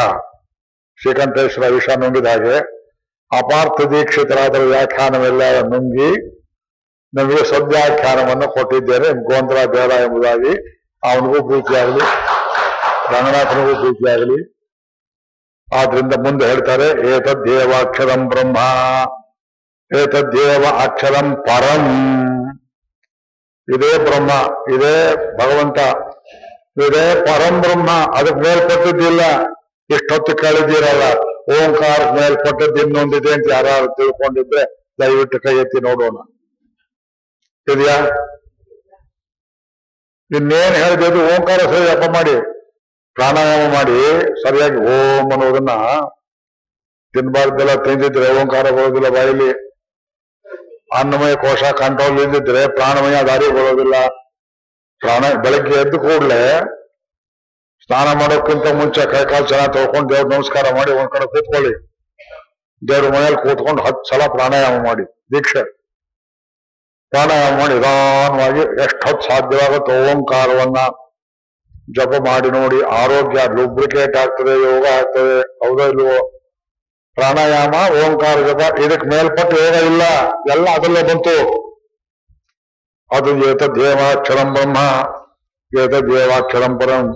[1.00, 2.56] ಶ್ರೀಕಂಠೇಶ್ವರ ವಿಷ ನುಂಗಿದ ಹಾಗೆ
[3.30, 6.10] ಅಪಾರ್ಥ ದೀಕ್ಷಿತರಾದ ವ್ಯಾಖ್ಯಾನವೆಲ್ಲ ನುಂಗಿ
[7.14, 10.52] ನಮಗೆ ಸದ್ಯಾಖ್ಯಾನವನ್ನು ಕೊಟ್ಟಿದ್ದೇನೆ ಗೋಂದ್ರ ಬೇಡ ಎಂಬುದಾಗಿ.
[11.02, 12.04] ಅವನಿಗೂ ಪ್ರೀತಿಯಾಗಲಿ,
[13.12, 14.38] ರಂಗನಾಥನಿಗೂ ಪ್ರೀತಿಯಾಗಲಿ.
[15.68, 18.58] ಆದ್ರಿಂದ ಮುಂದೆ ಹೇಳ್ತಾರೆ, ಏತದ್ದೇವ ಅಕ್ಷರಂ ಬ್ರಹ್ಮ,
[19.90, 21.84] ಏತದ್ದೇವ ಅಕ್ಷರಂ ಪರಂ.
[23.68, 24.30] ಇದೇ ಬ್ರಹ್ಮ,
[24.74, 24.94] ಇದೇ
[25.38, 25.78] ಭಗವಂತ.
[26.84, 29.22] ಇದೇ ಪರಂ ಬ್ರಹ್ಮ ಅದಕ್ಕೆ ಮೇಲ್ಪಟ್ಟದ್ದಿಲ್ಲ.
[29.90, 31.04] ಇಷ್ಟೊತ್ತು ಕೇಳಿದ್ದೀರಲ್ಲ
[31.56, 34.62] ಓಂಕಾರ ಮೇಲ್ಪಟ್ಟದ್ದು ಇನ್ನೊಂದಿದೆ ಅಂತ ಯಾರು ತಿಳ್ಕೊಂಡಿದ್ರೆ
[35.00, 36.16] ದಯವಿಟ್ಟು ಕೈ ಎತ್ತಿ ನೋಡೋಣ.
[37.66, 37.96] ಇದೆಯಾ?
[40.30, 42.36] ಇನ್ನೇನ್ ಹೇಳಿದ್ರು ಓಂಕಾರ ಸರಿ ಅಪ್ಪ ಮಾಡಿ.
[43.16, 43.98] ಪ್ರಾಣಾಯಾಮ ಮಾಡಿ.
[44.42, 45.74] ಸರಿಯಾಗಿ ಓಂ ಅನ್ನೋದನ್ನ
[47.14, 49.50] ತಿನ್ಬಾರ್ದೆಲ್ಲ, ತಿಂದಿದ್ರೆ ಓಂಕಾರ ಬರೋದಿಲ್ಲ ಬಾಯಿಲಿ
[50.98, 53.96] ಅನ್ನಮಯ ಕೋಶ ಕಂಟ್ರೋಲ್ ಇದ್ದಿದ್ರೆ ಪ್ರಾಣಮಯ ದಾರಿ ಬರೋದಿಲ್ಲ.
[55.06, 56.42] ಪ್ರಾಣ ಬೆಳಗ್ಗೆ ಎದ್ದು ಕೂಡಲೇ
[57.84, 61.72] ಸ್ನಾನ ಮಾಡೋಕ್ಕಿಂತ ಮುಂಚೆ ಕೈಕಾಲು ಚೆನ್ನಾಗಿ ತೊಳ್ಕೊಂಡು ದೇವ್ರ ನಮಸ್ಕಾರ ಮಾಡಿ ಒಂದ್ ಕಡೆ ಕೂತ್ಕೊಳ್ಳಿ.
[62.82, 65.04] ದೇವ್ರ ಮನೆಯಲ್ಲಿ ಕೂತ್ಕೊಂಡು ಹತ್ತು ಸಲ ಪ್ರಾಣಾಯಾಮ ಮಾಡಿ,
[65.34, 65.62] ದೀಕ್ಷೆ.
[67.12, 70.80] ಪ್ರಾಣಾಯಾಮ ಮಾಡಿ ನಿಧಾನವಾಗಿ ಎಷ್ಟು ಹೊತ್ತು ಸಾಧ್ಯವಾಗುತ್ತೋ ಓಂಕಾರವನ್ನ
[71.98, 76.18] ಜಪ ಮಾಡಿ ನೋಡಿ, ಆರೋಗ್ಯ ಲುಬ್ರಿಕೇಟ್ ಆಗ್ತದೆ, ಯೋಗ ಆಗ್ತದೆ, ಹೌದೋ ಇಲ್ವೋ?
[77.16, 80.02] ಪ್ರಾಣಾಯಾಮ, ಓಂಕಾರ ಜಪ ಇದಕ್ಕೆ ಮೇಲ್ಪಟ್ಟು ಯೋಗ ಇಲ್ಲ.
[80.54, 81.36] ಎಲ್ಲ ಅದಲ್ಲೇ ಬಂತು.
[83.10, 84.78] ಅದು ಏತದ್ದೇವಾಕ್ಷರಂ ಬ್ರಹ್ಮ
[85.72, 87.06] ಏತದ್ದೇವಾಕ್ಷರಂ ಪರಂ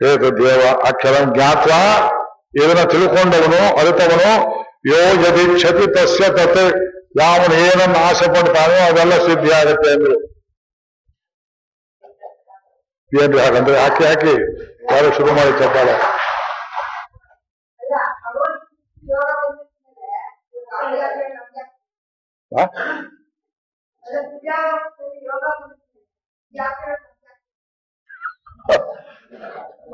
[0.00, 1.72] ಏತದ್ದೇವ ಅಕ್ಷರಂ ಜ್ಞಾತ್ವ
[2.56, 4.30] ಇದನ್ನ ತಿಳ್ಕೊಂಡವನು ಅರಿತವನು
[4.88, 6.60] ಯೋ ಯದಿಚ್ಛತಿ ತಸ್ಯ ತತ್
[7.20, 10.16] ಯಾವನು ಏನನ್ನು ಆಸೆ ಪಡ್ತಾನೋ ಅದೆಲ್ಲ ಸಿದ್ಧಿ ಆಗುತ್ತೆ ಅಂದ್ರು
[13.12, 14.34] ಏನ್ರಿ ಹಾಗಂದ್ರೆ ಹಾಕಿ ಹಾಕಿ
[14.90, 15.88] ಯಾರು ಶುರು ಮಾಡಿ ಚಪ್ಪಾಳ
[20.80, 21.00] ಅಲ್ಲ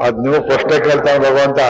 [0.00, 1.60] ಅದ್ ನೀವು ಪ್ರಶ್ನೆ ಕೇಳ್ತಾನೆ ಭಗವಂತ.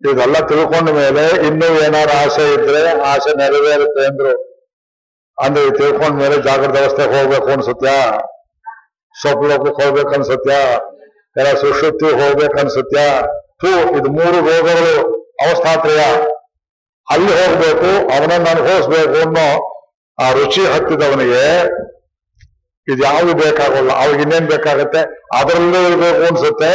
[0.00, 4.32] ಇದೆಲ್ಲ ತಿಳ್ಕೊಂಡ ಮೇಲೆ ಇನ್ನೂ ಏನಾರು ಆಸೆ ಇದ್ರೆ ಆಸೆ ನೆರವೇರುತ್ತೆ ಅಂದ್ರು.
[5.38, 7.86] ಅಂದ್ರೆ ತಿಳ್ಕೊಂಡ ಮೇಲೆ ಜಾಗೃತ ಅವಸ್ಥೆಗೆ ಹೋಗ್ಬೇಕು ಅನ್ಸುತ್ತ?
[9.14, 10.60] ಸ್ವಲ್ಪ ಲೋಕಕ್ಕೆ ಹೋಗ್ಬೇಕು ಅನ್ಸುತ್ತ್ಯಾ
[11.36, 13.06] ಎಲ್ಲ ಸುಶ್ರುತಿ ಹೋಗ್ಬೇಕು ಅನ್ಸುತ್ತ್ಯಾ
[13.60, 14.94] ಥೂ, ಇದು ಮೂರು ರೋಗಗಳು
[15.46, 16.02] ಅವಸ್ಥಾತ್ರಯ.
[17.06, 19.46] ಅಲ್ಲಿ ಹೋಗ್ಬೇಕು, ಅವನನ್ನು ಅನುಭವಿಸ್ಬೇಕು ಅನ್ನೋ
[20.18, 21.44] ಆ ರುಚಿ ಹತ್ತಿದವನಿಗೆ
[22.88, 25.00] ಇದು ಯಾವುದು ಬೇಕಾಗಲ್ಲ ಅವಾಗ ಇನ್ನೇನ್ ಬೇಕಾಗತ್ತೆ,
[25.38, 26.70] ಅದರಲ್ಲೇ ಇರಬೇಕು ಅನ್ಸುತ್ತೆ.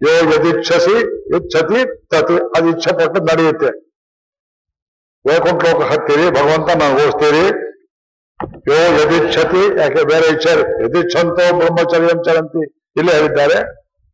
[0.00, 0.96] ಯೋ ಯದಿಚ್ಛಸಿ,
[1.36, 1.80] ಇಚ್ಛತಿ
[2.12, 3.70] ತತಿ, ಅದು ಇಚ್ಛೆ ಪಟ್ಟು ನಡೆಯುತ್ತೆ.
[5.24, 7.44] ವೈಕುಂಠ ಲೋಕ ಹತ್ತೀರಿ, ಭಗವಂತ ನಾನು ಓದಿಸ್ತೀರಿ
[8.70, 10.52] ಯೋ ಯದಿಚ್ಛತಿ, ಯಾಕೆ ಬೇರೆ ಇಚ್ಛೆ
[10.84, 12.62] ಯದಿಚ್ಛಂತೋ ಬ್ರಹ್ಮಚರ್ಯಂ ಚರಂತಿ.
[13.00, 13.58] ಇಲ್ಲೇ ಹೇಳಿದ್ದಾರೆ.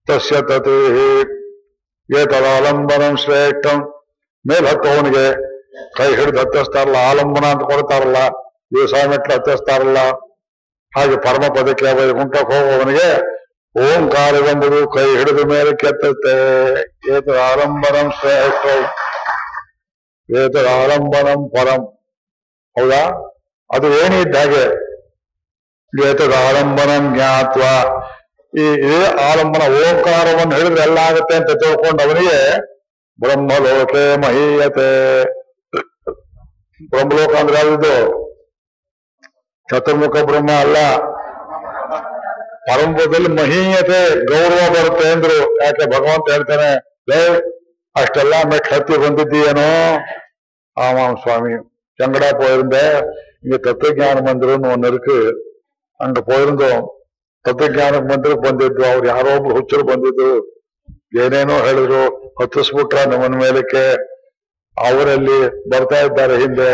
[0.07, 0.79] ತಸ್ಯ ತತಿ
[2.09, 3.79] ಏತದಾಲಂಬನಂ ಶ್ರೇಷ್ಠಂ.
[4.45, 5.27] ಮೇಲ್ ಹತ್ತವನಿಗೆ
[5.99, 8.19] ಕೈ ಹಿಡಿದು ಹತ್ತಿಸ್ತಾರಲ್ಲ ಆಲಂಬನ ಅಂತ ಕೊಡ್ತಾರಲ್ಲ
[8.73, 9.99] ದಿವಸ ಮೆಟ್ಲು ಹತ್ತಿಸ್ತಾರಲ್ಲ
[10.93, 13.09] ಹಾಗೆ ಪರಮ ಪದಕ್ಕೆ ವೈಕುಂಠಕ್ಕೆ ಹೋಗುವವನಿಗೆ
[13.75, 16.35] ಓಂಕಾರವೆಂಬುದು ಕೈ ಹಿಡಿದ ಮೇಲೆ ಕೆತ್ತುತ್ತೆ
[17.15, 18.65] ಏತ ಆಲಂಬನಂ ಶ್ರೇಷ್ಠ
[20.29, 21.83] ಏತ ಆಲಂಬನಂ ಪರಂ
[22.77, 23.03] ಹೌದಾ
[23.71, 24.65] ಅದು ಏನಿದ್ದ ಹಾಗೆ
[25.93, 27.63] ಏತದ ಆಲಂಬನಂ ಜ್ಞಾತ್ವ
[28.53, 32.39] ಈ ಇದೇ ಆಲಂಬನ ಓಂಕಾರವನ್ನು ಹಿಡಿದ್ರೆ ಎಲ್ಲ ಆಗುತ್ತೆ ಅಂತ ತಿಳ್ಕೊಂಡು ಅವನಿಗೆ
[33.19, 34.91] ಬ್ರಹ್ಮಲೋಕೆ ಮಹೀಯತೆ
[36.93, 37.95] ಬ್ರಹ್ಮಲೋಕ ಅಂದ್ರೆ ಯಾವ್ದು
[39.74, 40.78] ಚತುರ್ಮುಖ ಬ್ರಹ್ಮ ಅಲ್ಲ
[42.68, 46.70] ಪರಂಪದಲ್ಲಿ ಮಹೀಯತೆ ಗೌರವ ಬರುತ್ತೆ ಅಂದ್ರು ಯಾಕೆ ಭಗವಂತ ಹೇಳ್ತಾನೆ
[47.10, 47.20] ಲೇ
[47.96, 49.70] ಅಷ್ಟೆಲ್ಲ ಮೆಟ್ ಹತ್ತಿ ಬಂದಿದ್ದೀಯೇನೋ
[50.78, 51.54] ஆமாம் சுவாமி
[52.00, 52.96] எங்கடா போயிருந்தேன்
[53.44, 55.18] இங்க தத்துவஞான மந்திரம்னு ஒண்ணு இருக்கு
[56.00, 56.84] அங்க போயிருந்தோம்
[57.46, 60.32] ತತ್ವಜ್ಞಾನ ಮಂದಿರಕ್ಕೆ ಬಂದಿದ್ದು ಅವ್ರು ಯಾರೋ ಒಬ್ರು ಹುಚ್ಚರು ಬಂದಿದ್ರು
[61.20, 62.02] ಏನೇನೋ ಹೇಳಿದ್ರು
[62.40, 63.84] ಹತ್ತಿಸ್ಬಿಟ್ರ ನಮ್ಮನ ಮೇಲಕ್ಕೆ
[64.78, 65.40] ಅವರಲ್ಲಿ
[65.72, 66.70] ಬರ್ತಾ ಇದ್ದಾರೆ ಹಿಂದೆ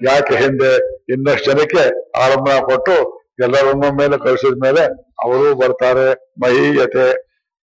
[0.00, 0.70] ಯಾಕೆ ಹಿಂದೆ
[1.08, 1.84] ಇನ್ನಷ್ಟು ಜನಕ್ಕೆ
[2.20, 2.96] ಆರಂಭ ಕೊಟ್ಟು
[3.42, 4.82] ಎಲ್ಲರನ್ನೂ ಮೇಲೆ ಕಳಿಸಿದ ಮೇಲೆ
[5.24, 6.06] ಅವರು ಬರ್ತಾರೆ,
[6.42, 7.06] ಮಹೀಯತೆ,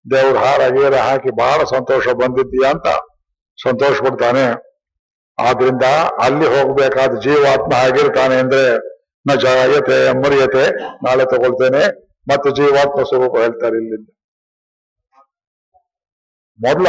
[0.06, 2.90] ದೇವ್ರ ಹಾರ ಗೀರ ಹಾಕಿ ಬಹಳ ಸಂತೋಷ ಬಂದಿದ್ದೀಯಾ ಅಂತ
[3.58, 4.46] ಸಂತೋಷ ಪಡ್ತಾನೆ
[5.38, 5.86] ಆದ್ರಿಂದ
[6.26, 8.64] ಅಲ್ಲಿ ಹೋಗ್ಬೇಕಾದ ಜೀವಾತ್ಮ ಆಗಿರ್ತಾನೆ ಅಂದ್ರೆ
[9.26, 10.64] ನ ಜಾಯತೆ ಮರಿಯತೆ
[11.06, 11.84] ನಾಳೆ ತಗೊಳ್ತೇನೆ
[12.28, 14.08] ಮತ್ತು ಜೀವಾತ್ಮ ಸ್ವರೂಪ ಹೇಳ್ತಾರೆ ಇಲ್ಲಿಂದ.
[16.60, 16.88] ಮೊದಲ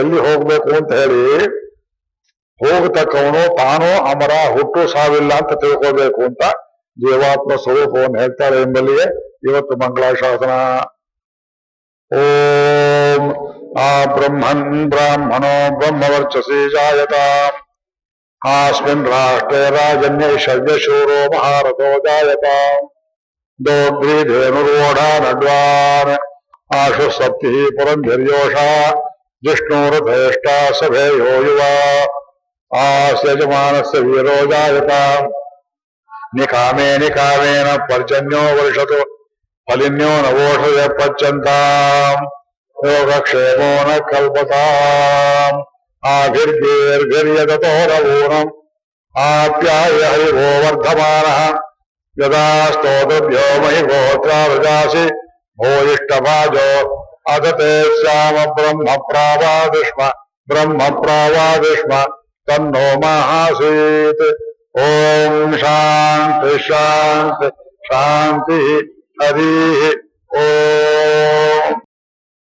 [0.00, 1.20] ಎಲ್ಲಿ ಹೋಗ್ಬೇಕು ಅಂತ ಹೇಳಿ
[2.60, 6.44] ಹೋಗತಕ್ಕವನು ತಾನು ಅಮರ ಹುಟ್ಟು ಸಾವಿಲ್ಲ ಅಂತ ತಿಳ್ಕೋಬೇಕು ಅಂತ
[6.96, 9.06] ಜೀವಾತ್ಮ ಸ್ವರೂಪವನ್ನು ಹೇಳ್ತಾಳೆ ಎಂಬಲ್ಲಿಯೇ
[9.46, 10.52] ಇವತ್ತು ಮಂಗಳಾಶಾಸನ
[12.10, 13.24] ಓಂ
[13.78, 17.16] ಆ ಬ್ರಹ್ಮನ್ ಬ್ರಾಹ್ಮಣೋ ಬ್ರಹ್ಮವರ್ಚಸಿ ಜಾಯತ
[18.42, 22.46] ಆಸ್ಮಿನ್ ರಾಷ್ಟ್ರೇ ರಾಜನ್ಯ ಶವ್ಯಶೂರೋ ಭಾರತೋ ಜಾಯತ
[23.60, 26.14] ದೋಗ್ರೀಧೇನುರೋಢ ನಡ್ವಾನ್
[26.76, 28.56] ಆಶು ಸಪ್ತಿ ಪುರಂಧರ್ಯೋಷ
[29.42, 30.46] ಜಿಷ್ಣುರಥೇಷ್ಟ
[30.78, 31.62] ಸಭೆಯೋ ಯುವ
[32.71, 35.25] आस्यजमानस्य वीरो जायताम्
[36.39, 38.99] निकामे निकामेन पर्जन्यो वर्षतु
[39.67, 42.29] फलिन्यो नवोषय पच्यन्ताम्
[42.77, 45.59] योगक्षेमो न कल्पताम्
[46.03, 48.53] आभिर्भिर्भिर्यदतो रवूनम्
[49.15, 51.41] आप्याय हरिभो वर्धमानः
[52.17, 52.47] यदा
[52.77, 55.05] स्तोतभ्यो महि गोत्रावजासि
[55.57, 56.71] भूयिष्ठभाजो
[57.35, 60.09] अदते श्याम ब्रह्म प्रावादिष्म
[60.49, 62.03] ब्रह्म प्रावादिष्म
[62.48, 64.20] तन्नो महासीत
[64.78, 67.48] ॐ शान्ति शान्ति
[67.88, 68.68] शान्तिः
[69.22, 69.82] हरिः
[70.42, 71.80] ॐ